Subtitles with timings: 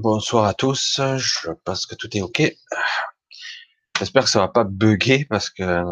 [0.00, 2.54] Bonsoir à tous, je pense que tout est ok.
[3.98, 5.82] J'espère que ça va pas bugger parce que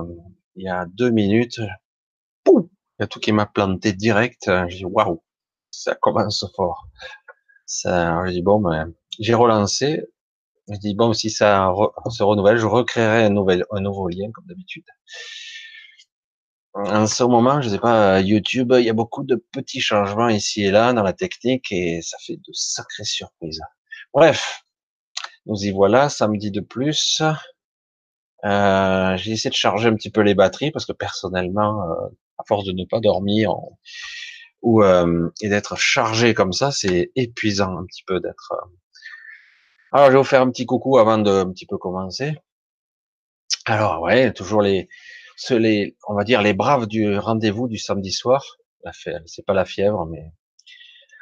[0.54, 1.60] il y a deux minutes,
[2.44, 2.68] poum,
[2.98, 4.48] il y a tout qui m'a planté direct.
[4.68, 5.24] J'ai dit waouh,
[5.72, 6.86] ça commence fort.
[7.66, 10.04] Ça, j'ai dit bon, ben, j'ai relancé.
[10.68, 11.72] J'ai dit bon, si ça
[12.08, 14.86] se renouvelle, je recréerai un nouvel, un nouveau lien comme d'habitude.
[16.74, 20.62] En ce moment, je sais pas, YouTube, il y a beaucoup de petits changements ici
[20.62, 23.60] et là dans la technique et ça fait de sacrées surprises.
[24.16, 24.64] Bref,
[25.44, 27.20] nous y voilà, samedi de plus.
[28.46, 32.08] Euh, j'ai essayé de charger un petit peu les batteries parce que personnellement, euh,
[32.38, 33.52] à force de ne pas dormir
[34.62, 38.54] ou euh, et d'être chargé comme ça, c'est épuisant un petit peu d'être.
[39.92, 42.38] Alors, je vais vous faire un petit coucou avant de un petit peu commencer.
[43.66, 44.88] Alors, ouais, toujours les,
[45.50, 48.56] les, on va dire les braves du rendez-vous du samedi soir.
[49.26, 50.32] C'est pas la fièvre, mais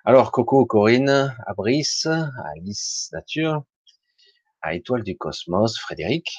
[0.06, 3.64] alors, Coco, Corinne, à Brice, à Alice Nature,
[4.60, 6.36] à Étoile du Cosmos, Frédéric,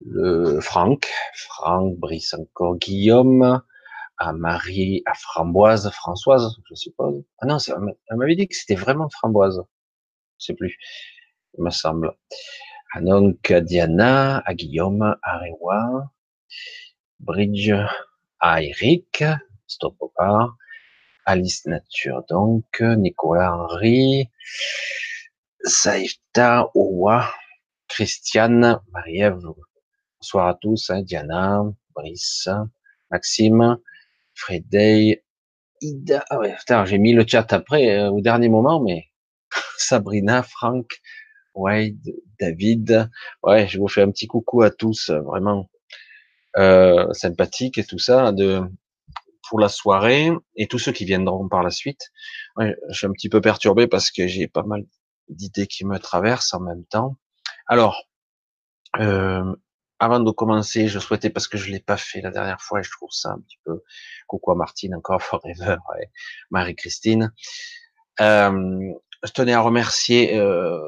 [0.00, 3.60] le Franck, Franck, Brice encore, Guillaume,
[4.16, 7.22] à Marie, à Framboise, Françoise, je suppose.
[7.40, 9.62] Ah non, elle m'avait dit que c'était vraiment Framboise.
[10.38, 10.78] Je sais plus,
[11.58, 12.16] il me semble.
[12.94, 13.00] À
[13.60, 16.10] Diana, à Guillaume, à Rewa,
[17.20, 17.74] Bridge,
[18.40, 19.22] à Eric,
[19.66, 20.08] stop au
[21.26, 24.28] Alice Nature, donc, Nicolas Henry,
[25.64, 27.30] Saïfta Owa,
[27.88, 29.40] Christiane, Marie-Ève,
[30.20, 31.62] bonsoir à tous, hein, Diana,
[31.94, 32.48] Brice,
[33.10, 33.78] Maxime,
[34.34, 35.22] Frédéric,
[35.80, 36.54] Ida, ah ouais,
[36.86, 39.06] j'ai mis le chat après, euh, au dernier moment, mais
[39.78, 41.00] Sabrina, Franck,
[41.54, 43.10] Wade, David,
[43.42, 45.68] ouais, je vous fais un petit coucou à tous, vraiment,
[46.56, 48.62] euh, sympathique et tout ça, de,
[49.48, 52.10] pour la soirée et tous ceux qui viendront par la suite.
[52.58, 54.84] je suis un petit peu perturbé parce que j'ai pas mal
[55.28, 57.16] d'idées qui me traversent en même temps.
[57.66, 58.04] Alors,
[59.00, 59.54] euh,
[59.98, 62.82] avant de commencer, je souhaitais parce que je l'ai pas fait la dernière fois et
[62.82, 63.82] je trouve ça un petit peu
[64.26, 66.06] coucou à Martine encore forever et
[66.50, 67.32] Marie-Christine.
[68.20, 68.92] Euh,
[69.24, 70.78] je tenais à remercier, euh,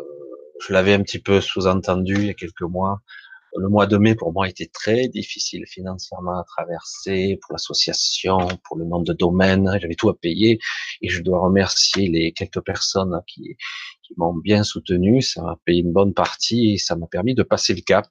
[0.61, 3.01] je l'avais un petit peu sous-entendu il y a quelques mois,
[3.59, 8.77] le mois de mai pour moi était très difficile financièrement à traverser pour l'association, pour
[8.77, 10.59] le nombre de domaines, j'avais tout à payer
[11.03, 13.57] et je dois remercier les quelques personnes qui,
[14.03, 17.43] qui m'ont bien soutenu, ça m'a payé une bonne partie et ça m'a permis de
[17.43, 18.07] passer le cap.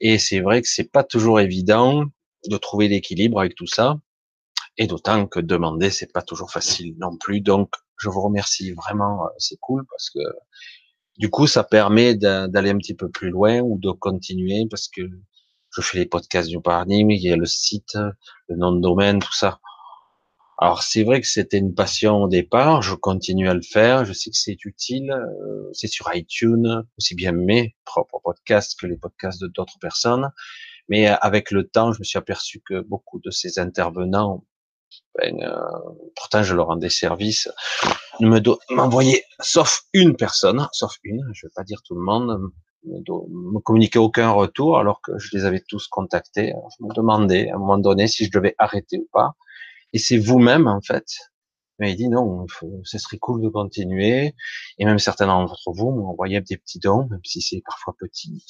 [0.00, 2.04] Et c'est vrai que c'est pas toujours évident
[2.48, 3.98] de trouver l'équilibre avec tout ça
[4.76, 7.40] et d'autant que demander c'est pas toujours facile non plus.
[7.40, 10.20] Donc je vous remercie vraiment, c'est cool parce que
[11.18, 15.02] du coup, ça permet d'aller un petit peu plus loin ou de continuer parce que
[15.76, 17.98] je fais les podcasts du paradigme, il y a le site,
[18.48, 19.60] le nom de domaine, tout ça.
[20.60, 24.12] Alors c'est vrai que c'était une passion au départ, je continue à le faire, je
[24.12, 28.96] sais que c'est utile, euh, c'est sur iTunes, aussi bien mes propres podcasts que les
[28.96, 30.30] podcasts de d'autres personnes,
[30.88, 34.44] mais avec le temps, je me suis aperçu que beaucoup de ces intervenants
[35.16, 35.58] ben, euh,
[36.16, 37.48] pourtant je leur rendais service,
[38.20, 38.40] ne me
[38.74, 42.52] m'envoyer, sauf une personne, sauf une, je vais pas dire tout le monde,
[42.84, 46.52] me, me communiquer aucun retour alors que je les avais tous contactés.
[46.78, 49.32] je me demandais à un moment donné si je devais arrêter ou pas.
[49.92, 51.06] Et c'est vous-même en fait.
[51.78, 52.46] Mais il dit non,
[52.84, 54.34] ce serait cool de continuer.
[54.78, 58.44] Et même certains d'entre vous m'ont envoyé des petits dons, même si c'est parfois petit.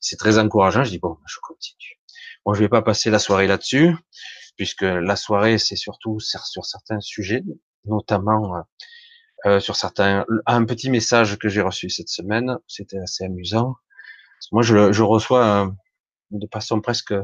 [0.00, 0.84] C'est, très encourageant.
[0.84, 2.00] Je dis bon, je continue.
[2.44, 3.96] Bon, je vais pas passer la soirée là-dessus
[4.56, 7.42] puisque la soirée, c'est surtout sur certains sujets,
[7.84, 8.60] notamment euh,
[9.46, 10.24] euh, sur certains.
[10.46, 13.74] Un petit message que j'ai reçu cette semaine, c'était assez amusant.
[14.52, 15.70] Moi, je, je reçois euh,
[16.30, 17.14] de façon presque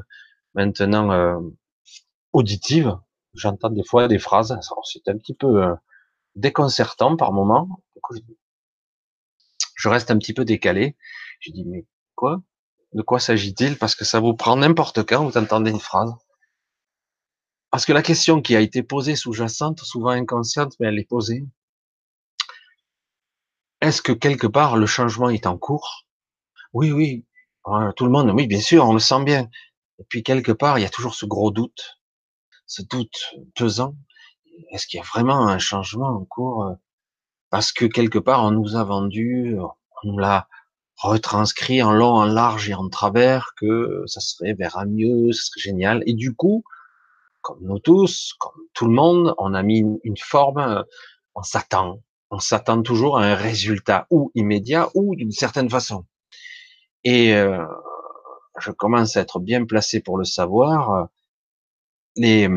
[0.55, 1.41] maintenant
[2.33, 2.97] auditive.
[3.35, 4.59] J'entends des fois des phrases.
[4.85, 5.75] C'est un petit peu
[6.35, 7.69] déconcertant par moment.
[9.77, 10.97] Je reste un petit peu décalé.
[11.41, 12.43] Je dis mais quoi?
[12.93, 13.79] De quoi s'agit-il?
[13.79, 16.13] Parce que ça vous prend n'importe quand vous entendez une phrase.
[17.71, 21.45] Parce que la question qui a été posée sous-jacente, souvent inconsciente, mais elle est posée.
[23.81, 26.07] Est-ce que quelque part le changement est en cours?
[26.73, 27.25] Oui, oui.
[27.97, 29.49] Tout le monde, oui, bien sûr, on le sent bien.
[29.99, 31.99] Et puis quelque part, il y a toujours ce gros doute,
[32.67, 33.95] ce doute pesant.
[34.73, 36.75] Est-ce qu'il y a vraiment un changement en cours?
[37.51, 39.57] Parce que quelque part, on nous a vendu,
[40.03, 40.49] on l'a
[40.97, 45.47] retranscrit en long, en large et en travers que ça serait vers un mieux, ce
[45.47, 46.03] serait génial.
[46.07, 46.65] Et du coup,
[47.41, 50.83] comme nous tous, comme tout le monde, on a mis une, forme, euh,
[51.35, 56.07] on s'attend, on s'attend toujours à un résultat ou immédiat ou d'une certaine façon.
[57.05, 57.65] Et euh,
[58.59, 61.09] je commence à être bien placé pour le savoir.
[62.17, 62.49] Les,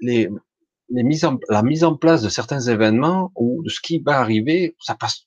[0.00, 0.28] les,
[0.90, 4.18] les mises en, la mise en place de certains événements ou de ce qui va
[4.18, 5.26] arriver, ça passe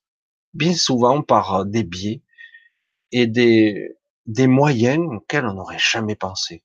[0.54, 2.22] bien souvent par des biais
[3.12, 6.64] et des, des moyens auxquels on n'aurait jamais pensé.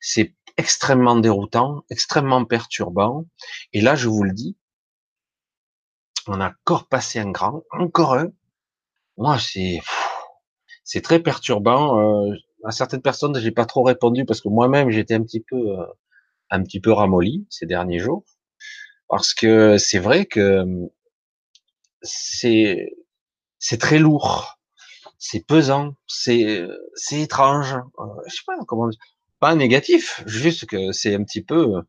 [0.00, 3.26] C'est extrêmement déroutant, extrêmement perturbant.
[3.72, 4.56] Et là, je vous le dis,
[6.26, 8.28] on a encore passé un grand, encore un.
[9.16, 9.80] Moi, c'est,
[10.84, 11.98] c'est très perturbant.
[12.00, 15.56] Euh, à certaines personnes, j'ai pas trop répondu parce que moi-même, j'étais un petit peu,
[15.56, 15.86] euh,
[16.50, 18.24] un petit peu ramolli ces derniers jours,
[19.08, 20.64] parce que c'est vrai que
[22.02, 22.92] c'est,
[23.58, 24.58] c'est très lourd,
[25.18, 27.74] c'est pesant, c'est, c'est étrange.
[27.74, 28.90] Euh, je sais pas comment,
[29.46, 31.82] pas négatif, juste que c'est un petit peu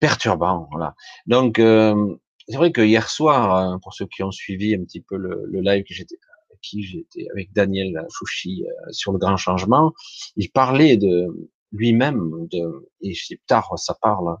[0.00, 0.66] perturbant.
[0.70, 0.94] Voilà.
[1.26, 2.16] Donc, euh,
[2.48, 5.60] c'est vrai que hier soir, hein, pour ceux qui ont suivi un petit peu le,
[5.60, 6.16] live que j'étais
[6.62, 9.92] qui j'étais avec Daniel Chouchi euh, sur le grand changement,
[10.36, 11.26] il parlait de
[11.70, 14.38] lui-même de et plus tard ça parle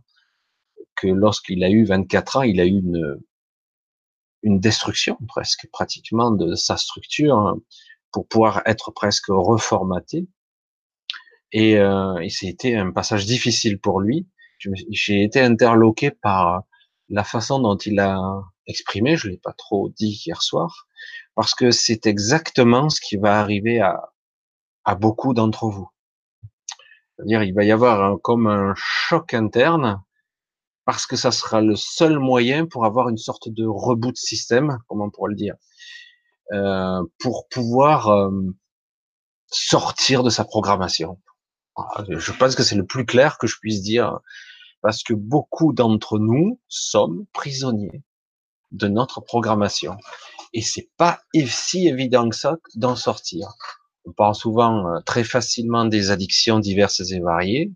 [0.94, 3.20] que lorsqu'il a eu 24 ans, il a eu une
[4.42, 7.58] une destruction presque pratiquement de sa structure hein,
[8.12, 10.26] pour pouvoir être presque reformaté.
[11.52, 14.28] Et, euh, et c'était un passage difficile pour lui.
[14.58, 16.62] J'ai été interloqué par
[17.08, 18.18] la façon dont il a
[18.66, 20.88] exprimé, je l'ai pas trop dit hier soir,
[21.34, 24.12] parce que c'est exactement ce qui va arriver à,
[24.84, 25.88] à beaucoup d'entre vous.
[27.16, 30.02] C'est-à-dire, il va y avoir comme un choc interne,
[30.84, 35.06] parce que ça sera le seul moyen pour avoir une sorte de reboot système, comment
[35.06, 35.54] on pourrait le dire,
[36.52, 38.30] euh, pour pouvoir euh,
[39.48, 41.20] sortir de sa programmation.
[42.08, 44.18] Je pense que c'est le plus clair que je puisse dire,
[44.82, 48.02] parce que beaucoup d'entre nous sommes prisonniers
[48.72, 49.96] de notre programmation.
[50.52, 53.48] Et c'est pas si évident que ça d'en sortir.
[54.04, 57.72] On parle souvent euh, très facilement des addictions diverses et variées,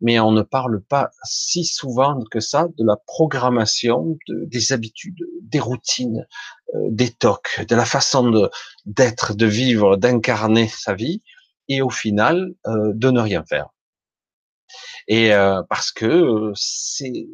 [0.00, 5.60] mais on ne parle pas si souvent que ça de la programmation, des habitudes, des
[5.60, 6.26] routines,
[6.74, 8.48] euh, des tocs, de la façon
[8.84, 11.22] d'être, de vivre, d'incarner sa vie,
[11.68, 13.68] et au final euh, de ne rien faire.
[15.06, 15.30] Et
[15.68, 17.28] parce que c'est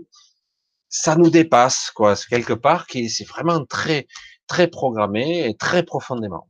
[0.91, 2.17] ça nous dépasse, quoi.
[2.17, 4.07] C'est quelque part qui c'est vraiment très,
[4.49, 6.49] très programmé et très profondément.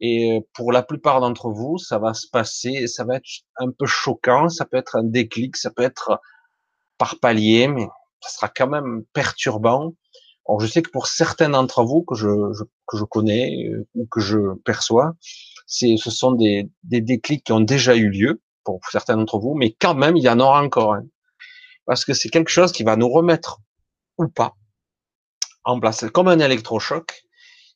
[0.00, 3.70] Et euh, pour la plupart d'entre vous, ça va se passer, ça va être un
[3.70, 6.20] peu choquant, ça peut être un déclic, ça peut être
[6.98, 7.86] par palier, mais
[8.20, 9.94] ça sera quand même perturbant.
[10.48, 12.28] Alors, je sais que pour certains d'entre vous que je,
[12.86, 15.14] que je connais euh, ou que je perçois,
[15.72, 19.54] c'est, ce sont des, des déclics qui ont déjà eu lieu pour certains d'entre vous,
[19.54, 20.96] mais quand même, il y en aura encore.
[21.86, 23.60] Parce que c'est quelque chose qui va nous remettre
[24.18, 24.54] ou pas
[25.64, 27.24] en place, comme un électrochoc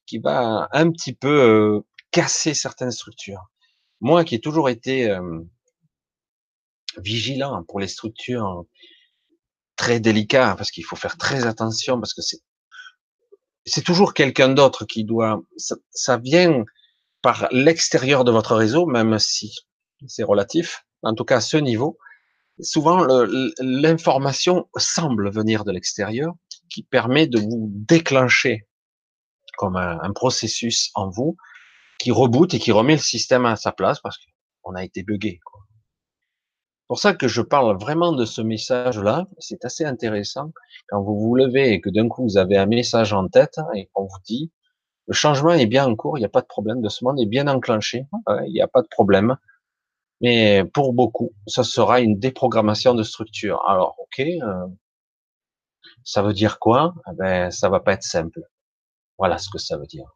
[0.05, 3.51] qui va un petit peu euh, casser certaines structures.
[4.01, 5.41] Moi qui ai toujours été euh,
[6.99, 8.65] vigilant pour les structures
[9.77, 12.41] très délicates, parce qu'il faut faire très attention, parce que c'est
[13.65, 15.43] c'est toujours quelqu'un d'autre qui doit,
[15.91, 16.65] ça vient
[17.27, 19.53] par l'extérieur de votre réseau, même si
[20.07, 21.99] c'est relatif, en tout cas à ce niveau,
[22.61, 23.05] souvent
[23.59, 26.35] l'information semble venir de l'extérieur
[26.71, 28.69] qui permet de vous déclencher
[29.59, 31.37] comme un, processus en vous
[31.99, 34.19] qui reboot et qui remet le système à sa place parce
[34.63, 35.41] qu'on a été buggé.
[35.43, 39.27] C'est pour ça que je parle vraiment de ce message-là.
[39.41, 40.53] C'est assez intéressant
[40.91, 43.91] quand vous vous levez et que d'un coup vous avez un message en tête et
[43.93, 44.53] qu'on vous dit
[45.07, 47.21] le changement est bien en cours, il n'y a pas de problème, de ce monde
[47.21, 48.07] est bien enclenché,
[48.47, 49.37] il n'y a pas de problème.
[50.21, 53.63] Mais pour beaucoup, ça sera une déprogrammation de structure.
[53.69, 54.67] Alors, ok, euh,
[56.05, 56.95] ça veut dire quoi?
[57.11, 58.41] Eh Ben, ça va pas être simple.
[59.19, 60.07] Voilà ce que ça veut dire.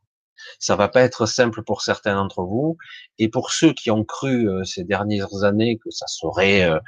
[0.58, 2.78] Ça va pas être simple pour certains d'entre vous,
[3.18, 6.78] et pour ceux qui ont cru euh, ces dernières années que ça serait euh,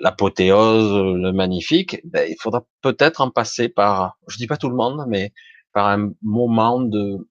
[0.00, 4.76] l'apothéose, le magnifique, ben, il faudra peut-être en passer par, je dis pas tout le
[4.76, 5.32] monde, mais
[5.72, 7.28] par un moment de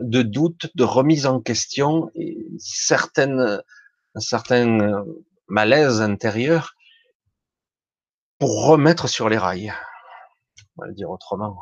[0.00, 3.60] de doute, de remise en question et certaines,
[4.14, 5.04] un certain euh,
[5.48, 6.74] malaise intérieur
[8.38, 9.72] pour remettre sur les rails.
[10.76, 11.58] On va le dire autrement.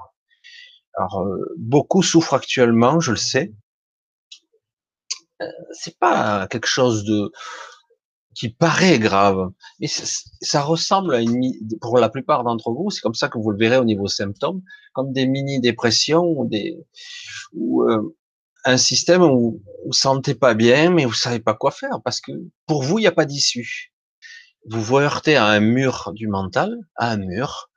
[0.94, 3.54] Alors, euh, beaucoup souffrent actuellement, je le sais.
[5.42, 7.30] Euh, c'est pas quelque chose de
[8.37, 9.50] qui paraît grave,
[9.81, 9.88] mais
[10.43, 13.57] ça ressemble à une, pour la plupart d'entre vous, c'est comme ça que vous le
[13.57, 14.62] verrez au niveau symptômes,
[14.93, 16.78] comme des mini dépressions ou des
[17.55, 18.14] ou euh,
[18.66, 22.33] un système où vous sentez pas bien, mais vous savez pas quoi faire parce que
[22.66, 23.95] pour vous il n'y a pas d'issue.
[24.69, 27.71] Vous vous heurtez à un mur du mental, à un mur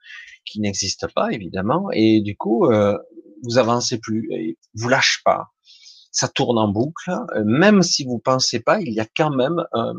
[0.43, 2.97] qui n'existe pas évidemment, et du coup euh,
[3.43, 5.47] vous avancez plus, et vous lâchez pas.
[6.11, 7.11] Ça tourne en boucle,
[7.45, 9.93] même si vous pensez pas, il y a quand même un,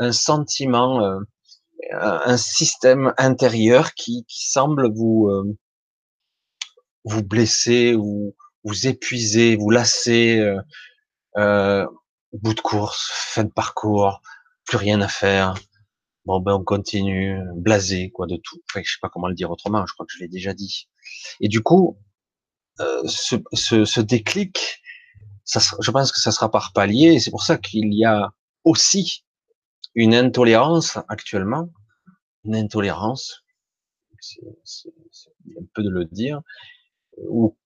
[0.00, 1.20] un sentiment euh,
[1.92, 5.56] un système intérieur qui, qui semble vous euh,
[7.04, 10.60] vous blesser, vous vous épuiser, vous lasser, euh,
[11.38, 11.86] euh,
[12.32, 14.20] bout de course, fin de parcours,
[14.66, 15.54] plus rien à faire.
[16.26, 18.60] Bon ben on continue, blasé quoi de tout.
[18.70, 19.84] Enfin, je sais pas comment le dire autrement.
[19.86, 20.88] Je crois que je l'ai déjà dit.
[21.40, 21.98] Et du coup,
[22.80, 24.82] euh, ce, ce, ce, déclic,
[25.44, 27.18] ça, je pense que ça sera par palier.
[27.20, 28.30] C'est pour ça qu'il y a
[28.64, 29.24] aussi
[29.94, 31.70] une intolérance actuellement,
[32.44, 33.44] une intolérance,
[34.20, 34.40] c'est
[35.58, 36.42] un peu de le dire,
[37.18, 37.56] ou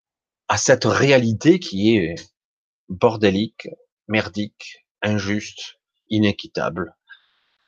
[0.48, 2.14] à cette réalité qui est
[2.88, 3.68] bordélique,
[4.08, 5.78] merdique, injuste,
[6.08, 6.94] inéquitable,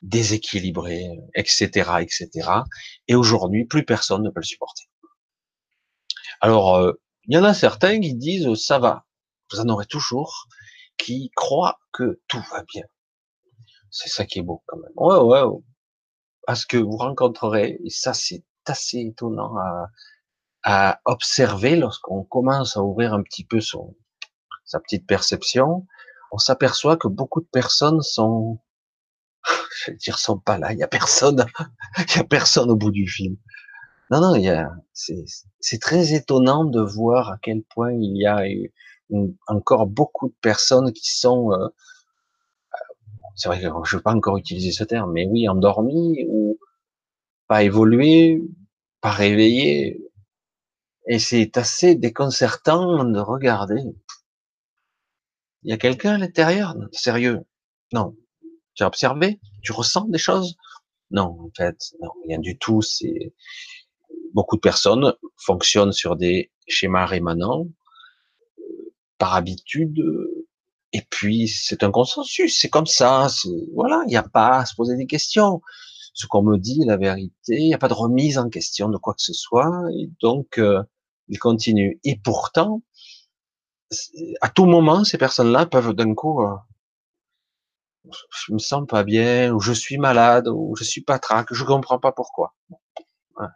[0.02, 2.48] déséquilibrée, etc., etc.
[3.08, 4.84] Et aujourd'hui, plus personne ne peut le supporter.
[6.40, 6.92] Alors, euh,
[7.24, 9.06] il y en a certains qui disent ça va,
[9.50, 10.48] vous en aurez toujours,
[10.96, 12.84] qui croient que tout va bien.
[13.90, 14.92] C'est ça qui est beau quand même.
[14.96, 15.58] Ouais, ouais.
[16.46, 19.88] Parce que vous rencontrerez, et ça c'est assez étonnant à,
[20.64, 23.96] à observer lorsqu'on commence à ouvrir un petit peu son,
[24.64, 25.86] sa petite perception,
[26.32, 28.58] on s'aperçoit que beaucoup de personnes sont,
[29.84, 30.72] je vais dire, sont pas là.
[30.72, 31.46] Il y a personne,
[31.98, 33.36] il y a personne au bout du film.
[34.10, 38.26] Non, non, il y a, c'est très étonnant de voir à quel point il y
[38.26, 38.42] a
[39.48, 41.68] encore beaucoup de personnes qui sont, euh,
[43.36, 46.58] c'est vrai que je ne veux pas encore utiliser ce terme, mais oui, endormies ou
[47.48, 48.42] pas évoluées,
[49.00, 50.00] pas réveillées,
[51.08, 53.82] et c'est assez déconcertant de regarder.
[55.62, 57.40] Il y a quelqu'un à l'intérieur Sérieux?
[57.92, 58.16] Non.
[58.74, 59.40] Tu as observé?
[59.62, 60.56] Tu ressens des choses?
[61.10, 62.82] Non, en fait, non, rien du tout.
[62.82, 63.34] C'est
[64.34, 67.66] beaucoup de personnes fonctionnent sur des schémas rémanents
[69.18, 70.02] par habitude.
[70.92, 72.58] Et puis c'est un consensus.
[72.58, 73.28] C'est comme ça.
[73.74, 75.60] Voilà, il n'y a pas à se poser des questions.
[76.14, 77.58] Ce qu'on me dit, la vérité.
[77.58, 79.70] Il n'y a pas de remise en question de quoi que ce soit.
[79.98, 80.82] Et donc euh,
[81.28, 82.00] il continue.
[82.04, 82.82] Et pourtant,
[84.40, 86.56] à tout moment, ces personnes-là peuvent d'un coup, euh,
[88.30, 91.64] je me sens pas bien, ou je suis malade, ou je suis pas traque, je
[91.64, 92.54] comprends pas pourquoi.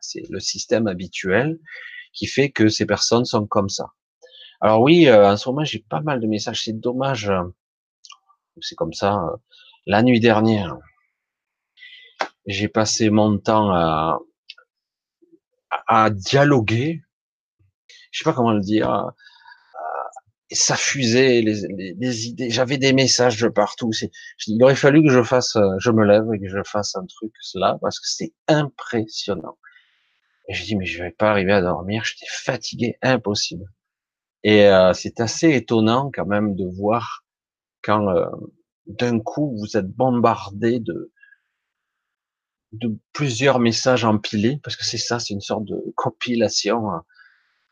[0.00, 1.58] c'est le système habituel
[2.12, 3.86] qui fait que ces personnes sont comme ça.
[4.60, 6.64] Alors oui, euh, en ce moment, j'ai pas mal de messages.
[6.64, 7.30] C'est dommage.
[7.30, 7.42] Euh,
[8.60, 9.20] c'est comme ça.
[9.86, 10.76] la nuit dernière,
[12.46, 14.20] j'ai passé mon temps à,
[16.10, 17.02] dialoguer
[18.10, 19.10] je sais pas comment le dire, euh,
[20.52, 22.50] ça les, idées.
[22.50, 23.90] J'avais des messages de partout.
[24.46, 27.06] Il aurait fallu que je fasse, euh, je me lève et que je fasse un
[27.06, 29.58] truc cela parce que c'était impressionnant.
[30.48, 32.04] Et je dis mais je vais pas arriver à dormir.
[32.04, 33.66] J'étais fatigué, impossible.
[34.42, 37.24] Et euh, c'est assez étonnant quand même de voir
[37.82, 38.26] quand euh,
[38.86, 41.12] d'un coup vous êtes bombardé de
[42.72, 46.90] de plusieurs messages empilés parce que c'est ça, c'est une sorte de compilation.
[46.90, 47.04] Hein.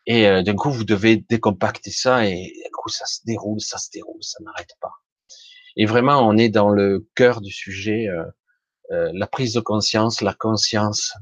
[0.06, 3.78] Et euh, d'un coup, vous devez décompacter ça et d'un coup, ça se déroule, ça
[3.78, 4.92] se déroule, ça n'arrête pas.
[5.76, 8.24] Et vraiment, on est dans le cœur du sujet, euh,
[8.90, 11.12] euh, la prise de conscience, la conscience,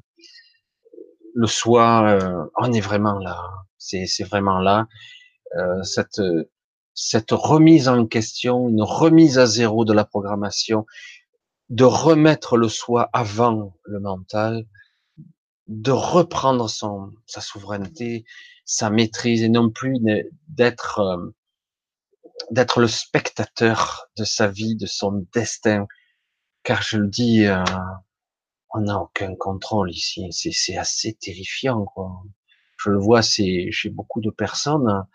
[1.35, 2.19] le soi,
[2.57, 3.38] on est vraiment là.
[3.76, 4.87] C'est vraiment là.
[5.83, 6.21] Cette,
[6.95, 10.87] cette remise en question, une remise à zéro de la programmation,
[11.69, 14.67] de remettre le soi avant le mental,
[15.67, 18.25] de reprendre son, sa souveraineté,
[18.65, 19.99] sa maîtrise et non plus
[20.49, 21.31] d'être euh,
[22.50, 25.87] d'être le spectateur de sa vie, de son destin.
[26.62, 27.65] Car je le dis, euh,
[28.75, 30.26] on n'a aucun contrôle ici.
[30.31, 31.85] C'est assez terrifiant.
[31.87, 32.23] Quoi.
[32.79, 35.07] Je le vois, c'est chez beaucoup de personnes,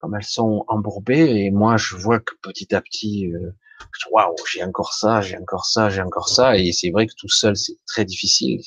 [0.00, 3.52] comme elles sont embourbées, et moi je vois que petit à petit, euh,
[4.10, 7.28] waouh, j'ai encore ça, j'ai encore ça, j'ai encore ça, et c'est vrai que tout
[7.28, 8.60] seul c'est très difficile.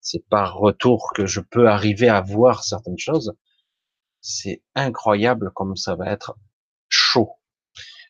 [0.00, 3.34] C'est par retour que je peux arriver à voir certaines choses
[4.24, 6.34] c'est incroyable comme ça va être
[6.88, 7.32] chaud.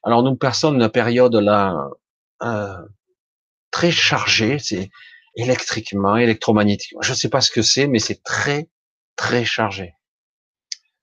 [0.05, 1.91] Alors nous personne une période là
[2.43, 2.83] euh,
[3.73, 4.91] très chargée, c'est
[5.35, 7.03] électriquement, électromagnétiquement.
[7.03, 8.69] Je ne sais pas ce que c'est, mais c'est très
[9.17, 9.95] très chargé.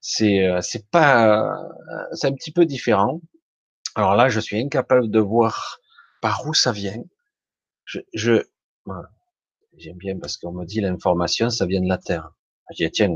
[0.01, 3.21] C'est euh, c'est pas euh, c'est un petit peu différent.
[3.95, 5.79] Alors là, je suis incapable de voir
[6.21, 7.01] par où ça vient.
[7.85, 8.43] Je, je
[9.77, 12.31] j'aime bien parce qu'on me dit l'information, ça vient de la Terre.
[12.71, 13.15] Je dis, tiens,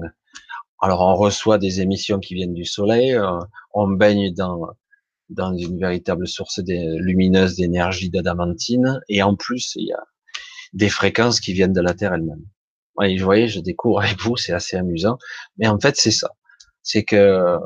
[0.81, 3.39] alors on reçoit des émissions qui viennent du soleil, euh,
[3.73, 4.67] on baigne dans
[5.29, 10.03] dans une véritable source lumineuse d'énergie d'adamantine, et en plus il y a
[10.73, 12.45] des fréquences qui viennent de la Terre elle-même.
[12.97, 15.17] Vous voyez, je découvre avec vous, c'est assez amusant,
[15.57, 16.29] mais en fait c'est ça,
[16.85, 17.57] c'est que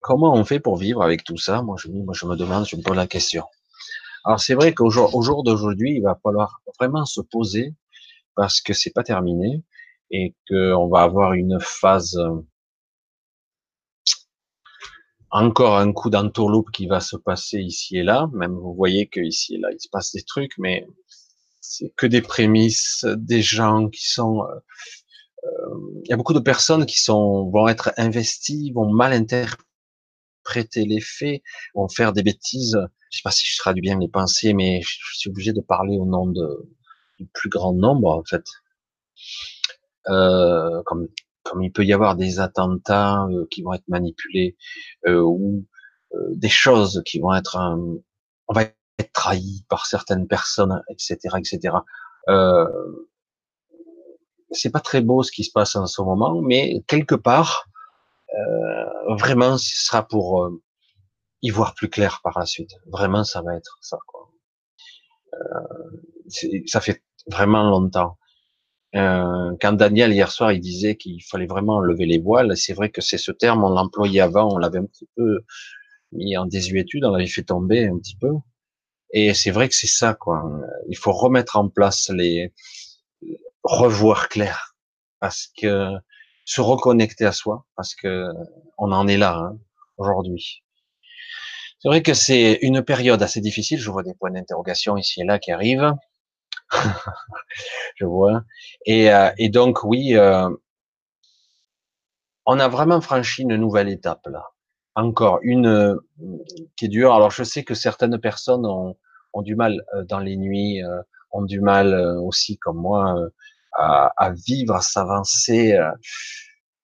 [0.00, 1.62] comment on fait pour vivre avec tout ça?
[1.62, 3.44] Moi je, me demande, je me pose la question.
[4.24, 7.74] Alors c'est vrai qu'au jour, au jour d'aujourd'hui, il va falloir vraiment se poser
[8.34, 9.62] parce que c'est pas terminé
[10.10, 12.18] et qu'on va avoir une phase
[15.30, 18.28] encore un coup d'entourloupe qui va se passer ici et là.
[18.32, 20.86] Même vous voyez que ici et là, il se passe des trucs, mais
[21.60, 24.42] c'est que des prémices, des gens qui sont.
[25.44, 29.12] Euh, euh, il y a beaucoup de personnes qui sont vont être investies, vont mal
[29.12, 31.42] interpréter les faits,
[31.74, 32.78] vont faire des bêtises.
[33.10, 35.96] Je sais pas si je traduis bien les pensées, mais je, suis obligé de parler
[35.98, 36.68] au nom de,
[37.18, 38.44] du plus grand nombre en fait.
[40.08, 41.08] Euh, comme
[41.46, 44.56] comme il peut y avoir des attentats euh, qui vont être manipulés
[45.06, 45.64] euh, ou
[46.14, 47.56] euh, des choses qui vont être,
[48.48, 51.76] on va être trahi par certaines personnes, etc., etc.
[52.28, 52.66] Euh,
[54.50, 57.66] c'est pas très beau ce qui se passe en ce moment, mais quelque part,
[58.34, 60.50] euh, vraiment, ce sera pour
[61.42, 62.72] y voir plus clair par la suite.
[62.86, 63.98] Vraiment, ça va être ça.
[64.06, 64.30] Quoi.
[66.66, 68.18] ça fait vraiment longtemps.
[68.94, 72.90] Euh, quand Daniel hier soir il disait qu'il fallait vraiment lever les voiles, c'est vrai
[72.90, 75.40] que c'est ce terme, on l'employait avant, on l'avait un petit peu
[76.12, 78.32] mis en désuétude, on l'avait fait tomber un petit peu.
[79.12, 80.42] Et c'est vrai que c'est ça, quoi.
[80.88, 82.52] Il faut remettre en place les
[83.66, 84.74] revoir clair,
[85.20, 85.90] parce que
[86.44, 88.28] se reconnecter à soi, parce que
[88.78, 89.58] on en est là hein,
[89.98, 90.62] aujourd'hui.
[91.78, 93.78] C'est vrai que c'est une période assez difficile.
[93.78, 95.92] Je vois des points d'interrogation ici et là qui arrivent.
[97.96, 98.42] je vois.
[98.86, 100.48] Et, euh, et donc oui, euh,
[102.46, 104.44] on a vraiment franchi une nouvelle étape là.
[104.94, 105.96] Encore une euh,
[106.76, 107.12] qui est dure.
[107.14, 108.96] Alors je sais que certaines personnes ont,
[109.34, 110.80] ont du mal dans les nuits,
[111.30, 111.94] ont du mal
[112.24, 113.14] aussi comme moi
[113.76, 115.78] à, vivre, à s'avancer,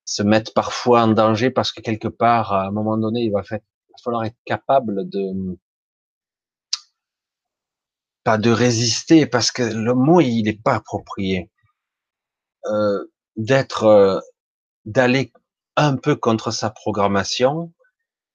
[0.04, 3.42] se mettre parfois en danger parce que quelque part, à un moment donné, il va,
[4.02, 5.56] falloir être capable de
[8.24, 11.50] pas de résister, parce que le mot il n'est pas approprié,
[12.66, 13.04] euh,
[13.36, 14.20] d'être, euh,
[14.84, 15.32] d'aller
[15.76, 17.72] un peu contre sa programmation.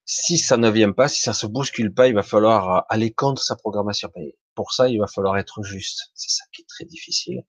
[0.06, 3.42] Si ça ne vient pas, si ça se bouscule pas, il va falloir aller contre
[3.44, 4.10] sa programmation.
[4.16, 6.12] Et pour ça, il va falloir être juste.
[6.16, 7.44] C'est ça qui est très difficile.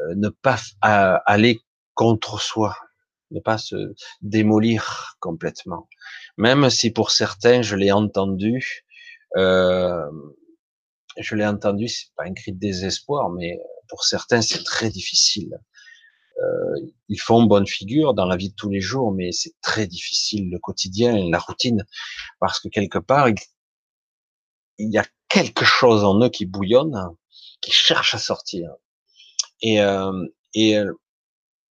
[0.00, 1.60] Euh, ne pas aller
[1.94, 2.76] contre soi,
[3.30, 5.88] ne pas se démolir complètement.
[6.36, 8.84] Même si pour certains, je l'ai entendu,
[9.36, 10.10] euh,
[11.18, 13.58] je l'ai entendu, c'est pas un cri de désespoir, mais
[13.88, 15.58] pour certains, c'est très difficile.
[16.42, 19.86] Euh, ils font bonne figure dans la vie de tous les jours, mais c'est très
[19.86, 21.84] difficile le quotidien, la routine,
[22.38, 23.36] parce que quelque part, il,
[24.78, 26.96] y a quelque chose en eux qui bouillonne,
[27.60, 28.70] qui cherche à sortir,
[29.62, 30.92] et, euh, et euh,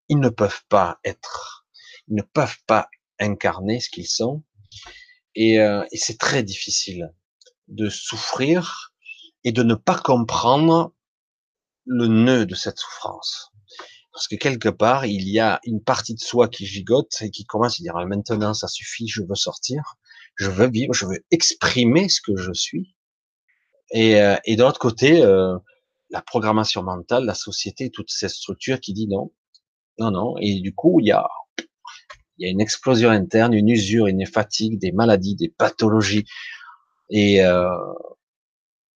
[0.09, 1.65] ils ne peuvent pas être,
[2.07, 4.43] ils ne peuvent pas incarner ce qu'ils sont,
[5.35, 7.13] et, euh, et c'est très difficile
[7.67, 8.93] de souffrir
[9.43, 10.93] et de ne pas comprendre
[11.85, 13.51] le nœud de cette souffrance.
[14.11, 17.45] Parce que quelque part, il y a une partie de soi qui gigote et qui
[17.45, 19.95] commence à dire, ah, maintenant, ça suffit, je veux sortir,
[20.35, 22.95] je veux vivre, je veux exprimer ce que je suis.
[23.91, 25.57] Et, euh, et de l'autre côté, euh,
[26.09, 29.31] la programmation mentale, la société, toute cette structure qui dit non,
[29.99, 30.35] non, non.
[30.39, 31.27] Et du coup, il y a,
[32.37, 36.25] il y a une explosion interne, une usure, une fatigue, des maladies, des pathologies.
[37.09, 37.69] Et, euh,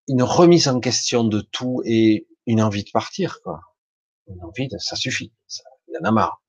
[0.07, 3.61] une remise en question de tout et une envie de partir, quoi.
[4.27, 5.33] Une envie de, ça suffit.
[5.87, 6.41] il y en a marre.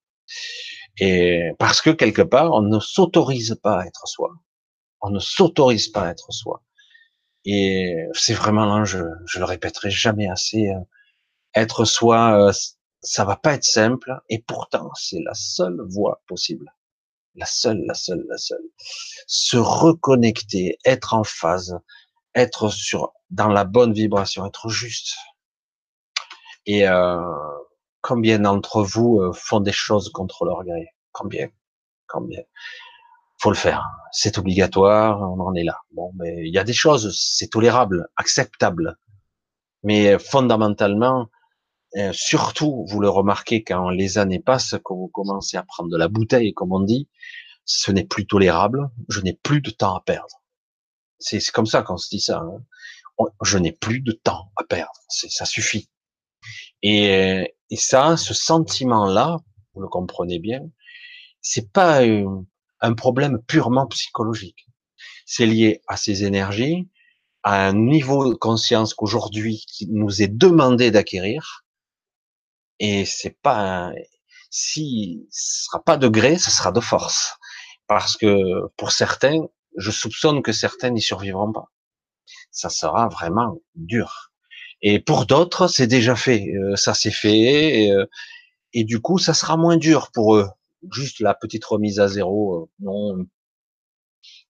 [1.01, 4.31] Et parce que quelque part, on ne s'autorise pas à être soi.
[5.01, 6.63] On ne s'autorise pas à être soi.
[7.45, 9.11] Et c'est vraiment l'enjeu.
[9.27, 10.69] Je le répéterai jamais assez.
[10.69, 10.81] Euh,
[11.55, 12.53] être soi, euh,
[13.03, 14.15] ça va pas être simple.
[14.29, 16.73] Et pourtant, c'est la seule voie possible.
[17.35, 18.65] La seule, la seule, la seule.
[19.27, 21.79] Se reconnecter, être en phase,
[22.35, 25.17] être sur dans la bonne vibration, être juste.
[26.67, 27.21] Et euh,
[28.01, 30.89] combien d'entre vous euh, font des choses contre leur gré?
[31.13, 31.49] Combien?
[32.07, 32.43] Combien?
[33.45, 33.91] Faut le faire.
[34.11, 35.21] C'est obligatoire.
[35.21, 35.77] On en est là.
[35.93, 38.97] Bon, mais il y a des choses, c'est tolérable, acceptable.
[39.83, 41.29] Mais fondamentalement,
[41.99, 45.99] euh, surtout, vous le remarquez quand les années passent, quand vous commencez à prendre de
[45.99, 47.11] la bouteille, comme on dit,
[47.67, 48.89] ce n'est plus tolérable.
[49.11, 50.43] Je n'ai plus de temps à perdre.
[51.19, 52.39] C'est comme ça qu'on se dit ça.
[52.39, 52.65] Hein.
[53.43, 55.05] Je n'ai plus de temps à perdre.
[55.09, 55.91] Ça suffit.
[56.81, 59.37] Et, et ça, ce sentiment-là,
[59.75, 60.63] vous le comprenez bien,
[61.43, 62.01] c'est pas
[62.85, 64.67] un problème purement psychologique.
[65.27, 66.89] C'est lié à ces énergies,
[67.43, 71.65] à un niveau de conscience qu'aujourd'hui qui nous est demandé d'acquérir.
[72.79, 73.93] Et c'est pas
[74.51, 77.37] si ce sera pas de gré, ce sera de force.
[77.87, 79.41] Parce que pour certains,
[79.77, 81.71] je soupçonne que certains n'y survivront pas.
[82.51, 84.33] ça sera vraiment dur.
[84.83, 86.47] Et pour d'autres, c'est déjà fait.
[86.55, 87.85] Euh, ça s'est fait.
[87.85, 88.07] Et, euh,
[88.75, 90.49] et, du coup, ça sera moins dur pour eux.
[90.93, 92.63] Juste la petite remise à zéro.
[92.63, 93.27] Euh, non,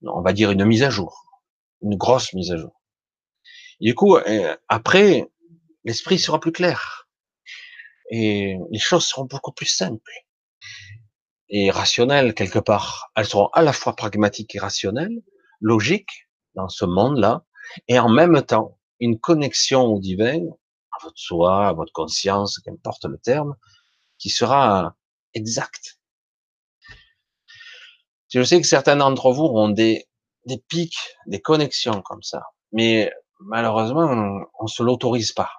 [0.03, 1.27] on va dire une mise à jour.
[1.83, 2.81] Une grosse mise à jour.
[3.81, 4.16] Du coup,
[4.68, 5.29] après,
[5.85, 7.09] l'esprit sera plus clair.
[8.11, 10.12] Et les choses seront beaucoup plus simples.
[11.49, 13.11] Et rationnelles, quelque part.
[13.16, 15.23] Elles seront à la fois pragmatiques et rationnelles,
[15.61, 17.44] logiques, dans ce monde-là,
[17.88, 20.40] et en même temps, une connexion au divin,
[20.92, 23.57] à votre soi, à votre conscience, qu'importe le terme,
[24.18, 24.97] qui sera
[25.35, 25.99] exact.
[28.35, 30.07] Je sais que certains d'entre vous ont des,
[30.47, 32.42] des pics, des connexions comme ça,
[32.73, 34.07] mais malheureusement,
[34.59, 35.51] on, ne se l'autorise pas.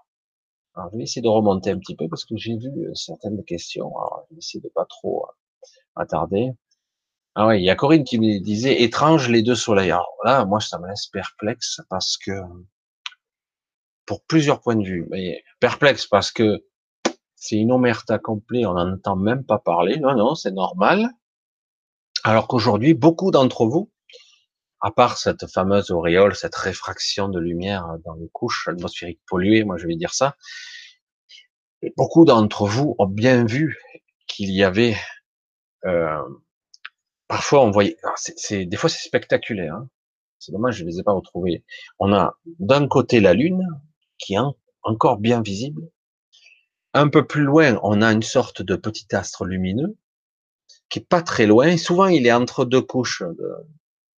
[0.76, 3.42] Alors, je vais essayer de remonter un petit peu parce que j'ai vu euh, certaines
[3.46, 3.88] questions.
[3.98, 6.52] Alors, je vais essayer de pas trop euh, attarder.
[7.36, 9.92] Ah ouais, il y a Corinne qui me disait étrange les deux soleils.
[9.92, 12.32] Alors là, moi, ça me laisse perplexe parce que
[14.06, 15.08] pour plusieurs points de vue.
[15.12, 16.66] Mais perplexe parce que
[17.36, 19.98] c'est une omerta complète, on n'en entend même pas parler.
[19.98, 21.10] Non, non, c'est normal.
[22.28, 23.92] Alors qu'aujourd'hui, beaucoup d'entre vous,
[24.82, 29.78] à part cette fameuse auréole, cette réfraction de lumière dans les couches atmosphériques polluées, moi
[29.78, 30.36] je vais dire ça,
[31.96, 33.78] beaucoup d'entre vous ont bien vu
[34.26, 34.96] qu'il y avait
[35.86, 36.20] euh,
[37.28, 39.76] parfois on voyait, c'est des fois c'est spectaculaire.
[39.76, 39.90] Hein.
[40.40, 41.64] C'est dommage, je les ai pas retrouvés.
[42.00, 43.68] On a d'un côté la lune
[44.18, 44.40] qui est
[44.82, 45.84] encore bien visible.
[46.96, 49.96] Un peu plus loin, on a une sorte de petit astre lumineux
[50.90, 51.78] qui est pas très loin.
[51.78, 53.24] souvent, il est entre deux couches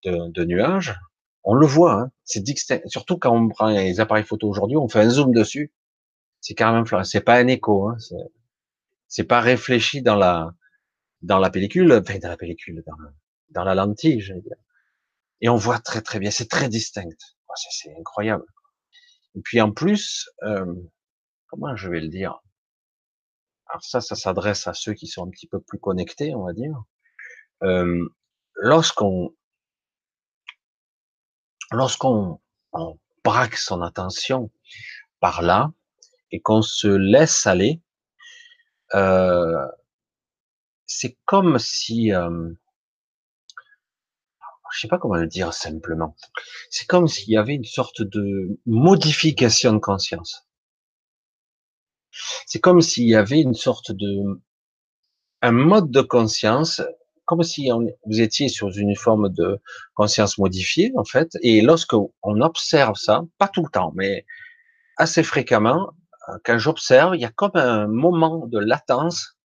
[0.03, 0.95] de, de, nuages.
[1.43, 2.11] On le voit, hein.
[2.23, 2.81] c'est distinct.
[2.87, 5.71] Surtout quand on prend les appareils photo aujourd'hui, on fait un zoom dessus.
[6.41, 7.87] C'est carrément C'est pas un écho.
[7.87, 7.97] Hein.
[9.07, 10.53] C'est pas réfléchi dans la
[11.21, 12.95] dans la pellicule, enfin dans la pellicule, dans,
[13.49, 14.57] dans la lentille, je veux dire.
[15.41, 17.17] Et on voit très très bien, c'est très distinct.
[17.47, 18.45] Oh, c'est incroyable.
[19.35, 20.65] Et puis en plus, euh,
[21.47, 22.39] comment je vais le dire?
[23.69, 26.53] Alors ça, ça s'adresse à ceux qui sont un petit peu plus connectés, on va
[26.53, 26.83] dire.
[27.63, 28.07] Euh,
[28.55, 29.33] lorsqu'on
[31.71, 32.39] lorsqu'on
[33.23, 34.51] braque son attention
[35.19, 35.71] par là
[36.31, 37.81] et qu'on se laisse aller,
[38.95, 39.67] euh,
[40.85, 42.53] c'est comme si, euh,
[44.71, 46.15] je sais pas comment le dire simplement.
[46.69, 50.46] C'est comme s'il y avait une sorte de modification de conscience.
[52.45, 54.41] C'est comme s'il y avait une sorte de
[55.41, 56.81] un mode de conscience,
[57.25, 57.69] comme si
[58.05, 59.59] vous étiez sur une forme de
[59.93, 61.37] conscience modifiée en fait.
[61.41, 64.25] Et lorsque on observe ça, pas tout le temps, mais
[64.97, 65.91] assez fréquemment,
[66.29, 69.37] euh, quand j'observe, il y a comme un moment de latence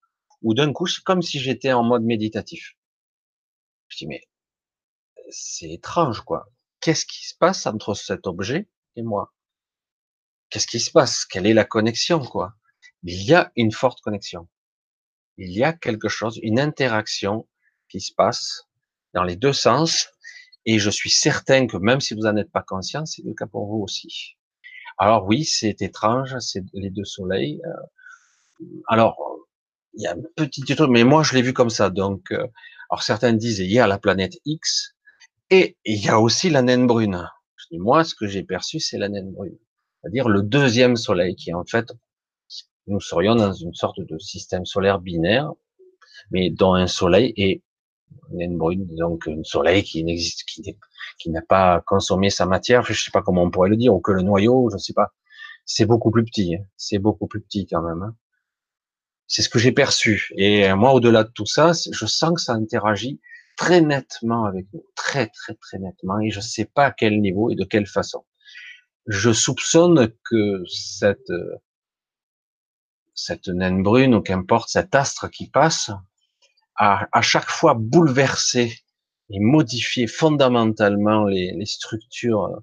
[0.42, 2.74] ou d'un coup, c'est comme si j'étais en mode méditatif.
[3.88, 4.22] Je dis, mais
[5.30, 6.46] c'est étrange, quoi.
[6.80, 9.32] Qu'est-ce qui se passe entre cet objet et moi?
[10.50, 11.24] Qu'est-ce qui se passe?
[11.24, 12.54] Quelle est la connexion, quoi?
[13.04, 14.48] Il y a une forte connexion.
[15.38, 17.48] Il y a quelque chose, une interaction
[17.88, 18.68] qui se passe
[19.14, 20.08] dans les deux sens,
[20.64, 23.46] et je suis certain que même si vous n'en êtes pas conscient, c'est le cas
[23.46, 24.36] pour vous aussi.
[24.98, 27.60] Alors oui, c'est étrange, c'est les deux soleils.
[27.66, 29.16] Euh, alors,
[29.94, 31.90] il y a un petit truc, mais moi je l'ai vu comme ça.
[31.90, 32.46] Donc, euh,
[32.90, 34.94] alors certains disent il y a la planète X
[35.50, 37.28] et il y a aussi la naine brune.
[37.56, 39.58] Je dis moi ce que j'ai perçu c'est la naine brune,
[40.00, 41.92] c'est-à-dire le deuxième Soleil qui en fait
[42.86, 45.52] nous serions dans une sorte de système solaire binaire,
[46.30, 47.62] mais dont un Soleil est
[48.30, 50.62] naine brune, donc un Soleil qui n'existe, qui,
[51.18, 54.00] qui n'a pas consommé sa matière, je sais pas comment on pourrait le dire, ou
[54.00, 55.12] que le noyau, je sais pas.
[55.64, 56.64] C'est beaucoup plus petit, hein.
[56.76, 58.02] c'est beaucoup plus petit quand même.
[58.02, 58.16] Hein.
[59.28, 60.30] C'est ce que j'ai perçu.
[60.36, 63.20] Et euh, moi, au-delà de tout ça, je sens que ça interagit
[63.56, 67.20] très nettement avec nous, très très très nettement, et je ne sais pas à quel
[67.20, 68.24] niveau et de quelle façon.
[69.06, 71.56] Je soupçonne que cette euh,
[73.14, 75.90] cette naine brune ou qu'importe cet astre qui passe
[76.76, 78.78] a à chaque fois bouleversé
[79.30, 82.62] et modifié fondamentalement les, structures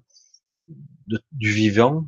[1.32, 2.06] du vivant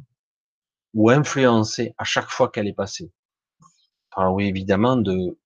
[0.94, 3.10] ou influencé à chaque fois qu'elle est passée
[4.16, 5.38] oui, évidemment de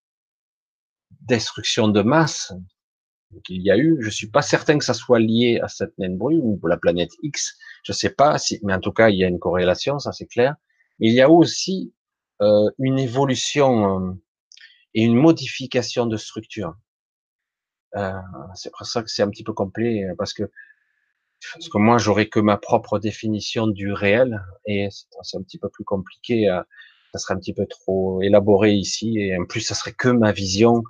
[1.22, 2.52] destruction de masse
[3.44, 3.96] qu'il y a eu.
[4.00, 7.10] Je suis pas certain que ça soit lié à cette naine brune ou la planète
[7.22, 7.56] X.
[7.84, 10.26] Je sais pas si, mais en tout cas, il y a une corrélation, ça c'est
[10.26, 10.54] clair.
[10.98, 11.92] Il y a aussi
[12.42, 14.12] euh, une évolution euh,
[14.94, 16.74] et une modification de structure.
[17.96, 18.12] Euh,
[18.54, 20.50] c'est pour ça que c'est un petit peu complet parce que
[21.54, 24.88] parce que moi j'aurais que ma propre définition du réel et
[25.22, 26.66] c'est un petit peu plus compliqué à,
[27.16, 30.32] ça serait un petit peu trop élaboré ici, et en plus, ça serait que ma
[30.32, 30.82] vision.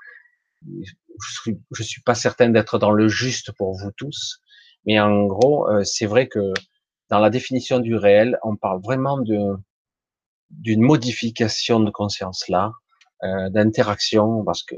[0.67, 4.41] Je suis, je suis pas certain d'être dans le juste pour vous tous,
[4.87, 6.53] mais en gros, euh, c'est vrai que
[7.11, 9.57] dans la définition du réel, on parle vraiment de
[10.51, 12.73] d'une modification de conscience là,
[13.25, 14.77] euh, d'interaction, parce que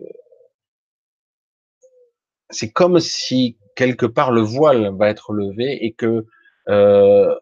[2.51, 6.27] c'est comme si quelque part le voile va être levé et que
[6.69, 7.35] euh,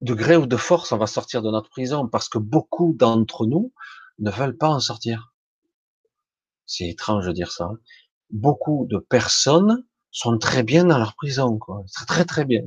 [0.00, 3.46] de gré ou de force, on va sortir de notre prison, parce que beaucoup d'entre
[3.46, 3.72] nous
[4.18, 5.34] ne veulent pas en sortir.
[6.66, 7.64] C'est étrange de dire ça.
[7.64, 7.78] Hein.
[8.30, 11.84] Beaucoup de personnes sont très bien dans leur prison, quoi.
[11.92, 12.62] Très très très bien.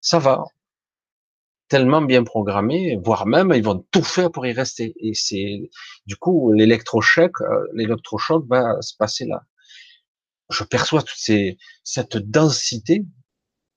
[0.00, 0.44] Ça va.
[1.68, 4.94] Tellement bien programmé, voire même ils vont tout faire pour y rester.
[5.00, 5.70] Et c'est
[6.06, 9.42] du coup l'électrochoc, euh, l'électrochoc va se passer là.
[10.50, 13.04] Je perçois toute ces, cette densité,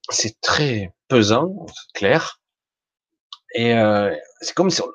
[0.09, 2.41] c'est très pesant, clair.
[3.55, 4.87] Et euh, c'est comme si on,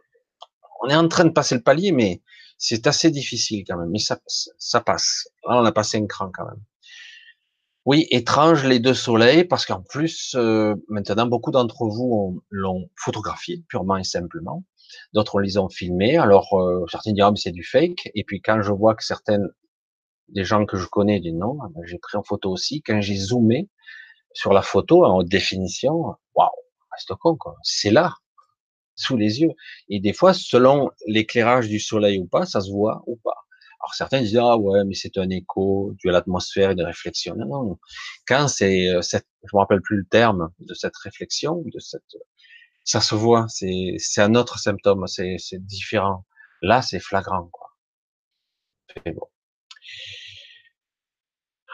[0.82, 2.22] on, est en train de passer le palier, mais
[2.56, 3.90] c'est assez difficile quand même.
[3.90, 5.28] Mais ça, ça passe.
[5.46, 6.62] Là, on a passé un cran quand même.
[7.86, 13.64] Oui, étrange les deux soleils, parce qu'en plus, euh, maintenant, beaucoup d'entre vous l'ont photographié
[13.68, 14.64] purement et simplement.
[15.14, 16.16] D'autres les ont filmés.
[16.16, 18.10] Alors, euh, certains diront, mais c'est du fake.
[18.16, 19.48] Et puis, quand je vois que certaines,
[20.28, 22.82] des gens que je connais disent non, ah ben, j'ai pris en photo aussi.
[22.82, 23.68] Quand j'ai zoomé
[24.32, 26.50] sur la photo en définition, waouh,
[26.92, 27.54] reste con, quoi.
[27.62, 28.14] C'est là,
[28.96, 29.52] sous les yeux.
[29.88, 33.45] Et des fois, selon l'éclairage du soleil ou pas, ça se voit ou pas.
[33.80, 37.34] Alors certains disent ah ouais mais c'est un écho dû à l'atmosphère et des réflexions.
[37.36, 37.78] Non, non.
[38.26, 42.02] Quand c'est euh, cette, je me rappelle plus le terme de cette réflexion, de cette,
[42.84, 43.46] ça se voit.
[43.48, 45.06] C'est c'est un autre symptôme.
[45.06, 46.24] C'est c'est différent.
[46.62, 47.68] Là c'est flagrant quoi.
[49.06, 49.28] bon.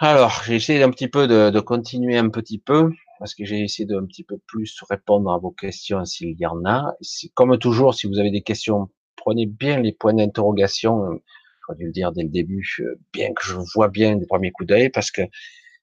[0.01, 2.91] Alors j'ai essayé un petit peu de, de continuer un petit peu
[3.23, 6.45] parce que j'ai essayé de un petit peu plus répondre à vos questions s'il y
[6.45, 6.93] en a.
[7.35, 11.21] Comme toujours, si vous avez des questions, prenez bien les points d'interrogation
[11.67, 12.65] j'aurais dû le dire dès le début,
[13.13, 15.23] bien que je vois bien des premiers coups d'œil, parce que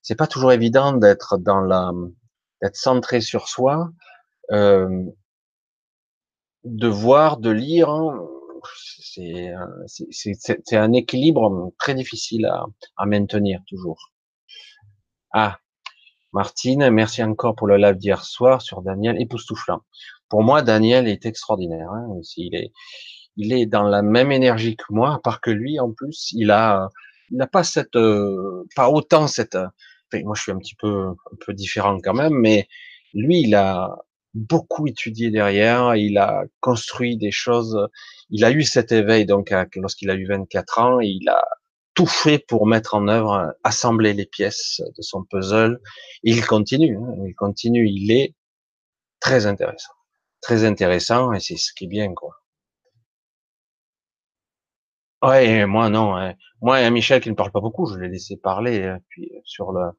[0.02, 1.92] c'est pas toujours évident d'être dans la,
[2.62, 3.90] d'être centré sur soi,
[4.52, 5.04] euh,
[6.64, 7.90] de voir, de lire.
[7.90, 8.26] Hein,
[8.98, 12.64] c'est, un équilibre très difficile à,
[12.96, 14.12] à maintenir toujours.
[15.32, 15.58] Ah,
[16.32, 19.80] Martine, merci encore pour le live d'hier soir sur Daniel époustouflant.
[20.28, 21.90] Pour moi, Daniel est extraordinaire.
[21.90, 22.72] Hein, il est,
[23.36, 26.50] il est dans la même énergie que moi, à part que lui, en plus, il
[26.50, 26.88] a,
[27.30, 31.08] il n'a pas cette, euh, pas autant cette, enfin, moi je suis un petit peu,
[31.08, 32.68] un peu différent quand même, mais
[33.14, 33.96] lui, il a
[34.34, 37.88] beaucoup étudié derrière, il a construit des choses,
[38.30, 41.42] il a eu cet éveil, donc, lorsqu'il a eu 24 ans, il a
[41.94, 45.80] tout fait pour mettre en œuvre, assembler les pièces de son puzzle.
[46.22, 48.34] il continue, hein, il continue, il est
[49.20, 49.92] très intéressant,
[50.40, 52.30] très intéressant, et c'est ce qui est bien, quoi.
[55.22, 56.16] Ouais, moi non.
[56.16, 56.34] Hein.
[56.62, 58.84] Moi, Michel qui ne parle pas beaucoup, je l'ai laissé parler.
[58.84, 59.90] Hein, puis euh, sur le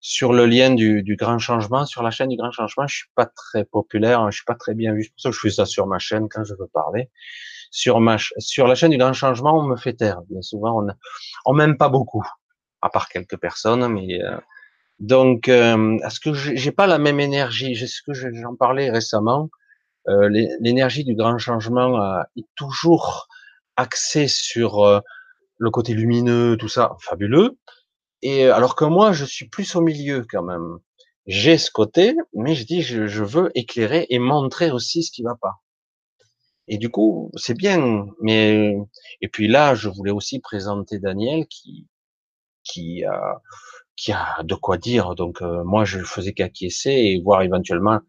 [0.00, 3.10] sur le lien du, du grand changement, sur la chaîne du grand changement, je suis
[3.14, 5.04] pas très populaire, hein, je suis pas très bien vu.
[5.04, 7.10] C'est pour ça que je fais ça sur ma chaîne quand je veux parler.
[7.70, 10.22] Sur ma sur la chaîne du grand changement, on me fait taire.
[10.30, 10.88] Bien souvent, on
[11.46, 12.24] on m'aime pas beaucoup,
[12.82, 13.86] à part quelques personnes.
[13.88, 14.38] Mais euh,
[15.00, 17.74] donc, euh, est-ce que j'ai pas la même énergie?
[17.74, 19.50] J'ai ce que j'en parlais récemment.
[20.08, 20.28] Euh,
[20.60, 23.28] l'énergie du grand changement est toujours
[23.76, 25.02] axé sur
[25.58, 27.58] le côté lumineux, tout ça, fabuleux.
[28.22, 30.78] Et alors que moi, je suis plus au milieu quand même.
[31.26, 35.22] J'ai ce côté, mais je dis, je, je veux éclairer et montrer aussi ce qui
[35.22, 35.62] va pas.
[36.68, 38.06] Et du coup, c'est bien.
[38.20, 38.74] Mais
[39.20, 41.88] et puis là, je voulais aussi présenter Daniel qui
[42.64, 43.40] qui a
[43.96, 45.14] qui a de quoi dire.
[45.14, 48.00] Donc euh, moi, je faisais qu'acquiescer et voir éventuellement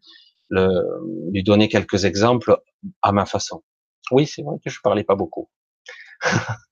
[0.48, 0.68] le,
[1.32, 2.58] lui donner quelques exemples
[3.02, 3.62] à ma façon.
[4.10, 5.48] Oui, c'est vrai que je parlais pas beaucoup.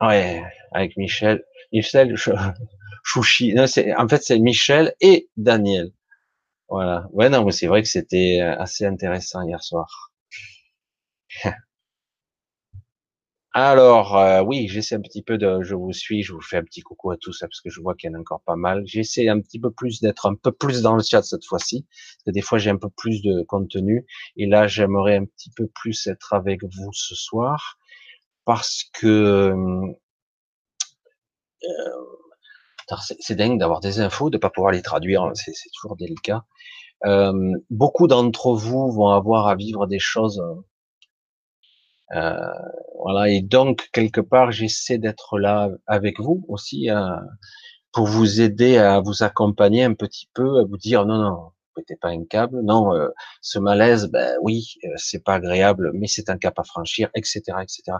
[0.00, 1.44] ouais, avec Michel.
[1.72, 2.14] Michel,
[3.04, 3.54] Chouchi.
[3.54, 3.64] Non,
[3.98, 5.92] en fait, c'est Michel et Daniel.
[6.68, 7.08] Voilà.
[7.12, 10.12] Ouais, non, mais c'est vrai que c'était euh, assez intéressant hier soir.
[13.54, 16.62] Alors, euh, oui, j'essaie un petit peu de, je vous suis, je vous fais un
[16.64, 18.82] petit coucou à tous, parce que je vois qu'il y en a encore pas mal.
[18.86, 21.86] J'essaie un petit peu plus d'être un peu plus dans le chat cette fois-ci,
[22.24, 25.66] que des fois j'ai un peu plus de contenu, et là j'aimerais un petit peu
[25.66, 27.76] plus être avec vous ce soir,
[28.46, 29.92] parce que euh,
[33.20, 36.44] c'est dingue d'avoir des infos, de pas pouvoir les traduire, c'est toujours délicat.
[37.04, 40.42] Euh, beaucoup d'entre vous vont avoir à vivre des choses
[42.14, 42.36] euh,
[43.02, 47.16] voilà, et donc quelque part, j'essaie d'être là avec vous aussi euh,
[47.92, 51.38] pour vous aider à vous accompagner un petit peu, à vous dire non, non,
[51.74, 53.08] pétez pas un câble, non, euh,
[53.40, 57.98] ce malaise, ben oui, c'est pas agréable, mais c'est un cap à franchir, etc., etc.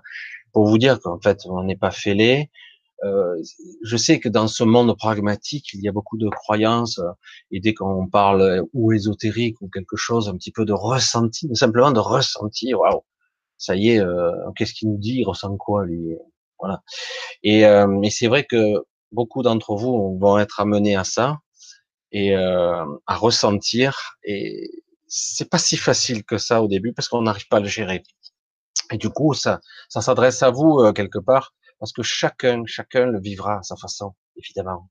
[0.53, 2.51] Pour vous dire qu'en fait, on n'est pas fêlé,
[3.05, 3.37] Euh,
[3.90, 7.01] je sais que dans ce monde pragmatique, il y a beaucoup de croyances,
[7.51, 11.92] et dès qu'on parle ou ésotérique ou quelque chose, un petit peu de ressenti, simplement
[11.92, 13.03] de ressentir, waouh,
[13.62, 16.16] ça y est, euh, qu'est-ce qu'il nous dit, il ressent quoi lui,
[16.59, 16.83] voilà.
[17.44, 21.38] Et, euh, et c'est vrai que beaucoup d'entre vous vont être amenés à ça
[22.11, 24.68] et euh, à ressentir, et
[25.07, 28.03] c'est pas si facile que ça au début parce qu'on n'arrive pas à le gérer.
[28.92, 33.07] Et du coup, ça, ça s'adresse à vous euh, quelque part parce que chacun, chacun
[33.07, 34.88] le vivra à sa façon, évidemment.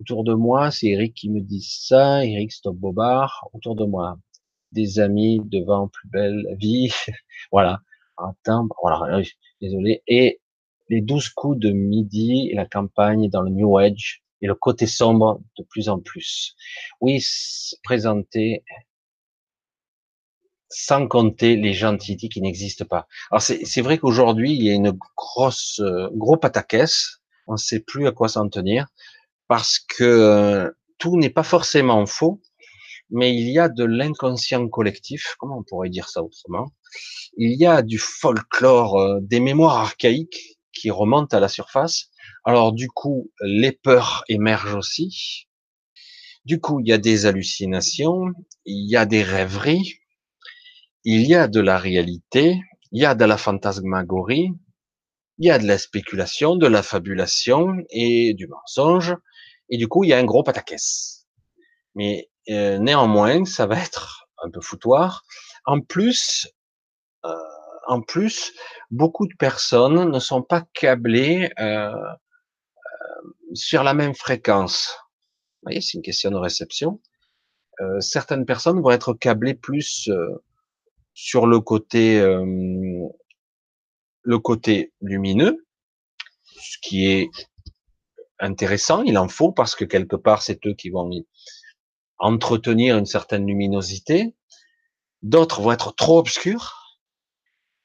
[0.00, 3.48] Autour de moi, c'est Eric qui me dit ça, Eric Stop Bobard.
[3.52, 4.18] Autour de moi,
[4.74, 6.92] des amis devant plus belle vie,
[7.52, 7.80] voilà.
[8.16, 9.22] Attends, voilà,
[9.60, 10.02] désolé.
[10.06, 10.40] Et
[10.88, 14.86] les douze coups de midi et la campagne dans le New Age et le côté
[14.86, 16.54] sombre de plus en plus.
[17.00, 17.24] Oui,
[17.82, 18.62] présenter
[20.68, 23.06] sans compter les gentilités qui n'existent pas.
[23.30, 27.80] Alors c'est vrai qu'aujourd'hui il y a une grosse euh, gros pataquès, on ne sait
[27.80, 28.86] plus à quoi s'en tenir
[29.46, 32.40] parce que euh, tout n'est pas forcément faux,
[33.10, 36.66] mais il y a de l'inconscient collectif, comment on pourrait dire ça autrement?
[37.36, 42.10] Il y a du folklore, euh, des mémoires archaïques qui remontent à la surface.
[42.44, 45.46] Alors du coup, les peurs émergent aussi.
[46.44, 48.26] Du coup, il y a des hallucinations,
[48.66, 50.00] il y a des rêveries,
[51.04, 52.60] il y a de la réalité,
[52.92, 54.50] il y a de la fantasmagorie,
[55.38, 59.14] il y a de la spéculation, de la fabulation et du mensonge.
[59.68, 61.26] Et du coup, il y a un gros pataquès.
[61.94, 65.24] Mais euh, néanmoins, ça va être un peu foutoir.
[65.64, 66.48] En plus,
[67.24, 67.34] euh,
[67.86, 68.52] en plus,
[68.90, 71.92] beaucoup de personnes ne sont pas câblées euh,
[73.54, 74.98] sur la même fréquence.
[75.62, 77.00] Vous voyez, c'est une question de réception.
[78.00, 80.08] certaines personnes vont être câblées plus
[81.14, 83.08] sur le côté euh,
[84.22, 85.64] le côté lumineux,
[86.44, 87.30] ce qui est
[88.40, 91.08] intéressant, il en faut parce que quelque part c'est eux qui vont
[92.18, 94.34] entretenir une certaine luminosité.
[95.22, 97.00] D'autres vont être trop obscurs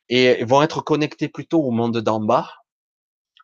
[0.09, 2.49] et vont être connectés plutôt au monde d'en bas,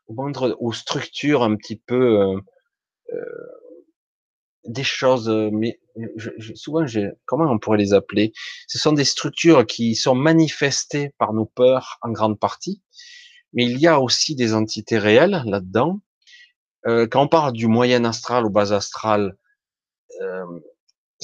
[0.07, 2.39] au monde, aux structures un petit peu euh,
[3.13, 3.65] euh
[4.67, 5.79] des choses, mais
[6.15, 8.33] je, je, souvent, j'ai, comment on pourrait les appeler?
[8.67, 12.81] Ce sont des structures qui sont manifestées par nos peurs en grande partie,
[13.53, 15.99] mais il y a aussi des entités réelles là-dedans.
[16.87, 19.37] Euh, quand on parle du moyen astral ou bas astral,
[20.21, 20.59] euh,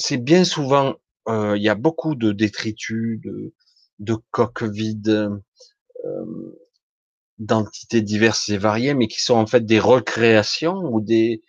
[0.02, 0.96] c'est bien souvent,
[1.28, 3.54] euh, il y a beaucoup de détritus, de,
[4.00, 5.30] de coques vides,
[6.04, 6.58] euh,
[7.38, 11.42] d'entités diverses et variées, mais qui sont en fait des recréations ou des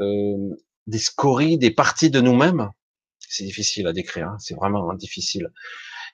[0.00, 2.70] euh, des scories, des parties de nous-mêmes.
[3.18, 5.50] C'est difficile à décrire, hein, c'est vraiment difficile.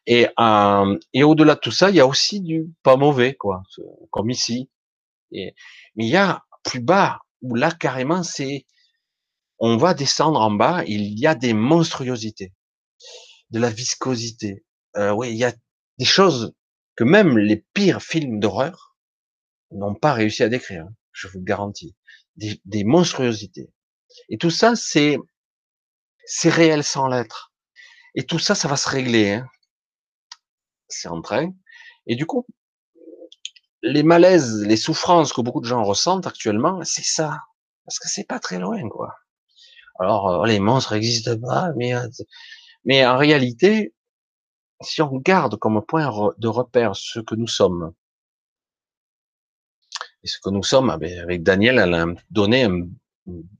[0.07, 3.62] Et, euh, et au-delà de tout ça, il y a aussi du pas mauvais, quoi,
[4.11, 4.68] comme ici.
[5.30, 5.54] Et,
[5.96, 8.66] mais il y a plus bas, où là carrément c'est,
[9.66, 12.53] on va descendre en bas, il y a des monstruosités,
[13.48, 14.62] de la viscosité.
[14.98, 15.55] Euh, oui, il y a
[15.98, 16.53] des choses
[16.96, 18.94] que même les pires films d'horreur
[19.70, 20.85] n'ont pas réussi à décrire.
[20.85, 21.96] Hein, je vous le garantis,
[22.37, 23.70] des, des monstruosités.
[24.29, 25.16] Et tout ça, c'est
[26.27, 27.55] c'est réel sans l'être.
[28.14, 29.33] Et tout ça, ça va se régler.
[29.33, 29.48] Hein.
[30.88, 31.55] C'est en train.
[32.07, 32.46] Et du coup,
[33.81, 37.40] les malaises, les souffrances que beaucoup de gens ressentent actuellement, c'est ça.
[37.87, 39.14] Parce que c'est pas très loin, quoi.
[39.98, 42.09] Alors, euh, les monstres existent pas, mais, euh,
[42.85, 43.94] mais en réalité,
[44.80, 47.94] si on garde comme point de repère ce que nous sommes,
[50.22, 52.88] et ce que nous sommes, ah ben, avec Daniel, elle a donné un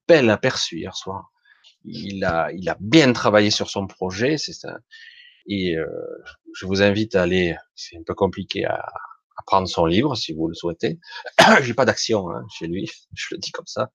[0.09, 1.31] bel aperçu hier soir.
[1.85, 4.79] Il a, il a bien travaillé sur son projet, c'est ça.
[5.47, 5.87] Et euh,
[6.55, 7.55] je vous invite à aller.
[7.75, 10.99] C'est un peu compliqué à, à, prendre son livre si vous le souhaitez.
[11.63, 13.91] J'ai pas d'action hein, chez lui, je le dis comme ça.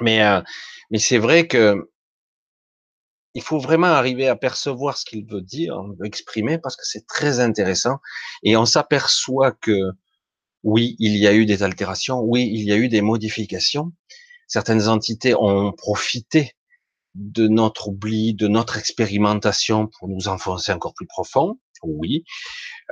[0.00, 0.40] Mais euh,
[0.90, 1.88] mais c'est vrai que
[3.34, 7.40] il faut vraiment arriver à percevoir ce qu'il veut dire, exprimer, parce que c'est très
[7.40, 7.98] intéressant.
[8.42, 9.72] Et on s'aperçoit que
[10.62, 13.92] oui, il y a eu des altérations, oui, il y a eu des modifications,
[14.46, 16.52] certaines entités ont profité
[17.14, 22.24] de notre oubli, de notre expérimentation pour nous enfoncer encore plus profond, oui,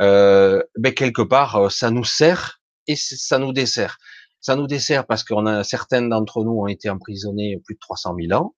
[0.00, 3.98] euh, mais quelque part, euh, ça nous sert et ça nous dessert.
[4.40, 8.14] Ça nous dessert parce qu'on a certaines d'entre nous ont été emprisonnés plus de 300
[8.20, 8.54] 000 ans,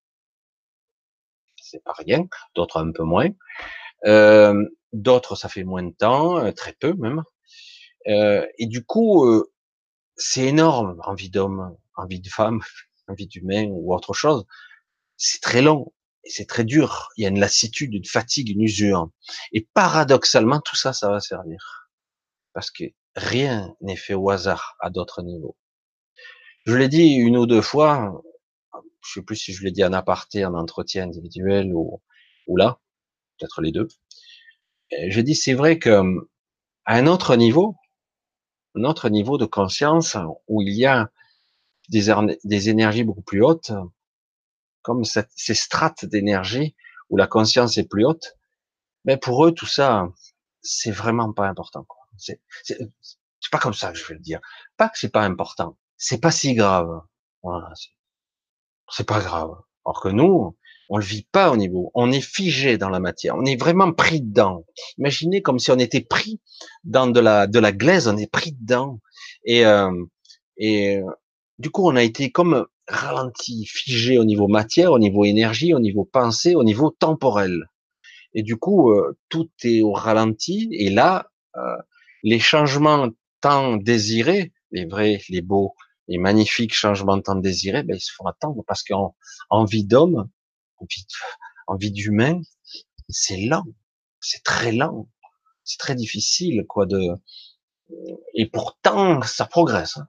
[1.56, 3.28] c'est pas rien, d'autres un peu moins,
[4.06, 7.22] euh, d'autres ça fait moins de temps, euh, très peu même,
[8.08, 9.52] euh, et du coup, euh,
[10.16, 12.60] c'est énorme, envie d'homme, envie de femme,
[13.16, 14.46] vie d'humain ou autre chose,
[15.16, 15.92] c'est très long
[16.24, 17.08] et c'est très dur.
[17.16, 19.10] Il y a une lassitude, une fatigue, une usure.
[19.52, 21.90] Et paradoxalement, tout ça, ça va servir.
[22.54, 22.84] Parce que
[23.16, 25.56] rien n'est fait au hasard à d'autres niveaux.
[26.64, 28.22] Je l'ai dit une ou deux fois,
[29.04, 32.00] je sais plus si je l'ai dit en aparté, en entretien individuel ou,
[32.56, 32.78] là,
[33.38, 33.88] peut-être les deux.
[34.90, 36.02] J'ai dit, c'est vrai que
[36.84, 37.76] à un autre niveau,
[38.74, 40.16] un autre niveau de conscience
[40.48, 41.10] où il y a
[41.88, 43.72] des, énergies beaucoup plus hautes,
[44.82, 46.74] comme ces strates d'énergie
[47.10, 48.36] où la conscience est plus haute,
[49.04, 50.08] mais pour eux tout ça,
[50.62, 51.86] c'est vraiment pas important.
[52.16, 52.40] C'est
[53.50, 54.40] pas comme ça que je vais le dire.
[54.76, 57.00] Pas que c'est pas important, c'est pas si grave.
[58.90, 59.54] C'est pas grave.
[59.86, 60.56] Alors que nous,
[60.88, 63.92] on le vit pas au niveau, on est figé dans la matière, on est vraiment
[63.92, 64.64] pris dedans.
[64.98, 66.40] Imaginez comme si on était pris
[66.84, 69.00] dans de la de la glaise, on est pris dedans
[69.44, 69.90] et euh,
[70.56, 71.00] et
[71.58, 75.80] du coup on a été comme ralenti, figé au niveau matière, au niveau énergie, au
[75.80, 77.70] niveau pensée, au niveau temporel.
[78.34, 81.76] Et du coup euh, tout est au ralenti et là euh,
[82.24, 83.08] les changements
[83.40, 85.74] tant désirés, les vrais, les beaux,
[86.08, 89.16] les magnifiques changements tant désirés, ben, ils se font attendre parce qu'en
[89.50, 90.28] en vie d'homme,
[90.78, 91.06] en vie,
[91.66, 92.40] en vie d'humain,
[93.08, 93.64] c'est lent,
[94.20, 95.08] c'est très lent,
[95.64, 97.00] c'est très difficile quoi de
[98.34, 99.96] et pourtant ça progresse.
[99.96, 100.06] Hein.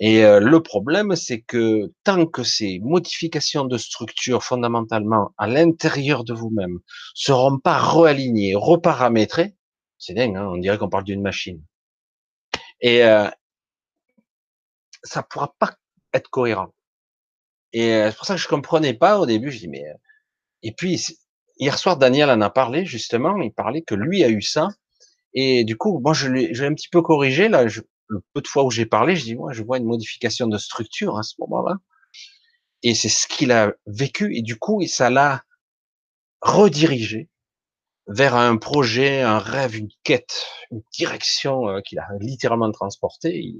[0.00, 6.22] Et euh, le problème, c'est que tant que ces modifications de structure fondamentalement à l'intérieur
[6.22, 6.78] de vous-même
[7.14, 9.56] seront pas réalignées, reparamétrées,
[9.98, 11.60] c'est dingue, hein, on dirait qu'on parle d'une machine.
[12.80, 13.28] Et euh,
[15.02, 15.76] ça pourra pas
[16.12, 16.72] être cohérent.
[17.72, 19.50] Et euh, c'est pour ça que je comprenais pas au début.
[19.50, 19.94] Je dis mais euh,
[20.62, 21.04] et puis
[21.58, 23.36] hier soir Daniel en a parlé justement.
[23.40, 24.68] Il parlait que lui a eu ça.
[25.34, 27.64] Et du coup, moi je l'ai, un petit peu corrigé là.
[28.10, 30.58] Le peu de fois où j'ai parlé, je dis moi je vois une modification de
[30.58, 31.76] structure à ce moment-là.
[32.82, 34.36] Et c'est ce qu'il a vécu.
[34.36, 35.42] Et du coup, ça l'a
[36.40, 37.28] redirigé
[38.08, 43.54] vers un projet, un rêve, une quête, une direction euh, qu'il a littéralement transporté.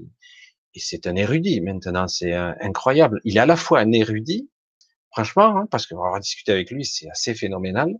[0.79, 3.21] C'est un érudit maintenant, c'est incroyable.
[3.23, 4.49] Il est à la fois un érudit,
[5.11, 7.93] franchement, hein, parce qu'on va discuter avec lui, c'est assez phénoménal,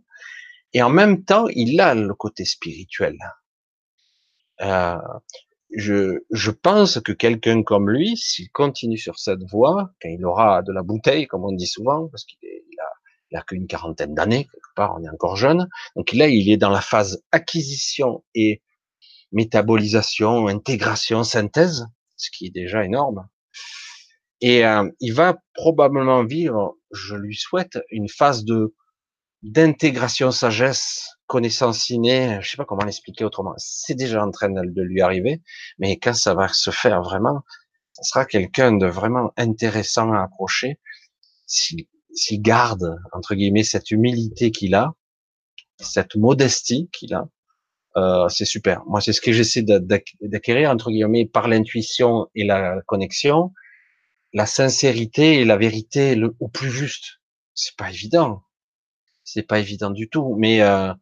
[0.72, 3.16] et en même temps, il a le côté spirituel.
[4.60, 4.98] Euh,
[5.76, 10.62] je, je pense que quelqu'un comme lui, s'il continue sur cette voie, quand il aura
[10.62, 12.38] de la bouteille, comme on dit souvent, parce qu'il
[12.80, 12.90] a
[13.30, 15.68] il a qu'une quarantaine d'années, quelque part, on est encore jeune.
[15.96, 18.62] Donc là, il est dans la phase acquisition et
[19.32, 21.86] métabolisation, intégration, synthèse,
[22.20, 23.26] ce qui est déjà énorme.
[24.40, 28.74] Et euh, il va probablement vivre, je lui souhaite, une phase de
[29.42, 33.54] d'intégration sagesse, connaissance innée, je sais pas comment l'expliquer autrement.
[33.56, 35.40] C'est déjà en train de lui arriver,
[35.78, 37.40] mais quand ça va se faire vraiment,
[37.94, 40.78] ça sera quelqu'un de vraiment intéressant à approcher
[41.46, 41.86] s'il
[42.42, 44.94] garde, entre guillemets, cette humilité qu'il a,
[45.78, 47.28] cette modestie qu'il a,
[47.96, 48.84] euh, c'est super.
[48.86, 53.52] Moi, c'est ce que j'essaie d'acquérir, entre guillemets, par l'intuition et la connexion,
[54.32, 57.20] la sincérité et la vérité le, au plus juste.
[57.54, 58.42] C'est pas évident.
[59.24, 60.36] C'est pas évident du tout.
[60.38, 60.92] Mais euh,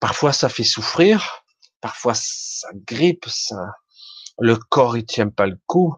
[0.00, 1.44] parfois, ça fait souffrir.
[1.80, 3.26] Parfois, ça grippe.
[3.28, 3.56] Ça...
[4.38, 5.94] Le corps, il tient pas le coup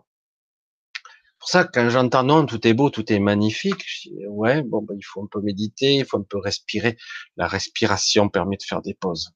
[1.39, 4.83] pour ça, quand j'entends non, tout est beau, tout est magnifique, je dis, ouais, bon,
[4.83, 6.97] ben, il faut un peu méditer, il faut un peu respirer.
[7.37, 9.31] La respiration permet de faire des pauses.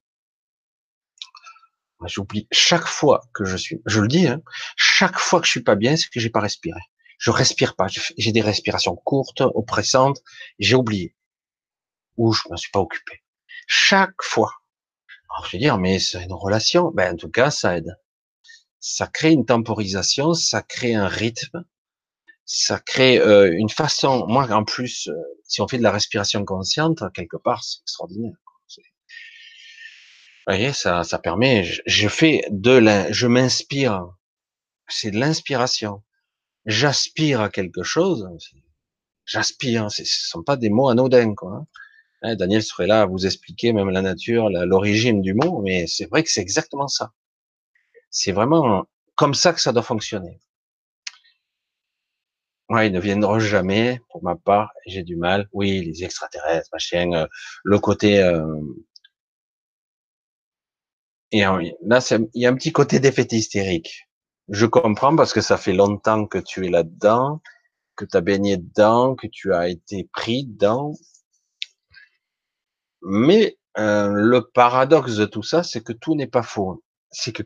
[2.06, 4.42] J'oublie chaque fois que je suis, je le dis, hein,
[4.76, 6.80] chaque fois que je suis pas bien, c'est que j'ai pas respiré.
[7.18, 7.86] Je respire pas.
[7.88, 10.20] J'ai des respirations courtes, oppressantes.
[10.58, 11.14] J'ai oublié.
[12.16, 13.22] Ou je me suis pas occupé.
[13.68, 14.50] Chaque fois.
[15.30, 16.90] Alors je vais dire, mais c'est une relation.
[16.90, 17.96] Ben en tout cas, ça aide.
[18.80, 21.64] Ça crée une temporisation, ça crée un rythme,
[22.44, 24.26] ça crée euh, une façon.
[24.26, 28.34] Moi, en plus, euh, si on fait de la respiration consciente, quelque part, c'est extraordinaire.
[30.46, 31.64] Vous voyez, ça, ça permet.
[31.64, 34.08] Je, fais de la, je m'inspire.
[34.88, 36.02] C'est de l'inspiration.
[36.66, 38.28] J'aspire à quelque chose.
[39.24, 39.90] J'aspire.
[39.90, 41.52] Ce sont pas des mots anodins, quoi.
[41.52, 41.66] Hein.
[42.22, 46.06] Hein, Daniel serait là à vous expliquer même la nature, l'origine du mot, mais c'est
[46.06, 47.12] vrai que c'est exactement ça.
[48.10, 48.86] C'est vraiment
[49.16, 50.40] comme ça que ça doit fonctionner.
[52.70, 55.48] Ils ne viendront jamais, pour ma part, j'ai du mal.
[55.52, 57.26] Oui, les extraterrestres, machin, euh,
[57.64, 58.22] le côté...
[58.22, 58.46] Euh...
[61.32, 61.58] Et là,
[62.34, 64.08] il y a un petit côté d'effet hystérique.
[64.48, 67.40] Je comprends parce que ça fait longtemps que tu es là-dedans,
[67.96, 70.92] que tu as baigné dedans, que tu as été pris dedans.
[73.02, 76.82] Mais euh, le paradoxe de tout ça, c'est que tout n'est pas faux.
[77.10, 77.42] C'est que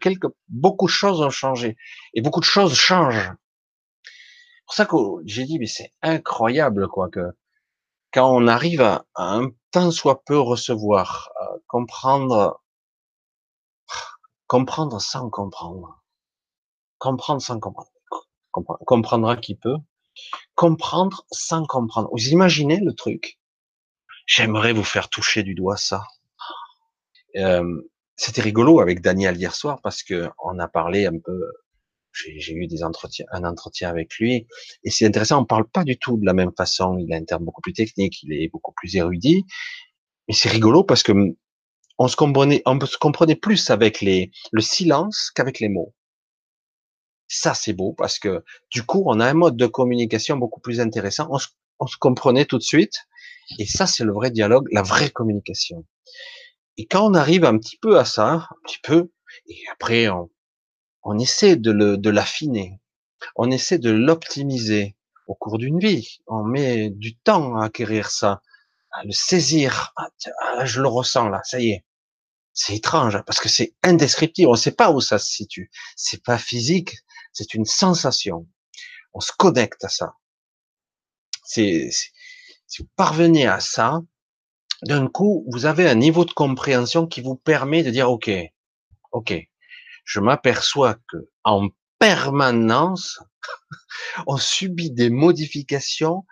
[0.49, 1.77] beaucoup de choses ont changé.
[2.15, 3.33] Et beaucoup de choses changent
[4.67, 7.21] pour ça que j'ai dit, mais c'est incroyable, quoi, que
[8.13, 11.31] quand on arrive à, un tant soit peu recevoir,
[11.69, 12.61] comprendre,
[14.47, 16.03] comprendre sans comprendre,
[16.99, 17.91] comprendre sans comprendre,
[18.53, 19.77] comprendra qui peut.
[20.55, 22.09] Comprendre sans comprendre.
[22.11, 23.39] Vous imaginez le truc?
[24.27, 26.07] J'aimerais vous faire toucher du doigt ça.
[28.17, 31.39] C'était rigolo avec Daniel hier soir parce que on a parlé un peu.
[32.13, 34.47] J'ai eu des entretiens, un entretien avec lui,
[34.85, 35.43] et c'est intéressant.
[35.43, 36.97] On parle pas du tout de la même façon.
[36.97, 39.45] Il a un terme beaucoup plus technique, il est beaucoup plus érudit,
[40.27, 41.13] mais c'est rigolo parce que
[41.99, 45.95] on se comprenait, on se comprenait plus avec les, le silence qu'avec les mots.
[47.29, 50.81] Ça, c'est beau parce que du coup, on a un mode de communication beaucoup plus
[50.81, 51.27] intéressant.
[51.31, 51.49] On se,
[51.81, 52.95] on se comprenait tout de suite.
[53.59, 55.85] Et ça, c'est le vrai dialogue, la vraie communication.
[56.77, 59.11] Et quand on arrive un petit peu à ça, un petit peu,
[59.47, 60.31] et après, on,
[61.03, 62.81] on essaie de, le, de l'affiner.
[63.35, 66.19] On essaie de l'optimiser au cours d'une vie.
[66.27, 68.43] On met du temps à acquérir ça,
[68.93, 69.93] à le saisir.
[69.97, 70.09] Ah,
[70.43, 71.86] ah je le ressens là, ça y est.
[72.59, 74.49] C'est étrange parce que c'est indescriptible.
[74.49, 75.71] On ne sait pas où ça se situe.
[75.95, 76.97] C'est pas physique,
[77.35, 78.49] c'est une sensation.
[79.13, 80.15] On se connecte à ça.
[81.45, 81.91] C'est,
[82.67, 84.01] si vous parvenez à ça,
[84.83, 88.31] d'un coup, vous avez un niveau de compréhension qui vous permet de dire, OK,
[89.13, 89.35] OK,
[90.05, 93.21] je m'aperçois que en permanence,
[94.27, 96.25] on subit des modifications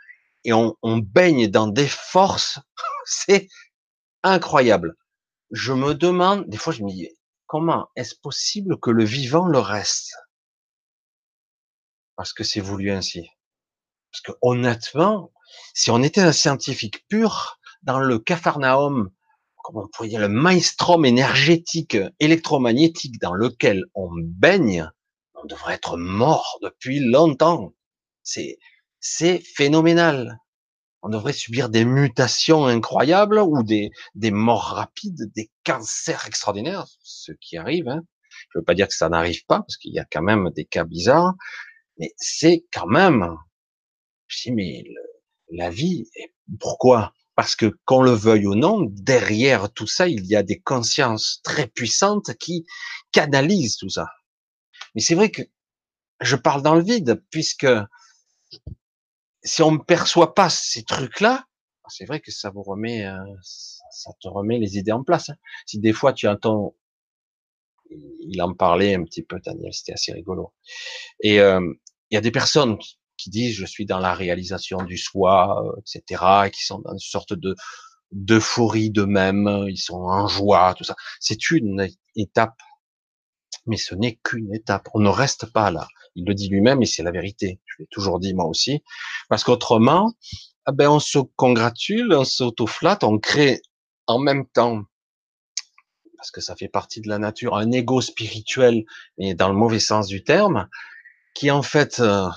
[0.45, 2.61] et on baigne dans des forces.
[3.05, 3.49] C'est
[4.23, 4.97] incroyable.
[5.55, 7.09] Je me demande, des fois, je me dis,
[7.47, 10.13] comment est-ce possible que le vivant le reste?
[12.17, 13.29] parce que c'est voulu ainsi.
[14.11, 15.33] Parce que honnêtement,
[15.75, 19.11] si on était un scientifique pur, dans le Capharnaüm,
[19.63, 24.91] comme on pourrait dire, le maelstrom énergétique électromagnétique dans lequel on baigne,
[25.35, 27.75] on devrait être mort depuis longtemps.
[28.23, 28.59] C'est,
[29.01, 30.39] c'est phénoménal.
[31.07, 37.33] On devrait subir des mutations incroyables ou des, des morts rapides, des cancers extraordinaires, ce
[37.43, 37.89] qui arrive.
[37.89, 38.01] Hein.
[38.31, 40.65] Je veux pas dire que ça n'arrive pas, parce qu'il y a quand même des
[40.65, 41.35] cas bizarres,
[41.99, 43.37] mais c'est quand même,
[44.29, 44.83] je dis, mais
[45.53, 46.09] la vie,
[46.59, 47.13] pourquoi?
[47.35, 51.41] Parce que qu'on le veuille ou non, derrière tout ça, il y a des consciences
[51.45, 52.65] très puissantes qui
[53.13, 54.07] canalisent tout ça.
[54.95, 55.43] Mais c'est vrai que
[56.23, 57.67] je parle dans le vide, puisque
[59.45, 61.47] si on ne perçoit pas ces trucs-là,
[61.89, 65.29] c'est vrai que ça vous remet, euh, ça te remet les idées en place.
[65.29, 65.37] Hein.
[65.67, 66.75] Si des fois tu entends,
[67.91, 70.53] il en parlait un petit peu, Daniel, c'était assez rigolo.
[71.21, 72.79] Et il y a des personnes
[73.17, 76.93] qui, disent je suis dans la réalisation du soi, euh, etc., et qui sont dans
[76.93, 77.55] une sorte de
[78.13, 80.95] d'euphorie d'eux-mêmes, ils sont en joie, tout ça.
[81.21, 82.61] C'est une étape,
[83.67, 84.89] mais ce n'est qu'une étape.
[84.95, 85.87] On ne reste pas là.
[86.15, 87.61] Il le dit lui-même et c'est la vérité.
[87.67, 88.83] Je l'ai toujours dit moi aussi,
[89.29, 90.15] parce qu'autrement,
[90.67, 93.61] ah ben on se congratule, on s'autoflatte, on crée
[94.07, 94.85] en même temps
[96.25, 98.87] parce que ça fait partie de la nature, un ego spirituel,
[99.19, 100.71] mais dans le mauvais sens du terme,
[101.35, 102.31] qui en fait euh,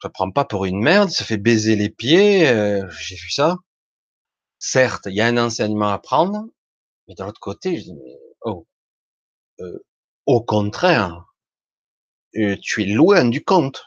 [0.00, 3.58] ça prend pas pour une merde, ça fait baiser les pieds, euh, j'ai vu ça.
[4.58, 6.46] Certes, il y a un enseignement à prendre,
[7.06, 8.66] mais de l'autre côté, je dis mais oh,
[9.60, 9.78] euh,
[10.28, 11.24] au contraire,
[12.36, 13.86] euh, tu es loin du compte.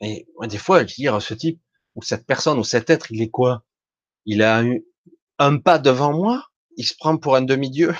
[0.00, 1.60] Et des fois, je dis ce type
[1.96, 3.64] ou cette personne ou cet être, il est quoi?
[4.26, 4.86] Il a eu
[5.38, 6.46] un pas devant moi,
[6.76, 7.92] il se prend pour un demi-dieu.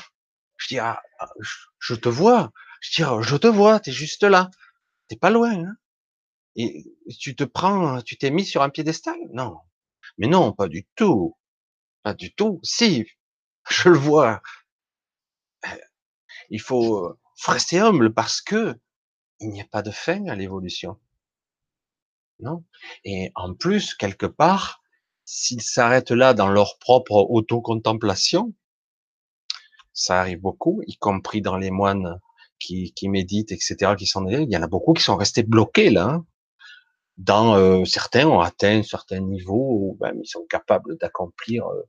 [0.59, 1.03] Je dis ah,
[1.81, 2.53] je, te vois.
[2.81, 4.49] Je dis je te vois, t'es juste là.
[5.09, 5.77] T'es pas loin, hein
[6.55, 6.85] Et
[7.19, 9.19] tu te prends, tu t'es mis sur un piédestal?
[9.33, 9.59] Non.
[10.19, 11.37] Mais non, pas du tout.
[12.05, 12.61] Pas du tout.
[12.63, 13.07] Si,
[13.71, 14.41] je le vois.
[16.51, 17.17] Il faut
[17.49, 18.77] euh, rester humble parce que
[19.41, 20.99] il n'y a pas de fin à l'évolution.
[22.41, 22.65] Non?
[23.05, 24.83] Et en plus, quelque part,
[25.25, 28.55] s'ils s'arrêtent là dans leur propre autocontemplation,
[29.93, 32.21] ça arrive beaucoup, y compris dans les moines
[32.59, 35.91] qui, qui méditent, etc., qui sont il y en a beaucoup qui sont restés bloqués
[35.91, 36.09] là.
[36.09, 36.27] Hein.
[37.17, 41.83] Dans euh, certains ont atteint un certain niveau où ben, ils sont capables d'accomplir euh,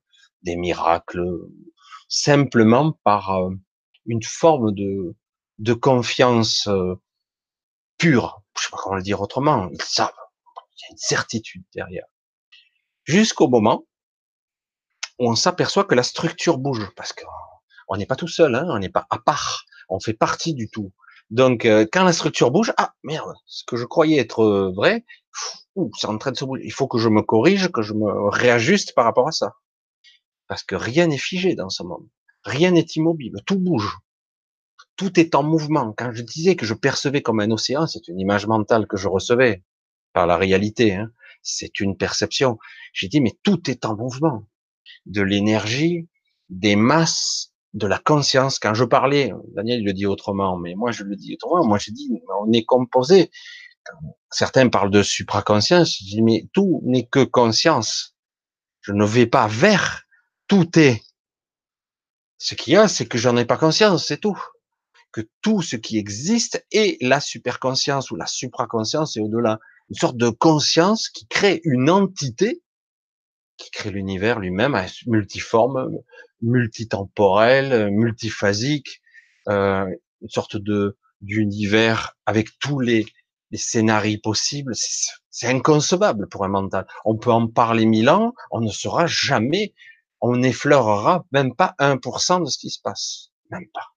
[0.43, 1.25] des miracles
[2.09, 3.51] simplement par euh,
[4.05, 5.15] une forme de
[5.61, 6.67] de confiance
[7.97, 8.41] pure.
[8.57, 9.69] Je sais pas comment le dire autrement.
[9.71, 10.11] Ils savent.
[10.77, 12.05] Il y a une certitude derrière.
[13.05, 13.85] Jusqu'au moment
[15.19, 18.79] où on s'aperçoit que la structure bouge, parce qu'on n'est pas tout seul, hein, on
[18.79, 20.91] n'est pas à part on fait partie du tout.
[21.29, 25.05] Donc, euh, quand la structure bouge, ah merde, ce que je croyais être euh, vrai,
[25.97, 26.63] c'est en train de se bouger.
[26.65, 29.53] Il faut que je me corrige, que je me réajuste par rapport à ça.
[30.47, 32.07] Parce que rien n'est figé dans ce monde.
[32.43, 33.33] Rien n'est immobile.
[33.45, 33.97] Tout bouge.
[35.01, 35.95] Tout est en mouvement.
[35.97, 39.07] Quand je disais que je percevais comme un océan, c'est une image mentale que je
[39.07, 39.63] recevais
[40.13, 40.93] par la réalité.
[40.93, 41.11] Hein.
[41.41, 42.59] C'est une perception.
[42.93, 44.45] J'ai dit, mais tout est en mouvement.
[45.07, 46.07] De l'énergie,
[46.49, 48.59] des masses, de la conscience.
[48.59, 51.65] Quand je parlais, Daniel le dit autrement, mais moi je le dis autrement.
[51.65, 53.31] Moi je dis, on est composé
[54.29, 58.15] certains parlent de supraconscience, je dis mais tout n'est que conscience.
[58.81, 60.03] Je ne vais pas vers,
[60.47, 61.01] tout est.
[62.37, 64.39] Ce qu'il y a, c'est que j'en ai pas conscience, c'est tout.
[65.11, 69.59] Que tout ce qui existe est la superconscience ou la supraconscience et au-delà.
[69.89, 72.61] Une sorte de conscience qui crée une entité,
[73.57, 75.89] qui crée l'univers lui-même, multiforme,
[76.41, 79.01] multitemporel, multiphasique,
[79.49, 79.85] euh,
[80.21, 83.05] une sorte de d'univers avec tous les,
[83.51, 84.73] les scénarios possibles.
[85.29, 86.87] C'est inconcevable pour un mental.
[87.05, 89.73] On peut en parler mille ans, on ne saura jamais,
[90.19, 93.29] on n'effleurera même pas 1% de ce qui se passe.
[93.49, 93.87] Même pas.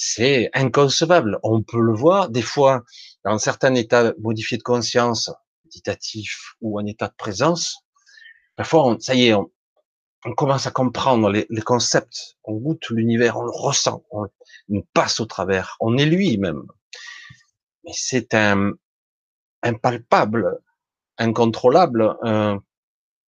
[0.00, 1.40] C'est inconcevable.
[1.42, 2.84] On peut le voir des fois
[3.24, 5.28] dans certains états modifiés de conscience,
[5.64, 7.78] méditatif ou en état de présence.
[8.54, 9.50] Parfois, ça y est, on,
[10.36, 14.28] commence à comprendre les, concepts, on goûte l'univers, on le ressent, on,
[14.94, 16.62] passe au travers, on est lui-même.
[17.82, 18.74] Mais c'est un
[19.64, 20.60] impalpable,
[21.18, 22.56] incontrôlable, euh,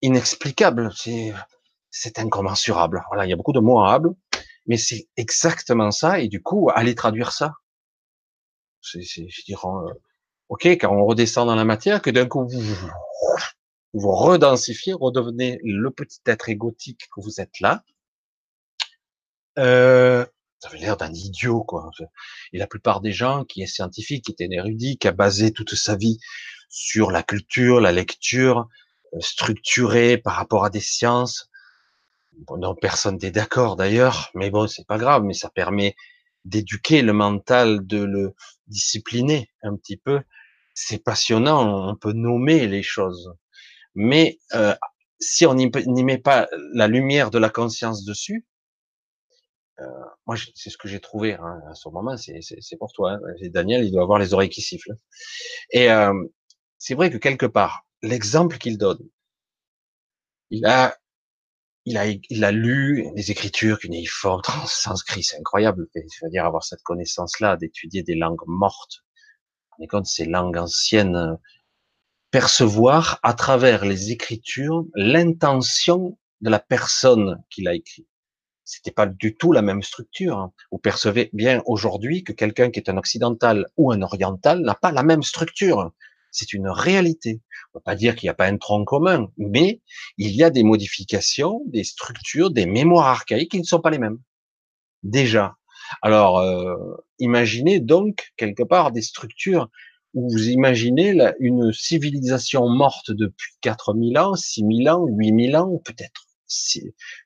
[0.02, 0.92] inexplicable,
[1.90, 3.02] c'est incommensurable.
[3.08, 4.14] Voilà, il y a beaucoup de mots arabes,
[4.70, 6.20] mais c'est exactement ça.
[6.20, 7.54] Et du coup, aller traduire ça,
[8.80, 9.92] c'est, je dirais, euh,
[10.48, 12.62] ok, quand on redescend dans la matière, que d'un coup vous
[13.92, 17.82] vous redensifiez, redevenez le petit être égotique que vous êtes là.
[19.58, 20.24] Euh,
[20.60, 21.90] ça avait l'air d'un idiot, quoi.
[22.52, 25.74] Et la plupart des gens qui est scientifique, qui est érudit, qui a basé toute
[25.74, 26.20] sa vie
[26.68, 28.68] sur la culture, la lecture,
[29.14, 31.49] euh, structurée par rapport à des sciences.
[32.48, 35.94] Non, personne n'est d'accord d'ailleurs, mais bon, c'est pas grave, mais ça permet
[36.44, 38.34] d'éduquer le mental, de le
[38.66, 40.20] discipliner un petit peu.
[40.74, 43.32] C'est passionnant, on peut nommer les choses.
[43.94, 44.74] Mais euh,
[45.20, 45.70] si on n'y
[46.04, 48.46] met pas la lumière de la conscience dessus,
[49.80, 49.84] euh,
[50.26, 53.12] moi c'est ce que j'ai trouvé hein, à ce moment, c'est pour toi.
[53.12, 53.48] Hein.
[53.50, 54.94] Daniel, il doit avoir les oreilles qui sifflent.
[55.70, 56.14] Et euh,
[56.78, 59.00] c'est vrai que quelque part, l'exemple qu'il donne,
[60.50, 60.96] il a,
[61.84, 65.86] il a, il a lu des écritures cunéiformes, sanskrit, c'est incroyable.
[65.92, 69.04] C'est-à-dire avoir cette connaissance-là, d'étudier des langues mortes.
[69.80, 71.38] Est compte ces langues anciennes
[72.30, 78.06] percevoir à travers les écritures l'intention de la personne qui l'a écrit.
[78.64, 80.38] C'était pas du tout la même structure.
[80.38, 80.52] Hein.
[80.70, 84.92] Vous percevez bien aujourd'hui que quelqu'un qui est un occidental ou un oriental n'a pas
[84.92, 85.92] la même structure.
[86.30, 87.40] C'est une réalité.
[87.72, 89.80] On ne peut pas dire qu'il n'y a pas un tronc commun, mais
[90.16, 93.98] il y a des modifications, des structures, des mémoires archaïques qui ne sont pas les
[93.98, 94.18] mêmes.
[95.02, 95.56] Déjà.
[96.02, 96.76] Alors, euh,
[97.18, 99.68] imaginez donc quelque part des structures
[100.14, 106.26] où vous imaginez une civilisation morte depuis 4000 ans, 6000 ans, 8000 ans, peut-être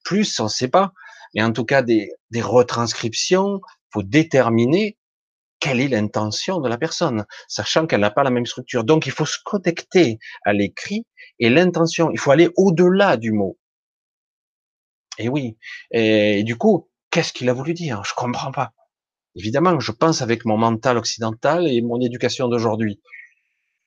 [0.05, 0.93] plus, on ne sait pas.
[1.35, 4.99] Mais en tout cas, des, des retranscriptions, faut déterminer
[5.65, 8.85] quelle est l'intention de la personne, sachant qu'elle n'a pas la même structure.
[8.85, 11.07] Donc, il faut se connecter à l'écrit
[11.39, 12.11] et l'intention.
[12.11, 13.57] Il faut aller au-delà du mot.
[15.17, 15.57] Et oui.
[15.91, 18.05] Et, du coup, qu'est-ce qu'il a voulu dire?
[18.05, 18.73] Je comprends pas.
[19.37, 23.01] Évidemment, je pense avec mon mental occidental et mon éducation d'aujourd'hui.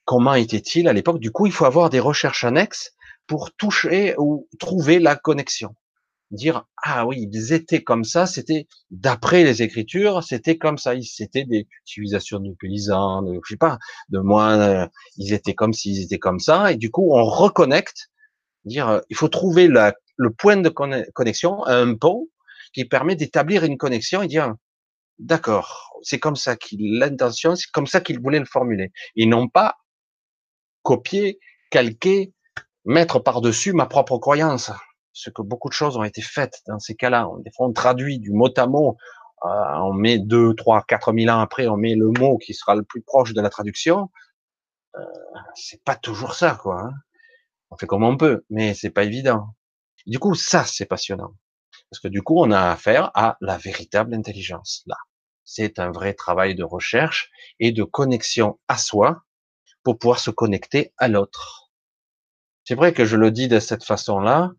[0.04, 1.20] Comment était-il à l'époque?
[1.20, 2.92] Du coup, il faut avoir des recherches annexes
[3.28, 5.76] pour toucher ou trouver la connexion.
[6.30, 11.44] Dire ah oui, ils étaient comme ça, c'était d'après les écritures, c'était comme ça, c'était
[11.44, 13.78] des civilisations de paysans, de, je sais pas,
[14.10, 18.10] de moines, ils étaient comme s'ils étaient comme ça, et du coup on reconnecte.
[18.64, 22.28] Dire il faut trouver le point de connexion, un pont
[22.74, 24.54] qui permet d'établir une connexion et dire
[25.18, 28.92] D'accord, c'est comme ça qu'il l'intention, c'est comme ça qu'il voulait le formuler.
[29.16, 29.76] Ils n'ont pas
[30.82, 32.32] copié, calqué,
[32.84, 34.70] mettre par-dessus ma propre croyance.
[35.18, 37.28] Ce que beaucoup de choses ont été faites dans ces cas-là.
[37.44, 38.96] Des fois, on traduit du mot à mot.
[39.44, 42.74] Euh, on met deux, trois, quatre mille ans après, on met le mot qui sera
[42.76, 44.10] le plus proche de la traduction.
[44.96, 45.00] Euh,
[45.54, 46.82] c'est pas toujours ça, quoi.
[46.82, 46.92] Hein.
[47.70, 49.48] On fait comme on peut, mais c'est pas évident.
[50.06, 51.32] Du coup, ça, c'est passionnant.
[51.90, 54.96] Parce que du coup, on a affaire à la véritable intelligence, là
[55.50, 59.22] c'est un vrai travail de recherche et de connexion à soi
[59.82, 61.72] pour pouvoir se connecter à l'autre.
[62.64, 64.50] C'est vrai que je le dis de cette façon-là.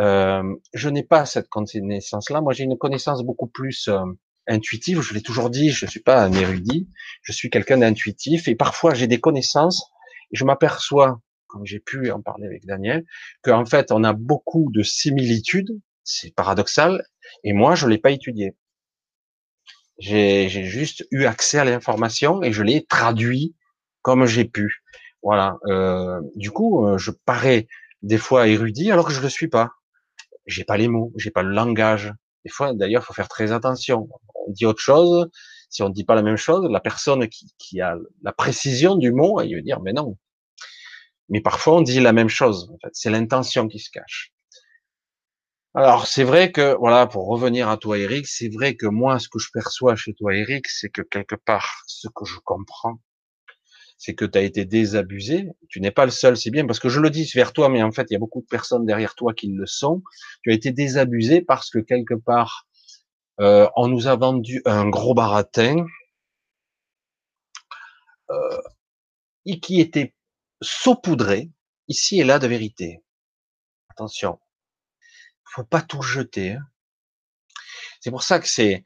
[0.00, 2.40] Euh, je n'ai pas cette connaissance-là.
[2.40, 4.00] Moi, j'ai une connaissance beaucoup plus euh,
[4.46, 5.00] intuitive.
[5.00, 5.70] Je l'ai toujours dit.
[5.70, 6.88] Je ne suis pas un érudit.
[7.22, 8.48] Je suis quelqu'un d'intuitif.
[8.48, 9.84] Et parfois, j'ai des connaissances.
[10.32, 13.04] Et je m'aperçois, comme j'ai pu en parler avec Daniel,
[13.42, 15.70] qu'en fait, on a beaucoup de similitudes.
[16.04, 17.04] C'est paradoxal.
[17.44, 18.56] Et moi, je l'ai pas étudié.
[19.98, 23.54] J'ai juste eu accès à l'information et je l'ai traduit
[24.00, 24.82] comme j'ai pu.
[25.22, 25.58] Voilà.
[25.66, 27.68] Euh, du coup, euh, je parais
[28.02, 29.70] des fois érudit alors que je le suis pas.
[30.46, 32.12] J'ai pas les mots, j'ai pas le langage.
[32.44, 34.08] Des fois, d'ailleurs, faut faire très attention.
[34.46, 35.30] On dit autre chose,
[35.70, 38.96] Si on ne dit pas la même chose, la personne qui, qui a la précision
[38.96, 40.16] du mot, il veut dire, mais non.
[41.28, 42.70] Mais parfois, on dit la même chose.
[42.72, 44.32] En fait, c'est l'intention qui se cache.
[45.74, 49.28] Alors, c'est vrai que, voilà, pour revenir à toi, Eric, c'est vrai que moi, ce
[49.28, 52.98] que je perçois chez toi, Eric, c'est que quelque part, ce que je comprends,
[54.02, 55.46] c'est que tu as été désabusé.
[55.68, 57.84] Tu n'es pas le seul, c'est bien, parce que je le dis vers toi, mais
[57.84, 60.02] en fait, il y a beaucoup de personnes derrière toi qui le sont.
[60.42, 62.66] Tu as été désabusé parce que quelque part,
[63.38, 65.86] euh, on nous a vendu un gros baratin
[68.30, 68.60] euh,
[69.62, 70.16] qui était
[70.60, 71.52] saupoudré
[71.86, 73.04] ici et là de vérité.
[73.90, 74.40] Attention,
[75.44, 76.54] faut pas tout jeter.
[76.54, 76.66] Hein.
[78.00, 78.82] C'est pour ça que c'est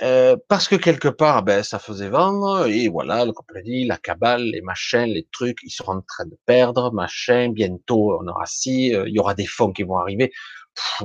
[0.00, 4.42] euh, parce que quelque part, ben, ça faisait vendre, et voilà, le dit, la cabale,
[4.42, 8.94] les machins, les trucs, ils sont en train de perdre, machin, bientôt on aura ci,
[8.94, 10.32] euh, il y aura des fonds qui vont arriver.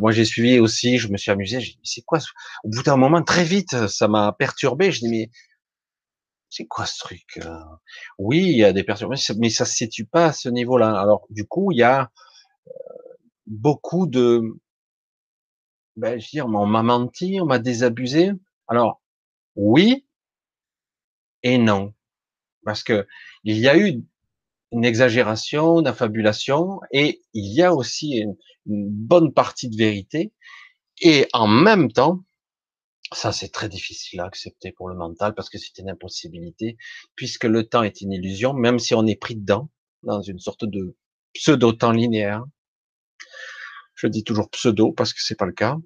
[0.02, 2.20] moi j'ai suivi aussi, je me suis amusé, j'ai dit, c'est quoi
[2.64, 5.30] Au bout d'un moment, très vite, ça m'a perturbé, je dis, mais
[6.50, 7.60] c'est quoi ce truc euh?
[8.18, 11.00] Oui, il y a des perturbations, mais ça se situe pas à ce niveau-là.
[11.00, 12.10] Alors, du coup, il y a
[13.48, 14.42] beaucoup de,
[15.98, 18.32] ben, je veux dire, on m'a menti, on m'a désabusé.
[18.68, 19.02] Alors,
[19.56, 20.06] oui
[21.44, 21.94] et non.
[22.66, 23.08] Parce que
[23.44, 24.04] il y a eu
[24.72, 30.34] une exagération, une affabulation, et il y a aussi une, bonne partie de vérité.
[31.02, 32.26] Et en même temps,
[33.14, 36.78] ça c'est très difficile à accepter pour le mental parce que c'est une impossibilité,
[37.16, 39.70] puisque le temps est une illusion, même si on est pris dedans,
[40.04, 40.98] dans une sorte de
[41.34, 42.44] pseudo-temps linéaire.
[43.96, 45.78] Je dis toujours pseudo parce que c'est pas le cas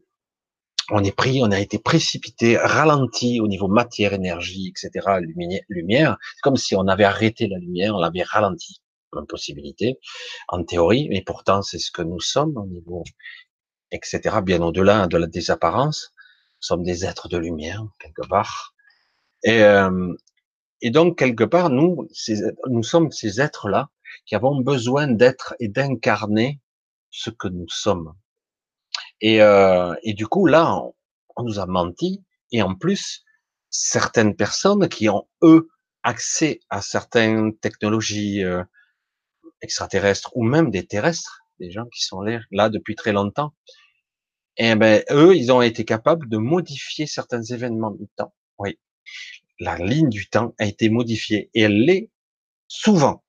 [0.91, 5.07] on est pris, on a été précipité, ralenti au niveau matière, énergie, etc.,
[5.69, 8.81] lumière, comme si on avait arrêté la lumière, on l'avait ralenti.
[9.13, 9.99] Impossibilité,
[10.47, 13.03] en théorie, mais pourtant c'est ce que nous sommes au niveau,
[13.91, 16.13] etc., bien au-delà de la désapparence.
[16.61, 18.73] Nous sommes des êtres de lumière, quelque part.
[19.43, 20.13] Et, euh,
[20.81, 22.07] et donc, quelque part, nous,
[22.69, 23.89] nous sommes ces êtres-là
[24.25, 26.61] qui avons besoin d'être et d'incarner
[27.09, 28.13] ce que nous sommes.
[29.21, 30.81] Et, euh, et du coup, là,
[31.35, 32.23] on, nous a menti.
[32.51, 33.23] Et en plus,
[33.69, 35.69] certaines personnes qui ont, eux,
[36.03, 38.63] accès à certaines technologies euh,
[39.61, 43.53] extraterrestres ou même des terrestres, des gens qui sont là, depuis très longtemps,
[44.57, 48.33] et eh ben eux, ils ont été capables de modifier certains événements du temps.
[48.59, 48.77] Oui,
[49.59, 52.09] la ligne du temps a été modifiée et elle l'est
[52.67, 53.23] souvent.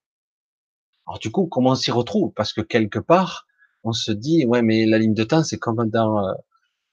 [1.06, 2.32] Alors du coup, comment on s'y retrouve?
[2.32, 3.46] Parce que quelque part,
[3.84, 6.32] on se dit ouais mais la ligne de temps c'est comme dans euh,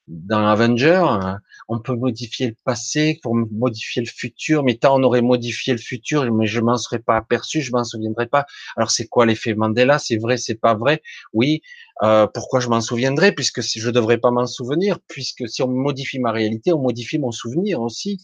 [0.09, 1.39] dans Avenger, hein.
[1.67, 5.79] on peut modifier le passé pour modifier le futur, mais tant on aurait modifié le
[5.79, 8.45] futur, mais je m'en serais pas aperçu, je m'en souviendrai pas.
[8.75, 9.99] Alors c'est quoi l'effet Mandela?
[9.99, 11.03] C'est vrai, c'est pas vrai?
[11.33, 11.61] Oui.
[12.01, 13.33] Euh, pourquoi je m'en souviendrai?
[13.33, 17.19] Puisque si je devrais pas m'en souvenir, puisque si on modifie ma réalité, on modifie
[17.19, 18.19] mon souvenir aussi.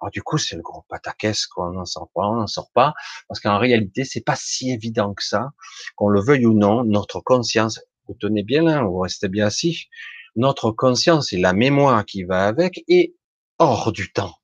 [0.00, 1.70] Alors du coup, c'est le gros pataquès, quoi.
[1.70, 2.94] On n'en sort pas, on n'en sort pas,
[3.28, 5.50] parce qu'en réalité, c'est pas si évident que ça,
[5.96, 6.84] qu'on le veuille ou non.
[6.84, 9.88] Notre conscience, vous tenez bien là, vous restez bien assis.
[10.36, 13.14] Notre conscience et la mémoire qui va avec est
[13.58, 14.34] hors du temps.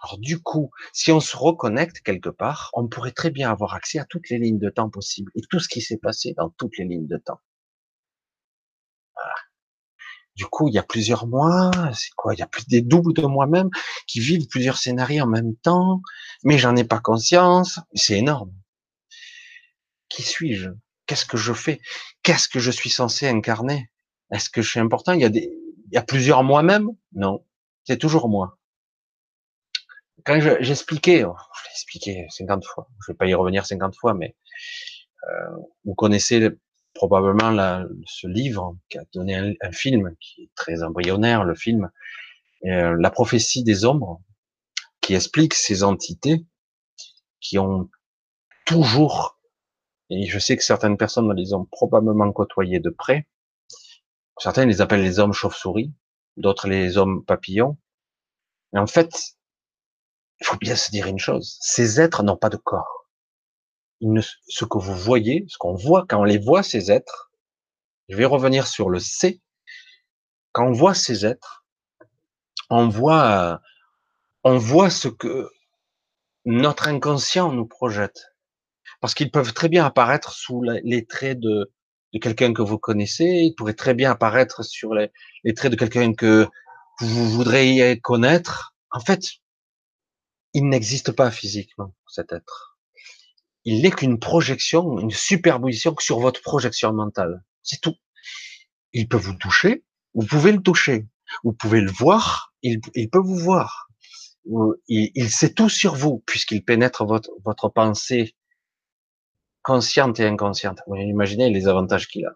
[0.00, 3.98] Alors du coup, si on se reconnecte quelque part, on pourrait très bien avoir accès
[3.98, 6.78] à toutes les lignes de temps possibles et tout ce qui s'est passé dans toutes
[6.78, 7.40] les lignes de temps.
[10.36, 13.12] Du coup, il y a plusieurs mois, c'est quoi Il y a plus des doubles
[13.12, 13.70] de moi-même
[14.06, 16.00] qui vivent plusieurs scénarios en même temps,
[16.44, 17.80] mais j'en ai pas conscience.
[17.92, 18.54] C'est énorme.
[20.08, 20.70] Qui suis-je?
[21.08, 21.80] Qu'est-ce que je fais?
[22.22, 23.90] Qu'est-ce que je suis censé incarner?
[24.30, 25.14] Est-ce que je suis important?
[25.14, 25.50] Il y a des,
[25.90, 26.90] il y a plusieurs moi-même?
[27.12, 27.44] Non,
[27.84, 28.58] c'est toujours moi.
[30.24, 34.12] Quand j'expliquais, oh, je l'ai expliqué 50 fois, je vais pas y revenir 50 fois,
[34.12, 34.36] mais
[35.28, 36.50] euh, vous connaissez
[36.92, 41.90] probablement la, ce livre qui a donné un, film qui est très embryonnaire, le film,
[42.66, 44.20] euh, La prophétie des ombres,
[45.00, 46.44] qui explique ces entités
[47.40, 47.88] qui ont
[48.66, 49.37] toujours
[50.10, 53.26] et je sais que certaines personnes les ont probablement côtoyés de près.
[54.38, 55.92] Certains les appellent les hommes chauves-souris,
[56.36, 57.76] d'autres les hommes papillons.
[58.72, 59.36] Mais en fait,
[60.40, 63.08] il faut bien se dire une chose, ces êtres n'ont pas de corps.
[64.00, 67.32] ce que vous voyez, ce qu'on voit quand on les voit, ces êtres,
[68.08, 69.42] je vais revenir sur le C,
[70.52, 71.66] quand on voit ces êtres,
[72.70, 73.60] on voit,
[74.44, 75.50] on voit ce que
[76.44, 78.37] notre inconscient nous projette
[79.00, 81.72] parce qu'ils peuvent très bien apparaître sous les traits de,
[82.20, 85.10] quelqu'un que vous connaissez, ils pourraient très bien apparaître sur les,
[85.54, 86.46] traits de quelqu'un que
[87.00, 88.74] vous voudriez connaître.
[88.90, 89.22] En fait,
[90.54, 92.78] il n'existe pas physiquement, cet être.
[93.64, 97.44] Il n'est qu'une projection, une superposition sur votre projection mentale.
[97.62, 97.96] C'est tout.
[98.92, 99.84] Il peut vous toucher,
[100.14, 101.06] vous pouvez le toucher.
[101.44, 103.88] Vous pouvez le voir, il, peut vous voir.
[104.88, 108.34] il, sait tout sur vous, puisqu'il pénètre votre pensée
[109.68, 110.78] consciente et inconsciente.
[110.86, 112.32] Vous imaginez les avantages qu'il a.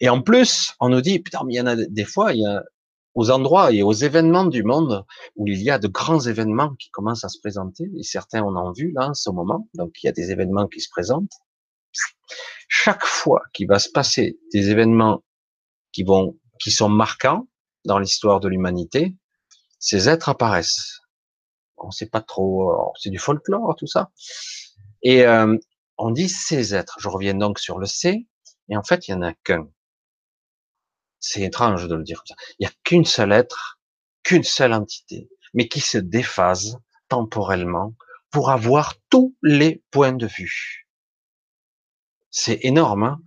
[0.00, 2.40] Et en plus, on nous dit, putain, mais il y en a des fois, il
[2.40, 2.64] y a
[3.14, 5.04] aux endroits et aux événements du monde
[5.36, 8.56] où il y a de grands événements qui commencent à se présenter, et certains on
[8.56, 11.36] en vu là en ce moment, donc il y a des événements qui se présentent.
[12.68, 15.22] Chaque fois qu'il va se passer des événements
[15.92, 17.48] qui vont, qui sont marquants
[17.84, 19.14] dans l'histoire de l'humanité,
[19.78, 21.00] ces êtres apparaissent.
[21.76, 24.10] On sait pas trop, c'est du folklore tout ça.
[25.02, 25.56] Et euh,
[25.98, 26.96] on dit ces êtres.
[27.00, 28.26] Je reviens donc sur le C,
[28.68, 29.68] et en fait il y en a qu'un.
[31.20, 32.44] C'est étrange de le dire comme ça.
[32.58, 33.80] Il n'y a qu'une seule être,
[34.22, 36.78] qu'une seule entité, mais qui se déphase
[37.08, 37.94] temporellement
[38.30, 40.86] pour avoir tous les points de vue.
[42.30, 43.04] C'est énorme.
[43.04, 43.20] Hein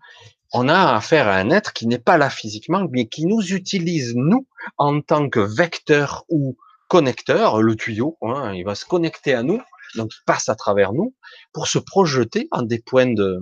[0.52, 4.16] on a affaire à un être qui n'est pas là physiquement, mais qui nous utilise,
[4.16, 4.48] nous,
[4.78, 6.58] en tant que vecteur ou
[6.88, 9.62] connecteur, le tuyau, hein, il va se connecter à nous,
[9.96, 11.16] donc passe à travers nous,
[11.54, 13.40] pour se projeter en des points de,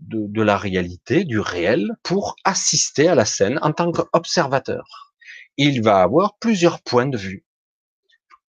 [0.00, 5.14] de, de la réalité, du réel, pour assister à la scène en tant qu'observateur.
[5.56, 7.44] Il va avoir plusieurs points de vue,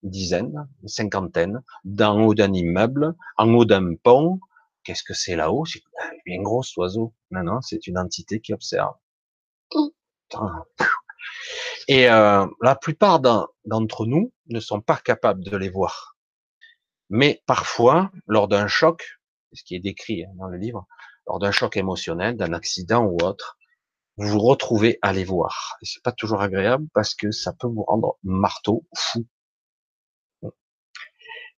[0.03, 4.39] une dizaine, une cinquantaine, d'en haut d'un immeuble, en haut d'un pont,
[4.86, 5.65] Qu'est-ce que c'est là-haut?
[5.65, 5.82] C'est
[6.26, 7.13] bien gros oiseau.
[7.32, 8.93] Non, non, c'est une entité qui observe.
[11.88, 16.14] Et euh, la plupart d'entre nous ne sont pas capables de les voir.
[17.10, 19.20] Mais parfois, lors d'un choc,
[19.53, 20.88] ce qui est décrit hein, dans le livre,
[21.28, 23.58] lors d'un choc émotionnel, d'un accident ou autre,
[24.18, 25.78] vous vous retrouvez à les voir.
[25.82, 29.26] Et c'est pas toujours agréable parce que ça peut vous rendre marteau, fou.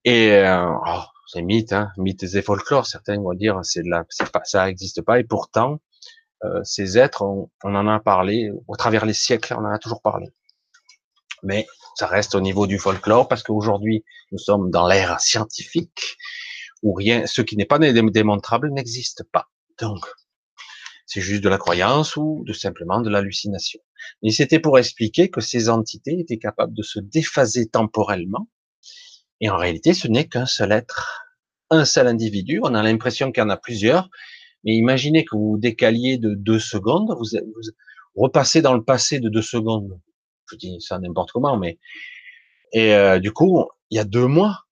[0.05, 2.86] Et euh, oh, c'est mythe, hein, mythes et folklore.
[2.86, 5.18] Certains vont dire c'est de la, pas, ça n'existe pas.
[5.18, 5.80] Et pourtant,
[6.44, 10.03] euh, ces êtres, on, en a parlé au travers les siècles, on en a toujours
[10.03, 10.28] parlé.
[11.43, 16.16] Mais ça reste au niveau du folklore parce qu'aujourd'hui, nous sommes dans l'ère scientifique
[16.82, 19.49] où rien, ce qui n'est pas démontrable n'existe pas.
[19.80, 20.07] Donc,
[21.07, 23.80] c'est juste de la croyance ou de simplement de l'hallucination.
[24.22, 28.49] Mais c'était pour expliquer que ces entités étaient capables de se déphaser temporellement
[29.41, 31.26] et en réalité, ce n'est qu'un seul être,
[31.70, 32.61] un seul individu.
[32.62, 34.09] On a l'impression qu'il y en a plusieurs.
[34.64, 37.39] Mais imaginez que vous décaliez de deux secondes, vous,
[38.14, 40.01] vous repassez dans le passé de deux secondes.
[40.51, 41.78] Je dis ça n'importe comment, mais
[42.72, 44.64] et euh, du coup, il y a deux mois.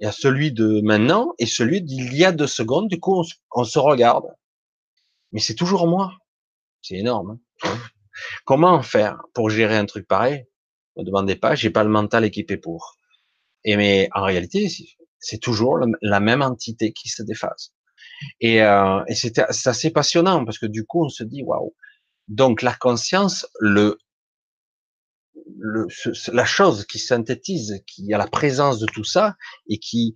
[0.00, 2.88] Il y a celui de maintenant et celui d'il y a deux secondes.
[2.88, 3.22] Du coup,
[3.52, 4.24] on, se regarde.
[5.32, 6.14] Mais c'est toujours moi.
[6.80, 7.38] C'est énorme.
[7.64, 7.76] Hein.
[8.46, 10.46] Comment faire pour gérer un truc pareil?
[10.96, 12.96] Ne me demandez pas, j'ai pas le mental équipé pour.
[13.64, 14.68] Et mais en réalité,
[15.18, 17.72] c'est toujours la même entité qui se déphase.
[18.40, 21.74] Et, euh, et c'est assez passionnant parce que du coup, on se dit waouh.
[22.28, 23.98] Donc la conscience, le,
[25.58, 25.86] le
[26.32, 29.36] la chose qui synthétise, qui a la présence de tout ça
[29.68, 30.14] et qui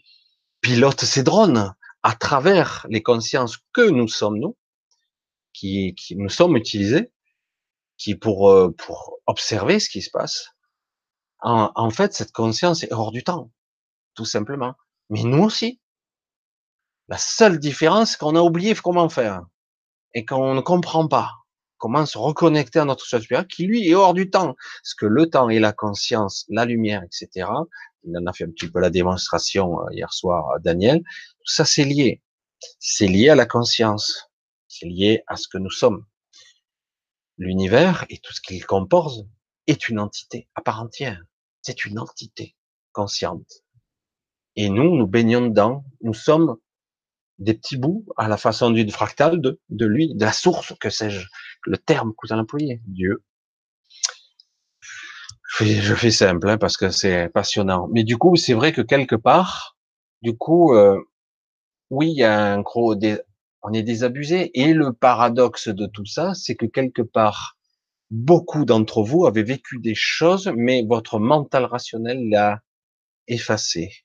[0.60, 4.56] pilote ces drones à travers les consciences que nous sommes nous,
[5.52, 7.12] qui, qui nous sommes utilisés,
[7.96, 10.54] qui pour euh, pour observer ce qui se passe,
[11.44, 13.50] en, fait, cette conscience est hors du temps,
[14.14, 14.74] tout simplement.
[15.10, 15.80] Mais nous aussi.
[17.08, 19.42] La seule différence, c'est qu'on a oublié comment faire
[20.14, 21.43] et qu'on ne comprend pas
[21.84, 24.54] comment se reconnecter à notre soi supérieur qui lui est hors du temps.
[24.82, 27.46] Parce que le temps et la conscience, la lumière, etc.
[28.04, 31.00] Il en a fait un petit peu la démonstration euh, hier soir, Daniel.
[31.00, 32.22] Tout ça, c'est lié.
[32.78, 34.30] C'est lié à la conscience.
[34.66, 36.06] C'est lié à ce que nous sommes.
[37.36, 39.26] L'univers et tout ce qu'il compose
[39.66, 41.20] est une entité à part entière
[41.64, 42.54] c'est une entité
[42.92, 43.64] consciente.
[44.54, 45.84] Et nous, nous baignons dedans.
[46.02, 46.56] Nous sommes
[47.38, 50.90] des petits bouts à la façon d'une fractale de, de lui, de la source, que
[50.90, 51.26] sais-je,
[51.64, 53.22] le terme que vous allez employer, Dieu.
[55.60, 57.88] Je fais, simple hein, parce que c'est passionnant.
[57.92, 59.76] Mais du coup, c'est vrai que quelque part,
[60.20, 60.98] du coup, euh,
[61.90, 62.96] oui, il y a un gros,
[63.62, 64.50] on est désabusé.
[64.60, 67.56] Et le paradoxe de tout ça, c'est que quelque part,
[68.10, 72.60] beaucoup d'entre vous avez vécu des choses, mais votre mental rationnel l'a
[73.28, 74.03] effacé.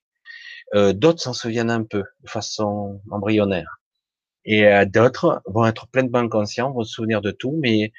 [0.76, 3.80] Euh, d'autres s'en souviennent un peu, de façon embryonnaire.
[4.46, 7.92] Et euh, d'autres vont être pleinement conscients, vont se souvenir de tout, mais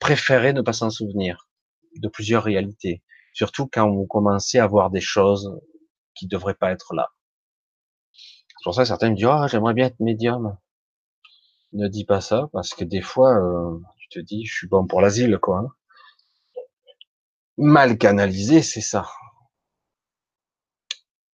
[0.00, 1.48] préférer ne pas s'en souvenir
[1.96, 3.02] de plusieurs réalités.
[3.32, 5.58] Surtout quand vous commencez à voir des choses
[6.14, 7.08] qui devraient pas être là.
[8.12, 10.56] C'est pour ça que certains me disent, oh, j'aimerais bien être médium.
[11.72, 13.80] Ne dis pas ça, parce que des fois, euh,
[14.14, 15.58] te dis, je suis bon pour l'asile, quoi.
[15.58, 15.68] Hein.
[17.56, 19.06] Mal canalisé, c'est ça.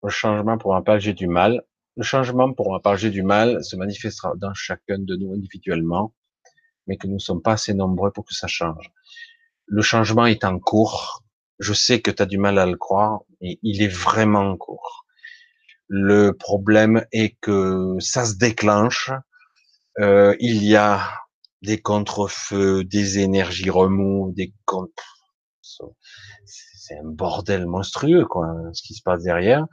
[0.03, 1.63] Le changement pour j'ai du mal.
[1.97, 6.15] Le changement pour j'ai du mal se manifestera dans chacun de nous individuellement,
[6.87, 8.91] mais que nous ne sommes pas assez nombreux pour que ça change.
[9.67, 11.23] Le changement est en cours.
[11.59, 13.21] Je sais que tu as du mal à le croire.
[13.43, 15.05] Et il est vraiment en cours.
[15.89, 19.11] Le problème est que ça se déclenche.
[19.99, 21.03] Euh, il y a
[21.63, 25.19] des contre-feux, des énergies remous, des contre...
[26.45, 29.67] C'est un bordel monstrueux, quoi, ce qui se passe derrière.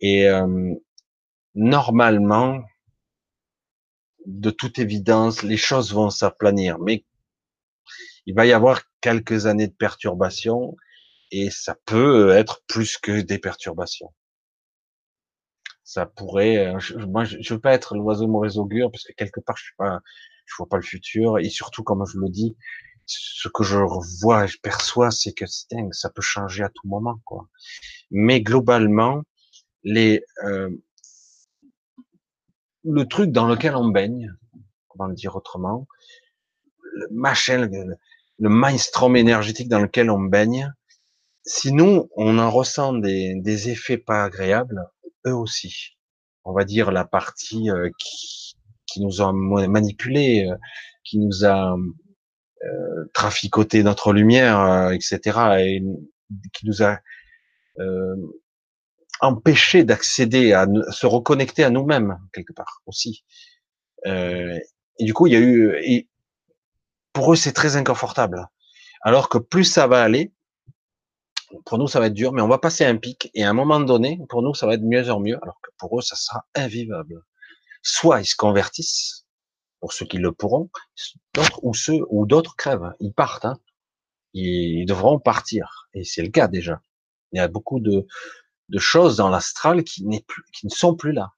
[0.00, 0.74] Et euh,
[1.54, 2.62] normalement,
[4.26, 6.78] de toute évidence, les choses vont s'aplanir.
[6.78, 7.04] Mais
[8.26, 10.76] il va y avoir quelques années de perturbations
[11.30, 14.12] et ça peut être plus que des perturbations.
[15.84, 19.56] Ça pourrait, euh, moi, je, veux pas être l'oiseau mauvais augure parce que quelque part,
[19.56, 20.00] je suis pas,
[20.46, 22.56] je vois pas le futur et surtout, comme je le dis,
[23.06, 23.78] ce que je
[24.20, 27.48] vois, je perçois, c'est que ça peut changer à tout moment, quoi.
[28.12, 29.22] Mais globalement,
[29.84, 30.70] les, euh,
[32.84, 34.32] le truc dans lequel on baigne,
[34.88, 35.86] comment le dire autrement,
[36.92, 40.72] le machin, le, mainstream énergétique dans lequel on baigne,
[41.44, 44.82] si nous, on en ressent des, des effets pas agréables,
[45.26, 45.96] eux aussi.
[46.44, 48.56] On va dire la partie euh, qui,
[48.86, 50.56] qui, nous a manipulé, euh,
[51.04, 51.76] qui nous a
[52.64, 55.20] euh, traficoté notre lumière, euh, etc.,
[55.60, 55.82] et
[56.52, 56.98] qui nous a
[59.20, 63.24] empêché d'accéder à se reconnecter à nous-mêmes quelque part aussi.
[64.06, 64.58] Euh,
[64.98, 66.08] et du coup, il y a eu, et
[67.12, 68.48] pour eux, c'est très inconfortable.
[69.02, 70.32] Alors que plus ça va aller,
[71.64, 73.52] pour nous, ça va être dur, mais on va passer un pic, et à un
[73.52, 76.16] moment donné, pour nous, ça va être mieux en mieux, alors que pour eux, ça
[76.16, 77.22] sera invivable.
[77.82, 79.26] Soit ils se convertissent,
[79.80, 80.70] pour ceux qui le pourront,
[81.34, 83.58] d'autres ou ceux ou d'autres crèvent, ils partent, hein.
[84.34, 86.82] ils devront partir, et c'est le cas déjà.
[87.32, 88.06] Il y a beaucoup de,
[88.70, 91.32] de choses dans l'astral qui, plus, qui ne sont plus là.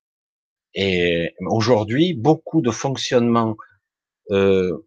[0.74, 3.56] Et aujourd'hui, beaucoup de fonctionnements
[4.30, 4.86] euh,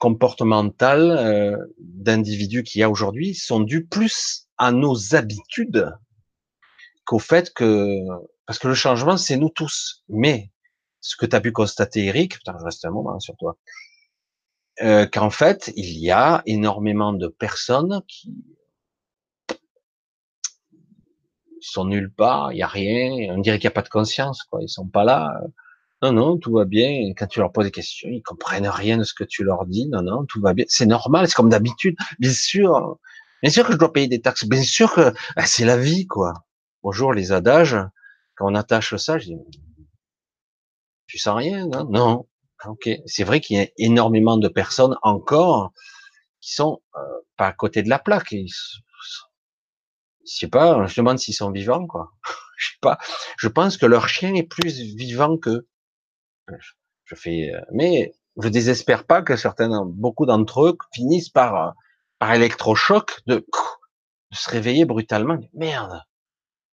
[0.00, 5.92] comportemental euh, d'individus qu'il y a aujourd'hui sont dus plus à nos habitudes
[7.04, 7.98] qu'au fait que
[8.46, 10.50] parce que le changement c'est nous tous mais
[11.00, 13.58] ce que tu as pu constater Eric je reste un moment sur toi
[14.80, 18.34] euh, qu'en fait il y a énormément de personnes qui
[21.60, 24.42] sont nulle part il y a rien on dirait qu'il n'y a pas de conscience
[24.44, 25.32] quoi ils sont pas là
[26.02, 27.12] non, non, tout va bien.
[27.14, 29.86] quand tu leur poses des questions, ils comprennent rien de ce que tu leur dis.
[29.88, 30.64] Non, non, tout va bien.
[30.68, 31.94] C'est normal, c'est comme d'habitude.
[32.18, 32.98] Bien sûr,
[33.42, 34.46] bien sûr que je dois payer des taxes.
[34.46, 36.32] Bien sûr que bah, c'est la vie, quoi.
[36.82, 37.76] Bonjour les adages.
[38.34, 39.36] Quand on attache ça, je dis,
[41.06, 42.26] tu sens rien, non Non.
[42.66, 42.88] Ok.
[43.04, 45.72] C'est vrai qu'il y a énormément de personnes encore
[46.40, 47.00] qui sont euh,
[47.36, 48.34] pas à côté de la plaque.
[50.26, 50.86] Je sais pas.
[50.86, 52.12] Je demande s'ils sont vivants, quoi.
[52.56, 52.98] je sais pas.
[53.38, 55.66] Je pense que leur chien est plus vivant que
[57.04, 61.70] je fais, euh, mais je désespère pas que certains, beaucoup d'entre eux finissent par, euh,
[62.18, 65.38] par électrochoc de, de se réveiller brutalement.
[65.54, 66.02] Merde,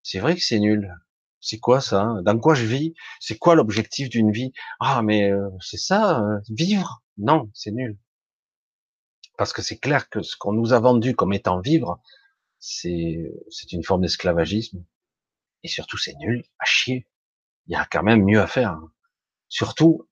[0.03, 0.95] c'est vrai que c'est nul.
[1.41, 2.23] C'est quoi ça hein?
[2.23, 2.95] Dans quoi je vis?
[3.21, 4.53] C'est quoi l'objectif d'une vie?
[4.81, 7.03] Ah, mais euh, c'est ça, vivre?
[7.19, 7.99] Non, c'est nul.
[9.39, 12.01] Parce que c'est clair que ce qu'on nous a vendu comme étant vivre,
[12.69, 14.85] c'est une forme d'esclavagisme.
[15.63, 17.07] Et surtout, c'est nul, à chier.
[17.67, 18.73] Il y a quand même mieux à faire.
[18.73, 18.93] Hein.
[19.49, 20.09] Surtout,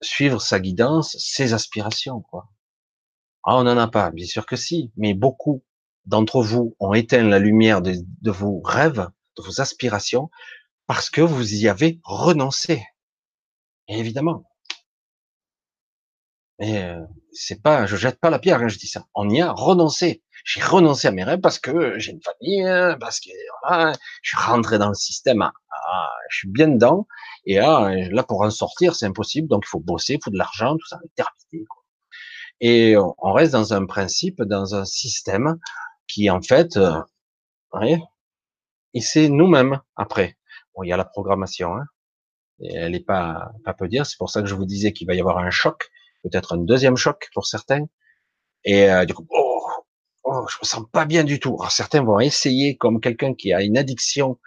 [0.00, 2.48] suivre sa guidance, ses aspirations, quoi.
[3.44, 5.64] Ah, on n'en a pas, bien sûr que si, mais beaucoup
[6.04, 10.30] d'entre vous ont éteint la lumière de, vos rêves, de vos aspirations,
[10.86, 12.84] parce que vous y avez renoncé.
[13.88, 14.44] évidemment.
[16.58, 19.06] Mais euh, c'est pas, je jette pas la pierre quand je dis ça.
[19.14, 20.22] On y a renoncé.
[20.46, 22.64] J'ai renoncé à mes rêves parce que j'ai une famille,
[23.00, 23.30] parce que
[23.62, 23.92] voilà,
[24.22, 25.42] je suis rentré dans le système.
[25.42, 27.08] Ah, je suis bien dedans.
[27.46, 29.48] Et là, là pour en sortir, c'est impossible.
[29.48, 31.66] Donc il faut bosser, il faut de l'argent, tout ça, terminé.
[31.66, 31.82] Quoi.
[32.60, 35.58] Et on reste dans un principe, dans un système
[36.06, 37.00] qui en fait, euh,
[38.94, 40.36] et c'est nous-mêmes après.
[40.74, 41.84] Bon, il y a la programmation, hein,
[42.60, 44.06] elle est pas pas peu dire.
[44.06, 45.90] C'est pour ça que je vous disais qu'il va y avoir un choc,
[46.22, 47.86] peut-être un deuxième choc pour certains.
[48.64, 49.45] Et euh, du coup, oh,
[50.36, 51.56] oh, je me sens pas bien du tout.
[51.60, 54.38] Alors, certains vont essayer, comme quelqu'un qui a une addiction,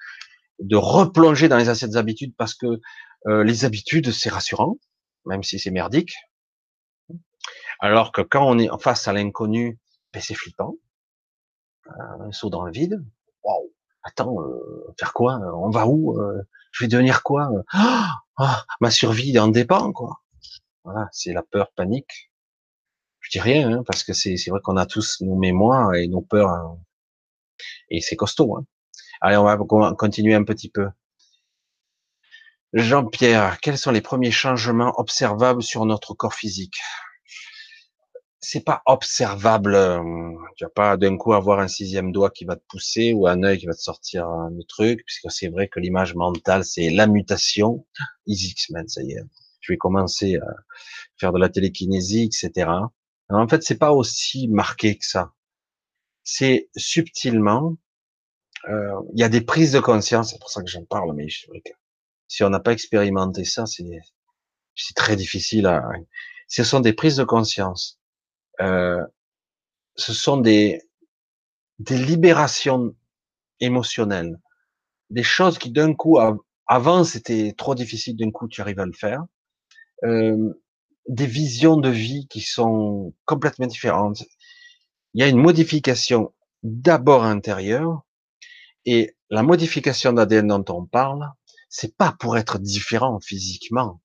[0.59, 2.81] de replonger dans les anciennes habitudes parce que
[3.27, 4.77] euh, les habitudes, c'est rassurant,
[5.25, 6.13] même si c'est merdique.
[7.79, 9.79] Alors que quand on est face à l'inconnu,
[10.13, 10.75] ben, c'est flippant.
[11.87, 13.03] Euh, un saut dans le vide.
[13.43, 13.71] Waouh
[14.03, 15.39] Attends, euh, faire quoi?
[15.55, 16.17] On va où?
[16.71, 17.49] Je vais devenir quoi?
[18.41, 20.21] Ah, Ma survie en dépend, quoi.
[20.85, 22.28] Voilà, c'est la peur, panique
[23.29, 26.21] je dis rien, hein, parce que c'est vrai qu'on a tous nos mémoires et nos
[26.21, 26.79] peurs, hein.
[27.89, 28.57] et c'est costaud.
[28.57, 28.65] Hein.
[29.21, 29.57] Allez, on va
[29.95, 30.87] continuer un petit peu.
[32.73, 36.77] Jean-Pierre, quels sont les premiers changements observables sur notre corps physique?
[38.41, 39.75] C'est pas observable.
[39.75, 40.01] Euh,
[40.55, 43.43] tu vas pas d'un coup avoir un sixième doigt qui va te pousser ou un
[43.43, 47.05] œil qui va te sortir un truc, puisque c'est vrai que l'image mentale, c'est la
[47.05, 47.85] mutation.
[48.27, 49.23] X-Men, ça y est.
[49.61, 50.47] Je vais commencer à
[51.17, 52.69] faire de la télékinésie, etc.
[53.29, 55.33] en fait, c'est pas aussi marqué que ça.
[56.23, 57.77] C'est subtilement.
[58.69, 61.29] Euh, il y a des prises de conscience, c'est pour ça que j'en parle, mais
[61.29, 61.47] je,
[62.27, 63.85] si on n'a pas expérimenté ça, c'est
[64.75, 65.83] c'est très difficile à.
[66.47, 67.99] Ce sont des prises de conscience.
[68.61, 69.03] Euh,
[69.95, 70.81] ce sont des
[71.79, 72.95] des libérations
[73.61, 74.39] émotionnelles,
[75.09, 76.17] des choses qui d'un coup,
[76.67, 79.23] avant c'était trop difficile, d'un coup tu arrives à le faire.
[80.03, 80.53] Euh,
[81.09, 84.23] des visions de vie qui sont complètement différentes.
[85.13, 86.33] Il y a une modification
[86.63, 88.03] d'abord intérieure
[88.85, 91.29] et la modification d'ADN dont on parle,
[91.67, 94.01] c'est pas pour être différent physiquement,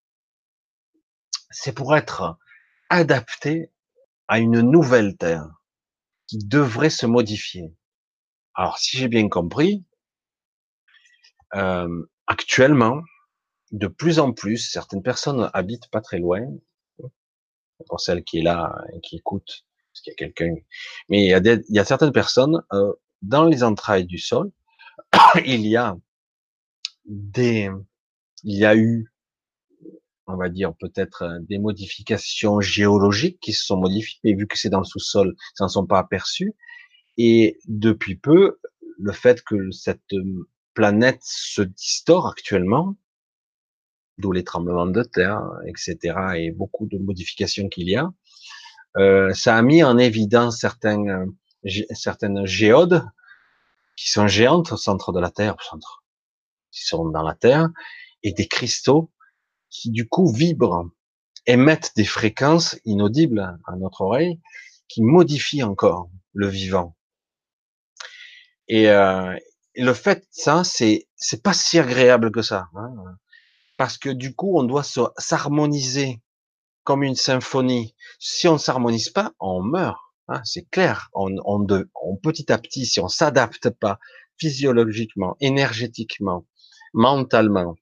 [1.50, 2.38] c'est pour être
[2.90, 3.70] adapté
[4.28, 5.48] à une nouvelle Terre
[6.26, 7.74] qui devrait se modifier.
[8.54, 9.84] Alors, si j'ai bien compris,
[11.54, 13.02] euh, actuellement,
[13.72, 16.40] de plus en plus, certaines personnes habitent pas très loin.
[17.88, 20.54] Pour celle qui est là et qui écoute, parce qu'il y a quelqu'un.
[21.08, 24.50] Mais il y a, il y a certaines personnes euh, dans les entrailles du sol.
[25.44, 25.96] il y a
[27.06, 27.70] des,
[28.42, 29.10] il y a eu
[30.26, 34.58] on va dire peut-être euh, des modifications géologiques qui se sont modifiées, et vu que
[34.58, 36.54] c'est dans le sous-sol, ils s'en sont pas aperçus.
[37.16, 38.58] Et depuis peu,
[38.98, 42.96] le fait que cette euh, planète se distord actuellement,
[44.18, 48.12] d'où les tremblements de terre, etc., et beaucoup de modifications qu'il y a,
[48.96, 51.26] euh, ça a mis en évidence certains,
[51.92, 53.04] certaines géodes
[53.96, 56.04] qui sont géantes au centre de la Terre, au centre,
[56.70, 57.68] qui sont dans la Terre,
[58.22, 59.10] et des cristaux
[59.70, 60.88] qui du coup vibrent,
[61.46, 64.40] émettent des fréquences inaudibles à notre oreille,
[64.88, 66.96] qui modifient encore le vivant.
[68.68, 69.36] Et, euh,
[69.76, 72.94] le fait ça, c'est c'est pas si agréable que ça, hein,
[73.76, 74.84] parce que du coup, on doit
[75.18, 76.20] s'harmoniser
[76.84, 77.94] comme une symphonie.
[78.18, 79.98] Si on s'harmonise pas, on meurt.
[80.28, 81.08] Hein, c'est clair.
[81.12, 83.98] On, on, petit à petit, si on s'adapte pas
[84.38, 86.46] physiologiquement, énergétiquement,
[86.92, 87.74] mentalement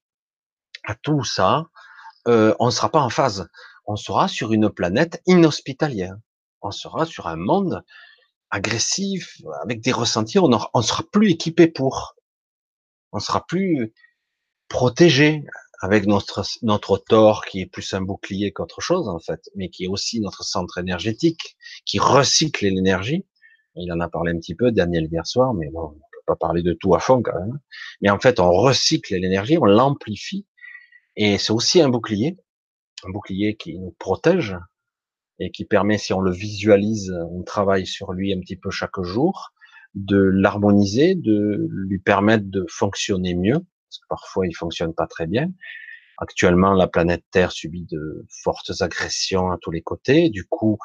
[0.85, 1.67] à tout ça,
[2.29, 3.49] euh, on ne sera pas en phase.
[3.87, 6.17] On sera sur une planète inhospitalière.
[6.63, 7.83] On sera sur un monde
[8.51, 10.39] agressif, avec des ressentis.
[10.39, 12.15] On ne sera plus équipé pour.
[13.13, 13.93] On sera plus
[14.69, 15.45] protégé
[15.83, 19.85] avec notre notre tort qui est plus un bouclier qu'autre chose en fait, mais qui
[19.85, 23.27] est aussi notre centre énergétique, qui recycle l'énergie.
[23.75, 26.37] Il en a parlé un petit peu Daniel hier soir, mais bon, on peut pas
[26.37, 27.59] parler de tout à fond quand même.
[28.01, 30.47] Mais en fait, on recycle l'énergie, on l'amplifie
[31.17, 32.39] et c'est aussi un bouclier,
[33.05, 34.57] un bouclier qui nous protège
[35.41, 39.03] et qui permet, si on le visualise, on travaille sur lui un petit peu chaque
[39.03, 39.53] jour,
[39.95, 43.59] de l'harmoniser, de lui permettre de fonctionner mieux,
[43.93, 45.51] parce que parfois il fonctionne pas très bien.
[46.19, 50.31] Actuellement, la planète Terre subit de fortes agressions à tous les côtés.
[50.31, 50.79] Du coup,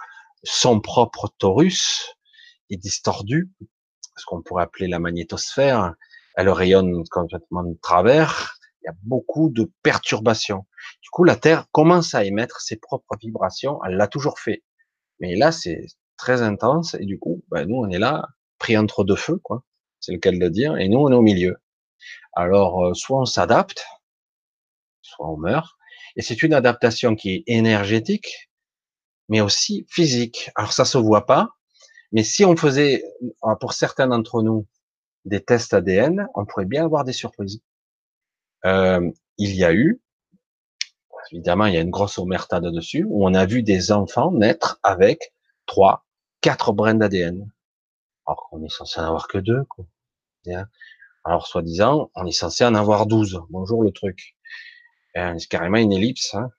[0.44, 2.16] son propre torus
[2.70, 3.52] est distordu,
[4.16, 5.94] ce qu'on pourrait appeler la magnétosphère.
[6.36, 10.66] Elle rayonne complètement de travers il y a beaucoup de perturbations.
[11.02, 13.80] Du coup, la Terre commence à émettre ses propres vibrations.
[13.86, 14.64] Elle l'a toujours fait.
[15.20, 15.86] Mais là, c'est
[16.18, 16.94] très intense.
[16.96, 18.28] Et du coup, ben, nous, on est là,
[18.60, 19.64] pris entre deux feux, quoi.
[20.00, 20.78] C'est le cas de le dire.
[20.78, 21.58] Et nous, on est au milieu.
[22.34, 23.86] Alors, euh, soit on s'adapte,
[25.02, 25.76] soit on meurt.
[26.16, 28.50] Et c'est une adaptation qui est énergétique,
[29.30, 30.52] mais aussi physique.
[30.56, 31.50] Alors, ça se voit pas.
[32.12, 33.04] Mais si on faisait,
[33.60, 34.66] pour certains d'entre nous,
[35.26, 37.62] des tests ADN, on pourrait bien avoir des surprises.
[38.66, 40.02] Euh, il y a eu,
[41.32, 44.80] évidemment, il y a une grosse omerta dessus, où on a vu des enfants naître
[44.84, 45.34] avec
[45.66, 46.06] trois,
[46.42, 47.52] quatre brins d'ADN.
[48.26, 49.66] Alors qu'on est censé en avoir que deux.
[51.28, 53.42] Alors, soi-disant, on est censé en avoir douze.
[53.50, 54.38] Bonjour le truc.
[55.18, 56.34] Euh, c'est carrément une ellipse.
[56.34, 56.52] Hein.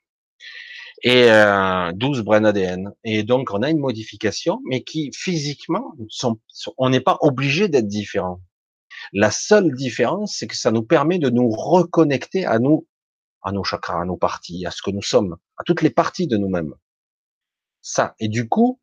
[1.03, 2.93] Et euh, 12 brins d'ADN.
[3.03, 6.39] Et donc, on a une modification, mais qui physiquement, sont,
[6.77, 8.43] on n'est pas obligé d'être différent.
[9.15, 12.87] La seule différence, c'est que ça nous permet de nous reconnecter à nous,
[13.41, 16.27] à nos chakras, à nos parties, à ce que nous sommes, à toutes les parties
[16.27, 16.75] de nous-mêmes.
[17.81, 18.15] Ça.
[18.21, 18.79] Et du coup,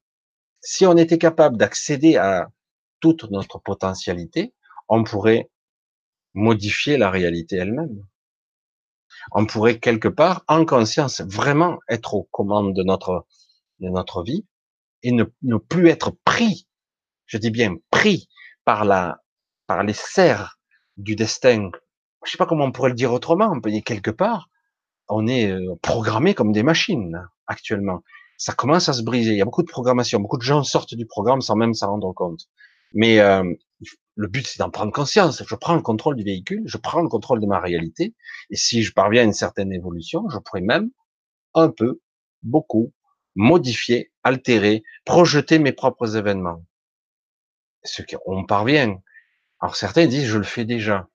[0.61, 2.49] si on était capable d'accéder à
[3.01, 4.55] toute notre potentialité,
[4.89, 5.51] on pourrait
[6.35, 8.05] modifier la réalité elle-même.
[9.31, 13.25] On pourrait quelque part, en conscience, vraiment être aux commandes de notre,
[13.79, 14.45] de notre vie
[15.01, 16.67] et ne, ne plus être pris,
[17.25, 18.27] je dis bien pris
[18.65, 19.19] par la,
[19.67, 20.59] par les serres
[20.97, 21.71] du destin.
[22.23, 23.55] Je sais pas comment on pourrait le dire autrement.
[23.57, 24.49] Dire quelque part,
[25.07, 28.01] on est euh, programmé comme des machines actuellement.
[28.37, 29.31] ça commence à se briser.
[29.31, 31.91] Il y a beaucoup de programmation, beaucoup de gens sortent du programme sans même s'en
[31.91, 32.47] rendre compte.
[32.93, 33.43] Mais euh,
[34.15, 35.43] le but, c'est d'en prendre conscience.
[35.45, 38.15] Je prends le contrôle du véhicule, je prends le contrôle de ma réalité,
[38.49, 40.89] et si je parviens à une certaine évolution, je pourrais même
[41.53, 42.01] un peu,
[42.43, 42.93] beaucoup,
[43.35, 46.65] modifier, altérer, projeter mes propres événements.
[47.83, 48.99] Ce qu'on parvient.
[49.59, 51.07] Alors certains disent, je le fais déjà.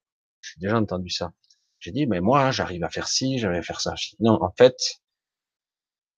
[0.42, 1.32] J'ai déjà entendu ça.
[1.78, 3.94] J'ai dit, mais moi, j'arrive à faire ci, j'arrive à faire ça.
[4.20, 4.76] non, en fait,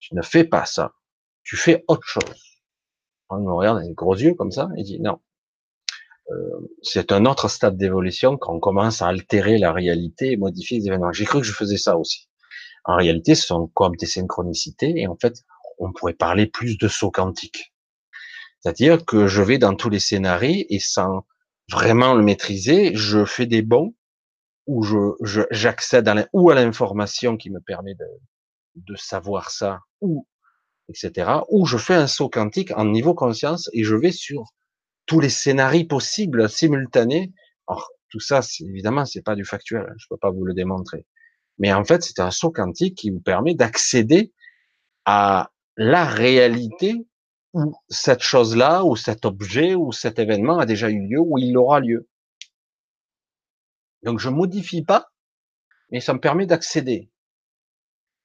[0.01, 0.93] tu ne fais pas ça.
[1.45, 2.59] Tu fais autre chose.
[3.29, 5.21] On me regarde avec gros yeux comme ça et dit, non.
[6.83, 10.87] C'est un autre stade d'évolution quand on commence à altérer la réalité et modifier les
[10.87, 11.13] événements.
[11.13, 12.29] J'ai cru que je faisais ça aussi.
[12.85, 15.35] En réalité, ce sont comme des synchronicités et en fait,
[15.79, 17.73] on pourrait parler plus de saut quantique.
[18.61, 21.25] C'est-à-dire que je vais dans tous les scénarios et sans
[21.71, 23.95] vraiment le maîtriser, je fais des bons
[24.67, 24.85] où
[25.51, 28.07] j'accède à ou à l'information qui me permet de,
[28.77, 30.27] de savoir ça, ou
[30.89, 31.31] etc.
[31.49, 34.45] Ou je fais un saut quantique en niveau conscience et je vais sur
[35.07, 37.33] tous les scénarios possibles simultanés.
[37.69, 41.07] Alors tout ça, évidemment, c'est pas du factuel, hein, je peux pas vous le démontrer.
[41.59, 44.33] Mais en fait, c'est un saut quantique qui vous permet d'accéder
[45.05, 47.07] à la réalité
[47.55, 51.57] où cette chose-là, ou cet objet, ou cet événement a déjà eu lieu, ou il
[51.57, 52.09] aura lieu.
[54.03, 55.13] Donc je modifie pas,
[55.91, 57.11] mais ça me permet d'accéder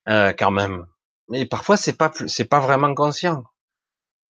[0.09, 0.85] euh, quand même.
[1.29, 3.43] Mais parfois c'est pas c'est pas vraiment conscient,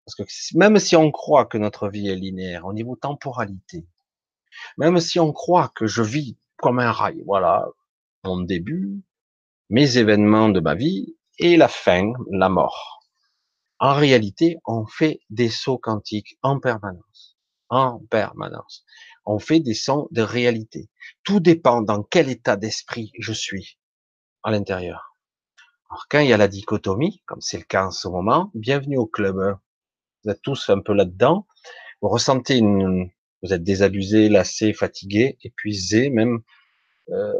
[0.07, 3.85] parce que même si on croit que notre vie est linéaire au niveau temporalité,
[4.77, 7.67] même si on croit que je vis comme un rail, voilà
[8.23, 9.03] mon début,
[9.69, 13.01] mes événements de ma vie et la fin, la mort.
[13.79, 17.37] En réalité, on fait des sauts quantiques en permanence,
[17.69, 18.85] en permanence
[19.27, 20.89] on fait des sons de réalité.
[21.23, 23.77] Tout dépend dans quel état d'esprit je suis
[24.41, 25.17] à l'intérieur.
[25.89, 28.97] Alors quand il y a la dichotomie, comme c'est le cas en ce moment, bienvenue
[28.97, 29.57] au club.
[30.27, 31.47] Vous êtes tous un peu là-dedans.
[32.01, 33.09] Vous ressentez une,
[33.41, 36.39] vous êtes désabusé, lassé, fatigué, épuisé, même.
[37.11, 37.33] Euh,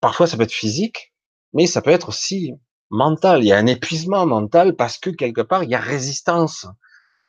[0.00, 1.12] parfois ça peut être physique,
[1.54, 2.52] mais ça peut être aussi
[2.88, 3.42] mental.
[3.42, 6.68] Il y a un épuisement mental parce que quelque part il y a résistance.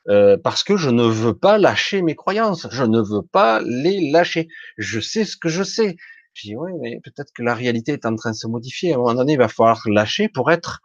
[0.07, 4.11] Euh, parce que je ne veux pas lâcher mes croyances, je ne veux pas les
[4.11, 4.47] lâcher.
[4.77, 5.95] Je sais ce que je sais.
[6.33, 8.91] Je dis oui, mais peut-être que la réalité est en train de se modifier.
[8.91, 10.81] À un moment donné, il va falloir lâcher pour être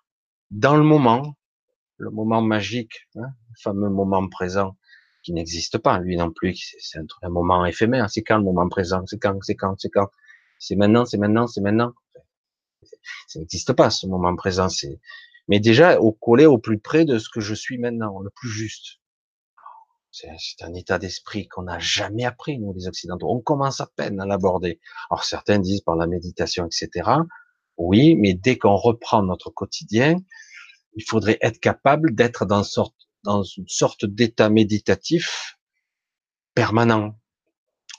[0.51, 1.35] dans le moment,
[2.01, 4.77] le moment magique, hein, le fameux moment présent
[5.23, 6.75] qui n'existe pas, lui non plus.
[6.79, 8.09] C'est un, un, moment éphémère.
[8.11, 9.05] C'est quand le moment présent?
[9.07, 9.39] C'est quand?
[9.43, 9.75] C'est quand?
[9.79, 10.09] C'est quand?
[10.59, 11.05] C'est maintenant?
[11.05, 11.47] C'est maintenant?
[11.47, 11.93] C'est maintenant?
[13.29, 14.69] Ça n'existe pas ce moment présent.
[14.69, 14.99] C'est
[15.51, 18.49] mais déjà au coller au plus près de ce que je suis maintenant, le plus
[18.49, 19.01] juste.
[20.13, 23.29] C'est un état d'esprit qu'on n'a jamais appris, nous, les Occidentaux.
[23.29, 24.81] On commence à peine à l'aborder.
[25.11, 27.11] Alors, certains disent par la méditation, etc.
[27.77, 30.17] Oui, mais dès qu'on reprend notre quotidien,
[31.01, 35.57] il faudrait être capable d'être dans, une sorte d'état méditatif
[36.55, 37.19] permanent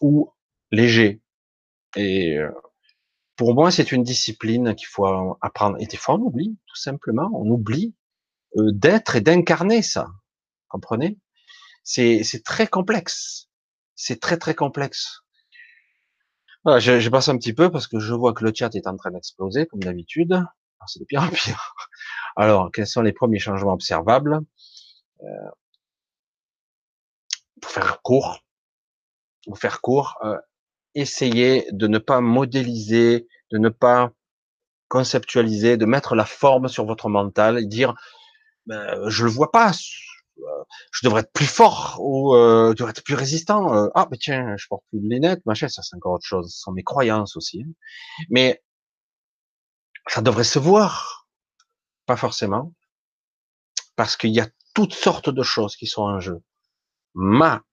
[0.01, 0.31] ou
[0.71, 1.23] léger.
[1.95, 2.51] Et euh,
[3.35, 5.07] pour moi, c'est une discipline qu'il faut
[5.41, 5.77] apprendre.
[5.79, 7.95] Et des fois, on oublie, tout simplement, on oublie
[8.57, 10.07] euh, d'être et d'incarner ça.
[10.67, 11.17] Comprenez?
[11.83, 13.49] C'est très complexe.
[13.95, 15.21] C'est très très complexe.
[16.63, 18.85] Voilà, je, je, passe un petit peu parce que je vois que le chat est
[18.85, 20.39] en train d'exploser comme d'habitude.
[20.85, 21.73] C'est de pire en pire.
[22.35, 24.39] Alors, quels sont les premiers changements observables
[25.23, 25.49] euh,
[27.61, 28.43] Pour faire court,
[29.45, 30.37] pour faire court, euh,
[30.95, 34.11] essayez de ne pas modéliser, de ne pas
[34.87, 37.95] conceptualiser, de mettre la forme sur votre mental et dire
[38.65, 39.71] ben, je le vois pas
[40.39, 43.75] euh, je devrais être plus fort ou euh, je devrais être plus résistant.
[43.75, 46.53] Euh, ah, mais tiens, je porte plus de lunettes, machin, ça c'est encore autre chose.
[46.53, 47.63] Ce sont mes croyances aussi.
[47.63, 47.71] Hein.
[48.29, 48.61] Mais
[50.07, 51.20] ça devrait se voir,
[52.11, 52.73] pas forcément,
[53.95, 56.43] parce qu'il y a toutes sortes de choses qui sont en jeu.
[57.13, 57.63] Ma,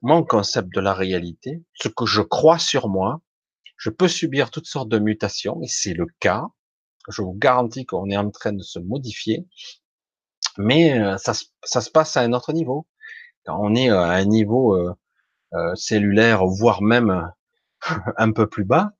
[0.00, 3.20] mon concept de la réalité, ce que je crois sur moi,
[3.76, 6.46] je peux subir toutes sortes de mutations, et c'est le cas.
[7.10, 9.46] Je vous garantis qu'on est en train de se modifier
[10.58, 11.32] mais euh, ça,
[11.64, 12.86] ça, se passe à un autre niveau.
[13.44, 17.30] Quand on est euh, à un niveau euh, cellulaire, voire même
[18.16, 18.92] un peu plus bas,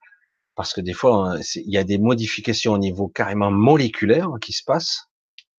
[0.63, 4.63] parce que des fois, il y a des modifications au niveau carrément moléculaire qui se
[4.63, 5.09] passent,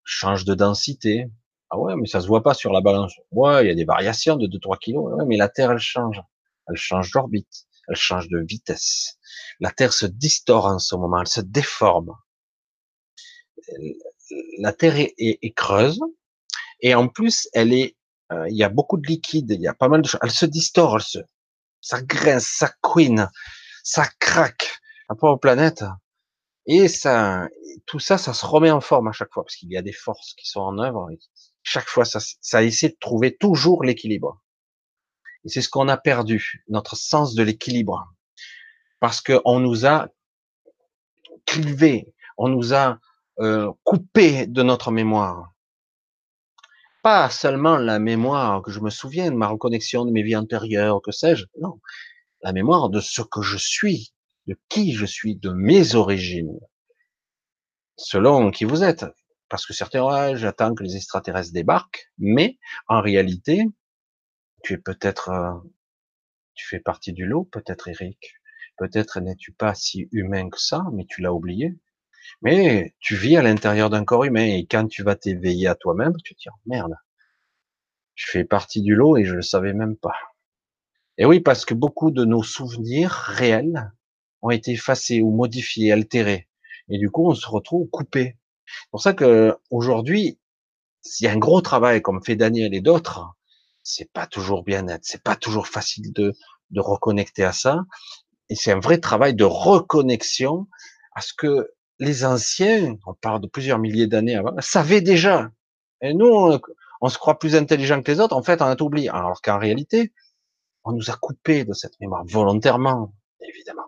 [0.05, 1.27] change de densité.
[1.69, 3.13] Ah ouais, mais ça se voit pas sur la balance.
[3.31, 6.21] Ouais, il y a des variations de 2-3 kilos, ouais, mais la Terre, elle change.
[6.69, 9.17] Elle change d'orbite, elle change de vitesse.
[9.59, 12.15] La Terre se distord en ce moment, elle se déforme
[14.59, 15.99] la Terre est, creuse
[16.79, 17.97] et en plus elle est,
[18.31, 20.19] euh, il y a beaucoup de liquide, il y a pas mal de choses.
[20.23, 21.19] Elle se distord, elle se,
[21.81, 23.29] ça grince, ça couine,
[23.83, 24.79] ça craque.
[25.13, 25.85] Rapport aux planètes,
[26.65, 27.47] Et ça,
[27.85, 29.93] tout ça, ça se remet en forme à chaque fois, parce qu'il y a des
[29.93, 31.07] forces qui sont en œuvre.
[31.61, 34.41] Chaque fois, ça, essaie de trouver toujours l'équilibre.
[35.45, 38.11] Et c'est ce qu'on a perdu, notre sens de l'équilibre.
[38.99, 40.07] Parce qu'on nous a
[41.45, 42.97] clivé, on nous a
[43.39, 45.53] euh, coupé de notre mémoire.
[47.03, 51.11] Pas seulement la mémoire que je me souviens ma reconnexion de mes vies antérieures, que
[51.11, 51.79] sais-je, non.
[52.41, 54.12] La mémoire de ce que je suis,
[54.47, 56.59] de qui je suis, de mes origines,
[57.97, 59.05] selon qui vous êtes.
[59.49, 62.57] Parce que certains, ouais, j'attends que les extraterrestres débarquent, mais
[62.87, 63.65] en réalité,
[64.63, 65.53] tu es peut-être, euh,
[66.55, 68.33] tu fais partie du lot, peut-être Eric,
[68.77, 71.75] peut-être n'es-tu pas si humain que ça, mais tu l'as oublié.
[72.41, 76.13] Mais tu vis à l'intérieur d'un corps humain et quand tu vas t'éveiller à toi-même,
[76.23, 76.95] tu te dis merde,
[78.15, 80.15] je fais partie du lot et je le savais même pas.
[81.17, 83.91] Et oui, parce que beaucoup de nos souvenirs réels
[84.43, 86.47] ont été effacés ou modifiés, altérés.
[86.89, 88.37] Et du coup, on se retrouve coupé.
[88.65, 90.39] C'est pour ça que aujourd'hui,
[91.01, 93.25] s'il y a un gros travail comme fait Daniel et d'autres,
[93.81, 96.33] c'est pas toujours bien net, c'est pas toujours facile de,
[96.69, 97.79] de reconnecter à ça.
[98.49, 100.67] Et c'est un vrai travail de reconnexion
[101.15, 105.49] à ce que les anciens, on parle de plusieurs milliers d'années avant, savaient déjà.
[106.01, 106.59] Et nous, on,
[107.01, 108.35] on se croit plus intelligent que les autres.
[108.35, 109.09] En fait, on a tout oublié.
[109.09, 110.13] Alors qu'en réalité,
[110.83, 113.82] on nous a coupé de cette mémoire volontairement, évidemment.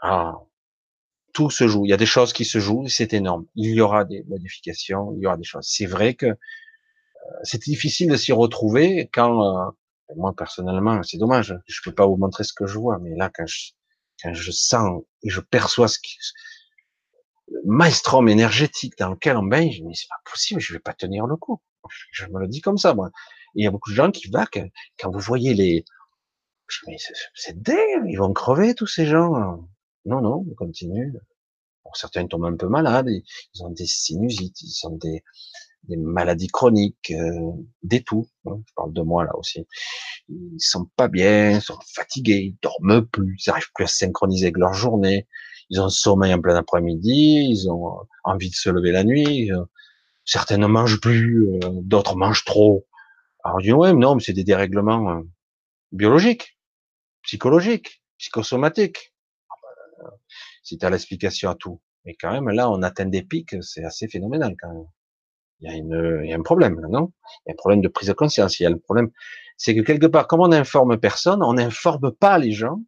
[0.00, 0.48] Alors,
[1.32, 1.84] tout se joue.
[1.84, 3.46] Il y a des choses qui se jouent, c'est énorme.
[3.54, 5.66] Il y aura des modifications, il y aura des choses.
[5.68, 6.36] C'est vrai que euh,
[7.42, 9.70] c'est difficile de s'y retrouver quand, euh,
[10.16, 11.56] moi personnellement, c'est dommage.
[11.66, 13.72] Je peux pas vous montrer ce que je vois, mais là, quand je,
[14.22, 16.16] quand je sens et je perçois ce qui,
[18.28, 21.26] énergétique dans lequel on baigne, je me dis, c'est pas possible, je vais pas tenir
[21.26, 21.60] le coup.
[22.12, 23.10] Je me le dis comme ça, moi.
[23.54, 25.84] Il y a beaucoup de gens qui vaquent, quand vous voyez les,
[26.68, 27.04] je me dis,
[27.34, 29.68] c'est dingue, ils vont crever, tous ces gens.
[30.04, 31.12] Non, non, on continue.
[31.94, 35.24] Certains tombent un peu malades, ils ont des sinusites, ils ont des,
[35.84, 37.52] des maladies chroniques, euh,
[37.82, 38.28] des tout.
[38.46, 39.66] Hein, je parle de moi là aussi.
[40.28, 44.46] Ils sont pas bien, ils sont fatigués, ils dorment plus, ils n'arrivent plus à synchroniser
[44.46, 45.26] avec leur journée.
[45.70, 49.52] Ils ont sommeil en plein après-midi, ils ont envie de se lever la nuit.
[49.52, 49.64] Euh,
[50.24, 52.86] certains ne mangent plus, euh, d'autres mangent trop.
[53.44, 55.22] Alors je dis ouais, non, mais c'est des dérèglements
[55.92, 56.58] biologiques,
[57.22, 59.12] psychologiques, psychosomatiques.
[60.62, 61.80] Si tu as l'explication à tout.
[62.04, 64.86] Mais quand même, là, on atteint des pics, c'est assez phénoménal quand même
[65.60, 67.12] il y a, une, il y a un problème, non?
[67.44, 68.58] Il y a un problème de prise de conscience.
[68.60, 69.10] Il y a le problème,
[69.56, 72.80] c'est que quelque part, comme on n'informe personne, on n'informe pas les gens.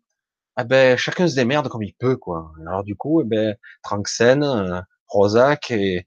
[0.61, 2.53] Eh ben, chacun se démerde comme il peut, quoi.
[2.67, 6.07] Alors du coup, eh ben, Tranxène, euh, Prozac et,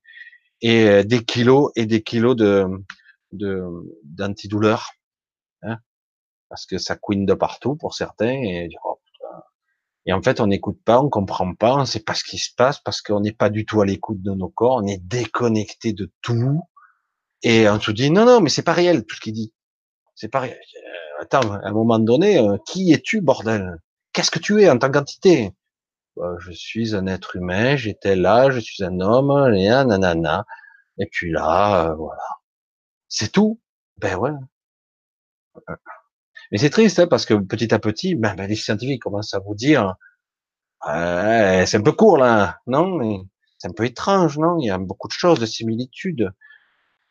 [0.62, 2.66] et euh, des kilos et des kilos de
[4.04, 4.92] d'antidouleurs,
[5.64, 5.78] hein
[6.50, 8.95] parce que ça couine de partout pour certains et oh,
[10.06, 12.54] et en fait, on n'écoute pas, on comprend pas, on sait pas ce qui se
[12.56, 15.94] passe parce qu'on n'est pas du tout à l'écoute de nos corps, on est déconnecté
[15.94, 16.62] de tout.
[17.44, 19.54] Et on se dit, non, non, mais c'est pas réel, tout ce qu'il dit.
[20.16, 20.60] C'est pas réel.
[20.60, 23.78] Euh, attends, à un moment donné, euh, qui es-tu, bordel?
[24.14, 25.52] Qu'est-ce que tu es en tant qu'entité?
[26.18, 30.46] Bah, je suis un être humain, j'étais là, je suis un homme, et un nanana.
[31.00, 32.24] Et puis là, euh, voilà.
[33.10, 33.60] C'est tout.
[33.98, 34.32] Ben ouais.
[36.56, 39.40] Mais c'est triste hein, parce que petit à petit, ben, ben, les scientifiques commencent à
[39.40, 39.96] vous dire,
[40.86, 43.28] c'est un peu court là, non
[43.58, 44.58] c'est un peu étrange, non?
[44.62, 46.32] Il y a beaucoup de choses, de similitudes.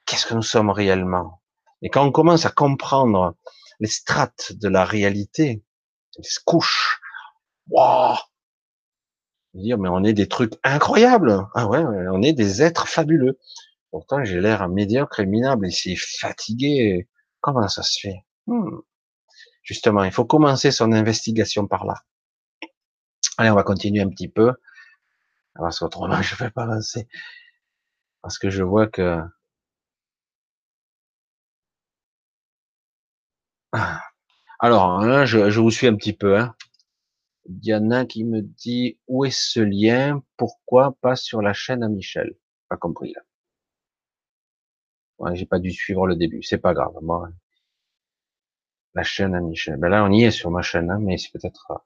[0.06, 1.42] Qu'est-ce que nous sommes réellement?
[1.82, 3.36] Et quand on commence à comprendre
[3.80, 5.62] les strates de la réalité,
[6.16, 7.02] les couches,
[7.68, 8.16] waouh
[9.52, 11.46] dire mais on est des trucs incroyables.
[11.54, 13.38] Ah ouais, on est des êtres fabuleux.
[13.90, 17.10] Pourtant j'ai l'air médiocre et minable c'est fatigué.
[17.42, 18.24] Comment ça se fait?
[18.46, 18.78] Hmm.
[19.64, 21.94] Justement, il faut commencer son investigation par là.
[23.38, 24.52] Allez, on va continuer un petit peu.
[25.54, 27.08] Parce qu'autrement, je ne vais pas avancer.
[28.22, 29.20] Parce que je vois que...
[33.72, 34.02] Ah.
[34.60, 36.38] Alors, hein, je, vous suis un petit peu.
[36.38, 36.54] Hein.
[37.46, 40.22] Diana qui me dit où est ce lien?
[40.36, 42.34] Pourquoi pas sur la chaîne à Michel?
[42.68, 43.22] Pas compris là.
[45.18, 46.42] Ouais, j'ai pas dû suivre le début.
[46.42, 46.92] C'est pas grave.
[47.02, 47.28] Moi,
[48.94, 49.76] la chaîne à Michel.
[49.76, 51.84] Ben là, on y est sur ma chaîne, hein, mais c'est peut-être.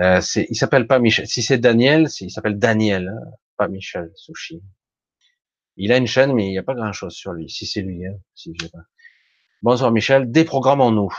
[0.00, 1.26] Euh, c'est, il s'appelle pas Michel.
[1.26, 4.62] Si c'est Daniel, il s'appelle Daniel, hein, pas Michel Sushi.
[5.76, 7.48] Il a une chaîne, mais il n'y a pas grand-chose sur lui.
[7.48, 8.78] Si c'est lui, hein, si pas.
[9.62, 11.12] Bonsoir Michel, déprogrammons-nous.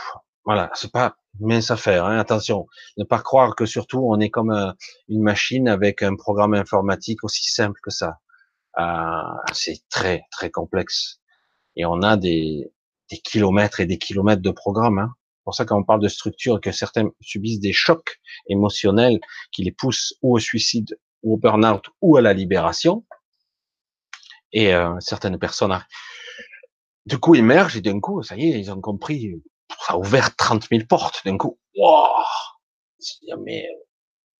[0.44, 2.04] Voilà, c'est pas mince affaire.
[2.06, 2.66] Hein, attention,
[2.96, 4.72] ne pas croire que surtout on est comme euh,
[5.08, 8.18] une machine avec un programme informatique aussi simple que ça.
[8.78, 9.22] Euh,
[9.52, 11.20] c'est très très complexe.
[11.76, 12.72] Et on a des,
[13.12, 14.98] des kilomètres et des kilomètres de programmes.
[14.98, 15.14] Hein.
[15.36, 19.20] C'est pour ça quand on parle de structure, que certains subissent des chocs émotionnels
[19.52, 23.04] qui les poussent ou au suicide ou au burn-out ou à la libération.
[24.52, 25.78] Et euh, certaines personnes,
[27.06, 29.42] du coup, émergent et d'un coup, ça y est, ils ont compris,
[29.86, 31.58] ça a ouvert 30 000 portes d'un coup.
[31.76, 32.06] Wow
[33.38, 33.66] mais,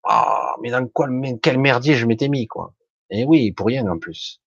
[0.05, 1.09] oh, mais dans quoi,
[1.43, 2.75] quel merdier je m'étais mis, quoi?
[3.11, 4.41] Et oui, pour rien en plus.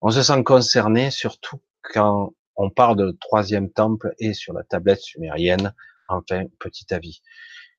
[0.00, 5.00] On se sent concerné, surtout quand on parle de troisième temple et sur la tablette
[5.00, 5.74] sumérienne.
[6.08, 7.20] Enfin, petit avis.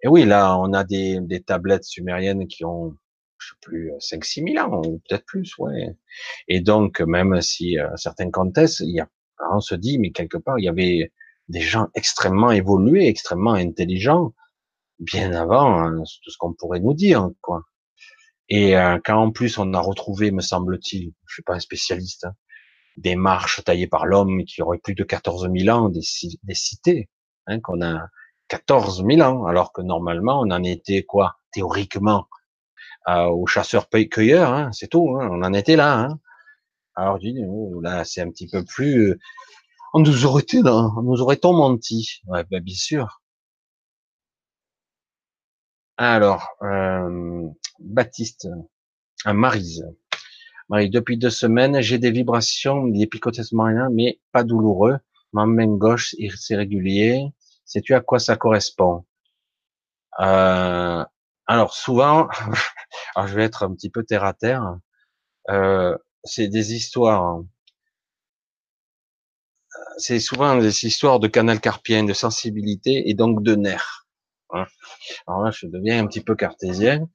[0.03, 2.95] Et oui, là, on a des, des tablettes sumériennes qui ont,
[3.39, 5.95] je sais plus, 5 six mille ans, ou peut-être plus, ouais.
[6.47, 9.07] Et donc, même si euh, certains contestent, il y a,
[9.51, 11.11] on se dit, mais quelque part, il y avait
[11.47, 14.33] des gens extrêmement évolués, extrêmement intelligents,
[14.99, 17.63] bien avant hein, tout ce qu'on pourrait nous dire, quoi.
[18.49, 22.25] Et euh, quand en plus on a retrouvé, me semble-t-il, je suis pas un spécialiste,
[22.25, 22.33] hein,
[22.97, 27.09] des marches taillées par l'homme qui auraient plus de 14 000 ans, des, cités,
[27.45, 28.07] hein, qu'on a
[28.49, 32.27] 14 000 ans, alors que normalement on en était quoi, théoriquement,
[33.07, 35.99] euh, aux chasseurs-cueilleurs, hein, c'est tout, hein, on en était là.
[35.99, 36.19] Hein.
[36.95, 39.19] Alors dis, oh, là c'est un petit peu plus, euh,
[39.93, 43.21] on nous aurait été, on nous aurait-on menti Ouais, ben, bien sûr.
[45.97, 47.47] Alors, euh,
[47.79, 48.47] Baptiste,
[49.25, 49.83] un Marise.
[50.69, 54.97] Marie, depuis deux semaines, j'ai des vibrations, des picotements, mais pas douloureux.
[55.33, 57.25] Ma main gauche, c'est régulier.
[57.65, 59.05] Sais-tu à quoi ça correspond?
[60.19, 61.05] Euh,
[61.47, 62.27] Alors, souvent,
[63.15, 64.77] alors je vais être un petit peu terre à terre.
[65.49, 67.41] Euh, c'est des histoires.
[69.97, 74.05] C'est souvent des histoires de canal carpien, de sensibilité et donc de nerfs.
[74.51, 74.65] Hein.
[75.27, 77.07] Alors là, je deviens un petit peu cartésien.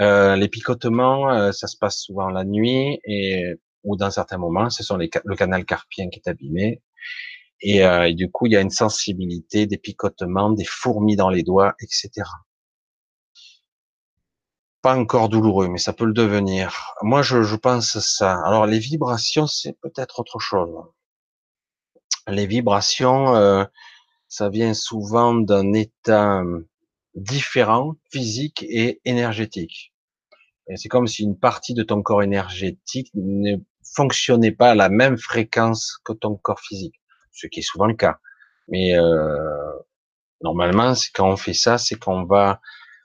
[0.00, 3.54] Euh, les picotements, euh, ça se passe souvent la nuit et
[3.84, 6.82] ou dans certains moments, ce sont le canal carpien qui est abîmé.
[7.60, 11.30] Et, euh, et, du coup, il y a une sensibilité, des picotements, des fourmis dans
[11.30, 12.10] les doigts, etc.
[14.82, 16.94] Pas encore douloureux, mais ça peut le devenir.
[17.02, 18.40] Moi, je, je pense ça.
[18.44, 20.70] Alors, les vibrations, c'est peut-être autre chose.
[22.28, 23.66] Les vibrations,
[24.28, 26.42] ça vient souvent d'un état
[27.18, 29.92] différent, physique et énergétique.
[30.76, 33.56] C'est comme si une partie de ton corps énergétique ne
[33.94, 37.00] fonctionnait pas à la même fréquence que ton corps physique,
[37.32, 38.18] ce qui est souvent le cas.
[38.68, 39.72] Mais euh,
[40.42, 42.60] normalement, c'est quand on fait ça, c'est qu'on va,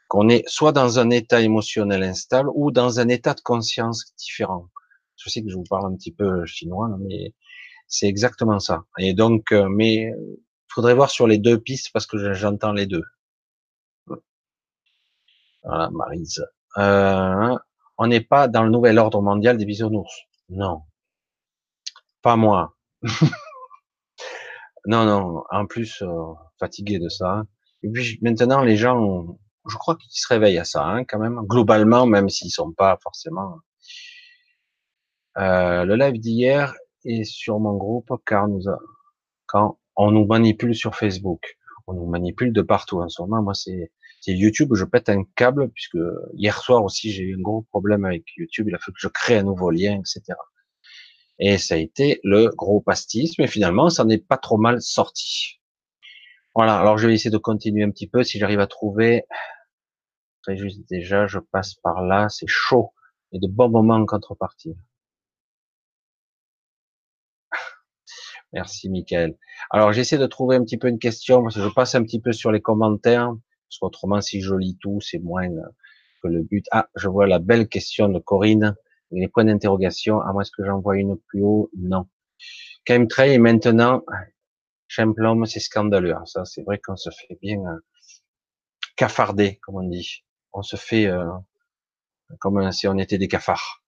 [0.09, 4.69] qu'on est soit dans un état émotionnel instable ou dans un état de conscience différent.
[5.15, 7.33] Je sais que je vous parle un petit peu chinois, mais
[7.87, 8.83] c'est exactement ça.
[8.99, 10.11] Et donc, euh, mais
[10.67, 13.03] faudrait voir sur les deux pistes parce que j'entends les deux.
[15.63, 16.45] Voilà, Marise.
[16.77, 17.55] Euh,
[17.97, 20.13] on n'est pas dans le nouvel ordre mondial des bisounours.
[20.49, 20.81] Non.
[22.21, 22.75] Pas moi.
[24.85, 25.43] non, non.
[25.49, 27.43] En plus, euh, fatigué de ça.
[27.83, 29.37] Et puis maintenant, les gens,
[29.69, 31.39] je crois qu'ils se réveillent à ça, hein, quand même.
[31.47, 33.59] Globalement, même s'ils sont pas forcément.
[35.37, 36.73] Euh, le live d'hier
[37.05, 38.63] est sur mon groupe car nous
[39.47, 41.57] quand on nous manipule sur Facebook,
[41.87, 43.41] on nous manipule de partout en ce moment.
[43.41, 43.91] Moi, c'est
[44.31, 45.97] YouTube, je pète un câble, puisque
[46.33, 49.09] hier soir aussi, j'ai eu un gros problème avec YouTube, il a fallu que je
[49.09, 50.21] crée un nouveau lien, etc.
[51.39, 55.59] Et ça a été le gros pastis, mais finalement, ça n'est pas trop mal sorti.
[56.55, 59.25] Voilà, alors je vais essayer de continuer un petit peu, si j'arrive à trouver,
[60.43, 62.93] très juste déjà, je passe par là, c'est chaud,
[63.31, 64.77] et de bons moments en contrepartie.
[68.53, 69.35] Merci, Michael.
[69.71, 72.21] Alors, j'essaie de trouver un petit peu une question, parce que je passe un petit
[72.21, 73.33] peu sur les commentaires.
[73.73, 75.49] Parce qu'autrement, si je lis tout, c'est moins
[76.21, 76.67] que le but.
[76.71, 78.75] Ah, je vois la belle question de Corinne.
[79.09, 80.21] Les points d'interrogation.
[80.21, 82.07] À moi, est-ce que j'en vois une plus haut Non.
[82.87, 84.03] Chemtrail maintenant,
[84.87, 86.13] Champlom, c'est scandaleux.
[86.15, 87.79] Ah, ça, c'est vrai qu'on se fait bien euh,
[88.95, 90.23] cafarder, comme on dit.
[90.51, 91.25] On se fait euh,
[92.39, 93.81] comme si on était des cafards.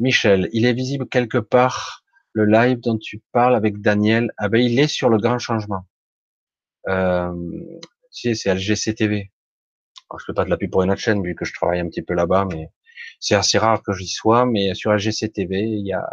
[0.00, 4.32] Michel, il est visible quelque part le live dont tu parles avec Daniel.
[4.36, 5.86] Ah ben, il est sur le grand changement.
[6.88, 7.32] Euh,
[8.12, 9.30] c'est LGCTV.
[10.10, 11.88] Alors, je fais pas de la pour une autre chaîne vu que je travaille un
[11.88, 12.68] petit peu là-bas, mais
[13.20, 14.46] c'est assez rare que j'y sois.
[14.46, 16.06] Mais sur LGCTV, il y a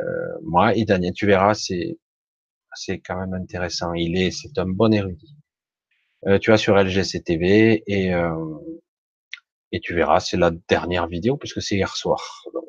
[0.00, 1.14] euh, moi et Daniel.
[1.14, 1.98] Tu verras, c'est
[2.74, 3.94] c'est quand même intéressant.
[3.94, 5.36] Il est, c'est un bon érudit.
[6.26, 8.58] Euh, tu vas sur LGCTV et euh,
[9.72, 12.44] et tu verras, c'est la dernière vidéo puisque c'est hier soir.
[12.54, 12.64] Donc,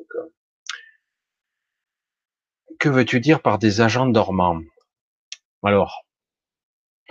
[2.79, 4.61] que veux-tu dire par des agents dormants?
[5.63, 6.05] Alors,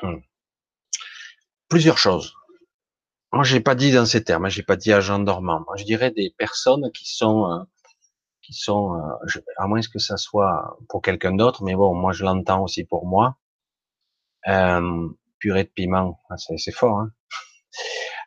[0.02, 0.27] hmm
[1.69, 2.35] plusieurs choses.
[3.32, 5.65] Moi, j'ai pas dit dans ces termes, hein, j'ai pas dit agent dormant.
[5.77, 7.59] Je dirais des personnes qui sont, euh,
[8.43, 12.24] qui sont, euh, à moins que ça soit pour quelqu'un d'autre, mais bon, moi, je
[12.24, 13.36] l'entends aussi pour moi.
[14.47, 15.09] Euh,
[15.39, 17.01] purée de piment, ah, c'est fort.
[17.01, 17.12] Hein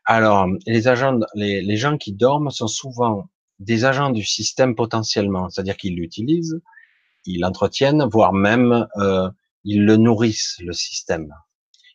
[0.06, 5.50] Alors, les agents, les, les gens qui dorment sont souvent des agents du système potentiellement,
[5.50, 6.62] c'est-à-dire qu'ils l'utilisent,
[7.26, 9.30] ils l'entretiennent, voire même euh,
[9.64, 11.34] ils le nourrissent, le système.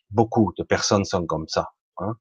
[0.09, 1.71] Beaucoup de personnes sont comme ça.
[1.97, 2.15] Hein.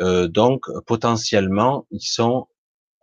[0.00, 2.48] Euh, donc, potentiellement, ils sont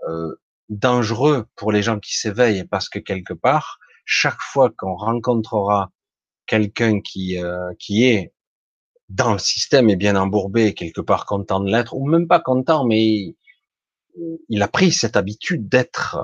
[0.07, 0.35] euh,
[0.69, 5.91] dangereux pour les gens qui s'éveillent parce que quelque part, chaque fois qu'on rencontrera
[6.45, 8.33] quelqu'un qui euh, qui est
[9.09, 12.85] dans le système et bien embourbé, quelque part content de l'être, ou même pas content,
[12.85, 13.35] mais
[14.49, 16.17] il a pris cette habitude d'être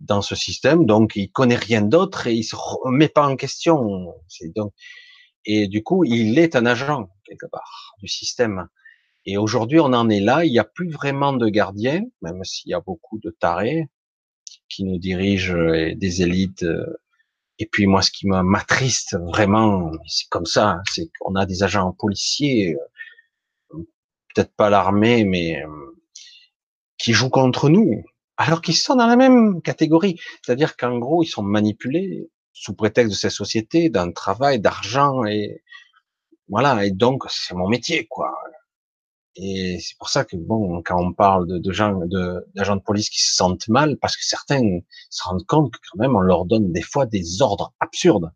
[0.00, 4.12] dans ce système, donc il connaît rien d'autre et il se remet pas en question.
[4.56, 4.72] Donc,
[5.44, 8.68] et du coup, il est un agent quelque part du système.
[9.24, 10.44] Et aujourd'hui, on en est là.
[10.44, 13.88] Il n'y a plus vraiment de gardiens, même s'il y a beaucoup de tarés
[14.68, 15.56] qui nous dirigent,
[15.96, 16.64] des élites.
[17.58, 21.92] Et puis moi, ce qui m'attriste vraiment, c'est comme ça, c'est qu'on a des agents
[21.92, 22.76] policiers,
[23.70, 25.62] peut-être pas l'armée, mais
[26.98, 28.04] qui jouent contre nous,
[28.36, 30.18] alors qu'ils sont dans la même catégorie.
[30.44, 35.62] C'est-à-dire qu'en gros, ils sont manipulés sous prétexte de cette société, d'un travail, d'argent, et
[36.48, 36.84] voilà.
[36.84, 38.32] Et donc, c'est mon métier, quoi.
[39.36, 42.82] Et c'est pour ça que bon, quand on parle de, de gens, de, d'agents de
[42.82, 44.62] police qui se sentent mal, parce que certains
[45.10, 48.30] se rendent compte que quand même on leur donne des fois des ordres absurdes,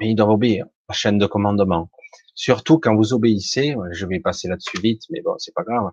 [0.00, 1.90] mais ils doivent obéir la chaîne de commandement.
[2.34, 5.92] Surtout quand vous obéissez, je vais passer là-dessus vite, mais bon, c'est pas grave,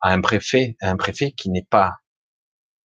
[0.00, 1.92] à un préfet, à un préfet qui n'est pas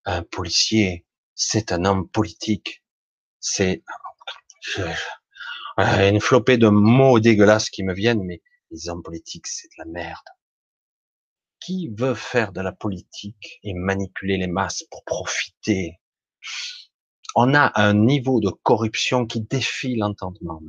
[0.05, 1.05] un policier,
[1.35, 2.83] c'est un homme politique.
[3.39, 3.83] C'est
[5.79, 8.41] une flopée de mots dégueulasses qui me viennent, mais
[8.71, 10.17] les hommes politiques, c'est de la merde
[11.59, 15.99] qui veut faire de la politique et manipuler les masses pour profiter?
[17.35, 20.61] On a un niveau de corruption qui défie l'entendement.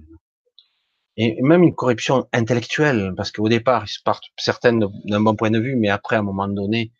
[1.16, 5.58] Et même une corruption intellectuelle, parce qu'au départ, ils partent certaines d'un bon point de
[5.58, 6.92] vue, mais après, à un moment donné,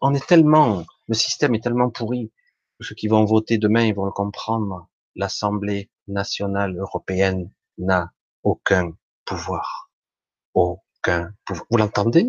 [0.00, 2.30] on est tellement, le système est tellement pourri,
[2.80, 4.88] ceux qui vont voter demain, ils vont le comprendre.
[5.14, 8.12] L'Assemblée nationale européenne n'a
[8.42, 8.92] aucun
[9.24, 9.90] pouvoir.
[10.54, 11.66] Aucun pouvoir.
[11.70, 12.26] Vous l'entendez?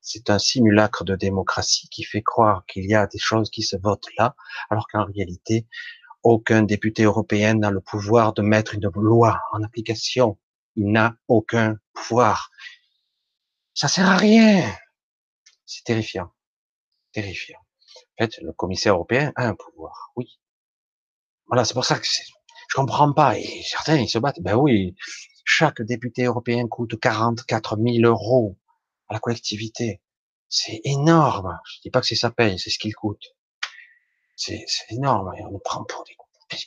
[0.00, 3.76] C'est un simulacre de démocratie qui fait croire qu'il y a des choses qui se
[3.76, 4.34] votent là,
[4.68, 5.66] alors qu'en réalité,
[6.22, 10.38] aucun député européen n'a le pouvoir de mettre une loi en application.
[10.76, 12.50] Il n'a aucun pouvoir.
[13.74, 14.64] Ça sert à rien.
[15.66, 16.32] C'est terrifiant.
[17.12, 17.60] Terrifiant.
[18.18, 20.10] En fait, le commissaire européen a un pouvoir.
[20.16, 20.38] Oui.
[21.46, 22.06] Voilà, c'est pour ça que
[22.72, 23.38] je comprends pas.
[23.38, 24.40] Et certains, ils se battent.
[24.40, 24.94] Ben oui,
[25.44, 28.56] chaque député européen coûte 44 000 euros
[29.10, 30.00] la collectivité.
[30.48, 31.58] C'est énorme.
[31.66, 33.22] Je dis pas que c'est sa paye, c'est ce qu'il coûte.
[34.36, 35.32] C'est énorme.
[35.36, 36.16] Et on nous prend pour des.
[36.50, 36.66] Je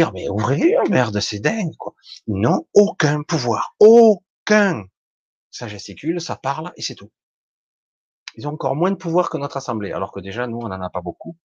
[0.00, 1.94] veux dire, mais ouvrez merde, c'est dingue, quoi.
[2.26, 3.74] Non, aucun pouvoir.
[3.80, 4.84] Aucun.
[5.50, 7.12] Ça gesticule, ça parle, et c'est tout.
[8.34, 10.80] Ils ont encore moins de pouvoir que notre assemblée, alors que déjà, nous, on n'en
[10.80, 11.36] a pas beaucoup.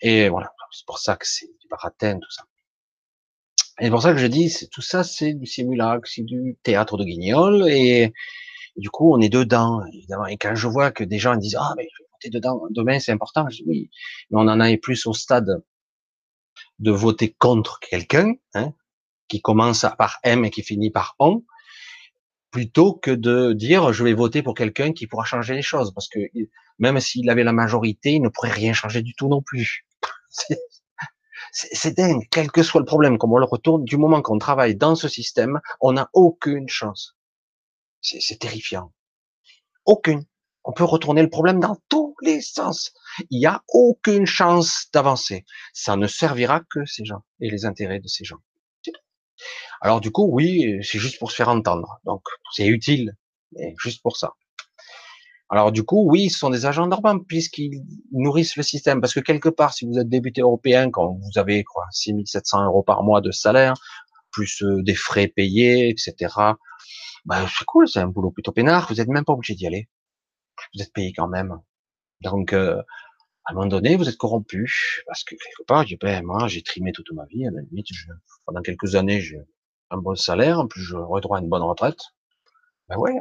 [0.00, 0.52] Et voilà.
[0.70, 2.44] C'est pour ça que c'est du baratin, tout ça.
[3.82, 6.96] Et c'est pour ça que je dis, tout ça, c'est du simulacre, c'est du théâtre
[6.96, 8.12] de guignol, et,
[8.76, 10.26] du coup, on est dedans, évidemment.
[10.26, 13.00] Et quand je vois que des gens disent, ah, mais je vais voter dedans, demain,
[13.00, 13.90] c'est important, je dis oui.
[14.30, 15.64] Mais on en a plus au stade
[16.78, 18.72] de voter contre quelqu'un, hein,
[19.26, 21.42] qui commence par M et qui finit par on,
[22.52, 25.92] plutôt que de dire, je vais voter pour quelqu'un qui pourra changer les choses.
[25.92, 26.20] Parce que
[26.78, 29.86] même s'il avait la majorité, il ne pourrait rien changer du tout non plus.
[31.54, 34.74] C'est dingue, quel que soit le problème, comme on le retourne, du moment qu'on travaille
[34.74, 37.14] dans ce système, on n'a aucune chance.
[38.00, 38.92] C'est terrifiant.
[39.84, 40.24] Aucune.
[40.64, 42.92] On peut retourner le problème dans tous les sens.
[43.30, 45.44] Il n'y a aucune chance d'avancer.
[45.74, 48.38] Ça ne servira que ces gens et les intérêts de ces gens.
[49.80, 52.00] Alors du coup, oui, c'est juste pour se faire entendre.
[52.04, 52.22] Donc
[52.52, 53.16] c'est utile,
[53.52, 54.32] mais juste pour ça.
[55.52, 59.02] Alors du coup, oui, ce sont des agents normaux puisqu'ils nourrissent le système.
[59.02, 62.82] Parce que quelque part, si vous êtes député européen, quand vous avez quoi, 6700 euros
[62.82, 63.74] par mois de salaire,
[64.30, 66.34] plus euh, des frais payés, etc.,
[67.26, 69.90] bah, c'est cool, c'est un boulot plutôt peinard, vous n'êtes même pas obligé d'y aller.
[70.74, 71.60] Vous êtes payé quand même.
[72.22, 72.80] Donc, euh,
[73.44, 76.92] à un moment donné, vous êtes corrompu, parce que quelque part, ben, moi, j'ai trimé
[76.92, 77.88] toute ma vie, à la limite,
[78.46, 79.38] pendant quelques années, j'ai
[79.90, 82.00] un bon salaire, en plus, j'aurais droit à une bonne retraite.
[82.88, 83.12] Ben ouais,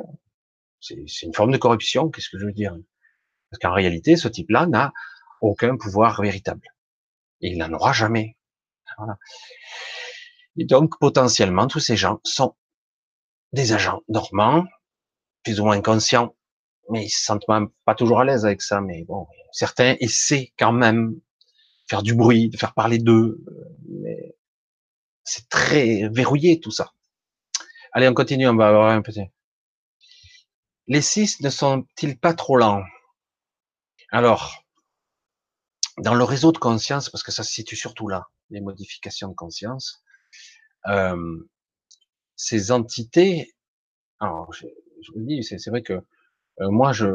[0.82, 2.76] c'est une forme de corruption, qu'est-ce que je veux dire?
[3.50, 4.92] Parce qu'en réalité, ce type-là n'a
[5.42, 6.68] aucun pouvoir véritable.
[7.42, 8.38] Et il n'en aura jamais.
[10.58, 12.56] Et donc, potentiellement, tous ces gens sont
[13.54, 14.66] des agents normands,
[15.44, 16.36] plus ou moins conscients,
[16.90, 18.82] mais ils se sentent même pas toujours à l'aise avec ça.
[18.82, 21.22] Mais bon, certains essaient quand même de
[21.90, 23.44] faire du bruit, de faire parler d'eux,
[23.88, 24.36] mais
[25.24, 26.92] c'est très verrouillé tout ça.
[27.94, 29.30] Allez, on continue, on va avoir un petit.
[30.92, 32.84] Les six ne sont-ils pas trop lents?
[34.12, 34.66] Alors,
[36.00, 39.34] dans le réseau de conscience, parce que ça se situe surtout là, les modifications de
[39.34, 40.04] conscience,
[40.88, 41.48] euh,
[42.36, 43.54] ces entités,
[44.20, 44.68] alors je,
[45.16, 47.08] vous dis, c'est vrai que euh, moi je,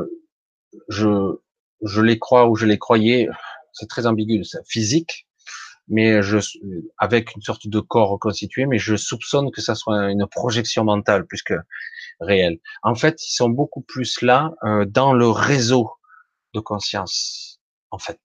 [0.89, 1.39] je,
[1.83, 3.29] je les crois ou je les croyais,
[3.75, 5.29] c'est très ambigu, c'est physique,
[5.87, 6.39] mais je,
[6.97, 11.27] avec une sorte de corps reconstitué, mais je soupçonne que ça soit une projection mentale
[11.27, 11.43] plus
[12.21, 12.59] réelle.
[12.83, 15.91] En fait, ils sont beaucoup plus là euh, dans le réseau
[16.55, 17.61] de conscience,
[17.91, 18.21] en fait.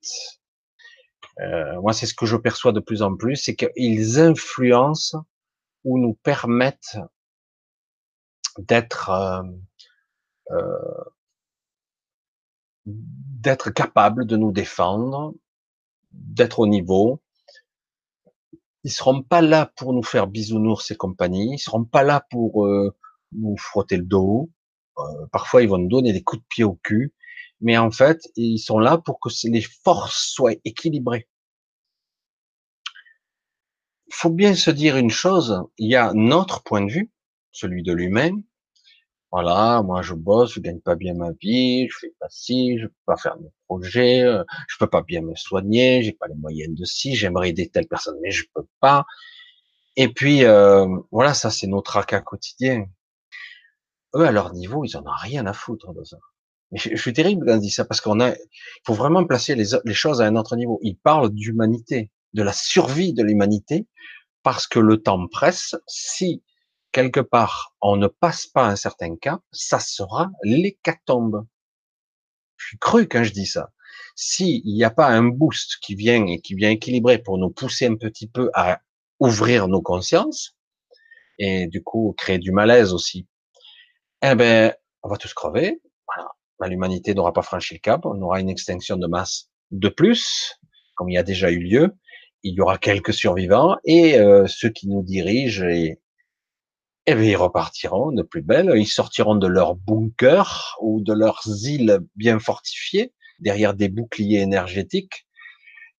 [1.40, 5.18] Euh, moi, c'est ce que je perçois de plus en plus, c'est qu'ils influencent
[5.84, 6.98] ou nous permettent
[8.58, 9.44] d'être euh,
[10.52, 11.04] euh,
[12.86, 15.34] d'être capables de nous défendre,
[16.12, 17.22] d'être au niveau.
[18.84, 21.54] Ils seront pas là pour nous faire bisounours et compagnie.
[21.54, 22.96] Ils seront pas là pour euh,
[23.34, 24.50] nous frotter le dos.
[24.98, 27.14] Euh, parfois, ils vont nous donner des coups de pied au cul.
[27.62, 31.28] Mais en fait, ils sont là pour que les forces soient équilibrées.
[34.08, 35.64] Il faut bien se dire une chose.
[35.78, 37.12] Il y a notre point de vue,
[37.52, 38.32] celui de l'humain,
[39.32, 42.88] voilà, moi je bosse, je gagne pas bien ma vie, je fais pas ci, je
[42.88, 46.36] peux pas faire mes projets, euh, je peux pas bien me soigner, j'ai pas les
[46.36, 49.06] moyens de ci, j'aimerais aider telle personne, mais je peux pas.
[49.96, 52.88] Et puis euh, voilà, ça c'est notre tracas quotidien.
[54.16, 56.18] Eux à leur niveau, ils en ont rien à foutre de ça.
[56.72, 59.56] Mais je, suis terrible quand je dis ça parce qu'on a, il faut vraiment placer
[59.56, 60.80] les, choses à un autre niveau.
[60.82, 63.88] Ils parlent d'humanité, de la survie de l'humanité,
[64.44, 65.76] parce que le temps presse.
[65.88, 66.44] Si
[66.92, 71.46] quelque part, on ne passe pas un certain cas, ça sera l'hécatombe.
[72.58, 73.72] Je suis cru quand je dis ça.
[74.16, 77.88] S'il n'y a pas un boost qui vient et qui vient équilibrer pour nous pousser
[77.88, 78.82] un petit peu à
[79.20, 80.56] ouvrir nos consciences,
[81.38, 83.28] et du coup créer du malaise aussi,
[84.22, 84.74] eh ben,
[85.04, 85.82] on va tous crever.
[86.08, 86.30] Voilà.
[86.60, 90.60] Ben, l'humanité n'aura pas franchi le cap, on aura une extinction de masse de plus,
[90.96, 91.96] comme il y a déjà eu lieu.
[92.44, 96.00] Il y aura quelques survivants et euh, ceux qui nous dirigent et,
[97.08, 98.72] eh bien, ils repartiront de plus belle.
[98.76, 105.26] Ils sortiront de leur bunker ou de leurs îles bien fortifiées, derrière des boucliers énergétiques.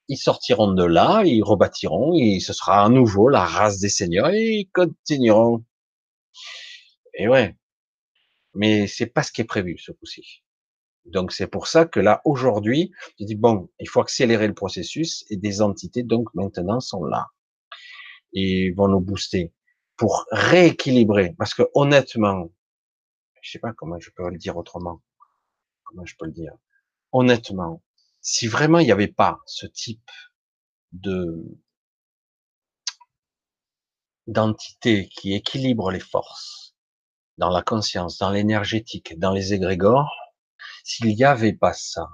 [0.08, 4.30] Ils sortiront de là, ils rebâtiront, et ce sera à nouveau la race des seigneurs,
[4.30, 5.64] et ils continueront.
[7.14, 7.56] Et ouais.
[8.54, 10.42] Mais c'est pas ce qui est prévu, ce coup-ci.
[11.04, 15.24] Donc c'est pour ça que là, aujourd'hui, je dis, bon, il faut accélérer le processus,
[15.30, 17.28] et des entités, donc, maintenant, sont là.
[18.34, 19.52] Et vont nous booster
[19.96, 21.34] pour rééquilibrer.
[21.38, 22.50] Parce que honnêtement,
[23.40, 25.02] je sais pas comment je peux le dire autrement.
[25.84, 26.52] Comment je peux le dire?
[27.12, 27.82] Honnêtement,
[28.22, 30.10] si vraiment il n'y avait pas ce type
[30.92, 31.44] de
[34.28, 36.61] d'entité qui équilibre les forces
[37.38, 40.14] dans la conscience, dans l'énergétique, dans les égrégores,
[40.84, 42.08] s'il n'y avait pas ça,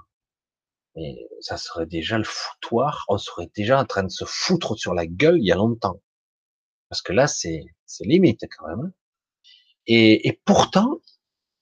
[0.95, 4.93] mais ça serait déjà le foutoir, on serait déjà en train de se foutre sur
[4.93, 6.01] la gueule il y a longtemps.
[6.89, 8.85] Parce que là, c'est c'est limite quand même.
[8.85, 8.91] Hein.
[9.87, 10.99] Et, et pourtant,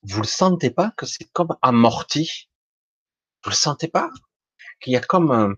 [0.04, 2.50] vous le sentez pas que c'est comme amorti?
[3.44, 4.10] Vous le sentez pas?
[4.80, 5.58] Qu'il y a comme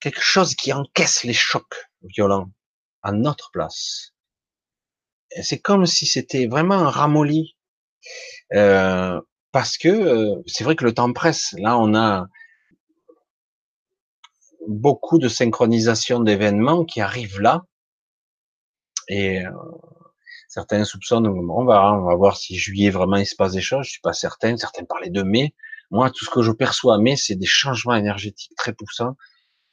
[0.00, 2.50] quelque chose qui encaisse les chocs violents
[3.02, 4.12] à notre place.
[5.42, 7.56] C'est comme si c'était vraiment ramolli.
[8.54, 9.20] Euh,
[9.52, 11.54] parce que euh, c'est vrai que le temps presse.
[11.58, 12.26] Là, on a
[14.66, 17.64] beaucoup de synchronisation d'événements qui arrivent là.
[19.08, 19.50] Et euh,
[20.48, 23.84] Certains soupçonnent, on va, on va voir si juillet vraiment il se passe des choses.
[23.84, 24.56] Je suis pas certain.
[24.56, 25.54] Certains parlaient de mai.
[25.90, 29.14] Moi, tout ce que je perçois mai, c'est des changements énergétiques très poussants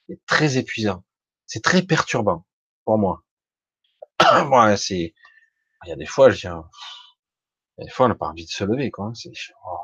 [0.10, 1.04] et très épuisants.
[1.46, 2.46] C'est très perturbant
[2.84, 3.24] pour moi.
[4.48, 5.14] moi, c'est,
[5.86, 6.54] il y a des fois, je dis,
[7.78, 9.12] des fois, on n'a pas envie de se lever, quoi.
[9.68, 9.78] Oh.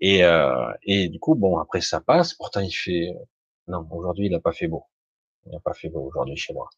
[0.00, 2.34] et, euh, et du coup, bon, après ça passe.
[2.34, 3.12] Pourtant, il fait,
[3.68, 4.84] non, aujourd'hui, il n'a pas fait beau.
[5.46, 6.68] Il n'a pas fait beau aujourd'hui chez moi.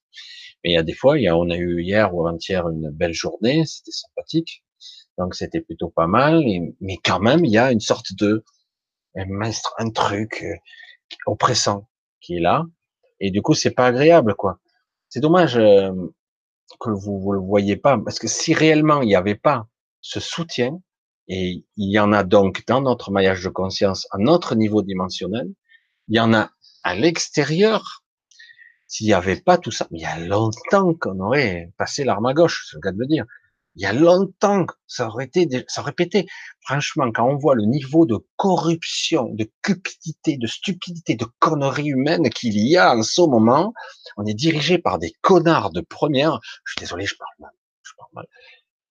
[0.62, 2.68] Mais il y a des fois, il y a, on a eu hier ou avant-hier
[2.68, 4.64] une belle journée, c'était sympathique.
[5.18, 6.42] Donc c'était plutôt pas mal.
[6.80, 8.44] mais quand même, il y a une sorte de
[9.16, 10.56] un, truc euh,
[11.26, 11.88] oppressant
[12.20, 12.64] qui est là.
[13.20, 14.60] Et du coup, c'est pas agréable, quoi.
[15.08, 15.92] C'est dommage euh,
[16.78, 19.66] que vous, vous le voyez pas, parce que si réellement il n'y avait pas
[20.00, 20.80] ce soutien,
[21.28, 25.48] et il y en a donc dans notre maillage de conscience, à notre niveau dimensionnel,
[26.08, 26.50] il y en a
[26.82, 28.02] à l'extérieur
[28.90, 32.34] s'il n'y avait pas tout ça, il y a longtemps qu'on aurait passé l'arme à
[32.34, 33.24] gauche, c'est le cas de le dire.
[33.76, 36.26] Il y a longtemps, ça aurait été, ça aurait pété.
[36.62, 42.28] Franchement, quand on voit le niveau de corruption, de cupidité, de stupidité, de conneries humaines
[42.30, 43.72] qu'il y a en ce moment,
[44.16, 46.40] on est dirigé par des connards de première.
[46.64, 47.52] Je suis désolé, je parle mal.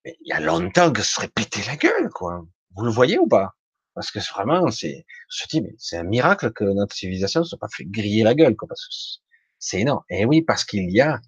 [0.06, 2.40] Mais il y a longtemps que ça serait pété la gueule, quoi.
[2.40, 2.48] Vous
[2.78, 3.56] Vous le voyez ou pas?
[3.94, 7.60] Parce que vraiment, c'est, je dis, mais c'est un miracle que notre civilisation ne soit
[7.60, 8.94] pas fait griller la gueule, quoi, parce que
[9.58, 10.04] c'est énorme.
[10.10, 11.20] Et oui, parce qu'il y a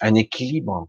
[0.00, 0.88] un équilibre.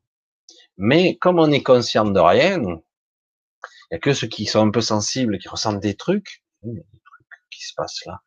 [0.84, 4.72] Mais comme on est conscient de rien, il y a que ceux qui sont un
[4.72, 8.22] peu sensibles, qui ressentent des trucs, des trucs qui se passent là.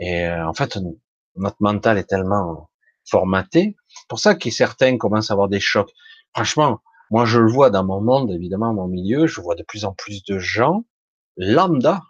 [0.00, 0.76] Et euh, en fait,
[1.36, 2.68] notre mental est tellement
[3.08, 3.76] formaté.
[4.08, 5.92] Pour ça que certains commencent à avoir des chocs.
[6.34, 6.80] Franchement,
[7.12, 9.94] moi je le vois dans mon monde, évidemment, mon milieu, je vois de plus en
[9.94, 10.84] plus de gens
[11.36, 12.02] lambda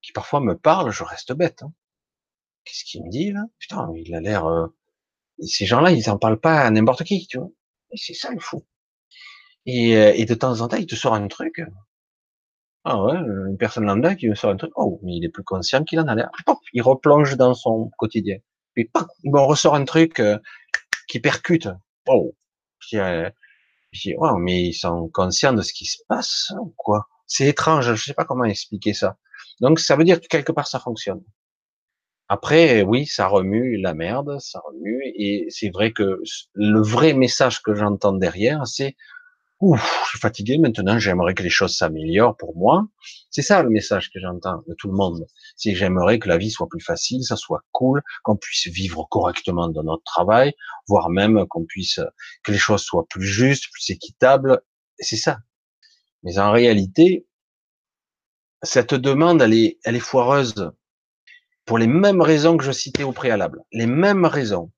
[0.00, 1.62] qui parfois me parlent, je reste bête.
[1.62, 1.74] Hein.
[2.64, 3.44] Qu'est-ce qu'il me dit là?
[3.58, 4.46] Putain, il a l'air.
[4.46, 4.68] Euh,
[5.46, 7.50] ces gens-là, ils en parlent pas à n'importe qui, tu vois.
[7.90, 8.64] Et c'est ça le fou.
[9.70, 11.62] Et, euh, et, de temps en temps, il te sort un truc.
[12.84, 14.72] Ah ouais, une personne lambda qui me sort un truc.
[14.74, 16.30] Oh, mais il est plus conscient qu'il en a l'air.
[16.72, 18.38] Il replonge dans son quotidien.
[18.74, 18.90] Puis
[19.22, 20.38] il me ressort un truc euh,
[21.08, 21.68] qui percute.
[22.08, 22.34] Oh,
[22.80, 23.30] je
[23.92, 27.06] dis, oh, mais ils sont conscients de ce qui se passe ou quoi?
[27.26, 27.94] C'est étrange.
[27.94, 29.18] Je sais pas comment expliquer ça.
[29.60, 31.22] Donc ça veut dire que quelque part ça fonctionne.
[32.28, 36.20] Après, oui, ça remue la merde, ça remue, et c'est vrai que
[36.54, 38.94] le vrai message que j'entends derrière, c'est
[39.60, 42.88] Ouf, je suis fatigué maintenant, j'aimerais que les choses s'améliorent pour moi.
[43.30, 45.26] C'est ça le message que j'entends de tout le monde.
[45.54, 49.68] C'est j'aimerais que la vie soit plus facile, ça soit cool, qu'on puisse vivre correctement
[49.68, 50.54] dans notre travail,
[50.88, 52.00] voire même qu'on puisse,
[52.42, 54.62] que les choses soient plus justes, plus équitables.
[54.98, 55.40] C'est ça.
[56.22, 57.26] Mais en réalité,
[58.62, 60.72] cette demande, elle est, elle est foireuse
[61.66, 63.62] pour les mêmes raisons que je citais au préalable.
[63.72, 64.72] Les mêmes raisons.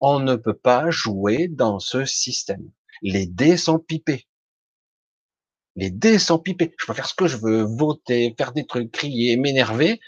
[0.00, 2.70] On ne peut pas jouer dans ce système.
[3.02, 4.26] Les dés sont pipés.
[5.76, 6.74] Les dés sont pipés.
[6.78, 10.00] Je peux faire ce que je veux, voter, faire des trucs, crier, m'énerver.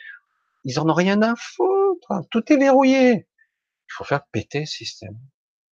[0.64, 2.22] Ils en ont rien à foutre.
[2.30, 3.12] Tout est verrouillé.
[3.12, 5.16] Il faut faire péter le système.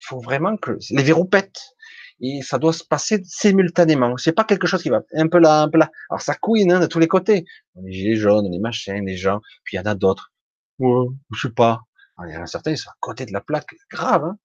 [0.00, 1.74] Il faut vraiment que les verrous pètent.
[2.20, 4.16] Et ça doit se passer simultanément.
[4.16, 5.90] C'est pas quelque chose qui va un peu là, un peu là.
[6.10, 7.44] Alors ça couine hein, de tous les côtés.
[7.82, 9.40] Les gilets jaunes, les machins, les gens.
[9.64, 10.32] Puis il y en a d'autres
[10.78, 11.82] Ouais, je sais pas.
[12.24, 14.24] Il y en a certains, ils sont à côté de la plaque, grave.
[14.24, 14.38] Hein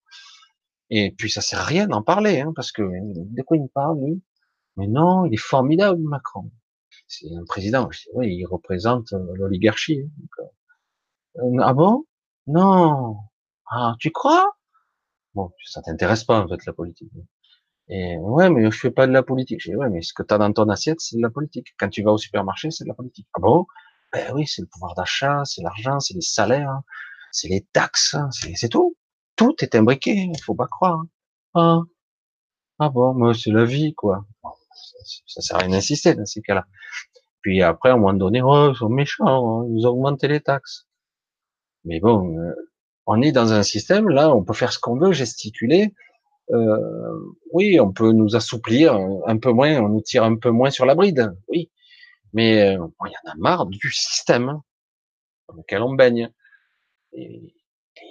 [0.95, 3.67] et puis ça sert à rien d'en parler, hein, parce que de quoi il me
[3.67, 4.21] parle, lui?
[4.77, 6.51] Mais non, il est formidable, Macron.
[7.07, 7.89] C'est un président.
[7.91, 10.01] Je dis, oui, il représente euh, l'oligarchie.
[10.01, 10.43] Hein,
[11.37, 12.05] euh, ah bon?
[12.47, 13.17] Non.
[13.69, 14.55] Ah, tu crois?
[15.35, 17.11] Bon, ça t'intéresse pas en fait la politique.
[17.89, 19.61] Et ouais, mais je fais pas de la politique.
[19.61, 21.67] Je dis, ouais, mais ce que tu as dans ton assiette, c'est de la politique.
[21.79, 23.27] Quand tu vas au supermarché, c'est de la politique.
[23.33, 23.65] Ah bon?
[24.13, 26.81] Ben oui, c'est le pouvoir d'achat, c'est l'argent, c'est les salaires,
[27.31, 28.15] c'est les taxes,
[28.55, 28.95] c'est tout.
[29.35, 31.03] Tout est imbriqué, il faut pas croire.
[31.55, 31.81] Ah,
[32.79, 34.25] ah bon, c'est la vie, quoi.
[35.27, 36.65] ça, sert à rien d'insister dans ces cas-là.
[37.41, 40.41] Puis après, à un moment donné, oh, ils sont méchants, hein, ils ont augmenté les
[40.41, 40.87] taxes.
[41.85, 42.53] Mais bon, euh,
[43.05, 45.93] on est dans un système, là, on peut faire ce qu'on veut, gesticuler.
[46.51, 48.95] Euh, oui, on peut nous assouplir
[49.27, 51.71] un peu moins, on nous tire un peu moins sur la bride, oui.
[52.33, 54.59] Mais euh, il y en a marre du système
[55.47, 56.31] dans lequel on baigne.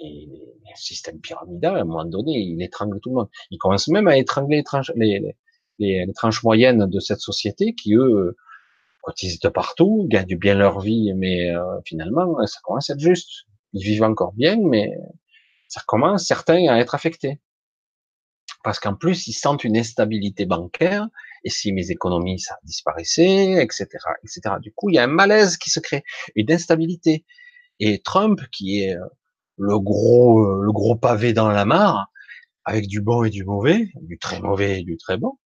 [0.03, 3.29] Et le système pyramidal, à un moment donné, il étrangle tout le monde.
[3.51, 5.35] Il commence même à étrangler les tranches, les,
[5.79, 8.35] les, les tranches moyennes de cette société qui, eux,
[9.01, 13.45] cotisent de partout, gagnent bien leur vie, mais euh, finalement, ça commence à être juste.
[13.73, 14.91] Ils vivent encore bien, mais
[15.67, 17.39] ça commence, certains, à être affectés.
[18.63, 21.07] Parce qu'en plus, ils sentent une instabilité bancaire
[21.43, 23.87] et si mes économies ça disparaissait, etc.,
[24.23, 24.55] etc.
[24.61, 26.03] Du coup, il y a un malaise qui se crée,
[26.35, 27.25] une instabilité.
[27.79, 29.05] Et Trump, qui est euh,
[29.57, 32.07] le gros, euh, le gros pavé dans la mare,
[32.65, 35.37] avec du bon et du mauvais, du très mauvais et du très bon,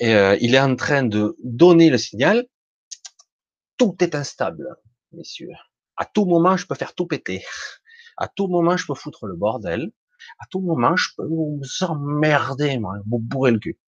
[0.00, 2.46] et euh, il est en train de donner le signal.
[3.76, 4.76] Tout est instable,
[5.12, 5.50] messieurs.
[5.96, 7.44] À tout moment, je peux faire tout péter.
[8.16, 9.90] À tout moment, je peux foutre le bordel.
[10.38, 13.78] À tout moment, je peux vous emmerder, moi, vous bourrer le cul.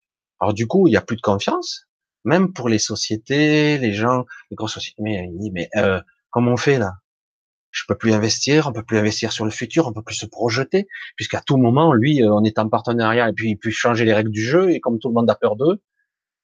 [0.40, 1.86] Alors du coup, il n'y a plus de confiance,
[2.24, 5.02] même pour les sociétés, les gens, les grosses sociétés.
[5.02, 6.00] Mais mais euh,
[6.30, 6.92] comment on fait là?
[7.70, 10.26] Je peux plus investir, on peut plus investir sur le futur, on peut plus se
[10.26, 14.04] projeter, puisqu'à tout moment, lui, euh, on est en partenariat et puis il peut changer
[14.04, 15.80] les règles du jeu et comme tout le monde a peur d'eux,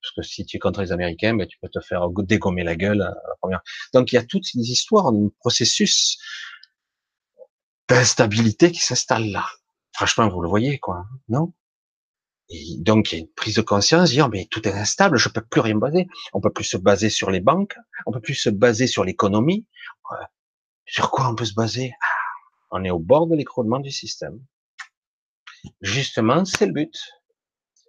[0.01, 2.75] parce que si tu es contre les Américains, ben, tu peux te faire dégommer la
[2.75, 3.61] gueule à la première.
[3.93, 6.17] Donc il y a toutes ces histoires, un processus
[7.89, 9.45] d'instabilité qui s'installe là.
[9.93, 11.53] Franchement, vous le voyez, quoi, non?
[12.49, 15.27] Et donc, il y a une prise de conscience, dire, mais tout est instable, je
[15.27, 16.07] peux plus rien baser.
[16.33, 17.75] On peut plus se baser sur les banques,
[18.05, 19.65] on peut plus se baser sur l'économie.
[20.87, 21.93] Sur quoi on peut se baser?
[22.01, 22.07] Ah,
[22.71, 24.39] On est au bord de l'écroulement du système.
[25.81, 26.95] Justement, c'est le but.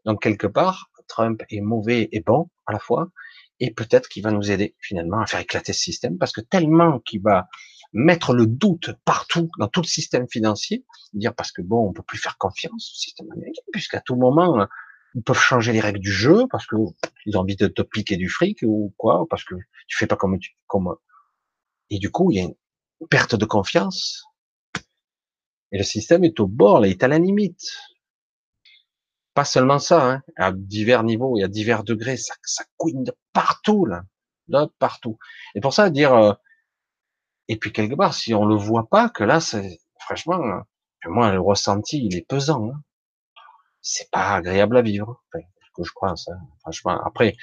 [0.04, 3.10] Donc, quelque part, Trump est mauvais et bon à la fois,
[3.60, 6.98] et peut-être qu'il va nous aider finalement à faire éclater ce système, parce que tellement
[7.00, 7.46] qu'il va
[7.92, 10.84] mettre le doute partout dans tout le système financier,
[11.14, 14.66] dire parce que bon, on peut plus faire confiance au système américain, puisqu'à tout moment,
[15.14, 16.76] ils peuvent changer les règles du jeu parce que
[17.26, 19.54] ils ont envie de te piquer du fric ou quoi, parce que
[19.86, 20.94] tu fais pas comme tu, comme,
[21.90, 22.54] et du coup, il y a une
[23.06, 24.24] perte de confiance.
[25.72, 27.76] Et le système est au bord, il est à la limite.
[29.34, 33.12] Pas seulement ça, hein, à divers niveaux et à divers degrés, ça, ça couine de
[33.32, 34.02] partout, là,
[34.48, 35.18] de partout.
[35.54, 36.32] Et pour ça, dire, euh,
[37.48, 40.62] et puis quelque part, si on le voit pas, que là, c'est, franchement,
[41.06, 42.70] moi, le ressenti, il est pesant.
[42.70, 42.82] Hein.
[43.80, 45.44] C'est pas agréable à vivre, enfin,
[45.74, 46.32] que je crois, ça.
[46.60, 47.36] Franchement, après,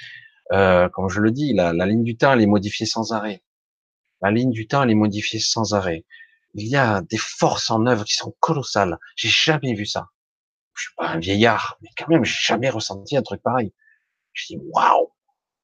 [0.52, 3.42] euh, comme je le dis, la, la ligne du temps, elle est modifiée sans arrêt.
[4.22, 6.04] La ligne du temps, elle est modifiée sans arrêt.
[6.54, 8.98] Il y a des forces en œuvre qui sont colossales.
[9.14, 10.08] J'ai jamais vu ça.
[10.74, 13.72] Je suis pas un vieillard, mais quand même, j'ai jamais ressenti un truc pareil.
[14.32, 15.10] Je dis, waouh!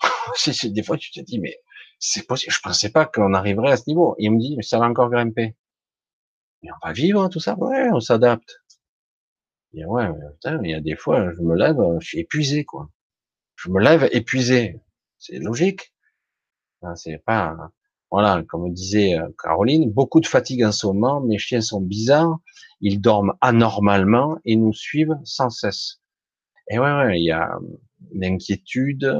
[0.64, 1.58] des fois, tu te dis, mais
[1.98, 2.52] c'est possible.
[2.52, 4.16] Je pensais pas qu'on arriverait à ce niveau.
[4.18, 5.54] il me dit, mais ça va encore grimper.
[6.62, 7.56] Mais on va vivre, hein, tout ça?
[7.58, 8.62] Ouais, on s'adapte.
[9.74, 10.06] Et ouais,
[10.44, 12.90] il y a des fois, je me lève, je suis épuisé, quoi.
[13.56, 14.80] Je me lève épuisé.
[15.18, 15.94] C'est logique.
[16.96, 17.56] C'est pas,
[18.12, 22.38] voilà, comme disait euh, Caroline, beaucoup de fatigue en ce moment, mes chiens sont bizarres,
[22.82, 26.02] ils dorment anormalement et nous suivent sans cesse.
[26.70, 27.50] Et ouais, ouais, il y a
[28.14, 29.10] l'inquiétude,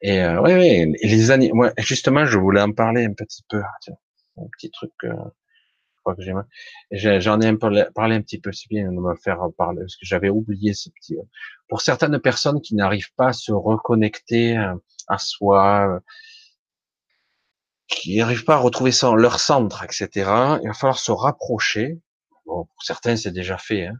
[0.00, 3.60] et euh, ouais, ouais, les années, moi, justement, je voulais en parler un petit peu,
[4.38, 6.22] un petit truc, euh, je crois que
[6.92, 10.06] j'ai, j'en ai parlé un petit peu, c'est bien de me faire parler, parce que
[10.06, 11.18] j'avais oublié ce petit,
[11.68, 14.56] pour certaines personnes qui n'arrivent pas à se reconnecter
[15.08, 16.00] à soi,
[17.88, 20.08] qui n'arrivent pas à retrouver leur centre, etc.,
[20.62, 21.98] il va falloir se rapprocher.
[22.46, 23.94] Bon, pour certains, c'est déjà fait, hein,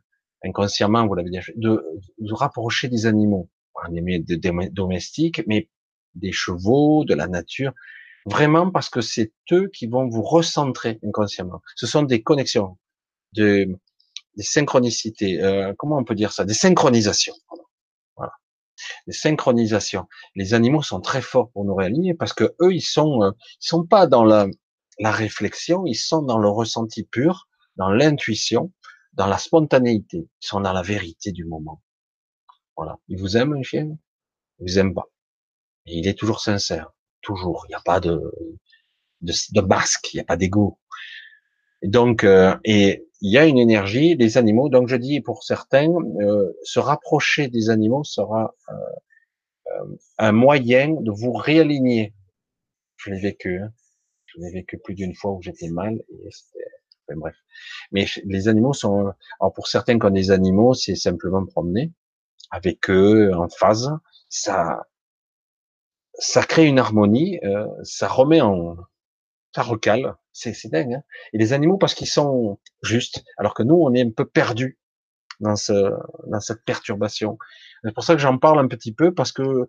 [0.44, 1.84] inconsciemment, vous l'avez déjà fait, de,
[2.18, 3.48] de, rapprocher des animaux,
[3.90, 5.68] des, des domestiques, mais
[6.14, 7.72] des chevaux, de la nature,
[8.26, 11.60] vraiment parce que c'est eux qui vont vous recentrer inconsciemment.
[11.76, 12.76] Ce sont des connexions,
[13.32, 13.68] de,
[14.36, 17.34] des synchronicités, euh, comment on peut dire ça, des synchronisations.
[19.06, 20.06] Les synchronisations.
[20.34, 23.30] Les animaux sont très forts pour nous réaligner parce que eux, ils sont, euh,
[23.60, 24.46] ils sont pas dans la,
[24.98, 28.72] la réflexion, ils sont dans le ressenti pur, dans l'intuition,
[29.12, 30.28] dans la spontanéité.
[30.42, 31.82] Ils sont dans la vérité du moment.
[32.76, 32.98] Voilà.
[33.08, 33.88] Ils vous aiment, un chien?
[34.58, 35.08] Ils vous aiment pas.
[35.86, 36.90] Et il est toujours sincère.
[37.20, 37.64] Toujours.
[37.66, 38.20] Il n'y a pas de,
[39.20, 40.12] de, de masque.
[40.12, 40.78] Il n'y a pas d'ego.
[41.82, 44.68] Donc, euh, et il y a une énergie des animaux.
[44.68, 45.88] Donc, je dis pour certains,
[46.20, 48.74] euh, se rapprocher des animaux sera euh,
[49.68, 52.14] euh, un moyen de vous réaligner.
[52.96, 53.60] Je l'ai vécu.
[53.60, 53.72] Hein.
[54.26, 55.94] Je l'ai vécu plus d'une fois où j'étais mal.
[56.10, 56.28] Et
[57.08, 57.36] enfin, bref.
[57.92, 59.12] Mais les animaux sont.
[59.40, 61.92] Alors pour certains, quand des animaux, c'est simplement promener
[62.50, 63.90] avec eux en phase.
[64.28, 64.86] Ça,
[66.14, 67.38] ça crée une harmonie.
[67.44, 68.76] Euh, ça remet en,
[69.54, 70.14] ça recale.
[70.38, 70.94] C'est, dingue.
[70.94, 71.02] Hein
[71.32, 74.78] et les animaux, parce qu'ils sont justes, alors que nous, on est un peu perdus
[75.40, 75.92] dans, ce,
[76.26, 77.38] dans cette perturbation.
[77.84, 79.68] C'est pour ça que j'en parle un petit peu, parce que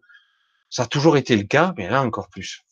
[0.70, 2.64] ça a toujours été le cas, mais là encore plus.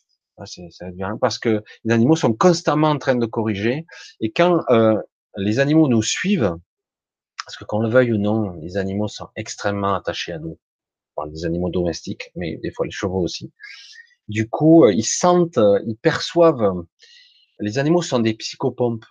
[0.45, 3.85] Ça devient, parce que les animaux sont constamment en train de corriger,
[4.21, 4.95] et quand euh,
[5.35, 6.55] les animaux nous suivent,
[7.45, 10.59] parce que qu'on le veuille ou non, les animaux sont extrêmement attachés à nous.
[11.15, 13.51] Enfin, les animaux domestiques, mais des fois les chevaux aussi.
[14.27, 16.83] Du coup, euh, ils sentent, euh, ils perçoivent.
[17.59, 19.05] Les animaux sont des psychopompes,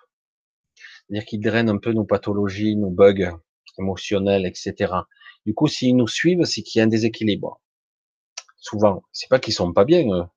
[0.76, 3.38] c'est-à-dire qu'ils drainent un peu nos pathologies, nos bugs
[3.78, 4.92] émotionnels, etc.
[5.44, 7.60] Du coup, s'ils nous suivent, c'est qu'il y a un déséquilibre.
[8.56, 10.28] Souvent, c'est pas qu'ils sont pas bien,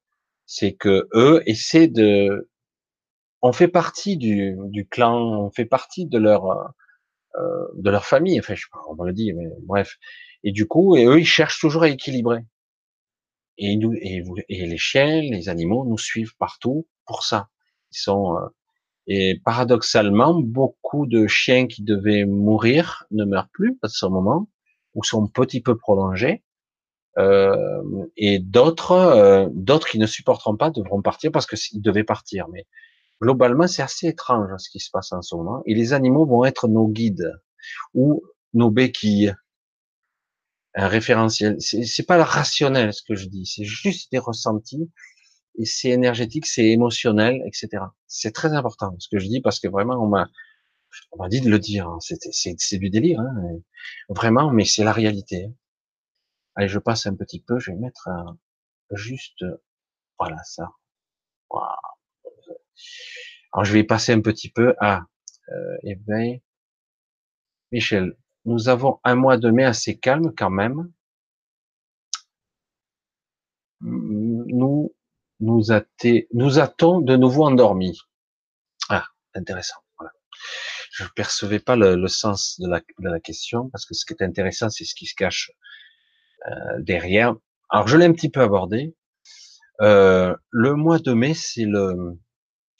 [0.45, 2.49] c'est que eux essaient de.
[3.41, 4.57] On fait partie du,
[4.89, 6.73] clan, on fait partie de leur
[7.35, 8.39] euh, de leur famille.
[8.39, 9.97] Enfin, je sais pas, on le dit, mais bref.
[10.43, 12.39] Et du coup, eux, ils cherchent toujours à équilibrer.
[13.57, 17.49] Et, nous, et, les chiens, les animaux nous suivent partout pour ça.
[18.07, 18.49] Euh,
[19.07, 24.47] et paradoxalement, beaucoup de chiens qui devaient mourir ne meurent plus à ce moment
[24.95, 26.43] ou sont un petit peu prolongés.
[27.17, 27.81] Euh,
[28.17, 32.47] et d'autres, euh, d'autres qui ne supporteront pas devront partir parce qu'ils devaient partir.
[32.49, 32.65] Mais
[33.21, 35.63] globalement, c'est assez étrange ce qui se passe en ce moment.
[35.65, 37.33] Et les animaux vont être nos guides
[37.93, 39.33] ou nos béquilles
[40.75, 41.57] un référentiel.
[41.59, 44.89] C'est pas rationnel ce que je dis, c'est juste des ressentis
[45.59, 47.83] et c'est énergétique, c'est émotionnel, etc.
[48.07, 50.29] C'est très important ce que je dis parce que vraiment on m'a
[51.11, 51.87] on m'a dit de le dire.
[51.87, 51.99] Hein.
[51.99, 53.35] C'est du délire, hein.
[54.09, 55.49] vraiment, mais c'est la réalité.
[56.55, 58.37] Allez, je passe un petit peu, je vais mettre un,
[58.91, 59.45] juste
[60.17, 60.69] voilà ça.
[63.51, 65.03] Alors je vais passer un petit peu à
[65.49, 66.41] euh, éveil.
[67.71, 70.91] Michel, nous avons un mois de mai assez calme quand même.
[75.39, 75.63] Nous,
[76.33, 77.99] nous, a-t-on de nouveau endormis
[78.89, 79.77] Ah, intéressant.
[80.91, 84.13] Je ne percevais pas le, sens de la, de la, question parce que ce qui
[84.13, 85.51] est intéressant, c'est ce qui se cache
[86.45, 87.35] euh, derrière.
[87.69, 88.95] Alors je l'ai un petit peu abordé.
[89.81, 92.17] Euh, le mois de mai, c'est le,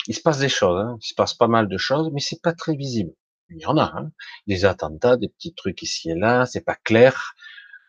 [0.07, 0.97] il se passe des choses, hein.
[1.01, 3.13] il se passe pas mal de choses, mais c'est pas très visible.
[3.49, 4.11] Il y en a, hein.
[4.47, 7.33] des attentats, des petits trucs ici et là, c'est pas clair.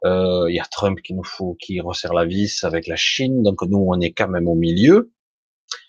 [0.05, 3.43] Euh, il y a Trump qui nous fout, qui resserre la vis avec la Chine,
[3.43, 5.13] donc nous on est quand même au milieu.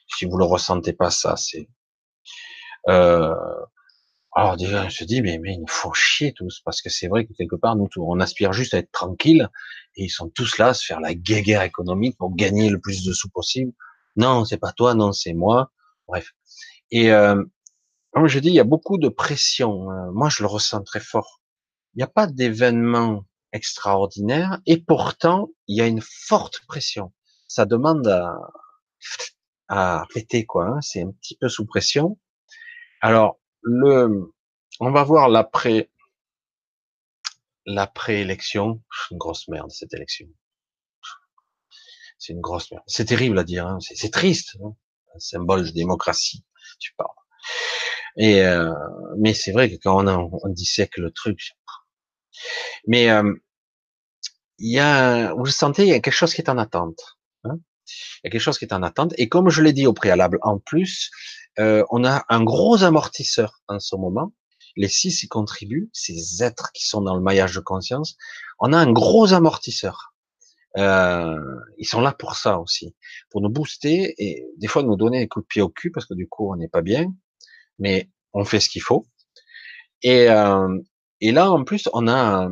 [0.08, 1.70] Si vous le ressentez pas ça, c'est.
[2.90, 3.34] Euh,
[4.34, 7.08] alors déjà, je se dis, mais, mais ils nous font chier tous, parce que c'est
[7.08, 9.50] vrai que quelque part, nous, on aspire juste à être tranquille,
[9.96, 13.04] et ils sont tous là à se faire la guéguerre économique pour gagner le plus
[13.04, 13.74] de sous possible.
[14.16, 15.72] Non, c'est pas toi, non, c'est moi.
[16.08, 16.32] Bref.
[16.92, 17.44] Et euh,
[18.12, 19.90] comme je dis, il y a beaucoup de pression.
[19.92, 20.12] Hein.
[20.14, 21.42] Moi, je le ressens très fort.
[21.94, 27.14] Il n'y a pas d'événement extraordinaire, et pourtant, il y a une forte pression.
[27.48, 28.34] Ça demande à,
[29.68, 30.68] à péter, quoi.
[30.68, 30.82] Hein.
[30.82, 32.20] C'est un petit peu sous pression.
[33.02, 34.32] Alors, le,
[34.80, 35.90] on va voir l'après,
[37.66, 38.82] l'après-élection.
[39.12, 40.28] Une grosse merde, cette élection.
[42.18, 42.84] C'est une grosse merde.
[42.88, 43.80] C'est terrible à dire, hein.
[43.80, 44.58] c'est triste.
[44.64, 44.76] Hein.
[45.16, 46.46] un symbole de démocratie,
[46.80, 47.10] tu parles.
[48.18, 48.74] Et euh,
[49.18, 51.54] mais c'est vrai que quand on, on dissèque le truc,
[52.88, 53.34] mais euh,
[54.60, 57.18] il y a, vous sentez, il y a quelque chose qui est en attente.
[57.44, 57.58] Hein
[58.24, 59.14] il y a quelque chose qui est en attente.
[59.18, 61.12] Et comme je l'ai dit au préalable, en plus,
[61.60, 64.34] euh, on a un gros amortisseur en ce moment.
[64.78, 68.16] Les six y contribuent, ces êtres qui sont dans le maillage de conscience.
[68.60, 70.14] On a un gros amortisseur.
[70.78, 71.38] Euh,
[71.78, 72.96] ils sont là pour ça aussi,
[73.30, 76.06] pour nous booster et des fois nous donner un coup de pied au cul parce
[76.06, 77.14] que du coup on n'est pas bien,
[77.78, 79.06] mais on fait ce qu'il faut.
[80.02, 80.80] Et, euh,
[81.22, 82.50] et là en plus on a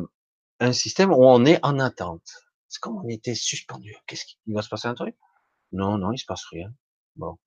[0.60, 2.28] un, système où on est en attente.
[2.68, 3.96] C'est comme on était suspendu?
[4.06, 5.16] Qu'est-ce qu'il va se passer un truc?
[5.72, 6.72] Non, non, il se passe rien.
[7.16, 7.38] Bon,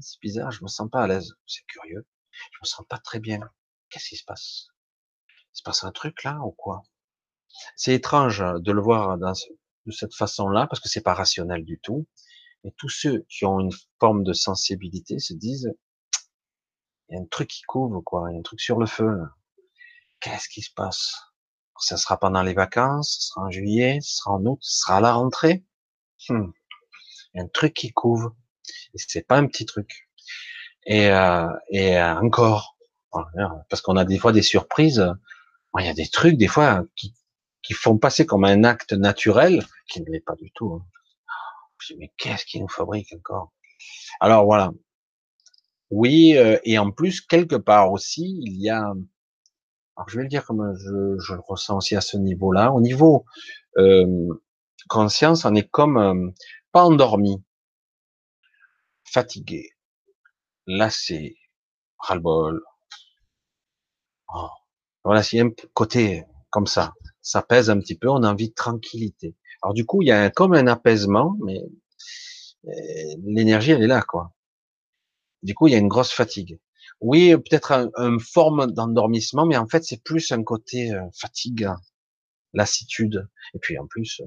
[0.00, 1.34] c'est bizarre, je me sens pas à l'aise.
[1.46, 2.06] C'est curieux.
[2.52, 3.40] Je me sens pas très bien.
[3.90, 4.68] Qu'est-ce qui se passe?
[5.28, 6.82] Il se passe un truc là ou quoi?
[7.76, 9.32] C'est étrange de le voir dans
[9.86, 12.06] de cette façon-là parce que c'est pas rationnel du tout.
[12.64, 15.72] Et tous ceux qui ont une forme de sensibilité se disent
[17.08, 18.86] il y a un truc qui couvre quoi, il y a un truc sur le
[18.86, 19.22] feu.
[20.20, 21.14] Qu'est-ce qui se passe?
[21.78, 24.96] Ça sera pendant les vacances, ce sera en juillet, ce sera en août, ce sera
[24.96, 25.64] à la rentrée?
[26.28, 26.50] Hmm.
[27.34, 28.34] Un truc qui couvre.
[28.94, 30.08] Et c'est pas un petit truc.
[30.86, 32.76] Et, euh, et euh, encore,
[33.68, 35.06] parce qu'on a des fois des surprises.
[35.78, 37.14] Il y a des trucs des fois qui,
[37.62, 40.72] qui font passer comme un acte naturel, qui ne l'est pas du tout.
[40.72, 40.86] Hein.
[41.86, 43.52] Dis, mais qu'est-ce qui nous fabrique encore?
[44.20, 44.72] Alors voilà.
[45.90, 48.92] Oui, euh, et en plus, quelque part aussi, il y a,
[49.96, 52.80] alors je vais le dire comme je, je le ressens aussi à ce niveau-là, au
[52.80, 53.24] niveau
[53.78, 54.28] euh,
[54.88, 56.30] conscience, on est comme euh,
[56.72, 57.42] pas endormi,
[59.04, 59.70] fatigué,
[60.66, 61.36] lassé,
[61.98, 62.62] ras-le-bol.
[64.34, 64.48] Oh.
[65.04, 66.92] Voilà, a un côté comme ça,
[67.22, 69.36] ça pèse un petit peu, on a envie de tranquillité.
[69.62, 71.60] Alors du coup, il y a comme un apaisement, mais
[73.24, 74.32] l'énergie, elle est là, quoi.
[75.42, 76.58] Du coup, il y a une grosse fatigue.
[77.00, 81.68] Oui, peut-être une forme d'endormissement, mais en fait, c'est plus un côté euh, fatigue,
[82.54, 83.28] lassitude.
[83.54, 84.26] Et puis en plus, euh,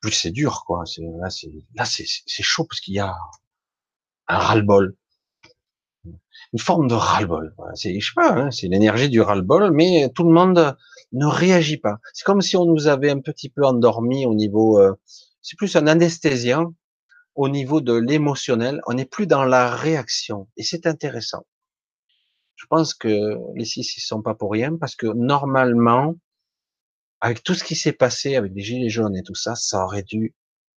[0.00, 0.84] plus c'est dur, quoi.
[1.20, 3.14] Là, c'est là, c'est chaud parce qu'il y a
[4.28, 4.96] un ras-le-bol,
[6.52, 7.54] une forme de ras-le-bol.
[7.74, 10.76] C'est, je sais pas, hein, c'est l'énergie du ras-le-bol, mais tout le monde
[11.12, 11.98] ne réagit pas.
[12.12, 14.94] C'est comme si on nous avait un petit peu endormi au niveau, euh,
[15.42, 16.72] c'est plus un anesthésien
[17.40, 18.82] au niveau de l'émotionnel.
[18.86, 21.46] On n'est plus dans la réaction, et c'est intéressant.
[22.56, 26.16] Je pense que les six ils sont pas pour rien parce que normalement,
[27.22, 30.02] avec tout ce qui s'est passé avec les gilets jaunes et tout ça, ça aurait
[30.02, 30.34] dû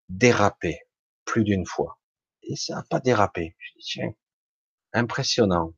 [0.07, 0.80] déraper
[1.26, 1.99] plus d'une fois.
[2.44, 3.57] Et ça n'a pas dérapé.
[3.81, 4.14] Tiens,
[4.94, 5.73] impressionnant.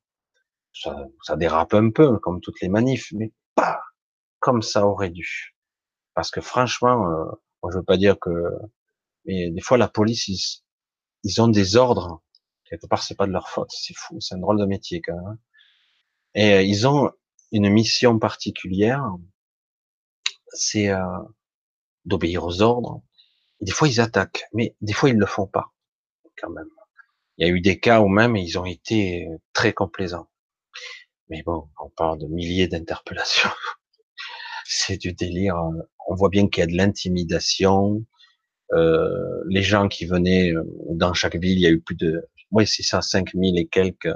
[0.71, 3.81] Ça, ça dérape un peu, comme toutes les manifs, mais pas
[4.39, 5.55] comme ça aurait dû.
[6.13, 7.25] Parce que franchement, euh,
[7.63, 8.29] moi je veux pas dire que,
[9.25, 10.64] mais des fois la police, ils,
[11.25, 12.23] ils ont des ordres.
[12.63, 13.71] Quelque part, c'est pas de leur faute.
[13.71, 14.21] C'est fou.
[14.21, 15.37] C'est un drôle de métier quand même.
[16.35, 17.11] Et euh, ils ont
[17.51, 19.03] une mission particulière
[20.55, 21.19] c'est euh,
[22.05, 23.01] d'obéir aux ordres.
[23.61, 25.73] des fois, ils attaquent, mais des fois, ils le font pas,
[26.37, 26.69] quand même.
[27.37, 30.29] Il y a eu des cas où même ils ont été très complaisants.
[31.29, 33.49] Mais bon, on parle de milliers d'interpellations.
[34.65, 35.57] c'est du délire.
[36.07, 38.05] On voit bien qu'il y a de l'intimidation.
[38.73, 42.27] Euh, les gens qui venaient euh, dans chaque ville, il y a eu plus de,
[42.51, 44.13] oui, c'est ça, 5000 et quelques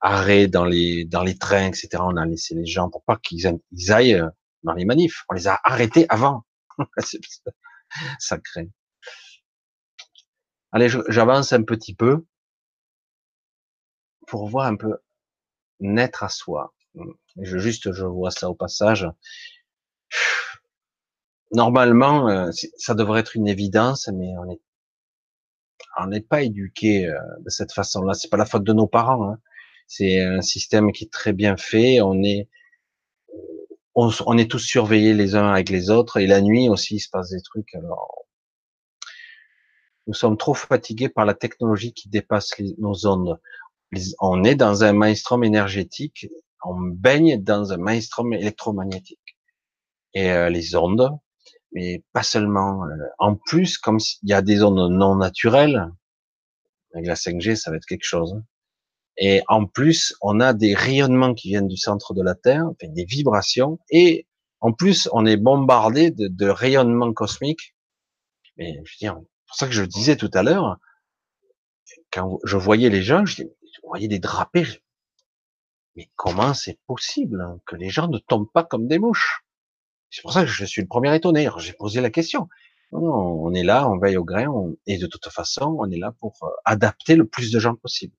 [0.00, 1.88] arrêts dans les dans les trains, etc.
[2.00, 3.46] On a laissé les gens pour pas qu'ils
[3.90, 4.22] aillent
[4.62, 5.24] dans les manifs.
[5.30, 6.44] On les a arrêtés avant.
[8.44, 8.68] craint.
[10.72, 12.24] Allez, j'avance un petit peu
[14.26, 14.98] pour voir un peu
[15.80, 16.74] naître à soi.
[17.40, 19.06] Je juste, je vois ça au passage.
[21.56, 24.60] Normalement, euh, ça devrait être une évidence, mais on est
[25.98, 28.14] on n'est pas éduqué euh, de cette façon-là.
[28.14, 29.30] C'est pas la faute de nos parents.
[29.30, 29.38] Hein.
[29.88, 32.00] C'est un système qui est très bien fait.
[32.00, 32.48] On est
[33.94, 37.08] on, est tous surveillés les uns avec les autres et la nuit aussi il se
[37.08, 37.74] passe des trucs.
[37.74, 38.26] Alors
[40.06, 43.40] nous sommes trop fatigués par la technologie qui dépasse nos ondes.
[44.20, 46.28] on est dans un maelstrom énergétique,
[46.62, 49.38] on baigne dans un maelstrom électromagnétique.
[50.12, 51.18] Et euh, les ondes,
[51.76, 52.84] mais pas seulement.
[52.86, 55.92] Euh, en plus, comme il y a des ondes non naturelles,
[56.94, 58.32] avec la 5G, ça va être quelque chose.
[58.32, 58.42] Hein.
[59.18, 63.04] Et en plus, on a des rayonnements qui viennent du centre de la Terre, des
[63.04, 64.26] vibrations, et
[64.60, 67.74] en plus, on est bombardé de, rayonnements cosmiques.
[68.56, 69.14] Mais je veux dire,
[69.46, 70.78] pour ça que je disais tout à l'heure,
[72.10, 73.42] quand je voyais les gens, je,
[73.84, 74.66] voyais des drapés.
[75.94, 79.45] Mais comment c'est possible que les gens ne tombent pas comme des mouches?
[80.10, 81.48] C'est pour ça que je suis le premier étonné.
[81.58, 82.48] J'ai posé la question.
[82.92, 84.46] On est là, on veille au grain,
[84.86, 88.14] et de toute façon, on est là pour euh, adapter le plus de gens possible.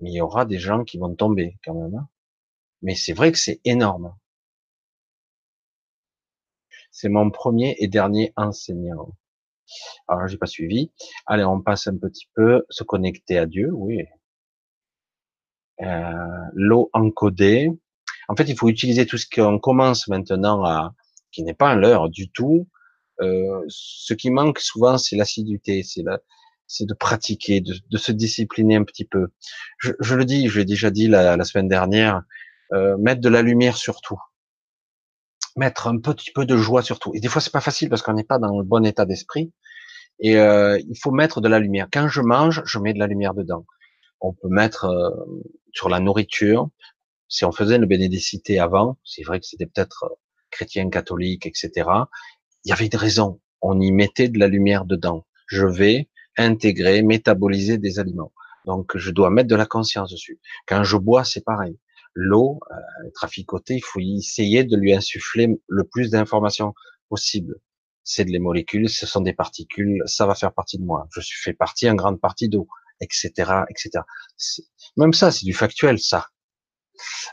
[0.00, 1.94] Mais il y aura des gens qui vont tomber quand même.
[1.96, 2.08] Hein.
[2.82, 4.14] Mais c'est vrai que c'est énorme.
[6.90, 9.16] C'est mon premier et dernier enseignant.
[10.08, 10.92] Alors, j'ai pas suivi.
[11.26, 12.64] Allez, on passe un petit peu.
[12.70, 14.04] Se connecter à Dieu, oui.
[15.80, 16.12] Euh,
[16.52, 17.70] l'eau encodée.
[18.28, 20.94] En fait, il faut utiliser tout ce qu'on commence maintenant à,
[21.32, 22.68] qui n'est pas un leurre du tout.
[23.20, 26.18] Euh, ce qui manque souvent, c'est l'assiduité, c'est la,
[26.66, 29.28] c'est de pratiquer, de, de, se discipliner un petit peu.
[29.78, 32.22] Je, je le dis, je l'ai déjà dit la, la semaine dernière,
[32.72, 34.18] euh, mettre de la lumière sur tout,
[35.56, 37.12] mettre un petit peu de joie sur tout.
[37.14, 39.52] Et des fois, c'est pas facile parce qu'on n'est pas dans le bon état d'esprit.
[40.20, 41.88] Et euh, il faut mettre de la lumière.
[41.92, 43.66] Quand je mange, je mets de la lumière dedans.
[44.20, 45.10] On peut mettre euh,
[45.72, 46.70] sur la nourriture.
[47.34, 50.14] Si on faisait une bénédicité avant, c'est vrai que c'était peut-être euh,
[50.52, 51.72] chrétien, catholique, etc.
[52.64, 53.40] Il y avait une raison.
[53.60, 55.26] On y mettait de la lumière dedans.
[55.48, 56.08] Je vais
[56.38, 58.32] intégrer, métaboliser des aliments.
[58.66, 60.38] Donc, je dois mettre de la conscience dessus.
[60.68, 61.76] Quand je bois, c'est pareil.
[62.14, 66.72] L'eau, euh, traficotée, il faut essayer de lui insuffler le plus d'informations
[67.08, 67.56] possible.
[68.04, 71.08] C'est des molécules, ce sont des particules, ça va faire partie de moi.
[71.12, 72.68] Je suis fait partie, en grande partie d'eau,
[73.00, 73.32] etc.,
[73.68, 74.04] etc.
[74.96, 76.28] Même ça, c'est du factuel, ça.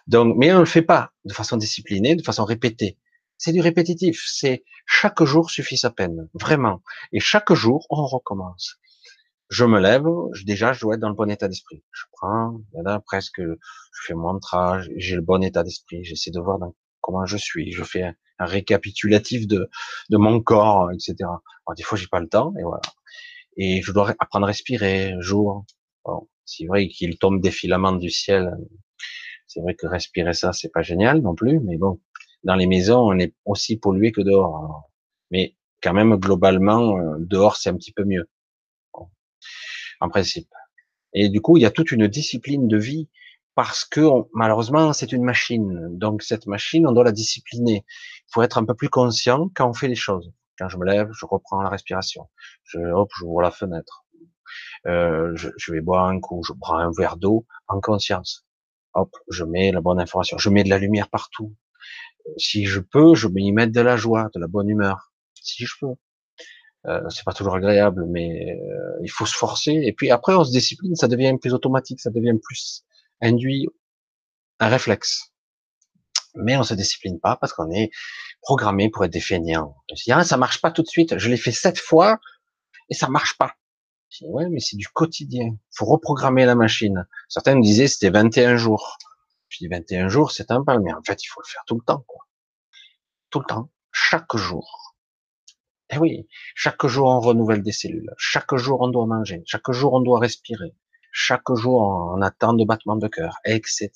[0.07, 2.97] Donc, mais on ne le fait pas de façon disciplinée, de façon répétée.
[3.37, 4.23] C'est du répétitif.
[4.27, 6.81] C'est chaque jour suffit sa peine, vraiment.
[7.11, 8.77] Et chaque jour, on recommence
[9.51, 10.05] je me lève,
[10.45, 11.83] déjà, je dois être dans le bon état d'esprit.
[11.91, 16.39] Je prends, là, presque, je fais mon mantra, j'ai le bon état d'esprit, j'essaie de
[16.39, 16.57] voir
[17.01, 19.69] comment je suis, je fais un, récapitulatif de,
[20.09, 21.15] de mon corps, etc.
[21.19, 22.81] Alors, des fois, j'ai pas le temps, et voilà.
[23.57, 25.65] Et je dois apprendre à respirer, jour.
[26.05, 28.55] Bon, c'est vrai qu'il tombe des filaments du ciel.
[29.53, 31.99] C'est vrai que respirer ça, c'est pas génial non plus, mais bon,
[32.45, 34.89] dans les maisons, on est aussi pollué que dehors.
[35.29, 38.29] Mais quand même, globalement, euh, dehors, c'est un petit peu mieux
[39.99, 40.47] en principe.
[41.13, 43.09] Et du coup, il y a toute une discipline de vie
[43.55, 44.01] parce que
[44.33, 45.97] malheureusement, c'est une machine.
[45.97, 47.83] Donc cette machine, on doit la discipliner.
[47.85, 50.31] Il faut être un peu plus conscient quand on fait les choses.
[50.57, 52.29] Quand je me lève, je reprends la respiration.
[52.63, 54.05] Je, hop, j'ouvre la fenêtre.
[54.87, 56.41] Euh, je, je, vais boire un coup.
[56.47, 58.45] Je prends un verre d'eau en conscience.
[58.93, 60.37] Hop, je mets la bonne information.
[60.37, 61.55] Je mets de la lumière partout.
[62.37, 65.11] Si je peux, je vais y mettre de la joie, de la bonne humeur.
[65.41, 65.95] Si je peux.
[66.87, 69.71] Euh, c'est pas toujours agréable, mais euh, il faut se forcer.
[69.71, 72.83] Et puis après, on se discipline, ça devient plus automatique, ça devient plus
[73.21, 73.67] induit
[74.59, 75.31] un réflexe.
[76.35, 77.91] Mais on se discipline pas parce qu'on est
[78.41, 79.75] programmé pour être des feignants.
[80.09, 81.17] Ah, ça marche pas tout de suite.
[81.17, 82.19] Je l'ai fait sept fois
[82.89, 83.53] et ça marche pas.
[84.11, 85.45] Je dis, ouais, mais c'est du quotidien.
[85.45, 87.07] Il faut reprogrammer la machine.
[87.29, 88.97] Certains me disaient c'était 21 jours.
[89.47, 91.75] Je dis 21 jours, c'est un pas, mais en fait, il faut le faire tout
[91.75, 92.27] le temps, quoi.
[93.29, 94.95] Tout le temps, chaque jour.
[95.93, 99.93] Eh oui, chaque jour on renouvelle des cellules, chaque jour on doit manger, chaque jour
[99.93, 100.73] on doit respirer,
[101.11, 103.89] chaque jour on attend de battements de cœur, etc.,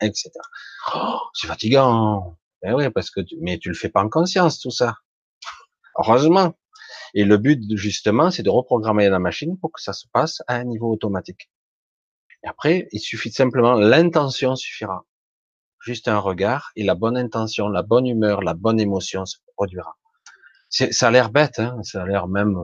[0.00, 0.30] etc.
[0.94, 2.36] Oh, c'est fatigant.
[2.64, 4.96] Eh oui, parce que tu, mais tu le fais pas en conscience tout ça.
[5.96, 6.54] Heureusement.
[7.14, 10.56] Et le but justement, c'est de reprogrammer la machine pour que ça se passe à
[10.56, 11.50] un niveau automatique.
[12.44, 15.04] Et après, il suffit simplement l'intention suffira.
[15.80, 19.96] Juste un regard et la bonne intention, la bonne humeur, la bonne émotion se produira
[20.70, 22.56] ça a l'air bête, hein, ça a l'air même,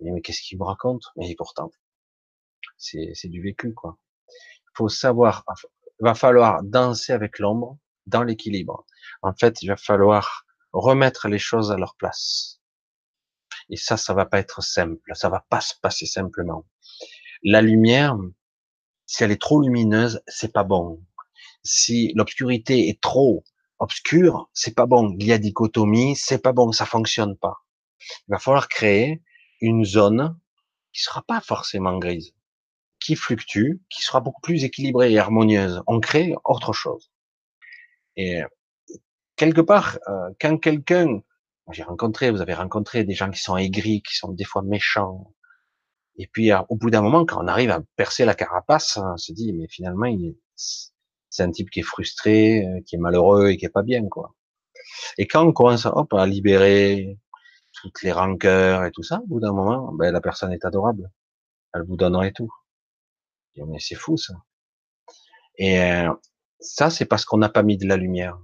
[0.00, 1.04] mais qu'est-ce qu'il me raconte?
[1.16, 1.70] Mais pourtant,
[2.76, 3.98] c'est du vécu, quoi.
[4.28, 5.44] Il faut savoir,
[6.00, 8.84] il va falloir danser avec l'ombre dans l'équilibre.
[9.22, 12.57] En fait, il va falloir remettre les choses à leur place.
[13.70, 16.64] Et ça, ça va pas être simple, ça va pas se passer simplement.
[17.42, 18.16] La lumière,
[19.06, 21.02] si elle est trop lumineuse, c'est pas bon.
[21.62, 23.44] Si l'obscurité est trop
[23.78, 25.14] obscur, c'est pas bon.
[25.18, 27.58] Il y a dichotomie, c'est pas bon, ça fonctionne pas.
[28.28, 29.22] Il va falloir créer
[29.60, 30.38] une zone
[30.92, 32.34] qui sera pas forcément grise,
[33.00, 35.82] qui fluctue, qui sera beaucoup plus équilibrée et harmonieuse.
[35.86, 37.10] On crée autre chose.
[38.16, 38.42] Et
[39.36, 41.22] quelque part, euh, quand quelqu'un,
[41.72, 45.32] j'ai rencontré, vous avez rencontré des gens qui sont aigris, qui sont des fois méchants,
[46.18, 49.32] et puis au bout d'un moment, quand on arrive à percer la carapace, on se
[49.32, 50.12] dit, mais finalement,
[50.56, 54.08] c'est un type qui est frustré, euh, qui est malheureux et qui est pas bien,
[54.08, 54.34] quoi.
[55.18, 57.18] Et quand on commence à libérer
[57.72, 61.10] toutes les rancœurs et tout ça, au bout d'un moment, ben, la personne est adorable.
[61.74, 62.52] Elle vous donnerait tout.
[63.56, 64.34] Mais c'est fou ça.
[65.56, 66.12] Et euh,
[66.60, 68.38] ça, c'est parce qu'on n'a pas mis de la lumière.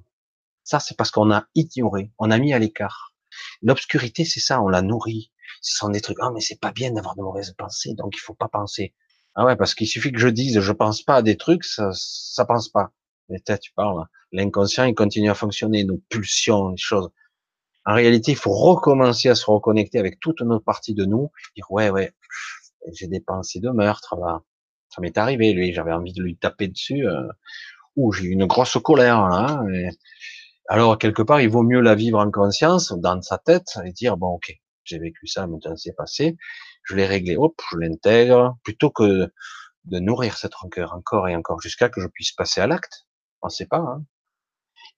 [0.65, 3.14] Ça, c'est parce qu'on a ignoré, on a mis à l'écart.
[3.63, 5.33] L'obscurité, c'est ça, on la nourrit.
[5.61, 6.19] Ce sont des trucs.
[6.21, 8.95] Ah, mais c'est pas bien d'avoir de mauvaises pensées, donc il faut pas penser.
[9.35, 11.91] Ah ouais, parce qu'il suffit que je dise, je pense pas à des trucs, ça,
[11.93, 12.93] ça pense pas.
[13.29, 14.05] Mais tu parles.
[14.33, 17.11] L'inconscient, il continue à fonctionner, nos pulsions, les choses.
[17.87, 21.71] En réalité, il faut recommencer à se reconnecter avec toutes nos parties de nous, dire
[21.71, 22.13] ouais, ouais,
[22.93, 24.43] j'ai des pensées de meurtre, là.
[24.91, 27.07] Ça m'est arrivé, lui, j'avais envie de lui taper dessus.
[27.07, 27.27] Euh,
[27.97, 29.19] ou j'ai eu une grosse colère.
[29.19, 29.65] Hein,
[30.69, 34.17] Alors, quelque part, il vaut mieux la vivre en conscience, dans sa tête, et dire,
[34.17, 34.53] bon, ok,
[34.85, 36.37] j'ai vécu ça, maintenant c'est passé,
[36.85, 39.31] je l'ai réglé, hop, je l'intègre, plutôt que
[39.85, 43.07] de nourrir cette rancœur encore et encore jusqu'à que je puisse passer à l'acte.
[43.43, 43.79] On ne sait pas.
[43.79, 44.05] Hein.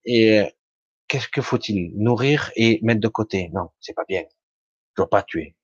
[0.04, 0.44] Et
[1.08, 3.50] qu'est-ce que faut-il Nourrir et mettre de côté?
[3.52, 4.22] Non, c'est pas bien.
[4.22, 5.56] Je dois pas tuer.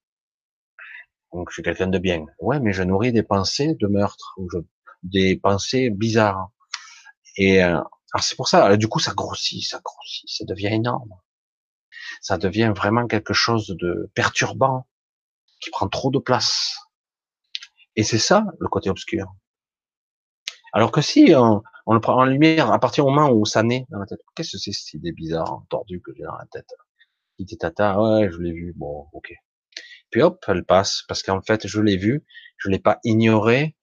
[1.32, 2.26] Donc je suis quelqu'un de bien.
[2.40, 4.58] Ouais, mais je nourris des pensées de meurtre ou je,
[5.02, 6.50] des pensées bizarres.
[7.36, 7.80] Et euh,
[8.20, 8.76] c'est pour ça.
[8.76, 11.14] Du coup, ça grossit, ça grossit, ça devient énorme.
[12.20, 14.86] Ça devient vraiment quelque chose de perturbant
[15.60, 16.76] qui prend trop de place.
[17.96, 19.34] Et c'est ça le côté obscur.
[20.72, 21.62] Alors que si on,
[21.92, 24.20] le prend en lumière à partir du moment où ça naît dans la tête.
[24.34, 26.68] Qu'est-ce que c'est cette idée bizarre, tordue que j'ai dans la tête?
[27.36, 29.32] Titi tata, ouais, je l'ai vu, bon, ok.
[30.10, 32.24] Puis hop, elle passe, parce qu'en fait, je l'ai vue,
[32.58, 33.76] je l'ai pas ignorée,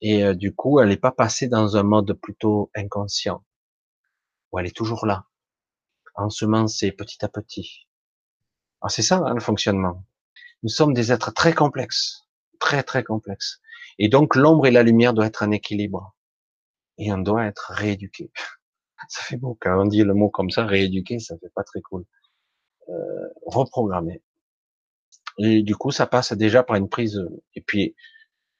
[0.00, 3.44] et euh, du coup, elle n'est pas passée dans un mode plutôt inconscient,
[4.54, 5.26] où elle est toujours là,
[6.14, 7.88] ensemencée petit à petit.
[8.80, 10.04] Alors c'est ça hein, le fonctionnement.
[10.62, 12.28] Nous sommes des êtres très complexes,
[12.60, 13.60] très très complexes,
[13.98, 16.14] et donc l'ombre et la lumière doivent être en équilibre
[16.98, 18.30] et on doit être rééduqué.
[19.08, 21.82] Ça fait beau quand on dit le mot comme ça, rééduqué, ça fait pas très
[21.82, 22.06] cool.
[22.88, 24.22] Euh, reprogrammer.
[25.36, 27.22] Et du coup, ça passe déjà par une prise.
[27.54, 27.94] Et puis,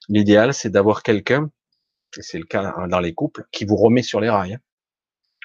[0.07, 1.49] l'idéal, c'est d'avoir quelqu'un,
[2.15, 4.59] et c'est le cas dans les couples, qui vous remet sur les rails.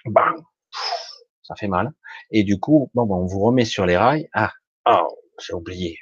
[0.06, 0.35] Bam,
[1.43, 1.93] ça fait mal.
[2.31, 4.28] Et du coup, bon, bon, on vous remet sur les rails.
[4.32, 4.52] Ah,
[4.86, 5.09] oh,
[5.39, 5.98] j'ai oublié.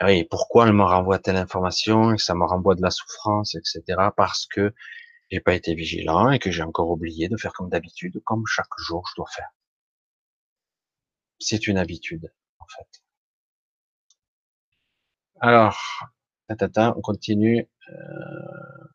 [0.00, 3.82] Oui, pourquoi elle me renvoie telle information et ça me renvoie de la souffrance, etc.
[4.16, 4.72] Parce que
[5.30, 8.66] j'ai pas été vigilant et que j'ai encore oublié de faire comme d'habitude, comme chaque
[8.78, 9.50] jour je dois faire.
[11.40, 13.02] C'est une habitude, en fait.
[15.40, 15.78] Alors,
[16.56, 17.68] tata, on continue.
[17.90, 18.88] Euh...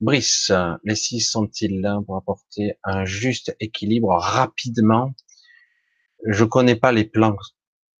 [0.00, 0.50] Brice,
[0.84, 5.12] les six sont-ils là pour apporter un juste équilibre rapidement?
[6.26, 7.36] Je connais pas les plans.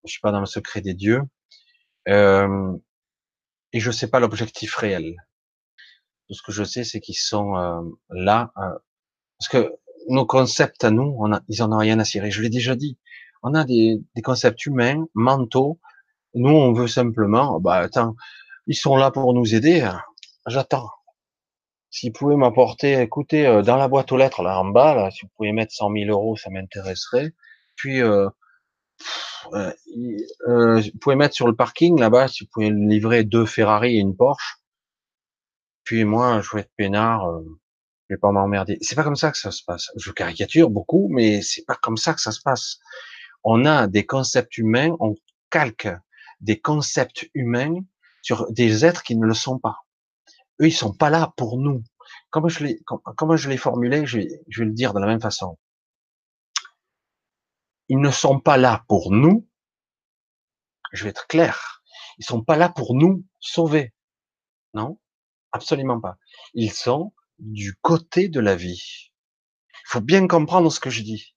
[0.04, 1.22] Je suis pas dans le secret des dieux.
[2.08, 2.72] Euh,
[3.72, 5.14] et je sais pas l'objectif réel.
[6.26, 8.78] Tout ce que je sais, c'est qu'ils sont euh, là euh,
[9.38, 9.74] parce que
[10.08, 11.18] nos concepts à nous,
[11.48, 12.30] ils en ont rien à cirer.
[12.30, 12.98] Je l'ai déjà dit.
[13.42, 15.78] On a des, des, concepts humains, mentaux.
[16.34, 18.16] Nous, on veut simplement, bah attends,
[18.66, 19.88] ils sont là pour nous aider.
[20.46, 20.88] J'attends.
[21.90, 25.30] S'ils pouvaient m'apporter, écoutez, dans la boîte aux lettres là en bas, là, si vous
[25.36, 27.32] pouvez mettre 100 000 euros, ça m'intéresserait.
[27.76, 28.28] Puis euh,
[29.54, 29.72] euh,
[30.48, 34.00] euh, vous pouvez mettre sur le parking là-bas, si vous pouvez livrer deux Ferrari et
[34.00, 34.58] une Porsche.
[35.84, 37.42] Puis moi, je vais être peinard, euh,
[38.08, 38.78] je vais pas m'emmerder.
[38.80, 39.90] C'est pas comme ça que ça se passe.
[39.96, 42.78] Je caricature beaucoup, mais c'est pas comme ça que ça se passe.
[43.42, 45.16] On a des concepts humains, on
[45.50, 45.88] calque
[46.40, 47.80] des concepts humains
[48.22, 49.78] sur des êtres qui ne le sont pas.
[50.60, 51.82] Eux, ils sont pas là pour nous.
[52.30, 55.06] Comme je l'ai, comme, je l'ai formulé, je vais, je vais le dire de la
[55.06, 55.56] même façon
[57.90, 59.48] ils ne sont pas là pour nous.
[60.92, 61.82] Je vais être clair.
[62.18, 63.92] Ils sont pas là pour nous sauver.
[64.74, 65.00] Non,
[65.50, 66.16] absolument pas.
[66.54, 69.10] Ils sont du côté de la vie.
[69.72, 71.34] Il faut bien comprendre ce que je dis.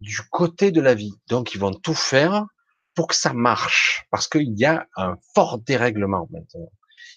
[0.00, 1.12] Du côté de la vie.
[1.26, 2.46] Donc, ils vont tout faire
[2.94, 4.06] pour que ça marche.
[4.10, 6.72] Parce qu'il y a un fort dérèglement maintenant.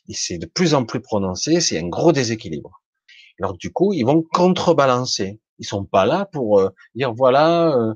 [0.07, 1.61] Et c'est de plus en plus prononcé.
[1.61, 2.81] C'est un gros déséquilibre.
[3.39, 5.39] Alors, du coup, ils vont contrebalancer.
[5.59, 7.93] Ils sont pas là pour euh, dire voilà, euh,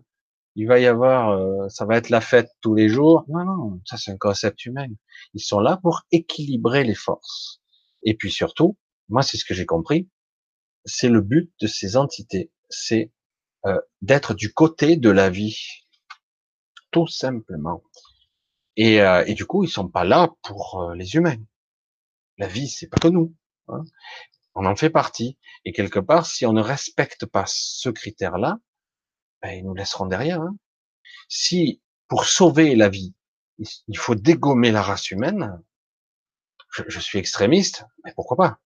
[0.56, 3.26] il va y avoir, euh, ça va être la fête tous les jours.
[3.28, 4.88] Non, non, ça c'est un concept humain.
[5.34, 7.62] Ils sont là pour équilibrer les forces.
[8.04, 8.78] Et puis surtout,
[9.10, 10.10] moi c'est ce que j'ai compris,
[10.86, 13.12] c'est le but de ces entités, c'est
[13.66, 15.60] euh, d'être du côté de la vie,
[16.92, 17.84] tout simplement.
[18.78, 21.36] Et, euh, et, du coup, ils sont pas là pour euh, les humains.
[22.40, 23.36] La vie, c'est pas que nous.
[23.68, 23.84] Hein.
[24.56, 25.38] On en fait partie.
[25.66, 28.58] Et quelque part, si on ne respecte pas ce critère-là,
[29.42, 30.42] ben, ils nous laisseront derrière.
[30.42, 30.58] Hein.
[31.28, 33.14] Si pour sauver la vie,
[33.60, 35.62] il faut dégommer la race humaine,
[36.72, 38.60] je, je suis extrémiste, mais pourquoi pas?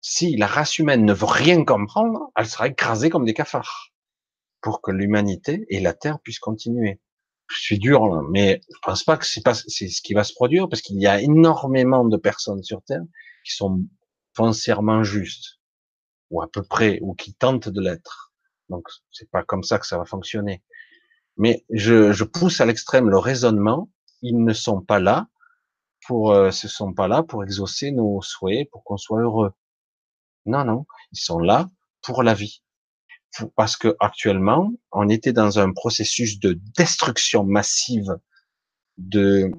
[0.00, 3.92] Si la race humaine ne veut rien comprendre, elle sera écrasée comme des cafards
[4.60, 7.00] pour que l'humanité et la Terre puissent continuer.
[7.48, 10.32] Je suis dur, mais je pense pas que c'est pas c'est ce qui va se
[10.32, 13.02] produire parce qu'il y a énormément de personnes sur Terre
[13.44, 13.84] qui sont
[14.34, 15.58] foncièrement justes
[16.30, 18.32] ou à peu près ou qui tentent de l'être.
[18.68, 20.62] Donc c'est pas comme ça que ça va fonctionner.
[21.36, 23.90] Mais je, je pousse à l'extrême le raisonnement.
[24.22, 25.28] Ils ne sont pas là
[26.06, 29.52] pour, euh, ce sont pas là pour exaucer nos souhaits, pour qu'on soit heureux.
[30.46, 31.68] Non, non, ils sont là
[32.02, 32.62] pour la vie.
[33.56, 38.18] Parce que actuellement, on était dans un processus de destruction massive
[38.98, 39.50] de,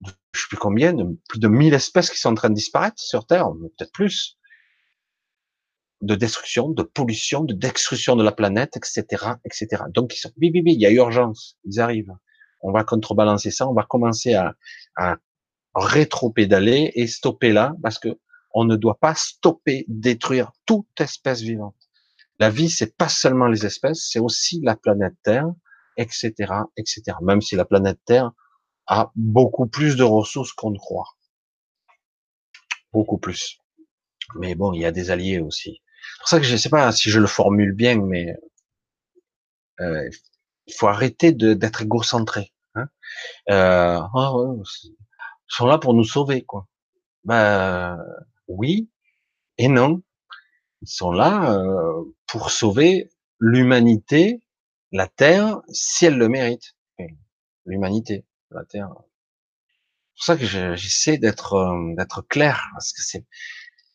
[0.00, 2.54] de je sais plus combien, de plus de 1000 espèces qui sont en train de
[2.54, 3.48] disparaître sur Terre,
[3.78, 4.38] peut-être plus
[6.02, 9.04] de destruction, de pollution, de destruction de la planète, etc.,
[9.44, 9.84] etc.
[9.88, 12.14] Donc ils sont, oui, il y a urgence, ils arrivent.
[12.60, 14.54] On va contrebalancer ça, on va commencer à,
[14.96, 15.16] à
[15.74, 18.18] rétro-pédaler et stopper là, parce que
[18.54, 21.83] on ne doit pas stopper, détruire toute espèce vivante.
[22.38, 25.48] La vie, c'est pas seulement les espèces, c'est aussi la planète Terre,
[25.96, 26.32] etc.,
[26.76, 27.02] etc.
[27.22, 28.32] Même si la planète Terre
[28.86, 31.08] a beaucoup plus de ressources qu'on ne croit.
[32.92, 33.58] Beaucoup plus.
[34.36, 35.80] Mais bon, il y a des alliés aussi.
[35.80, 38.36] C'est pour ça que je ne sais pas si je le formule bien, mais
[39.80, 40.08] euh,
[40.66, 42.52] il faut arrêter d'être égocentré.
[42.74, 42.88] Hein
[43.50, 44.94] euh, oh, ils
[45.48, 46.66] sont là pour nous sauver, quoi.
[47.24, 47.98] Ben
[48.48, 48.90] oui
[49.58, 50.02] et non.
[50.84, 53.08] Ils sont là euh, pour sauver
[53.38, 54.42] l'humanité,
[54.92, 56.76] la Terre, si elle le mérite.
[57.64, 58.90] L'humanité, la Terre.
[58.92, 60.44] C'est pour ça que
[60.76, 63.24] j'essaie d'être euh, d'être clair, parce que c'est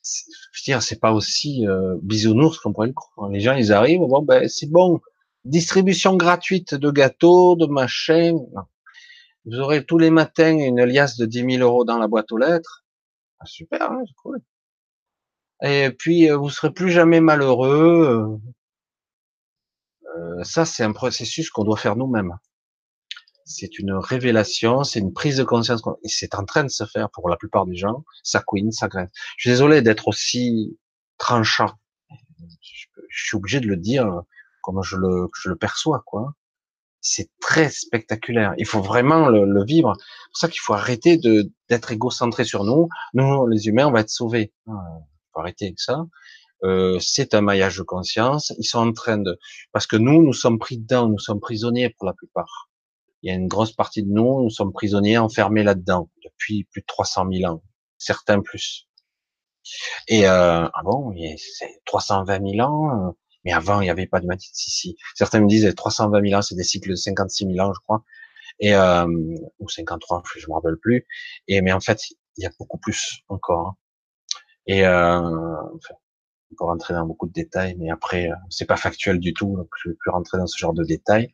[0.01, 3.29] je veux dire, c'est pas aussi euh, bisounours qu'on pourrait le croire.
[3.29, 4.99] Les gens, ils arrivent, bon, ben, c'est bon,
[5.45, 8.39] distribution gratuite de gâteaux, de machins.
[9.45, 12.37] Vous aurez tous les matins une liasse de 10 000 euros dans la boîte aux
[12.39, 12.83] lettres.
[13.39, 14.41] Ah, super, hein, c'est cool.
[15.61, 18.39] Et puis, euh, vous serez plus jamais malheureux.
[20.17, 22.33] Euh, ça, c'est un processus qu'on doit faire nous-mêmes
[23.49, 27.09] c'est une révélation, c'est une prise de conscience, et c'est en train de se faire
[27.09, 29.09] pour la plupart des gens, ça couine, ça grève.
[29.37, 30.77] Je suis désolé d'être aussi
[31.17, 31.71] tranchant.
[32.61, 34.07] Je, suis obligé de le dire
[34.61, 36.33] comme je le, je le perçois, quoi.
[37.01, 38.53] C'est très spectaculaire.
[38.57, 39.95] Il faut vraiment le, vivre.
[39.97, 42.89] C'est pour ça qu'il faut arrêter de d'être égocentré sur nous.
[43.13, 44.53] Nous, les humains, on va être sauvés.
[44.67, 44.73] Il
[45.33, 46.05] faut arrêter avec ça.
[46.63, 48.53] Euh, c'est un maillage de conscience.
[48.57, 49.37] Ils sont en train de,
[49.71, 52.69] parce que nous, nous sommes pris dedans, nous sommes prisonniers pour la plupart
[53.21, 56.81] il y a une grosse partie de nous, nous sommes prisonniers enfermés là-dedans depuis plus
[56.81, 57.63] de 300 000 ans,
[57.97, 58.87] certains plus.
[60.07, 63.11] Et euh, ah bon, c'est 320 000 ans, euh,
[63.43, 64.51] mais avant il n'y avait pas de matière.
[64.53, 64.97] Si, si.
[65.15, 68.03] Certains me disent 320 000 ans, c'est des cycles de 56 000 ans, je crois,
[68.59, 69.05] et euh,
[69.59, 71.05] ou 53, je me rappelle plus.
[71.47, 72.01] Et mais en fait,
[72.37, 73.67] il y a beaucoup plus encore.
[73.67, 73.75] Hein.
[74.69, 75.95] Et euh, enfin,
[76.51, 79.55] on peut rentrer dans beaucoup de détails, mais après, euh, c'est pas factuel du tout,
[79.57, 81.33] donc je vais plus rentrer dans ce genre de détails.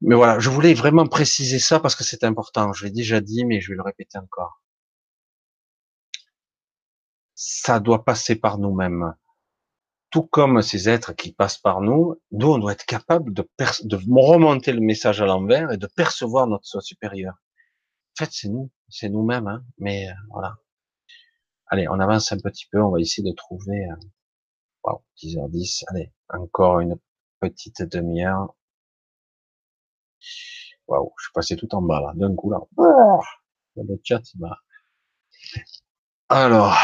[0.00, 2.72] Mais voilà, je voulais vraiment préciser ça parce que c'est important.
[2.72, 4.62] Je l'ai déjà dit, mais je vais le répéter encore.
[7.34, 9.14] Ça doit passer par nous-mêmes.
[10.10, 13.46] Tout comme ces êtres qui passent par nous, nous, on doit être capable de,
[13.84, 17.34] de remonter le message à l'envers et de percevoir notre soi supérieur.
[18.18, 19.62] En fait, c'est nous, c'est nous-mêmes, hein.
[19.78, 20.56] mais euh, voilà.
[21.68, 23.96] Allez, on avance un petit peu, on va essayer de trouver, euh,
[24.84, 26.96] wow, 10h10, allez, encore une
[27.40, 28.54] petite demi-heure.
[30.88, 32.60] Waouh, je suis passé tout en bas là, d'un coup là.
[33.76, 34.56] Le chat il m'a.
[36.28, 36.76] Alors,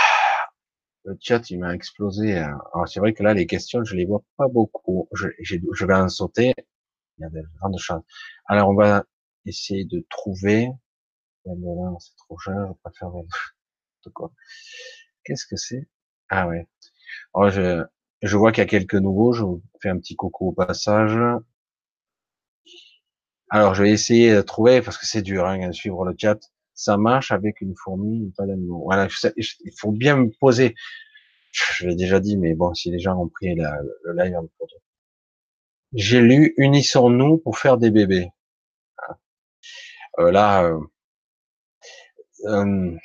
[1.04, 2.38] le chat il m'a explosé.
[2.38, 2.58] Hein.
[2.74, 5.08] Alors c'est vrai que là les questions je les vois pas beaucoup.
[5.12, 6.54] Je, je vais en sauter.
[7.18, 8.04] Il y a des grandes chances.
[8.46, 9.04] Alors on va
[9.46, 10.70] essayer de trouver.
[11.44, 13.26] C'est trop cher, je de
[14.10, 14.32] quoi.
[15.24, 15.88] Qu'est-ce que c'est?
[16.28, 16.66] Ah ouais.
[17.34, 17.84] Alors je,
[18.22, 19.32] je vois qu'il y a quelques nouveaux.
[19.32, 21.18] Je vous fais un petit coucou au passage.
[23.54, 26.38] Alors, je vais essayer de trouver, parce que c'est dur, hein, de suivre le chat.
[26.72, 28.82] Ça marche avec une fourmi, pas d'animaux.
[28.84, 30.74] Voilà, il faut bien me poser.
[31.50, 34.76] Je l'ai déjà dit, mais bon, si les gens ont pris le live en photo.
[35.92, 38.30] J'ai lu Unissons-nous pour faire des bébés.
[40.18, 40.80] Euh, là, euh,
[42.46, 42.96] euh,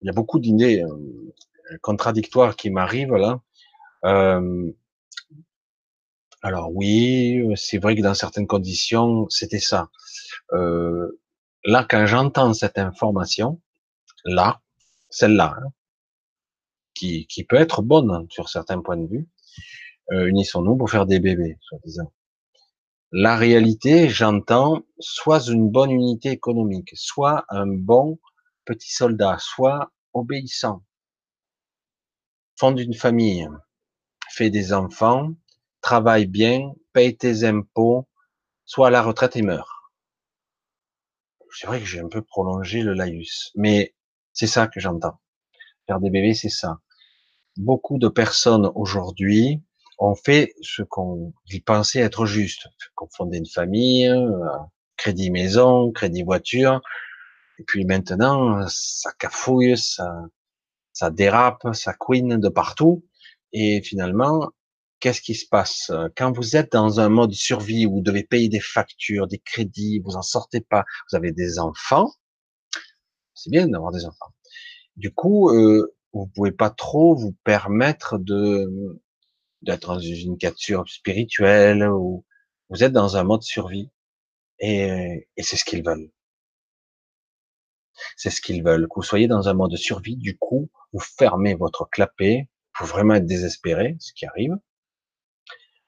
[0.00, 3.40] il y a beaucoup d'idées euh, contradictoires qui m'arrivent là.
[4.04, 4.70] Euh,
[6.42, 9.88] alors oui, c'est vrai que dans certaines conditions, c'était ça.
[10.52, 11.20] Euh,
[11.64, 13.60] là, quand j'entends cette information,
[14.24, 14.60] là,
[15.10, 15.72] celle-là, hein,
[16.94, 19.28] qui, qui peut être bonne sur certains points de vue,
[20.10, 22.10] unissons-nous pour faire des bébés, soi-disant.
[23.12, 28.18] La réalité, j'entends soit une bonne unité économique, soit un bon
[28.68, 30.82] petit soldat, soit obéissant,
[32.56, 33.48] fonde une famille,
[34.28, 35.32] fait des enfants,
[35.80, 38.06] travaille bien, paye tes impôts,
[38.66, 39.70] soit à la retraite et meurt.
[41.50, 43.94] C'est vrai que j'ai un peu prolongé le laïus, mais
[44.34, 45.18] c'est ça que j'entends.
[45.86, 46.78] Faire des bébés, c'est ça.
[47.56, 49.62] Beaucoup de personnes aujourd'hui
[49.98, 51.32] ont fait ce qu'on
[51.64, 54.58] pensait être juste, qu'on fondait une famille, euh,
[54.98, 56.82] crédit maison, crédit voiture,
[57.58, 60.10] et puis maintenant, ça cafouille, ça,
[60.92, 63.04] ça dérape, ça couine de partout,
[63.52, 64.50] et finalement,
[65.00, 65.90] qu'est-ce qui se passe?
[66.16, 70.00] Quand vous êtes dans un mode survie où vous devez payer des factures, des crédits,
[70.04, 72.12] vous en sortez pas, vous avez des enfants,
[73.34, 74.32] c'est bien d'avoir des enfants.
[74.96, 79.00] Du coup, euh, vous pouvez pas trop vous permettre de
[79.62, 82.24] d'être dans une capture spirituelle ou
[82.70, 83.90] vous êtes dans un mode survie
[84.60, 86.10] et, et c'est ce qu'ils veulent.
[88.16, 90.16] C'est ce qu'ils veulent, que vous soyez dans un mode survie.
[90.16, 92.48] Du coup, vous fermez votre clapet.
[92.74, 94.56] Faut vraiment être désespéré, ce qui arrive.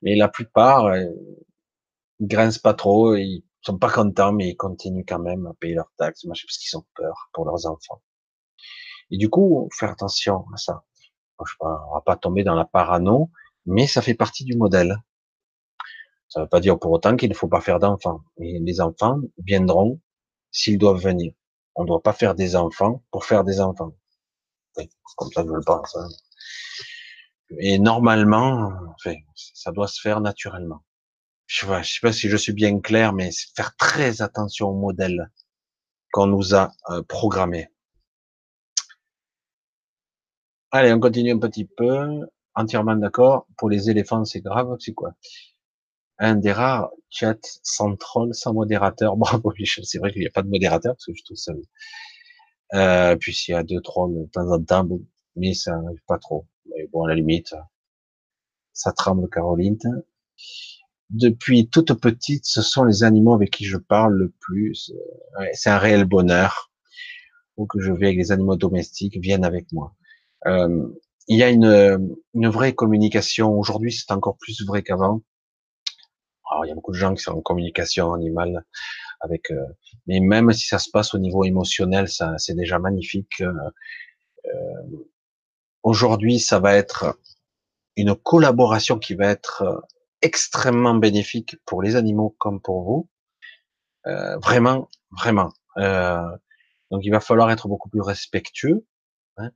[0.02, 1.04] Mais la plupart, euh,
[2.20, 5.74] ils grincent pas trop, ils sont pas contents, mais ils continuent quand même à payer
[5.74, 8.02] leurs taxes, parce qu'ils ont peur pour leurs enfants.
[9.10, 10.84] Et du coup, faire attention à ça.
[11.44, 13.30] Je on va pas tomber dans la parano,
[13.66, 14.96] mais ça fait partie du modèle.
[16.28, 18.20] Ça ne veut pas dire pour autant qu'il ne faut pas faire d'enfants.
[18.38, 20.00] Les enfants viendront
[20.52, 21.32] s'ils doivent venir.
[21.80, 23.94] On ne doit pas faire des enfants pour faire des enfants.
[25.16, 25.96] comme ça, je le pense.
[25.96, 26.08] Hein.
[27.58, 28.70] Et normalement,
[29.34, 30.84] ça doit se faire naturellement.
[31.46, 35.30] Je ne sais pas si je suis bien clair, mais faire très attention au modèle
[36.12, 37.68] qu'on nous a euh, programmé.
[40.72, 42.28] Allez, on continue un petit peu.
[42.54, 43.46] Entièrement d'accord.
[43.56, 44.76] Pour les éléphants, c'est grave.
[44.80, 45.12] C'est quoi?
[46.20, 49.16] Un des rares chats sans troll, sans modérateur.
[49.16, 49.84] Bravo, Michel.
[49.86, 51.60] C'est vrai qu'il n'y a pas de modérateur parce que je suis tout seul.
[52.74, 54.86] Euh, puis s'il y a deux trolls de temps en temps,
[55.34, 56.46] mais ça n'arrive pas trop.
[56.66, 57.54] Mais bon, à la limite,
[58.72, 59.78] ça tremble, Caroline.
[61.08, 64.92] Depuis toute petite, ce sont les animaux avec qui je parle le plus.
[65.54, 66.70] c'est un réel bonheur.
[67.56, 69.94] Ou que je vais avec les animaux domestiques, viennent avec moi.
[70.46, 70.86] Euh,
[71.28, 73.58] il y a une, une vraie communication.
[73.58, 75.22] Aujourd'hui, c'est encore plus vrai qu'avant.
[76.50, 78.64] Alors, il y a beaucoup de gens qui sont en communication animale
[79.20, 79.64] avec, euh,
[80.06, 83.40] mais même si ça se passe au niveau émotionnel, ça, c'est déjà magnifique.
[83.40, 83.52] Euh,
[84.46, 85.06] euh
[85.82, 87.18] Aujourd'hui, ça va être
[87.96, 89.80] une collaboration qui va être euh,
[90.22, 93.08] extrêmement bénéfique pour les animaux comme pour vous.
[94.06, 95.52] Euh, vraiment, vraiment.
[95.78, 96.22] Euh,
[96.90, 98.84] donc, il va falloir être beaucoup plus respectueux.
[99.38, 99.50] Hein.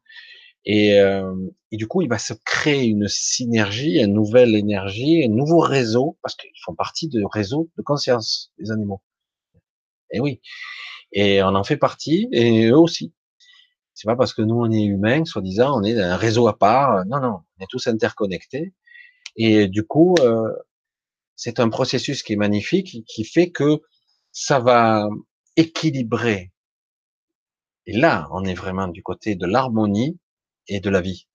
[0.66, 1.34] Et, euh,
[1.72, 6.36] du coup, il va se créer une synergie, une nouvelle énergie, un nouveau réseau, parce
[6.36, 9.02] qu'ils font partie de réseau de conscience, les animaux.
[10.10, 10.40] Et oui.
[11.12, 13.12] Et on en fait partie, et eux aussi.
[13.94, 17.04] C'est pas parce que nous on est humains, soi-disant, on est un réseau à part.
[17.06, 18.72] Non, non, on est tous interconnectés.
[19.36, 20.52] Et du coup, euh,
[21.36, 23.80] c'est un processus qui est magnifique, qui fait que
[24.32, 25.08] ça va
[25.56, 26.52] équilibrer.
[27.86, 30.18] Et là, on est vraiment du côté de l'harmonie
[30.68, 31.26] et de la vie.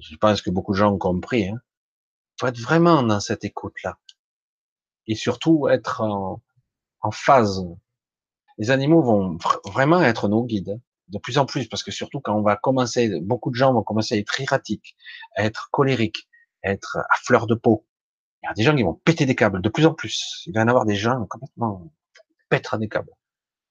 [0.00, 1.48] Je pense que beaucoup de gens ont compris.
[1.48, 1.60] Hein.
[2.38, 3.98] faut être vraiment dans cette écoute-là.
[5.06, 6.42] Et surtout être en,
[7.00, 7.64] en phase
[8.58, 12.20] les animaux vont vraiment être nos guides hein, de plus en plus, parce que surtout
[12.20, 14.96] quand on va commencer, beaucoup de gens vont commencer à être erratiques,
[15.36, 16.28] à être colériques,
[16.64, 17.86] à être à fleur de peau.
[18.42, 20.42] Il y a des gens qui vont péter des câbles de plus en plus.
[20.46, 21.92] Il va y en avoir des gens complètement
[22.48, 23.12] péter des câbles.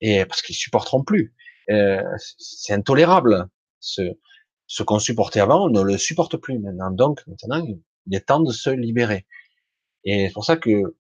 [0.02, 1.34] Et parce qu'ils supporteront plus.
[1.70, 2.02] Euh,
[2.38, 3.48] c'est intolérable.
[3.80, 4.02] Ce,
[4.68, 6.92] ce qu'on supportait avant, on ne le supporte plus maintenant.
[6.92, 9.26] Donc maintenant, il est temps de se libérer.
[10.04, 10.96] Et c'est pour ça que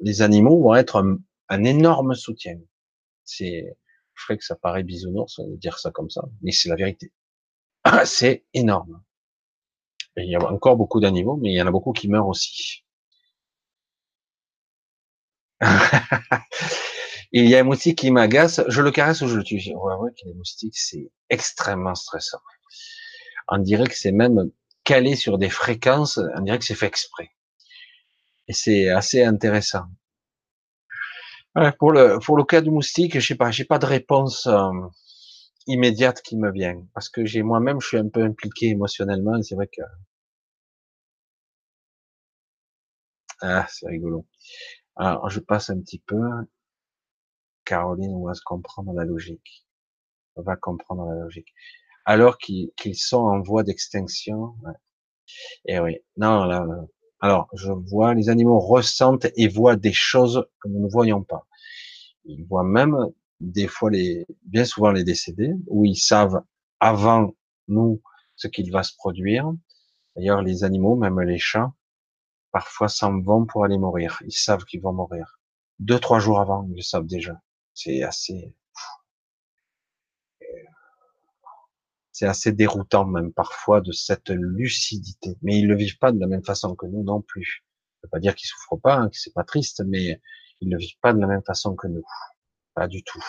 [0.00, 1.04] les animaux vont être
[1.48, 2.58] un énorme soutien.
[3.24, 3.76] C'est,
[4.14, 7.12] je ferais que ça paraît bisounours de dire ça comme ça, mais c'est la vérité.
[8.04, 9.02] c'est énorme.
[10.16, 12.84] il y a encore beaucoup d'animaux, mais il y en a beaucoup qui meurent aussi.
[17.32, 19.60] il y a un moustique qui m'agace, je le caresse ou je le tue?
[19.74, 22.40] On va voir que les moustiques, c'est extrêmement stressant.
[23.48, 24.50] On dirait que c'est même
[24.84, 27.30] calé sur des fréquences, on dirait que c'est fait exprès.
[28.48, 29.86] Et c'est assez intéressant
[31.78, 34.70] pour le pour le cas du moustique, je sais pas, j'ai pas de réponse euh,
[35.66, 39.54] immédiate qui me vient, parce que j'ai moi-même, je suis un peu impliqué émotionnellement, c'est
[39.54, 39.82] vrai que
[43.40, 44.26] ah, c'est rigolo.
[44.96, 46.16] Alors, je passe un petit peu.
[47.66, 49.66] Caroline va comprendre la logique.
[50.36, 51.52] Va comprendre la logique.
[52.06, 54.54] Alors qu'ils sont en voie d'extinction.
[55.66, 55.98] Et eh oui.
[56.16, 56.64] Non, là,
[57.20, 61.46] alors, je vois, les animaux ressentent et voient des choses que nous ne voyons pas.
[62.24, 62.96] Ils voient même,
[63.40, 66.42] des fois, les, bien souvent les décédés, où ils savent
[66.78, 67.34] avant
[67.68, 68.02] nous
[68.36, 69.50] ce qu'il va se produire.
[70.14, 71.72] D'ailleurs, les animaux, même les chats,
[72.52, 74.22] parfois s'en vont pour aller mourir.
[74.24, 75.40] Ils savent qu'ils vont mourir.
[75.78, 77.40] Deux, trois jours avant, ils le savent déjà.
[77.76, 78.54] C'est assez,
[82.10, 85.36] c'est assez déroutant même parfois de cette lucidité.
[85.42, 87.66] Mais ils le vivent pas de la même façon que nous non plus.
[87.96, 90.22] Ça veut pas dire qu'ils souffrent pas, hein, que c'est pas triste, mais
[90.62, 92.02] ils ne vivent pas de la même façon que nous.
[92.72, 93.22] Pas du tout.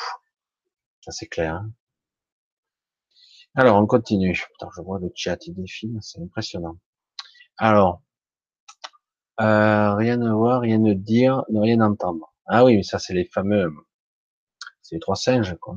[1.01, 1.55] Ça c'est clair.
[1.55, 1.71] Hein.
[3.55, 4.33] Alors on continue.
[4.33, 6.77] je vois le chat il défile, c'est impressionnant.
[7.57, 8.01] Alors,
[9.41, 12.33] euh, rien à voir, rien à dire, ne rien entendre.
[12.45, 13.73] Ah oui, mais ça c'est les fameux,
[14.87, 15.75] c'est les trois singes, quoi.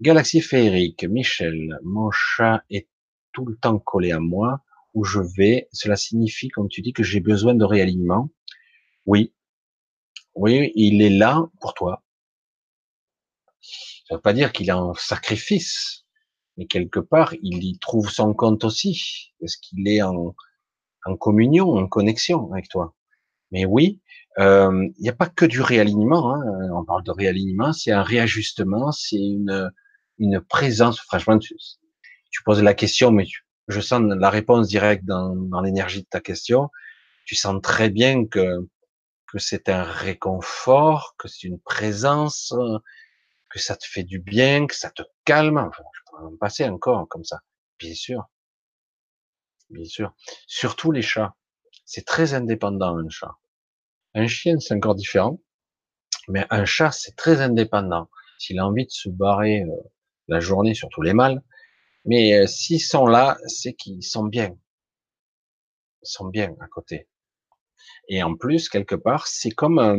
[0.00, 2.88] Galaxie féerique, Michel, mon chat est
[3.32, 4.60] tout le temps collé à moi,
[4.94, 8.30] où je vais, cela signifie, comme tu dis, que j'ai besoin de réalignement.
[9.06, 9.34] Oui.
[10.36, 12.04] Oui, il est là pour toi.
[14.08, 16.04] Ça veut pas dire qu'il est en sacrifice,
[16.56, 20.36] mais quelque part, il y trouve son compte aussi, parce qu'il est en
[21.18, 22.94] communion, en connexion avec toi?
[23.50, 24.00] Mais oui,
[24.38, 26.34] euh, il n'y a pas que du réalignement.
[26.34, 26.42] Hein.
[26.72, 29.72] On parle de réalignement, c'est un réajustement, c'est une,
[30.18, 31.00] une présence.
[31.00, 31.56] Franchement, tu,
[32.30, 33.26] tu, poses la question, mais
[33.68, 36.70] je sens la réponse directe dans, dans l'énergie de ta question.
[37.24, 38.68] Tu sens très bien que
[39.32, 42.54] que c'est un réconfort, que c'est une présence,
[43.50, 45.58] que ça te fait du bien, que ça te calme.
[45.58, 47.40] Enfin, je pourrais en passer encore comme ça,
[47.80, 48.28] bien sûr
[49.70, 50.14] bien sûr.
[50.46, 51.34] Surtout les chats.
[51.84, 53.32] C'est très indépendant un chat.
[54.16, 55.40] Un chien, c'est encore différent.
[56.28, 58.08] Mais un chat, c'est très indépendant.
[58.38, 59.76] S'il a envie de se barrer euh,
[60.28, 61.42] la journée, surtout les mâles,
[62.06, 64.56] mais euh, s'ils sont là, c'est qu'ils sont bien.
[66.02, 67.08] Ils sont bien à côté.
[68.08, 69.98] Et en plus, quelque part, c'est comme un,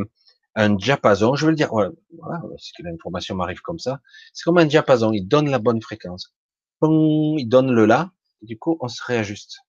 [0.55, 1.35] un diapason.
[1.35, 4.01] Je veux le dire, voilà, voilà parce que l'information m'arrive comme ça.
[4.33, 5.11] C'est comme un diapason.
[5.13, 6.33] Il donne la bonne fréquence.
[6.81, 8.11] il donne le là,
[8.41, 9.59] du coup, on se réajuste.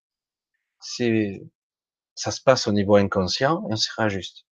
[0.81, 1.43] C'est,
[2.19, 4.45] ça se passe au niveau inconscient et on se réajuste.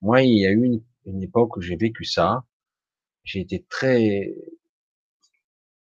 [0.00, 2.44] Moi, il y a eu une, époque où j'ai vécu ça.
[3.24, 4.34] J'ai été très,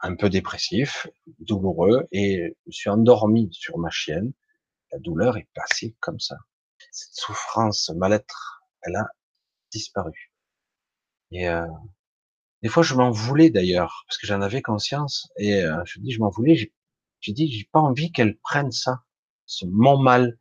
[0.01, 1.07] un peu dépressif,
[1.39, 4.33] douloureux, et je suis endormi sur ma chienne.
[4.91, 6.37] La douleur est passée comme ça.
[6.91, 9.07] Cette souffrance, ce mal-être, elle a
[9.71, 10.33] disparu.
[11.31, 11.67] Et euh,
[12.63, 16.11] des fois, je m'en voulais d'ailleurs, parce que j'en avais conscience, et euh, je dis,
[16.11, 16.73] je m'en voulais,
[17.21, 19.05] j'ai dit, j'ai pas envie qu'elle prenne ça,
[19.47, 20.37] ce mon mal,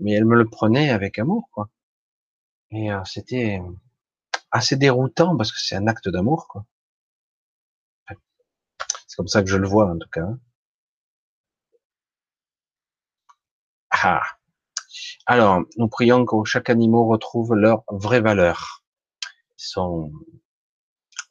[0.00, 1.68] mais elle me le prenait avec amour, quoi.
[2.70, 3.60] Et euh, c'était
[4.50, 6.64] assez déroutant parce que c'est un acte d'amour, quoi.
[9.06, 10.22] C'est comme ça que je le vois, en tout cas.
[10.22, 10.38] Hein.
[13.90, 14.22] Ah.
[15.26, 18.84] Alors, nous prions que chaque animal retrouve leur vraie valeur.
[19.58, 20.12] Ils sont,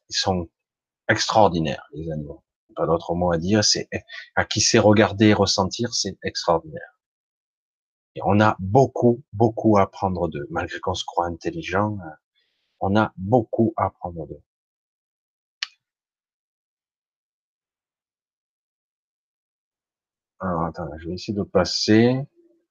[0.10, 0.50] ils sont
[1.08, 3.90] extraordinaires, les animaux pas d'autre mot à dire, c'est
[4.36, 6.95] à qui sait regarder et ressentir, c'est extraordinaire.
[8.16, 11.98] Et on a beaucoup, beaucoup à apprendre d'eux, malgré qu'on se croit intelligent,
[12.80, 14.42] on a beaucoup à apprendre d'eux.
[20.40, 22.18] Alors, attends, je vais essayer de passer.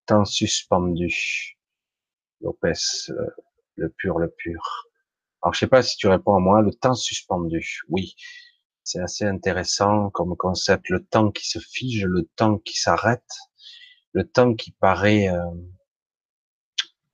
[0.07, 1.59] Temps suspendu.
[2.41, 2.73] Lopez,
[3.77, 4.89] le pur, le pur.
[5.43, 7.83] Alors, je sais pas si tu réponds à moi, le temps suspendu.
[7.89, 8.15] Oui,
[8.83, 10.89] c'est assez intéressant comme concept.
[10.89, 13.29] Le temps qui se fige, le temps qui s'arrête,
[14.15, 15.45] le temps qui paraît euh,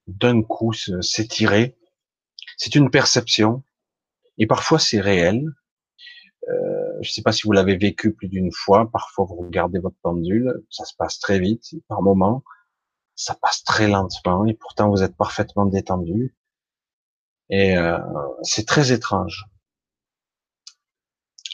[0.07, 1.77] d'un coup s'étirer.
[2.57, 3.65] C'est une perception
[4.39, 5.43] et parfois c'est réel.
[6.49, 8.91] Euh, je ne sais pas si vous l'avez vécu plus d'une fois.
[8.91, 11.65] Parfois vous regardez votre pendule, ça se passe très vite.
[11.89, 12.45] par moments,
[13.15, 16.37] ça passe très lentement et pourtant vous êtes parfaitement détendu.
[17.49, 17.99] Et euh,
[18.43, 19.47] c'est très étrange.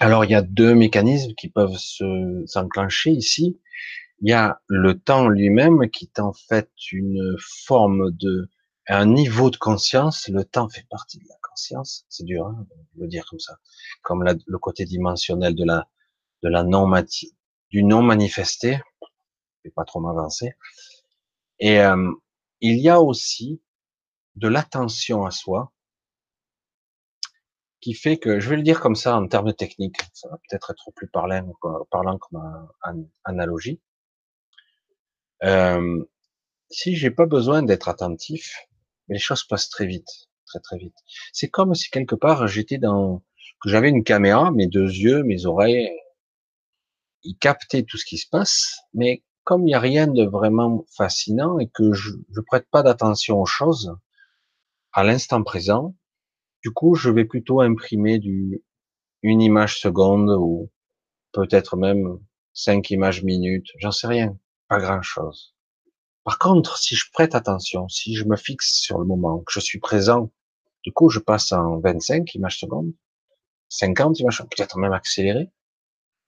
[0.00, 3.60] Alors il y a deux mécanismes qui peuvent se s'enclencher ici.
[4.20, 8.48] Il y a le temps lui-même qui est en fait une forme de
[8.88, 10.28] un niveau de conscience.
[10.28, 12.06] Le temps fait partie de la conscience.
[12.08, 13.56] C'est dur hein, de le dire comme ça,
[14.02, 15.88] comme le côté dimensionnel de la
[16.42, 16.90] de la non
[17.70, 18.80] du non manifesté.
[19.02, 20.54] Je vais pas trop m'avancer.
[21.58, 22.12] Et euh,
[22.60, 23.60] il y a aussi
[24.36, 25.72] de l'attention à soi
[27.80, 30.70] qui fait que, je vais le dire comme ça en termes techniques, ça va peut-être
[30.72, 31.52] être plus parlant,
[31.90, 32.68] parlant comme
[33.24, 33.80] analogie.
[35.44, 36.04] Euh,
[36.70, 38.56] si j'ai pas besoin d'être attentif,
[39.08, 40.96] les choses passent très vite, très très vite.
[41.32, 43.22] C'est comme si quelque part j'étais dans,
[43.60, 45.90] que j'avais une caméra, mes deux yeux, mes oreilles,
[47.22, 50.84] ils captaient tout ce qui se passe, mais comme il n'y a rien de vraiment
[50.96, 53.94] fascinant et que je ne prête pas d'attention aux choses
[54.92, 55.94] à l'instant présent,
[56.62, 58.62] du coup, je vais plutôt imprimer du,
[59.22, 60.70] une image seconde ou
[61.32, 62.18] peut-être même
[62.54, 64.36] cinq images minutes, j'en sais rien,
[64.68, 65.54] pas grand chose.
[66.24, 69.60] Par contre, si je prête attention, si je me fixe sur le moment, que je
[69.60, 70.32] suis présent,
[70.82, 72.92] du coup, je passe en 25 images secondes,
[73.68, 75.50] 50 images, peut-être même accéléré.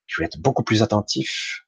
[0.07, 1.65] Je vais être beaucoup plus attentif.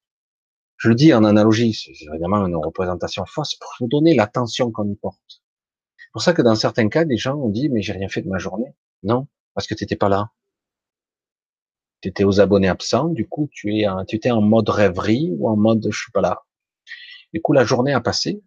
[0.76, 4.88] Je le dis en analogie, c'est évidemment une représentation fausse pour vous donner l'attention qu'on
[4.88, 5.42] y porte.
[5.98, 8.22] C'est pour ça que dans certains cas, des gens ont dit, mais j'ai rien fait
[8.22, 8.72] de ma journée.
[9.02, 10.30] Non, parce que tu n'étais pas là.
[12.00, 15.48] Tu étais aux abonnés absents, du coup, tu es, tu étais en mode rêverie ou
[15.48, 16.42] en mode je suis pas là.
[17.32, 18.42] Du coup, la journée a passé.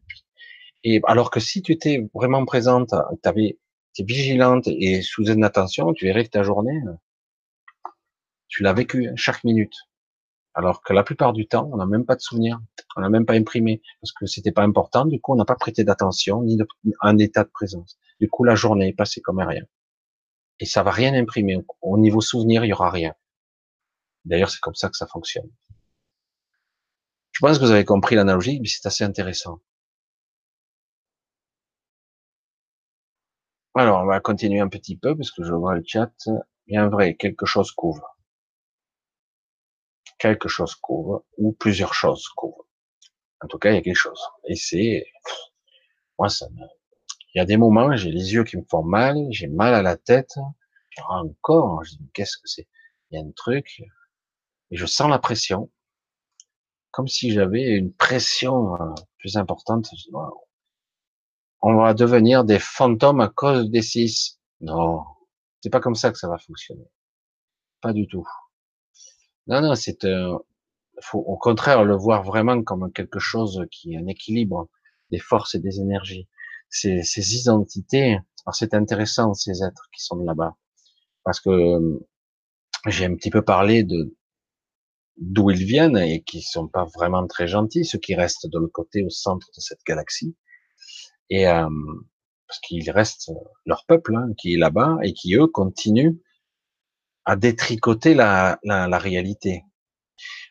[0.83, 3.57] Et alors que si tu étais vraiment présente, tu avais,
[3.97, 6.81] es vigilante et sous une attention, tu verrais que ta journée,
[8.47, 9.75] tu l'as vécue chaque minute.
[10.55, 12.59] Alors que la plupart du temps, on n'a même pas de souvenir,
[12.95, 15.05] on n'a même pas imprimé parce que c'était pas important.
[15.05, 16.59] Du coup, on n'a pas prêté d'attention ni
[17.01, 17.97] un état de présence.
[18.19, 19.63] Du coup, la journée est passée comme rien.
[20.59, 21.57] Et ça va rien imprimer.
[21.81, 23.13] Au niveau souvenir, il y aura rien.
[24.25, 25.49] D'ailleurs, c'est comme ça que ça fonctionne.
[27.33, 29.59] Je pense que vous avez compris l'analogie, mais c'est assez intéressant.
[33.75, 36.11] Alors, on va continuer un petit peu parce que je vois le chat.
[36.65, 38.13] Bien vrai, quelque chose couvre
[40.23, 42.65] quelque chose couvre, ou plusieurs choses couvrent.
[43.41, 44.21] En tout cas, il y a quelque chose.
[44.47, 45.05] Et c'est,
[46.17, 46.61] moi, ça me,
[47.33, 49.81] il y a des moments, j'ai les yeux qui me font mal, j'ai mal à
[49.81, 50.35] la tête,
[51.09, 52.67] encore, je dis, qu'est-ce que c'est?
[53.11, 53.81] Il y a un truc,
[54.71, 55.69] et je sens la pression,
[56.93, 59.89] comme si j'avais une pression euh, plus importante.
[61.61, 64.39] On va devenir des fantômes à cause des six.
[64.61, 65.03] Non,
[65.61, 66.87] c'est pas comme ça que ça va fonctionner.
[67.81, 68.27] Pas du tout.
[69.47, 70.37] Non, non, c'est euh,
[71.01, 74.69] faut au contraire le voir vraiment comme quelque chose qui est un équilibre
[75.09, 76.29] des forces et des énergies.
[76.69, 80.55] Ces, ces identités, alors c'est intéressant ces êtres qui sont là-bas,
[81.23, 82.07] parce que euh,
[82.87, 84.15] j'ai un petit peu parlé de
[85.17, 88.73] d'où ils viennent et qui sont pas vraiment très gentils, ceux qui restent de l'autre
[88.73, 90.35] côté au centre de cette galaxie,
[91.29, 91.69] et euh,
[92.47, 93.31] parce qu'il reste
[93.65, 96.17] leur peuple hein, qui est là-bas et qui eux continuent
[97.25, 99.63] à détricoter la, la, la réalité.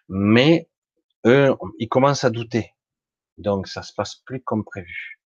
[0.08, 0.70] Mais
[1.26, 2.72] eux, ils commencent à douter.
[3.38, 5.20] Donc ça se passe plus comme prévu.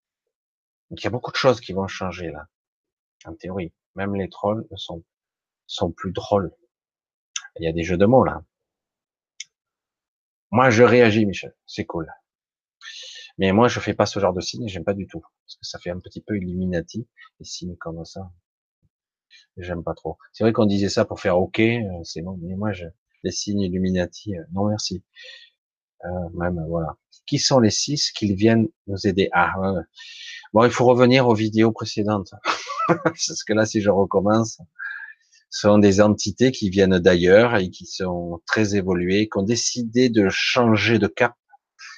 [0.91, 2.47] Donc il y a beaucoup de choses qui vont changer là.
[3.25, 5.05] En théorie, même les trolls sont
[5.67, 6.53] sont plus drôles.
[7.59, 8.43] Il y a des jeux de mots là.
[10.57, 11.55] Moi je réagis, Michel.
[11.67, 12.11] C'est cool.
[13.37, 14.67] Mais moi je fais pas ce genre de signe.
[14.69, 17.07] J'aime pas du tout parce que ça fait un petit peu Illuminati
[17.39, 18.31] les signes comme ça.
[19.59, 20.17] J'aime pas trop.
[20.33, 22.87] C'est vrai qu'on disait ça pour faire OK, euh, c'est bon, mais moi, je,
[23.23, 25.05] les signes Illuminati, euh, non merci.
[26.07, 26.97] Euh, même, voilà.
[27.27, 29.29] Qui sont les six qu'ils viennent nous aider?
[29.33, 29.53] Ah,
[30.55, 32.33] bon, il faut revenir aux vidéos précédentes.
[33.05, 34.63] Parce que là, si je recommence, ce
[35.51, 40.29] sont des entités qui viennent d'ailleurs et qui sont très évoluées, qui ont décidé de
[40.29, 41.35] changer de cap.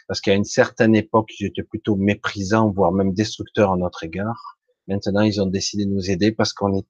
[0.06, 4.58] Parce qu'à une certaine époque, ils étaient plutôt méprisants, voire même destructeurs à notre égard.
[4.86, 6.86] Maintenant, ils ont décidé de nous aider parce qu'on est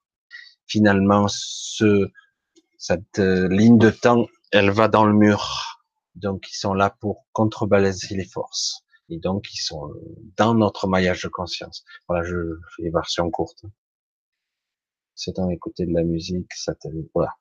[0.67, 2.09] finalement ce,
[2.79, 5.81] cette euh, ligne de temps, elle va dans le mur.
[6.15, 8.85] Donc ils sont là pour contrebalancer les forces.
[9.09, 9.91] Et donc ils sont
[10.37, 11.85] dans notre maillage de conscience.
[12.09, 12.37] Voilà, je
[12.77, 13.65] fais les versions courtes.
[15.19, 17.35] C'est en écouter de la musique, ça te, voilà.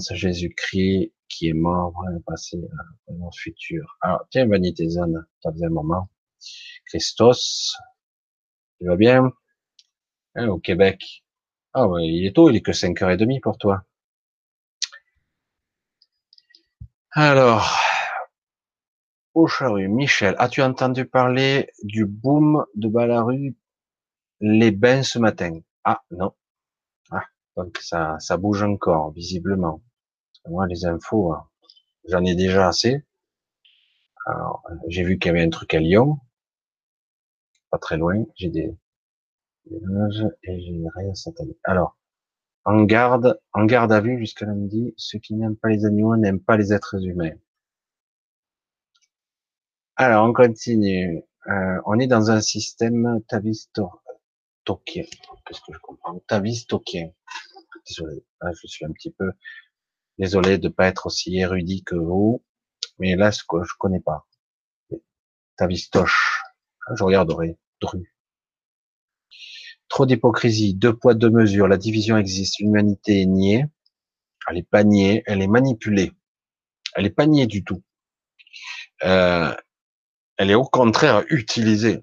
[0.00, 3.96] c'est Jésus-Christ qui est mort, voilà, passé, euh, dans le futur.
[4.00, 6.10] Alors, tiens, Vanité Zone, ça faisait un moment.
[6.86, 7.76] Christos,
[8.80, 9.32] tu vas bien?
[10.34, 11.24] Hein, au Québec,
[11.72, 13.84] ah ouais, il est tôt, il est que 5h30 pour toi.
[17.12, 17.78] Alors,
[19.34, 23.56] au charru, Michel, as-tu entendu parler du boom de Ballaru
[24.40, 25.60] les bains ce matin?
[25.90, 26.34] Ah non.
[27.10, 27.24] Ah,
[27.56, 29.82] donc ça, ça bouge encore, visiblement.
[30.46, 31.48] Moi, les infos, hein,
[32.08, 33.06] j'en ai déjà assez.
[34.26, 36.18] Alors, j'ai vu qu'il y avait un truc à Lyon,
[37.70, 38.22] pas très loin.
[38.36, 38.76] J'ai des,
[39.70, 39.78] et
[40.94, 41.12] rien
[41.64, 41.96] Alors,
[42.66, 46.44] en garde, en garde à vue jusqu'à lundi, ceux qui n'aiment pas les animaux n'aiment
[46.44, 47.32] pas les êtres humains.
[49.96, 51.22] Alors, on continue.
[51.48, 53.22] Euh, on est dans un système
[54.68, 55.04] tavistokien.
[55.46, 56.18] Qu'est-ce que je comprends?
[56.26, 57.10] Tavistokien.
[57.86, 59.32] désolé, hein, je suis un petit peu
[60.18, 62.44] désolé de pas être aussi érudit que vous,
[62.98, 64.26] mais là, ce que je connais pas.
[65.56, 66.42] Tavistoche,
[66.94, 67.56] je regarderai.
[67.80, 68.12] Dru.
[69.88, 73.64] Trop d'hypocrisie, deux poids, deux mesures, la division existe, l'humanité est niée,
[74.50, 76.12] elle est pas niée, elle est manipulée.
[76.94, 77.84] Elle est pas niée du tout.
[79.04, 79.54] Euh,
[80.36, 82.02] elle est au contraire utilisée.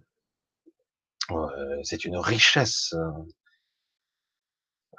[1.31, 3.11] Euh, c'est une richesse euh,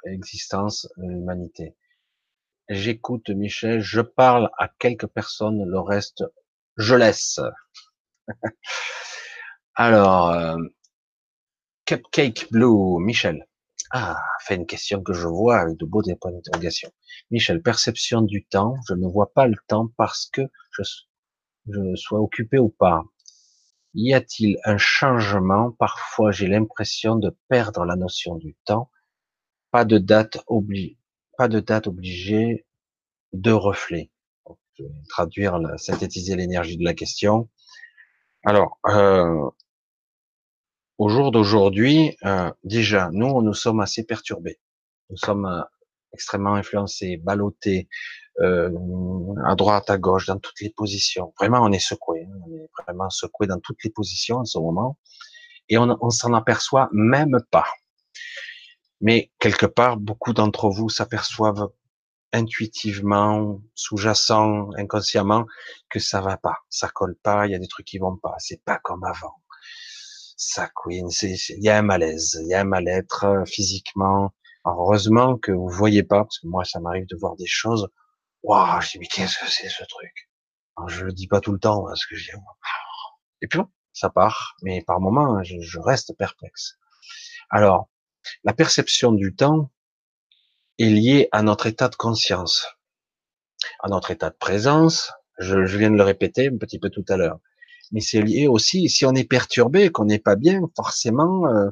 [0.07, 1.77] existence l'humanité.
[2.69, 6.25] J'écoute Michel, je parle à quelques personnes, le reste,
[6.77, 7.39] je laisse.
[9.77, 10.57] Alors, euh,
[11.85, 13.47] Cupcake Blue, Michel.
[13.93, 16.91] Ah, fait une question que je vois avec de beaux points d'interrogation.
[17.31, 18.75] Michel, perception du temps.
[18.89, 20.83] Je ne vois pas le temps parce que je
[21.95, 23.05] sois occupé ou pas.
[23.97, 25.73] Y a-t-il un changement?
[25.73, 28.91] Parfois, j'ai l'impression de perdre la notion du temps.
[29.71, 30.99] Pas de date obligée,
[31.39, 32.67] pas de date obligée
[33.33, 34.11] de reflet.
[34.75, 37.49] Je vais traduire, synthétiser l'énergie de la question.
[38.45, 39.49] Alors, euh,
[40.99, 44.61] au jour d'aujourd'hui, euh, déjà, nous, nous sommes assez perturbés.
[45.09, 45.63] Nous sommes euh,
[46.13, 47.89] extrêmement influencés, ballottés,
[48.41, 48.71] euh,
[49.45, 51.33] à droite, à gauche, dans toutes les positions.
[51.39, 52.27] Vraiment, on est secoué.
[52.29, 52.39] Hein.
[52.47, 54.99] On est vraiment secoué dans toutes les positions en ce moment.
[55.69, 57.67] Et on, s'en aperçoit même pas.
[59.01, 61.69] Mais quelque part, beaucoup d'entre vous s'aperçoivent
[62.33, 65.47] intuitivement, sous-jacent, inconsciemment,
[65.91, 68.35] que ça va pas, ça colle pas, il y a des trucs qui vont pas,
[68.39, 69.35] c'est pas comme avant.
[70.37, 74.33] Ça, Queen, il y a un malaise, il y a un mal-être euh, physiquement.
[74.67, 77.89] heureusement que vous voyez pas, parce que moi, ça m'arrive de voir des choses.
[78.47, 80.31] Waouh, je dis mais qu'est-ce que c'est ce truc?
[80.89, 82.37] Je le dis pas tout le temps parce que je dis
[83.43, 83.61] et puis
[83.93, 86.79] ça part, mais par moments, je, je reste perplexe.
[87.51, 87.89] Alors,
[88.45, 89.71] la perception du temps,
[90.79, 92.67] est lié à notre état de conscience,
[93.81, 95.13] à notre état de présence.
[95.39, 97.39] Je, viens de le répéter un petit peu tout à l'heure.
[97.93, 101.71] Mais c'est lié aussi, si on est perturbé, qu'on n'est pas bien, forcément, euh,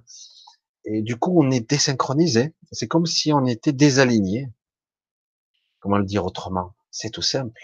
[0.85, 2.55] et du coup on est désynchronisé.
[2.73, 4.49] C'est comme si on était désaligné.
[5.85, 7.61] Comment le dire autrement C'est tout simple.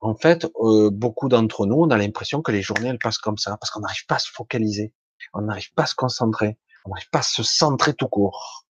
[0.00, 3.38] En fait, euh, beaucoup d'entre nous, on a l'impression que les journées elles passent comme
[3.38, 4.92] ça, parce qu'on n'arrive pas à se focaliser,
[5.32, 8.66] on n'arrive pas à se concentrer, on n'arrive pas à se centrer tout court.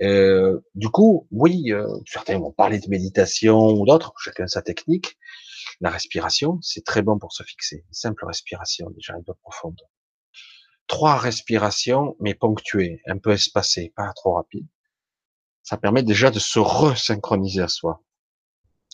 [0.00, 5.18] Euh, du coup, oui, euh, certains vont parler de méditation ou d'autres, chacun sa technique.
[5.82, 7.84] La respiration, c'est très bon pour se fixer.
[7.90, 9.82] simple respiration, déjà un peu profonde.
[10.86, 14.66] Trois respirations, mais ponctuées, un peu espacées, pas trop rapides.
[15.62, 18.02] Ça permet déjà de se resynchroniser à soi.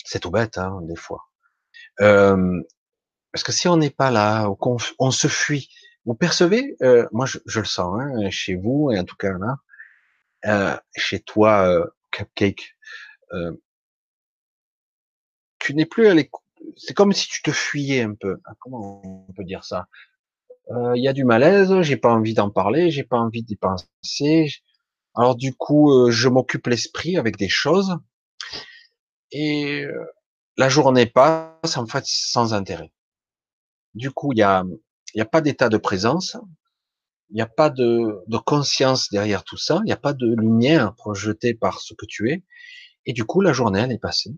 [0.04, 1.28] C'est tout bête, hein, des fois.
[2.00, 2.60] Euh,
[3.32, 4.50] parce que si on n'est pas là,
[4.98, 5.70] on, se fuit,
[6.04, 9.56] vous percevez, euh, moi je, le sens, hein, chez vous, et en tout cas là,
[10.46, 12.76] euh, chez toi, euh, Cupcake,
[13.32, 13.52] euh,
[15.58, 16.42] tu n'es plus à l'écoute.
[16.76, 18.38] C'est comme si tu te fuyais un peu.
[18.44, 19.88] Ah, comment on peut dire ça?
[20.94, 24.52] Il y a du malaise, j'ai pas envie d'en parler, j'ai pas envie d'y penser.
[25.14, 27.96] Alors du coup, je m'occupe l'esprit avec des choses
[29.32, 29.84] et
[30.56, 32.92] la journée passe en fait sans intérêt.
[33.94, 34.64] Du coup, il y a,
[35.14, 36.36] y a pas d'état de présence,
[37.30, 40.26] il n'y a pas de, de, conscience derrière tout ça, il n'y a pas de
[40.26, 42.44] lumière projetée par ce que tu es,
[43.06, 44.30] et du coup la journée elle est passée.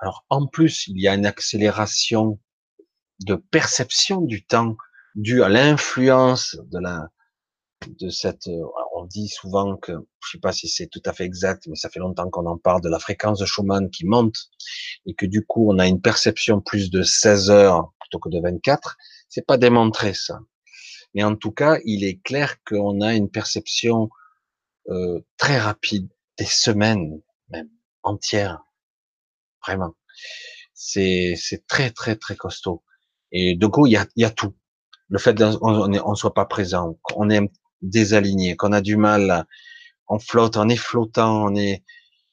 [0.00, 2.40] Alors en plus il y a une accélération
[3.20, 4.76] de perception du temps
[5.14, 7.08] due à l'influence de la
[7.88, 8.48] de cette
[8.94, 9.92] on dit souvent que
[10.24, 12.58] je sais pas si c'est tout à fait exact mais ça fait longtemps qu'on en
[12.58, 14.36] parle de la fréquence de Schumann qui monte
[15.06, 18.40] et que du coup on a une perception plus de 16 heures plutôt que de
[18.40, 18.96] 24
[19.28, 20.40] c'est pas démontré ça
[21.16, 24.10] mais en tout cas, il est clair qu'on a une perception
[24.90, 27.70] euh, très rapide, des semaines même
[28.02, 28.62] entières,
[29.66, 29.94] vraiment.
[30.74, 32.84] C'est c'est très très très costaud.
[33.32, 34.54] Et du coup, il y a, il y a tout.
[35.08, 37.40] Le fait qu'on ne soit pas présent, qu'on est
[37.82, 39.46] désaligné, qu'on a du mal,
[40.08, 41.84] on flotte, on est flottant, on est.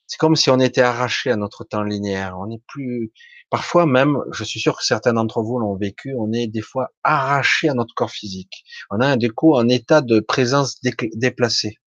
[0.07, 2.37] C'est comme si on était arraché à notre temps linéaire.
[2.39, 3.11] On n'est plus
[3.53, 6.89] Parfois même, je suis sûr que certains d'entre vous l'ont vécu, on est des fois
[7.03, 8.65] arraché à notre corps physique.
[8.89, 11.77] On a du coup un état de présence déplacé.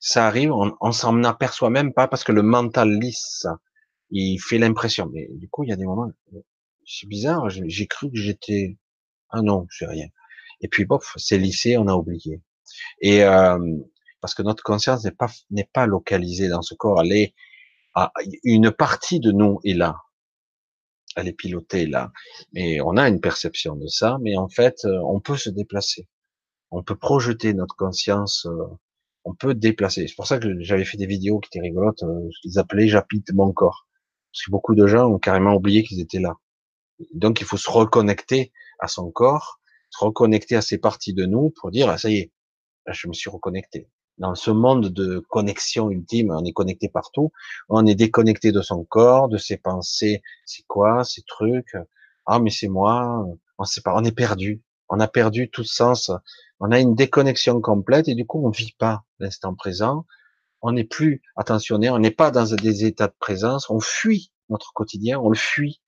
[0.00, 3.46] Ça arrive, on, s'en aperçoit même pas parce que le mental lisse,
[4.08, 5.10] il fait l'impression.
[5.12, 6.10] Mais du coup, il y a des moments,
[6.86, 8.78] c'est bizarre, j'ai cru que j'étais,
[9.28, 10.06] ah non, c'est rien.
[10.60, 12.42] Et puis bof, c'est lissé, on a oublié.
[13.00, 13.58] Et euh,
[14.20, 17.34] parce que notre conscience n'est pas n'est pas localisée dans ce corps, elle est,
[18.44, 19.96] une partie de nous est là,
[21.16, 22.12] elle est pilotée là.
[22.52, 26.06] Mais on a une perception de ça, mais en fait, euh, on peut se déplacer.
[26.70, 28.46] On peut projeter notre conscience.
[28.46, 28.66] Euh,
[29.24, 30.06] On peut déplacer.
[30.08, 32.02] C'est pour ça que j'avais fait des vidéos qui étaient rigolotes.
[32.02, 32.88] Je les appelais
[33.34, 33.86] mon corps.
[34.32, 36.34] Parce que beaucoup de gens ont carrément oublié qu'ils étaient là.
[37.14, 41.50] Donc il faut se reconnecter à son corps, se reconnecter à ces parties de nous
[41.50, 42.32] pour dire ah, ça y est,
[42.86, 43.88] là, je me suis reconnecté.
[44.18, 47.30] Dans ce monde de connexion ultime, on est connecté partout.
[47.68, 50.22] On est déconnecté de son corps, de ses pensées.
[50.44, 51.76] C'est quoi ces trucs?
[52.26, 53.24] Ah mais c'est moi.
[53.58, 53.94] On sait pas.
[53.94, 54.60] On est perdu.
[54.88, 56.10] On a perdu tout sens.
[56.58, 60.04] On a une déconnexion complète et du coup on vit pas l'instant présent.
[60.62, 61.88] On n'est plus attentionné.
[61.88, 63.70] On n'est pas dans des états de présence.
[63.70, 65.20] On fuit notre quotidien.
[65.20, 65.80] On le fuit.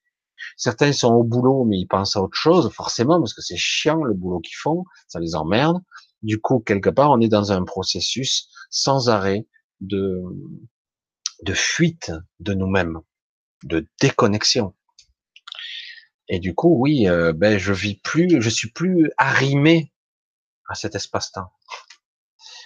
[0.57, 4.03] Certains sont au boulot, mais ils pensent à autre chose, forcément, parce que c'est chiant
[4.03, 5.79] le boulot qu'ils font, ça les emmerde.
[6.23, 9.47] Du coup, quelque part, on est dans un processus sans arrêt
[9.81, 10.23] de,
[11.43, 12.99] de fuite de nous-mêmes,
[13.65, 14.75] de déconnexion.
[16.29, 19.93] Et du coup, oui, euh, ben je vis plus, je suis plus arrimé
[20.69, 21.51] à cet espace-temps.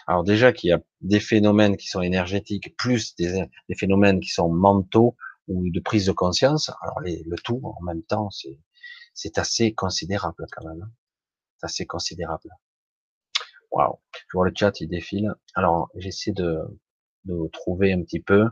[0.06, 4.28] Alors déjà qu'il y a des phénomènes qui sont énergétiques, plus des, des phénomènes qui
[4.28, 5.16] sont mentaux,
[5.48, 6.70] ou de prise de conscience.
[6.82, 8.58] Alors les, le tout en même temps, c'est
[9.14, 10.82] c'est assez considérable quand même.
[10.82, 10.90] Hein.
[11.58, 12.50] C'est assez considérable.
[13.70, 13.98] Waouh.
[14.28, 15.34] Je vois le chat, il défile.
[15.54, 16.60] Alors j'essaie de
[17.24, 18.48] de trouver un petit peu.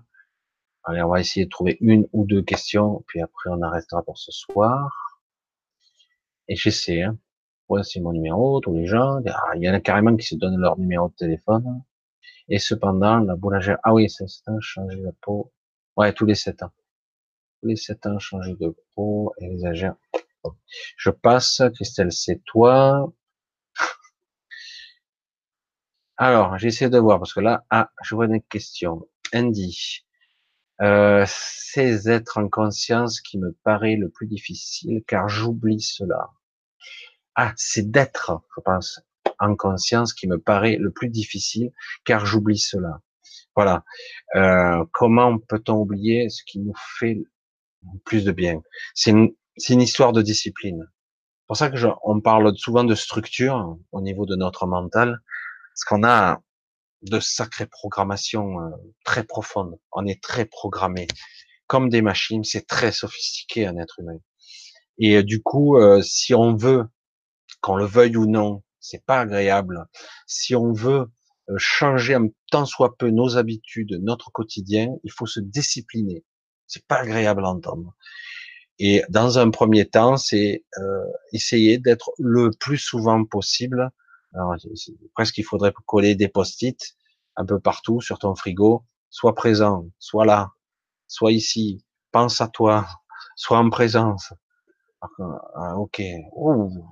[0.84, 4.18] Allez, on va essayer de trouver une ou deux questions, puis après on arrêtera pour
[4.18, 5.20] ce soir.
[6.48, 7.02] Et j'essaie.
[7.02, 7.18] Hein.
[7.68, 9.20] Voici mon numéro, tous les gens.
[9.26, 11.82] Ah, il y en a carrément qui se donnent leur numéro de téléphone.
[12.48, 15.52] Et cependant, la boulangère, ah oui, c'est ça, changer la peau.
[15.96, 16.72] Ouais, tous les sept ans
[17.62, 19.94] les sept ans changer de peau, exagère.
[20.96, 23.12] Je passe, Christelle, c'est toi.
[26.16, 29.08] Alors, j'essaie de voir, parce que là, ah, je vois une question.
[29.34, 30.04] Andy,
[30.80, 36.30] euh, c'est être en conscience qui me paraît le plus difficile, car j'oublie cela.
[37.34, 39.00] Ah, c'est d'être, je pense,
[39.38, 41.72] en conscience qui me paraît le plus difficile,
[42.04, 43.00] car j'oublie cela.
[43.54, 43.84] Voilà.
[44.34, 47.22] Euh, comment peut-on oublier ce qui nous fait
[48.04, 48.60] plus de bien.
[48.94, 49.34] C'est une,
[49.68, 50.84] une, histoire de discipline.
[50.86, 55.20] C'est pour ça que je, on parle souvent de structure au niveau de notre mental,
[55.72, 56.40] parce qu'on a
[57.02, 58.70] de sacrées programmations euh,
[59.04, 59.78] très profondes.
[59.92, 61.08] On est très programmé,
[61.66, 62.44] comme des machines.
[62.44, 64.18] C'est très sophistiqué un être humain.
[64.98, 66.84] Et euh, du coup, euh, si on veut,
[67.60, 69.86] qu'on le veuille ou non, c'est pas agréable.
[70.26, 71.10] Si on veut
[71.56, 76.24] changer un tant soit peu nos habitudes, notre quotidien, il faut se discipliner.
[76.72, 77.94] C'est pas agréable à entendre.
[78.78, 83.90] Et dans un premier temps, c'est euh, essayer d'être le plus souvent possible.
[84.32, 84.54] Alors,
[85.14, 86.96] presque il faudrait coller des post-it
[87.36, 88.86] un peu partout sur ton frigo.
[89.10, 90.52] Sois présent, sois là,
[91.08, 92.86] sois ici, pense à toi,
[93.36, 94.32] sois en présence.
[95.02, 96.00] Ah, ok,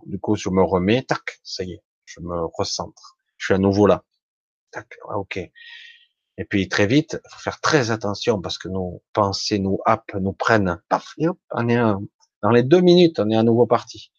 [0.05, 3.59] du coup je me remets, tac, ça y est, je me recentre, je suis à
[3.59, 4.05] nouveau là.
[4.73, 5.41] Tac, ok.
[6.39, 10.33] Et puis très vite, faut faire très attention parce que nos pensées, nos apps nous
[10.33, 10.81] prennent.
[10.89, 11.79] Paf, hop, on est
[12.43, 14.11] dans les deux minutes, on est à nouveau parti.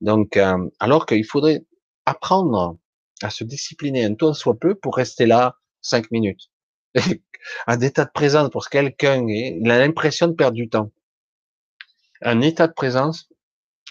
[0.00, 1.64] Donc, euh, alors qu'il faudrait
[2.06, 2.78] apprendre
[3.22, 6.50] à se discipliner un temps soit peu pour rester là cinq minutes.
[7.66, 10.90] un état de présence pour quelqu'un, il a l'impression de perdre du temps.
[12.22, 13.28] Un état de présence,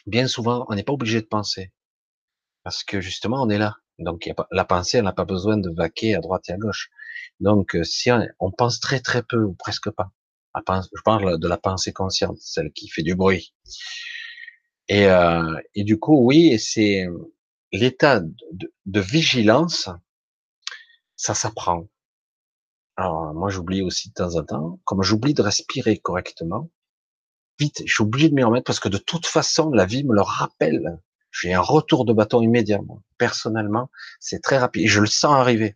[0.05, 1.71] bien souvent, on n'est pas obligé de penser.
[2.63, 3.75] Parce que justement, on est là.
[3.99, 6.89] Donc, la pensée, elle n'a pas besoin de vaquer à droite et à gauche.
[7.40, 8.09] Donc, euh, si
[8.40, 10.11] on, pense très très peu ou presque pas,
[10.56, 13.53] je parle de la pensée consciente, celle qui fait du bruit.
[14.88, 17.06] Et, euh, et du coup, oui, c'est
[17.72, 19.90] l'état de, de, vigilance,
[21.16, 21.88] ça s'apprend.
[22.95, 26.69] Alors, moi, j'oublie aussi de temps en temps, comme j'oublie de respirer correctement,
[27.59, 31.00] vite, j'oublie de m'y remettre parce que de toute façon, la vie me le rappelle.
[31.32, 33.01] J'ai un retour de bâton immédiatement.
[33.17, 34.88] Personnellement, c'est très rapide.
[34.88, 35.75] Je le sens arriver.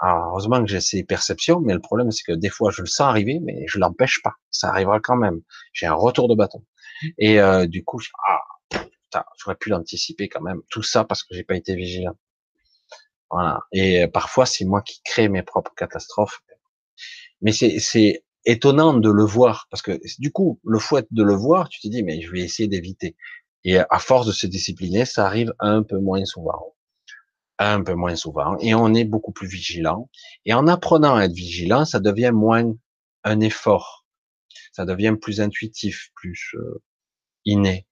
[0.00, 2.86] Alors, heureusement que j'ai ces perceptions, mais le problème, c'est que des fois, je le
[2.86, 4.34] sens arriver, mais je l'empêche pas.
[4.50, 5.42] Ça arrivera quand même.
[5.74, 6.64] J'ai un retour de bâton.
[7.18, 10.62] Et euh, du coup, je, ah, putain, j'aurais pu l'anticiper quand même.
[10.70, 12.16] Tout ça parce que j'ai pas été vigilant.
[13.30, 13.60] Voilà.
[13.72, 16.40] Et euh, parfois, c'est moi qui crée mes propres catastrophes.
[17.42, 21.68] Mais c'est étonnant de le voir parce que du coup, le fait de le voir,
[21.68, 23.16] tu te dis, mais je vais essayer d'éviter.
[23.64, 26.74] Et à force de se discipliner, ça arrive un peu moins souvent
[27.68, 30.08] un peu moins souvent, et on est beaucoup plus vigilant.
[30.46, 32.72] Et en apprenant à être vigilant, ça devient moins
[33.24, 34.06] un effort,
[34.72, 36.82] ça devient plus intuitif, plus euh,
[37.44, 37.86] inné.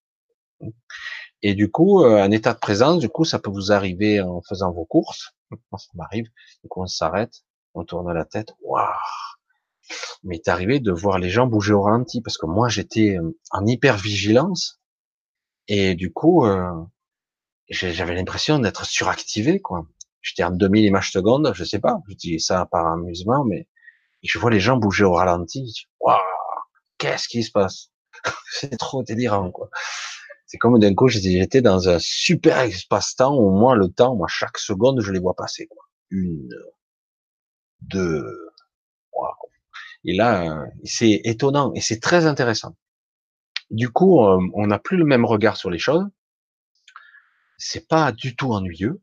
[1.43, 4.41] Et du coup, euh, un état de présence, du coup, ça peut vous arriver en
[4.43, 5.33] faisant vos courses.
[5.79, 6.27] Ça m'arrive.
[6.63, 8.53] Du coup, on s'arrête, on tourne la tête.
[8.61, 8.85] Waouh
[10.25, 13.39] Mais est arrivé de voir les gens bouger au ralenti parce que moi, j'étais euh,
[13.53, 14.81] en hyper vigilance.
[15.69, 16.47] Et du coup,
[17.69, 19.87] j'avais l'impression d'être suractivé, quoi.
[20.23, 23.69] J'étais en 2000 images secondes, je sais pas, je dis ça par amusement, mais
[24.23, 25.87] je vois les gens bouger au ralenti.
[26.01, 26.19] Waouh,
[26.99, 27.91] qu'est-ce qui se passe?
[28.51, 29.71] C'est trop délirant, quoi.
[30.47, 34.59] C'est comme d'un coup, j'étais dans un super espace-temps où moi, le temps, moi, chaque
[34.59, 35.85] seconde, je les vois passer, quoi.
[36.11, 36.49] Une,
[37.83, 38.25] deux,
[39.13, 39.33] waouh.
[40.05, 42.77] Et là, c'est étonnant et c'est très intéressant.
[43.71, 46.07] Du coup, euh, on n'a plus le même regard sur les choses.
[47.59, 49.03] C'est pas du tout ennuyeux.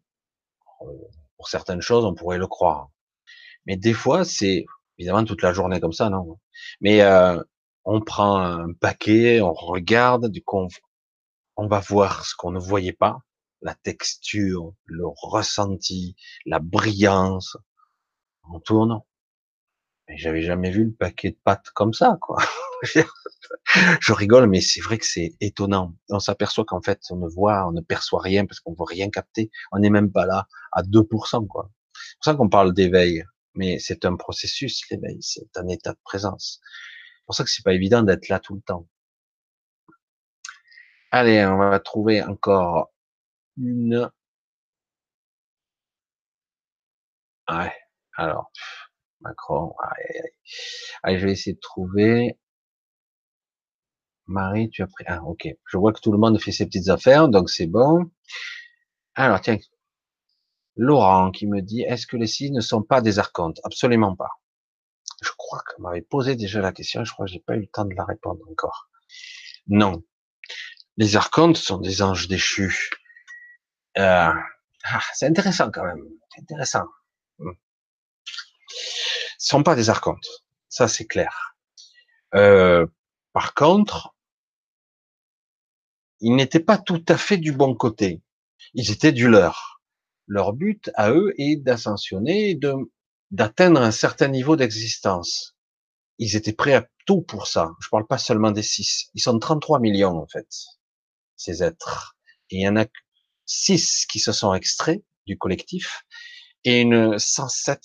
[1.37, 2.89] Pour certaines choses, on pourrait le croire.
[3.65, 4.65] Mais des fois, c'est
[4.97, 6.39] évidemment toute la journée comme ça, non
[6.81, 7.41] Mais euh,
[7.83, 10.67] on prend un paquet, on regarde, du coup,
[11.57, 13.19] on, va voir ce qu'on ne voyait pas,
[13.61, 17.57] la texture, le ressenti, la brillance.
[18.49, 19.01] On tourne.
[20.07, 22.37] Mais j'avais jamais vu le paquet de pâtes comme ça, quoi.
[24.01, 25.95] je rigole, mais c'est vrai que c'est étonnant.
[26.09, 28.85] On s'aperçoit qu'en fait, on ne voit, on ne perçoit rien parce qu'on ne veut
[28.85, 29.51] rien capter.
[29.71, 31.71] On n'est même pas là à 2%, quoi.
[31.93, 33.23] C'est pour ça qu'on parle d'éveil.
[33.55, 35.17] Mais c'est un processus, l'éveil.
[35.21, 36.59] C'est un état de présence.
[36.61, 38.87] C'est pour ça que c'est pas évident d'être là tout le temps.
[41.11, 42.91] Allez, on va trouver encore
[43.57, 44.09] une.
[47.49, 47.73] Ouais.
[48.17, 48.51] Alors,
[49.21, 49.73] Macron.
[51.03, 52.37] Allez, je vais essayer de trouver.
[54.27, 55.03] Marie, tu as pris.
[55.07, 55.47] Ah, ok.
[55.67, 58.11] Je vois que tout le monde fait ses petites affaires, donc c'est bon.
[59.15, 59.57] Alors, tiens.
[60.75, 63.59] Laurent qui me dit, est-ce que les signes ne sont pas des archontes?
[63.63, 64.31] Absolument pas.
[65.21, 67.67] Je crois qu'on m'avait posé déjà la question, je crois que j'ai pas eu le
[67.67, 68.89] temps de la répondre encore.
[69.67, 70.03] Non.
[70.97, 72.89] Les archontes sont des anges déchus.
[73.97, 74.33] Euh...
[74.83, 76.03] Ah, c'est intéressant quand même.
[76.29, 76.85] C'est intéressant.
[77.39, 77.53] Hmm.
[79.37, 80.27] Ce sont pas des archontes.
[80.69, 81.55] Ça, c'est clair.
[82.35, 82.85] Euh,
[83.33, 84.14] par contre,
[86.19, 88.21] ils n'étaient pas tout à fait du bon côté.
[88.73, 89.81] Ils étaient du leur.
[90.27, 92.73] Leur but à eux est d'ascensionner, de,
[93.31, 95.55] d'atteindre un certain niveau d'existence.
[96.17, 97.71] Ils étaient prêts à tout pour ça.
[97.81, 99.09] Je parle pas seulement des six.
[99.13, 100.47] Ils sont 33 millions, en fait,
[101.35, 102.15] ces êtres.
[102.49, 102.85] Et il y en a
[103.45, 106.05] six qui se sont extraits du collectif
[106.63, 107.81] et une 107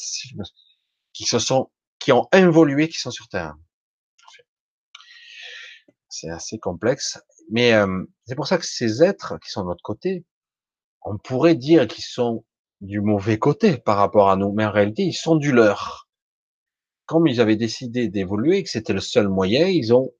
[1.12, 3.55] qui se sont, qui ont évolué, qui sont sur Terre.
[6.09, 7.18] C'est assez complexe.
[7.51, 7.73] Mais
[8.27, 10.25] c'est pour ça que ces êtres qui sont de notre côté,
[11.03, 12.45] on pourrait dire qu'ils sont
[12.81, 16.09] du mauvais côté par rapport à nous, mais en réalité, ils sont du leur.
[17.07, 20.12] Comme ils avaient décidé d'évoluer, que c'était le seul moyen, ils ont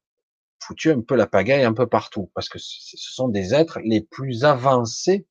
[0.59, 4.01] foutu un peu la pagaille un peu partout, parce que ce sont des êtres les
[4.01, 5.25] plus avancés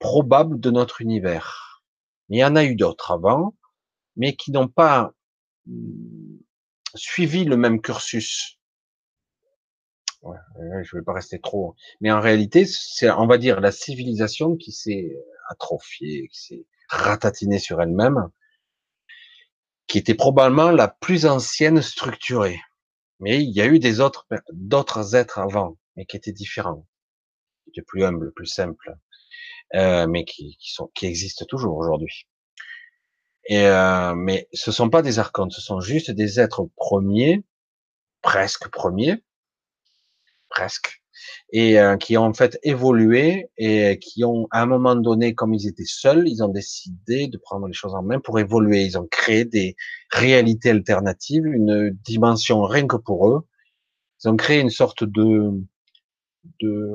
[0.00, 1.82] probables de notre univers.
[2.28, 3.54] Il y en a eu d'autres avant,
[4.16, 5.12] mais qui n'ont pas
[5.66, 6.38] hmm,
[6.94, 8.58] suivi le même cursus.
[10.82, 11.74] Je vais pas rester trop.
[12.00, 15.16] Mais en réalité, c'est, on va dire, la civilisation qui s'est
[15.48, 18.28] atrophiée, qui s'est ratatinée sur elle-même,
[19.86, 22.60] qui était probablement la plus ancienne structurée.
[23.20, 26.86] Mais il y a eu des autres, d'autres êtres avant, mais qui étaient différents,
[27.64, 28.96] qui étaient plus humbles, plus simples,
[29.74, 32.26] euh, mais qui, qui, sont, qui existent toujours aujourd'hui.
[33.46, 37.44] Et euh, mais ce sont pas des archontes, ce sont juste des êtres premiers,
[38.22, 39.22] presque premiers,
[40.54, 41.02] presque,
[41.52, 45.54] et euh, qui ont en fait évolué et qui ont, à un moment donné, comme
[45.54, 48.84] ils étaient seuls, ils ont décidé de prendre les choses en main pour évoluer.
[48.84, 49.76] Ils ont créé des
[50.10, 53.46] réalités alternatives, une dimension rien que pour eux.
[54.22, 55.50] Ils ont créé une sorte de,
[56.60, 56.90] de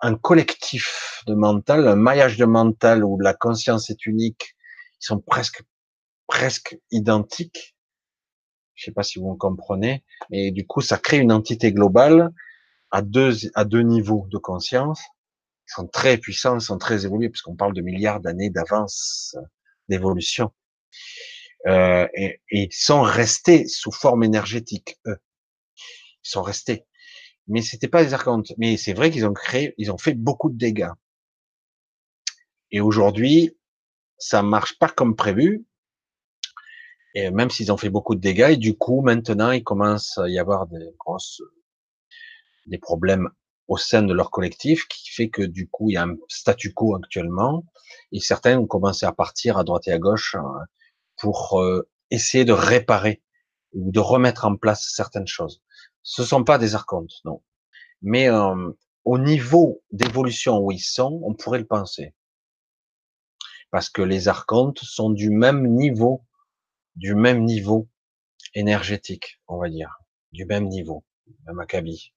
[0.00, 4.54] un collectif de mental, un maillage de mental où la conscience est unique.
[5.00, 5.62] Ils sont presque
[6.28, 7.74] presque identiques
[8.78, 10.04] je sais pas si vous comprenez.
[10.30, 12.32] Et du coup, ça crée une entité globale
[12.92, 15.00] à deux, à deux niveaux de conscience.
[15.68, 19.36] Ils sont très puissants, ils sont très évolués, puisqu'on parle de milliards d'années d'avance,
[19.88, 20.52] d'évolution.
[21.66, 25.18] Euh, et, ils sont restés sous forme énergétique, eux.
[26.24, 26.86] Ils sont restés.
[27.48, 28.52] Mais c'était pas des archontes.
[28.58, 30.92] Mais c'est vrai qu'ils ont créé, ils ont fait beaucoup de dégâts.
[32.70, 33.56] Et aujourd'hui,
[34.18, 35.66] ça marche pas comme prévu,
[37.18, 40.28] et même s'ils ont fait beaucoup de dégâts, et du coup, maintenant, il commence à
[40.28, 41.42] y avoir des grosses,
[42.66, 43.28] des problèmes
[43.66, 46.72] au sein de leur collectif, qui fait que du coup, il y a un statu
[46.72, 47.64] quo actuellement,
[48.12, 50.60] et certains ont commencé à partir à droite et à gauche hein,
[51.20, 53.20] pour euh, essayer de réparer
[53.72, 55.60] ou de remettre en place certaines choses.
[56.04, 57.42] Ce sont pas des archontes, non.
[58.00, 58.70] Mais euh,
[59.04, 62.14] au niveau d'évolution où ils sont, on pourrait le penser.
[63.72, 66.22] Parce que les archontes sont du même niveau
[66.98, 67.88] du même niveau
[68.54, 69.98] énergétique, on va dire,
[70.32, 71.04] du même niveau,
[71.46, 72.12] même acabit.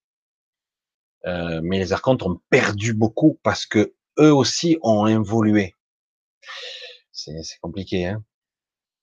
[1.26, 5.76] Euh, mais les archontes ont perdu beaucoup parce que eux aussi ont évolué.
[7.12, 8.08] C'est compliqué.
[8.08, 8.24] Hein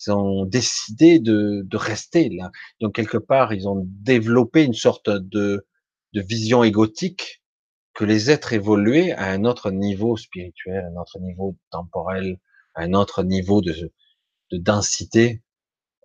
[0.06, 2.50] ils ont décidé de, de, rester là.
[2.80, 5.66] Donc quelque part, ils ont développé une sorte de,
[6.12, 7.42] de vision égotique
[7.94, 12.38] que les êtres évolués à un autre niveau spirituel, à un autre niveau temporel,
[12.74, 13.92] à un autre niveau de,
[14.52, 15.42] de densité,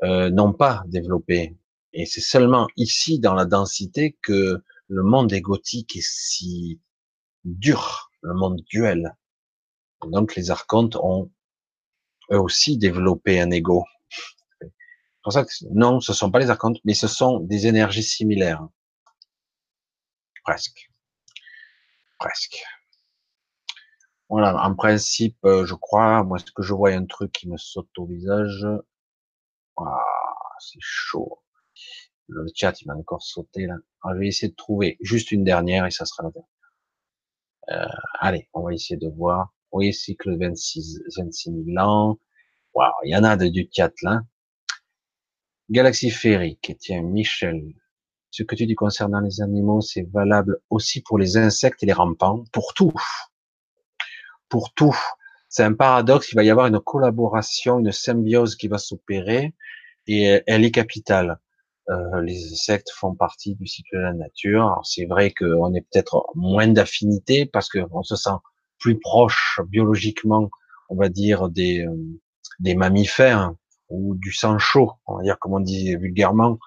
[0.03, 1.56] euh, n'ont pas développé.
[1.93, 6.82] Et c'est seulement ici, dans la densité, que le monde égotique est si
[7.45, 9.15] dur, le monde duel.
[10.06, 11.32] Donc les archontes ont
[12.32, 13.83] eux aussi développé un ego.
[14.59, 14.72] C'est
[15.23, 18.67] pour ça que non, ce sont pas les archontes, mais ce sont des énergies similaires.
[20.43, 20.91] Presque.
[22.19, 22.61] Presque.
[24.30, 27.57] Voilà, en principe, euh, je crois, moi, ce que je vois, un truc qui me
[27.57, 28.65] saute au visage.
[29.77, 30.03] Ah,
[30.60, 31.42] c'est chaud.
[32.27, 33.76] Le chat, il m'a encore sauté là.
[34.03, 36.50] Alors, je vais essayer de trouver juste une dernière et ça sera la dernière.
[37.69, 39.53] Euh, allez, on va essayer de voir.
[39.72, 42.19] Oui, cycle 26, 26 000 ans.
[42.74, 44.22] Waouh, il y en a de, du chat là.
[45.69, 46.76] Galaxie féerique.
[46.80, 47.64] Tiens, Michel.
[48.30, 51.93] Ce que tu dis concernant les animaux, c'est valable aussi pour les insectes et les
[51.93, 52.93] rampants, pour tout.
[54.50, 54.98] Pour tout.
[55.53, 59.53] C'est un paradoxe, il va y avoir une collaboration, une symbiose qui va s'opérer
[60.07, 61.38] et elle est capitale.
[61.90, 64.82] Euh, les insectes font partie du cycle de la nature.
[64.83, 68.38] C'est vrai qu'on est peut-être moins d'affinité parce qu'on se sent
[68.80, 70.49] plus proche biologiquement,
[70.90, 72.19] on va dire, des, euh,
[72.59, 73.53] des mammifères
[73.90, 76.57] ou du sang chaud, on va dire comme on dit vulgairement,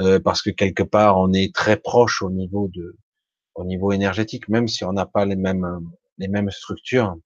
[0.00, 2.96] euh, parce que quelque part on est très proche au niveau de,
[3.54, 7.16] au niveau énergétique, même si on n'a pas les mêmes, les mêmes structures.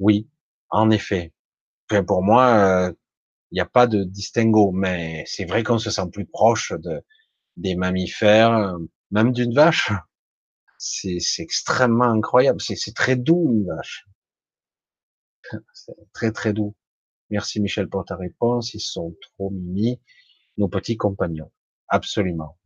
[0.00, 0.28] Oui,
[0.70, 1.32] en effet.
[2.06, 2.92] Pour moi,
[3.50, 7.02] il n'y a pas de distinguo, mais c'est vrai qu'on se sent plus proche de,
[7.56, 8.76] des mammifères,
[9.10, 9.92] même d'une vache.
[10.78, 12.60] C'est extrêmement incroyable.
[12.60, 14.06] C'est très doux, une vache.
[15.74, 16.74] C'est très, très doux.
[17.30, 18.74] Merci Michel pour ta réponse.
[18.74, 20.00] Ils sont trop mimi,
[20.58, 21.50] nos petits compagnons.
[21.88, 22.56] Absolument.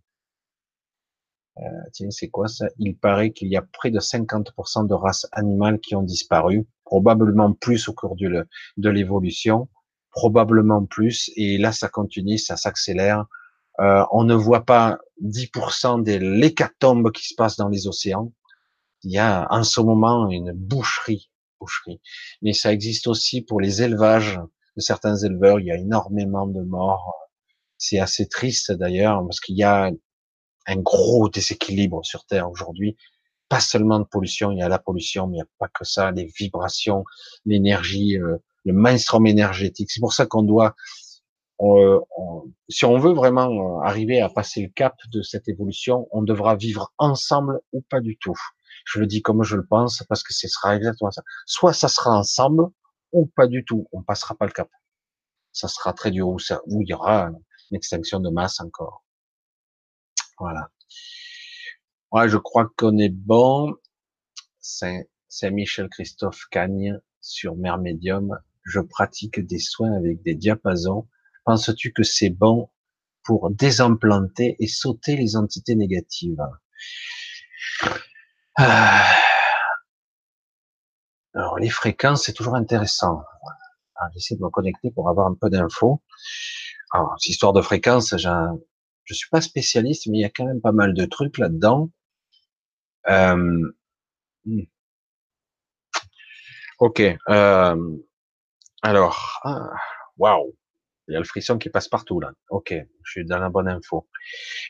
[1.58, 2.66] Euh, tiens, c'est quoi ça?
[2.78, 7.52] Il paraît qu'il y a près de 50% de races animales qui ont disparu, probablement
[7.52, 9.68] plus au cours de l'évolution,
[10.10, 11.31] probablement plus.
[11.36, 13.26] Et là, ça continue, ça s'accélère.
[13.81, 18.33] Euh, on ne voit pas 10% de l'hécatombe qui se passe dans les océans.
[19.02, 22.00] Il y a en ce moment une boucherie, boucherie.
[22.42, 24.41] Mais ça existe aussi pour les élevages
[24.76, 25.60] de certains éleveurs.
[25.60, 27.15] Il y a énormément de morts.
[27.76, 29.91] C'est assez triste d'ailleurs parce qu'il y a
[30.67, 32.97] un gros déséquilibre sur Terre aujourd'hui.
[33.49, 35.84] Pas seulement de pollution, il y a la pollution, mais il n'y a pas que
[35.84, 37.05] ça, les vibrations,
[37.44, 39.91] l'énergie, euh, le mainstream énergétique.
[39.91, 40.75] C'est pour ça qu'on doit
[42.68, 46.57] si on veut vraiment euh, arriver à passer le cap de cette évolution, on devra
[46.57, 48.39] vivre ensemble ou pas du tout.
[48.84, 51.23] Je le dis comme je le pense parce que ce sera exactement ça.
[51.47, 52.65] Soit ça sera ensemble
[53.12, 53.86] ou pas du tout.
[53.93, 54.68] On passera pas le cap.
[55.52, 57.28] Ça sera très dur ou ça, où il y aura
[57.70, 59.03] une extinction de masse encore.
[60.38, 60.70] Voilà.
[62.12, 63.74] Ouais, je crois qu'on est bon.
[64.60, 68.38] C'est Michel Christophe Cagne sur Mère Médium.
[68.62, 71.08] Je pratique des soins avec des diapasons
[71.44, 72.70] Penses-tu que c'est bon
[73.22, 76.42] pour désimplanter et sauter les entités négatives?
[78.56, 79.14] Ah.
[81.34, 83.22] Alors, les fréquences, c'est toujours intéressant.
[84.14, 86.02] J'essaie de me connecter pour avoir un peu d'infos.
[86.92, 88.16] Alors, histoire de fréquences,
[89.05, 91.91] je suis pas spécialiste, mais il y a quand même pas mal de trucs là-dedans.
[93.08, 93.73] Euh...
[94.44, 94.62] Hmm.
[96.78, 97.00] Ok.
[97.28, 97.97] Euh...
[98.83, 99.70] Alors, ah,
[100.18, 100.55] waouh.
[101.08, 102.33] Il y a le frisson qui passe partout là.
[102.49, 104.08] Ok, je suis dans la bonne info.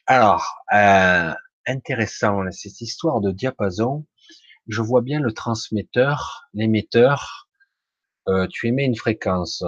[0.07, 1.33] Alors, euh,
[1.67, 4.05] intéressant, cette histoire de diapason.
[4.67, 7.49] Je vois bien le transmetteur, l'émetteur.
[8.29, 9.63] Euh, tu émets une fréquence.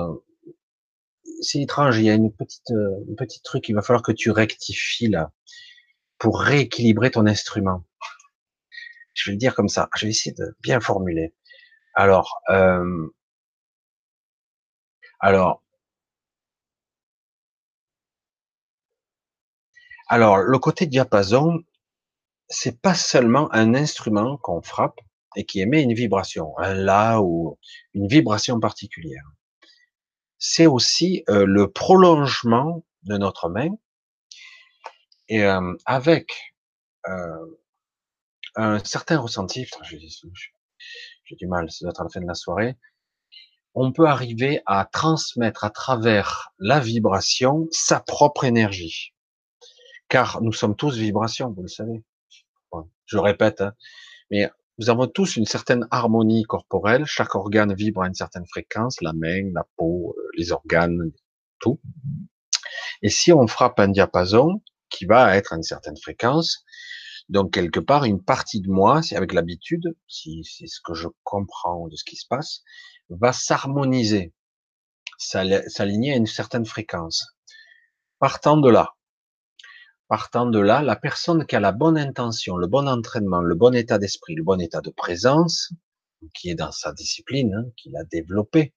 [1.40, 3.68] C'est étrange, il y a une petite, une petite truc.
[3.68, 5.32] Il va falloir que tu rectifies là
[6.18, 7.84] pour rééquilibrer ton instrument.
[9.14, 9.88] Je vais le dire comme ça.
[9.96, 11.34] Je vais essayer de bien formuler.
[11.94, 13.08] Alors, euh,
[15.20, 15.62] alors,
[20.08, 21.62] Alors, le côté diapason,
[22.48, 25.00] c'est pas seulement un instrument qu'on frappe
[25.36, 27.58] et qui émet une vibration, un la ou
[27.94, 29.24] une vibration particulière.
[30.38, 33.70] C'est aussi euh, le prolongement de notre main
[35.28, 36.54] et euh, avec
[37.08, 37.46] euh,
[38.54, 42.76] un certain ressenti, j'ai du mal, c'est à la fin de la soirée,
[43.74, 49.14] on peut arriver à transmettre à travers la vibration sa propre énergie
[50.08, 52.04] car nous sommes tous vibrations, vous le savez.
[53.06, 53.74] je répète, hein.
[54.78, 57.06] Nous avons tous une certaine harmonie corporelle.
[57.06, 61.12] Chaque organe vibre à une certaine fréquence, la main, la peau, euh, les organes,
[61.60, 61.80] tout.
[63.02, 66.64] Et si on frappe un diapason qui va être à une certaine fréquence,
[67.28, 71.08] donc quelque part une partie de moi, c'est avec l'habitude, si c'est ce que je
[71.24, 72.62] comprends de ce qui se passe,
[73.08, 74.34] va s'harmoniser,
[75.18, 77.26] s'aligner à une certaine fréquence.
[78.18, 78.95] Partant de là,
[80.08, 83.74] partant de là, la personne qui a la bonne intention, le bon entraînement, le bon
[83.74, 85.72] état d'esprit, le bon état de présence,
[86.34, 88.74] qui est dans sa discipline, hein, qu'il a développé,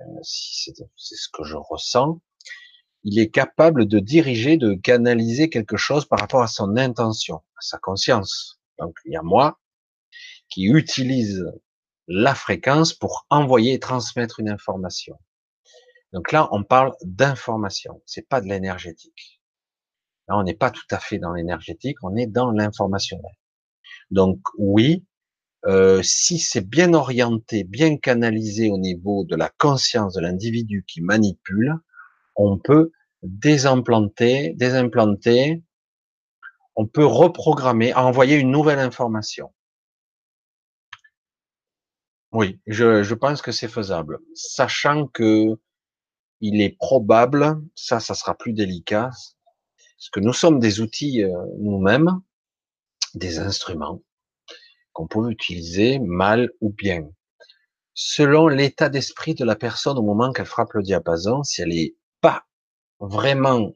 [0.00, 2.20] euh, si c'est ce que je ressens,
[3.04, 7.60] il est capable de diriger, de canaliser quelque chose par rapport à son intention, à
[7.60, 8.60] sa conscience.
[8.78, 9.58] Donc il y a moi
[10.48, 11.44] qui utilise
[12.06, 15.18] la fréquence pour envoyer et transmettre une information.
[16.12, 19.37] Donc là, on parle d'information, c'est pas de l'énergétique.
[20.28, 23.32] Là, on n'est pas tout à fait dans l'énergétique, on est dans l'informationnel.
[24.10, 25.04] Donc oui,
[25.66, 31.00] euh, si c'est bien orienté, bien canalisé au niveau de la conscience de l'individu qui
[31.00, 31.74] manipule,
[32.36, 32.92] on peut
[33.22, 35.62] désimplanter, désimplanter,
[36.76, 39.52] on peut reprogrammer, envoyer une nouvelle information.
[42.30, 45.58] Oui, je, je pense que c'est faisable, sachant que
[46.40, 49.10] il est probable, ça, ça sera plus délicat,
[49.98, 52.20] parce que nous sommes des outils euh, nous-mêmes,
[53.14, 54.00] des instruments
[54.92, 57.08] qu'on peut utiliser mal ou bien.
[57.94, 61.96] Selon l'état d'esprit de la personne au moment qu'elle frappe le diapason, si elle est
[62.20, 62.44] pas
[63.00, 63.74] vraiment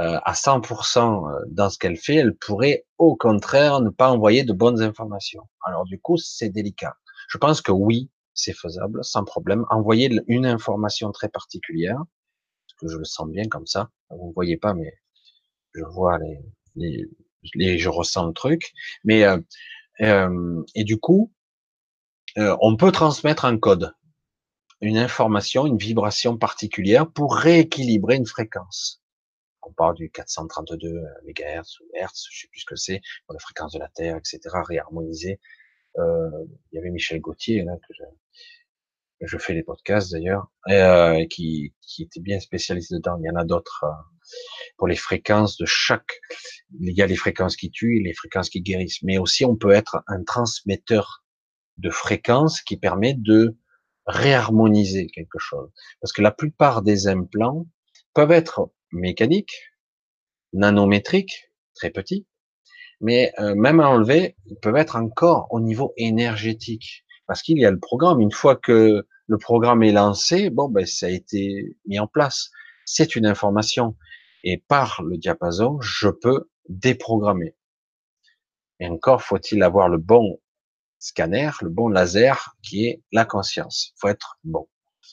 [0.00, 0.98] euh, à 100%
[1.30, 5.48] euh, dans ce qu'elle fait, elle pourrait au contraire ne pas envoyer de bonnes informations.
[5.64, 6.96] Alors du coup, c'est délicat.
[7.28, 9.64] Je pense que oui, c'est faisable, sans problème.
[9.70, 13.90] Envoyer une information très particulière, parce que je le sens bien comme ça.
[14.10, 14.92] Vous ne voyez pas, mais
[15.74, 16.18] je vois
[16.76, 17.06] les,
[17.54, 18.72] les, je ressens le truc.
[19.04, 19.38] Mais euh,
[20.00, 21.32] euh, et du coup,
[22.36, 23.94] euh, on peut transmettre un code,
[24.80, 29.02] une information, une vibration particulière pour rééquilibrer une fréquence.
[29.62, 33.40] On parle du 432 MHz ou Hertz, je sais plus ce que c'est, pour la
[33.40, 35.40] fréquence de la Terre, etc., réharmoniser.
[35.98, 36.30] Euh,
[36.70, 38.02] il y avait Michel Gauthier là, que je,
[39.20, 43.18] je fais les podcasts d'ailleurs, euh, qui, qui était bien spécialiste dedans.
[43.20, 44.34] Il y en a d'autres euh,
[44.76, 46.20] pour les fréquences de chaque.
[46.80, 49.72] Il y a les fréquences qui tuent les fréquences qui guérissent, mais aussi on peut
[49.72, 51.24] être un transmetteur
[51.78, 53.56] de fréquences qui permet de
[54.06, 55.70] réharmoniser quelque chose.
[56.00, 57.66] Parce que la plupart des implants
[58.14, 59.54] peuvent être mécaniques,
[60.52, 62.26] nanométriques, très petits,
[63.00, 67.64] mais euh, même à enlever, ils peuvent être encore au niveau énergétique parce qu'il y
[67.64, 68.20] a le programme.
[68.20, 72.50] Une fois que le programme est lancé, bon, ben, ça a été mis en place.
[72.84, 73.96] C'est une information.
[74.42, 77.54] Et par le diapason, je peux déprogrammer.
[78.80, 80.40] Et encore faut-il avoir le bon
[80.98, 83.92] scanner, le bon laser, qui est la conscience.
[83.96, 84.68] Faut être bon.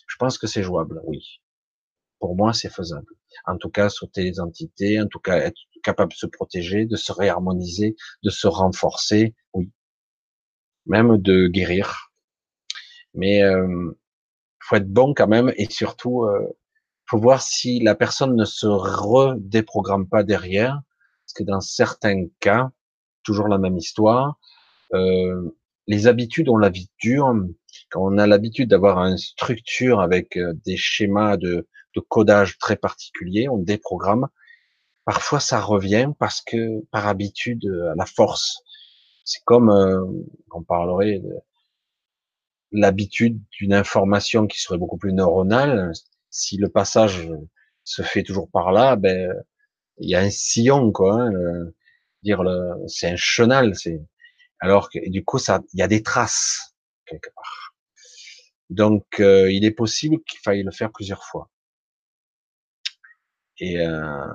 [0.07, 1.41] Je pense que c'est jouable, oui.
[2.19, 3.07] Pour moi, c'est faisable.
[3.45, 6.95] En tout cas, sauter les entités, en tout cas, être capable de se protéger, de
[6.95, 9.71] se réharmoniser, de se renforcer, oui.
[10.85, 12.04] Même de guérir.
[13.15, 13.91] Mais euh,
[14.59, 16.57] faut être bon quand même et surtout, euh,
[17.07, 20.81] faut voir si la personne ne se redéprogramme pas derrière,
[21.25, 22.71] parce que dans certains cas,
[23.23, 24.37] toujours la même histoire,
[24.93, 25.51] euh,
[25.87, 27.33] les habitudes ont la vie dure.
[27.91, 33.49] Quand on a l'habitude d'avoir une structure avec des schémas de, de codage très particuliers,
[33.49, 34.27] on déprogramme.
[35.05, 38.63] Parfois, ça revient parce que par habitude, à la force.
[39.25, 40.05] C'est comme, euh,
[40.51, 41.33] on parlerait de,
[42.75, 45.91] l'habitude d'une information qui serait beaucoup plus neuronale,
[46.29, 47.29] si le passage
[47.83, 49.33] se fait toujours par là, ben
[49.97, 51.21] il y a un sillon quoi.
[51.21, 51.71] Hein,
[52.23, 54.01] dire le, c'est un chenal, c'est
[54.59, 57.75] alors que du coup ça, il y a des traces quelque part.
[58.69, 61.49] Donc euh, il est possible qu'il faille le faire plusieurs fois.
[63.59, 64.25] Et euh,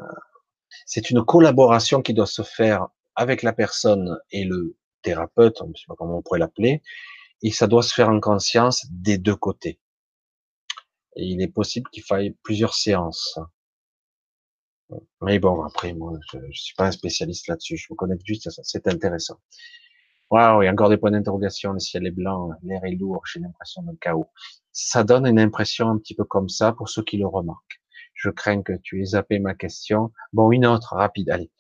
[0.86, 5.75] c'est une collaboration qui doit se faire avec la personne et le thérapeute, je ne
[5.75, 6.83] sais pas comment on pourrait l'appeler,
[7.43, 9.81] et ça doit se faire en conscience des deux côtés.
[11.17, 13.39] Et il est possible qu'il faille plusieurs séances.
[15.23, 17.77] Mais bon, après, moi, je, ne suis pas un spécialiste là-dessus.
[17.77, 18.49] Je me connecte juste.
[18.62, 19.41] C'est intéressant.
[20.31, 21.73] Waouh, il y a encore des points d'interrogation.
[21.73, 23.23] Le ciel est blanc, l'air est lourd.
[23.27, 24.31] J'ai l'impression d'un chaos.
[24.73, 27.81] Ça donne une impression un petit peu comme ça pour ceux qui le remarquent.
[28.15, 30.12] Je crains que tu aies zappé ma question.
[30.33, 31.31] Bon, une autre rapide.
[31.31, 31.51] Allez.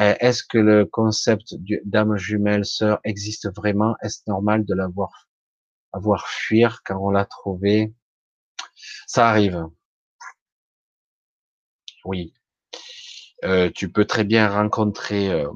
[0.00, 3.94] Euh, est-ce que le concept d'âme jumelle sœur existe vraiment?
[4.02, 5.28] Est-ce normal de l'avoir
[5.92, 7.94] avoir fuir quand on l'a trouvé
[9.06, 9.64] Ça arrive.
[12.04, 12.34] Oui.
[13.44, 15.48] Euh, tu peux très bien rencontrer euh,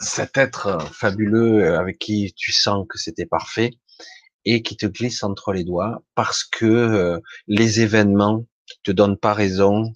[0.00, 3.70] cet être fabuleux avec qui tu sens que c'était parfait
[4.44, 8.46] et qui te glisse entre les doigts parce que euh, les événements
[8.82, 9.92] te donnent pas raison,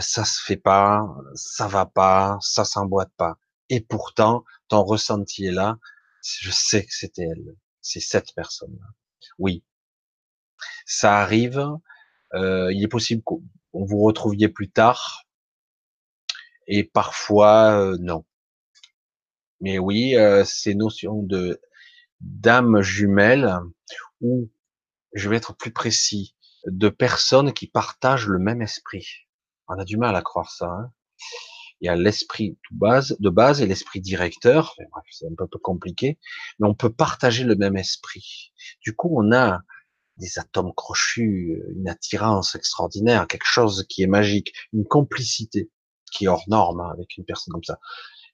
[0.00, 3.38] ça se fait pas, ça va pas, ça s'emboîte pas.
[3.70, 5.78] Et pourtant, ton ressenti est là.
[6.22, 8.86] Je sais que c'était elle, c'est cette personne-là.
[9.38, 9.64] Oui,
[10.86, 11.64] ça arrive.
[12.34, 13.42] Euh, il est possible qu'on
[13.72, 15.24] vous retrouviez plus tard,
[16.66, 18.24] et parfois euh, non.
[19.60, 21.60] Mais oui, ces notions de
[22.20, 23.58] d'âme jumelle,
[24.20, 24.50] ou
[25.14, 26.34] je vais être plus précis,
[26.66, 29.26] de personnes qui partagent le même esprit.
[29.70, 30.66] On a du mal à croire ça.
[30.66, 30.92] Hein
[31.80, 34.76] il y a l'esprit de base, et l'esprit directeur.
[35.10, 36.18] c'est un peu, compliqué,
[36.58, 38.52] mais on peut partager le même esprit.
[38.82, 39.60] Du coup, on a
[40.18, 45.70] des atomes crochus, une attirance extraordinaire, quelque chose qui est magique, une complicité
[46.12, 47.78] qui est hors norme hein, avec une personne comme ça.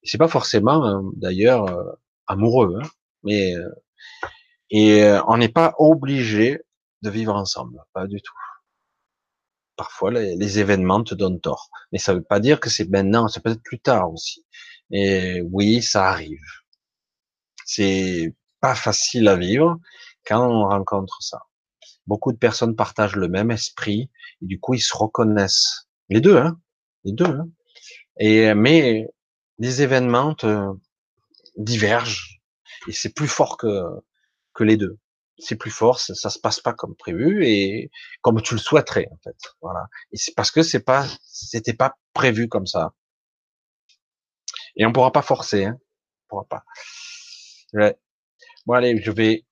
[0.02, 1.84] C'est pas forcément, hein, d'ailleurs, euh,
[2.26, 2.88] amoureux, hein,
[3.22, 3.70] mais euh,
[4.70, 6.60] et euh, on n'est pas obligé
[7.02, 8.34] de vivre ensemble, pas du tout.
[9.76, 13.42] Parfois, les, événements te donnent tort, mais ça veut pas dire que c'est maintenant, c'est
[13.42, 14.46] peut-être plus tard aussi.
[14.90, 16.40] Et oui, ça arrive.
[17.66, 19.78] C'est pas facile à vivre
[20.26, 21.42] quand on rencontre ça.
[22.06, 24.10] Beaucoup de personnes partagent le même esprit
[24.42, 25.88] et du coup ils se reconnaissent.
[26.08, 26.58] Les deux, hein,
[27.04, 27.26] les deux.
[27.26, 27.48] Hein.
[28.18, 29.08] Et mais
[29.58, 30.72] les événements te
[31.56, 32.40] divergent
[32.88, 33.82] et c'est plus fort que
[34.54, 34.98] que les deux
[35.38, 37.90] c'est plus fort, ça, ça, se passe pas comme prévu et
[38.22, 39.36] comme tu le souhaiterais en fait.
[39.60, 39.86] Voilà.
[40.12, 42.94] Et c'est parce que c'est pas, c'était pas prévu comme ça.
[44.76, 45.78] Et on pourra pas forcer, hein.
[46.24, 46.64] On pourra pas.
[47.72, 47.96] Ouais.
[48.66, 49.44] Bon allez, je vais,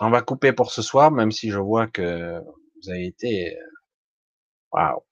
[0.00, 3.60] on va couper pour ce soir, même si je vois que vous avez été, euh,
[4.72, 5.04] waouh.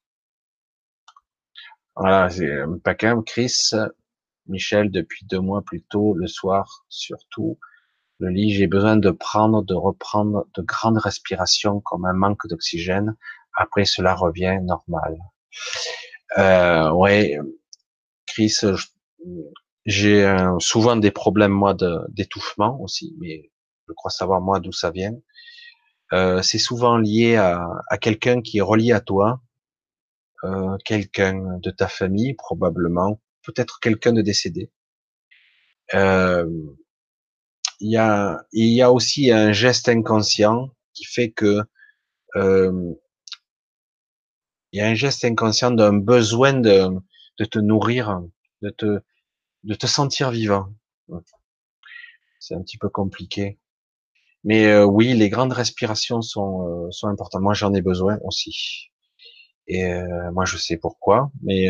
[1.97, 2.49] Voilà, c'est
[2.83, 3.71] paquet, Chris,
[4.47, 7.59] Michel, depuis deux mois plus tôt, le soir surtout
[8.23, 13.17] le lit, j'ai besoin de prendre, de reprendre de grandes respirations comme un manque d'oxygène.
[13.57, 15.19] Après, cela revient normal.
[16.39, 17.39] Euh, ouais,
[18.27, 18.57] Chris,
[19.87, 21.75] j'ai souvent des problèmes moi
[22.09, 23.51] d'étouffement aussi, mais
[23.89, 25.17] je crois savoir moi d'où ça vient.
[26.13, 29.41] Euh, c'est souvent lié à, à quelqu'un qui est relié à toi,
[30.45, 34.71] euh, quelqu'un de ta famille probablement, peut-être quelqu'un de décédé.
[35.95, 36.47] Euh,
[37.83, 41.63] il y a, il y a aussi un geste inconscient qui fait que
[42.37, 42.95] euh,
[44.73, 46.89] il y a un geste inconscient d'un besoin de,
[47.39, 48.23] de te nourrir,
[48.63, 49.01] de te,
[49.65, 50.69] de te sentir vivant.
[52.39, 53.59] C'est un petit peu compliqué.
[54.45, 57.43] Mais euh, oui, les grandes respirations sont, euh, sont importantes.
[57.43, 58.91] Moi, j'en ai besoin aussi.
[59.67, 61.31] Et euh, moi, je sais pourquoi.
[61.43, 61.69] Mais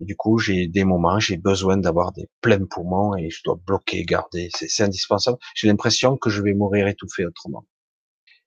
[0.00, 4.04] du coup, j'ai des moments, j'ai besoin d'avoir des pleins poumons et je dois bloquer,
[4.04, 4.48] garder.
[4.54, 5.38] C'est indispensable.
[5.54, 7.66] J'ai l'impression que je vais mourir étouffé autrement.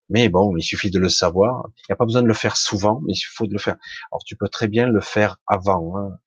[0.09, 1.67] Mais bon, il suffit de le savoir.
[1.77, 3.77] Il n'y a pas besoin de le faire souvent, mais il faut le faire.
[4.11, 5.97] Alors, tu peux très bien le faire avant.
[5.97, 6.19] Hein.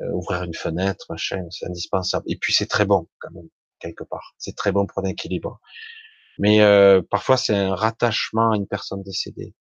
[0.00, 2.24] Euh, ouvrir une fenêtre, machin, c'est indispensable.
[2.28, 3.48] Et puis, c'est très bon, quand même,
[3.80, 4.34] quelque part.
[4.38, 5.60] C'est très bon pour l'équilibre.
[6.38, 9.54] Mais euh, parfois, c'est un rattachement à une personne décédée.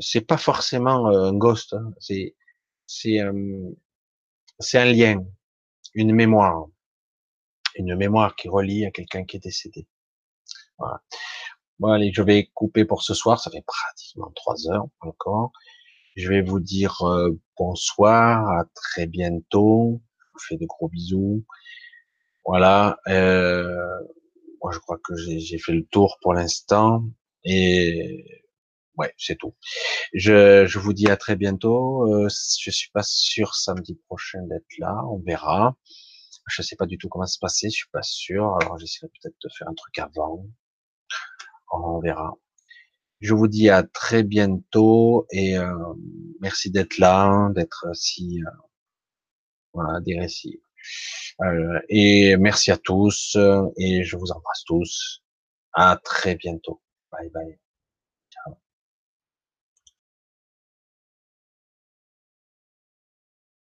[0.00, 1.74] C'est pas forcément euh, un ghost.
[1.74, 1.92] Hein.
[2.00, 2.34] C'est
[2.86, 3.18] c'est
[4.58, 5.20] c'est un lien,
[5.94, 6.66] une mémoire,
[7.76, 9.86] une mémoire qui relie à quelqu'un qui est décédé.
[10.78, 11.02] Voilà.
[11.80, 13.40] Bon, je vais couper pour ce soir.
[13.40, 15.52] Ça fait pratiquement trois heures encore.
[16.16, 20.00] Je vais vous dire euh, bonsoir, à très bientôt.
[20.18, 21.44] Je vous fais de gros bisous.
[22.44, 22.98] Voilà.
[23.08, 23.66] Euh,
[24.62, 27.04] moi, je crois que j'ai fait le tour pour l'instant.
[27.44, 28.43] Et
[28.96, 29.54] ouais, c'est tout.
[30.12, 32.06] Je, je, vous dis à très bientôt.
[32.08, 34.94] Euh, je suis pas sûr samedi prochain d'être là.
[35.10, 35.76] On verra.
[36.48, 37.68] Je sais pas du tout comment se passer.
[37.70, 38.56] Je suis pas sûr.
[38.60, 40.46] Alors j'essaierai peut-être de faire un truc avant.
[41.72, 42.34] On verra.
[43.20, 45.74] Je vous dis à très bientôt et euh,
[46.40, 48.50] merci d'être là, d'être si euh,
[49.72, 50.18] voilà des.
[51.40, 53.36] Euh, et merci à tous
[53.78, 55.22] et je vous embrasse tous.
[55.72, 56.82] À très bientôt.
[57.10, 57.58] Bye bye.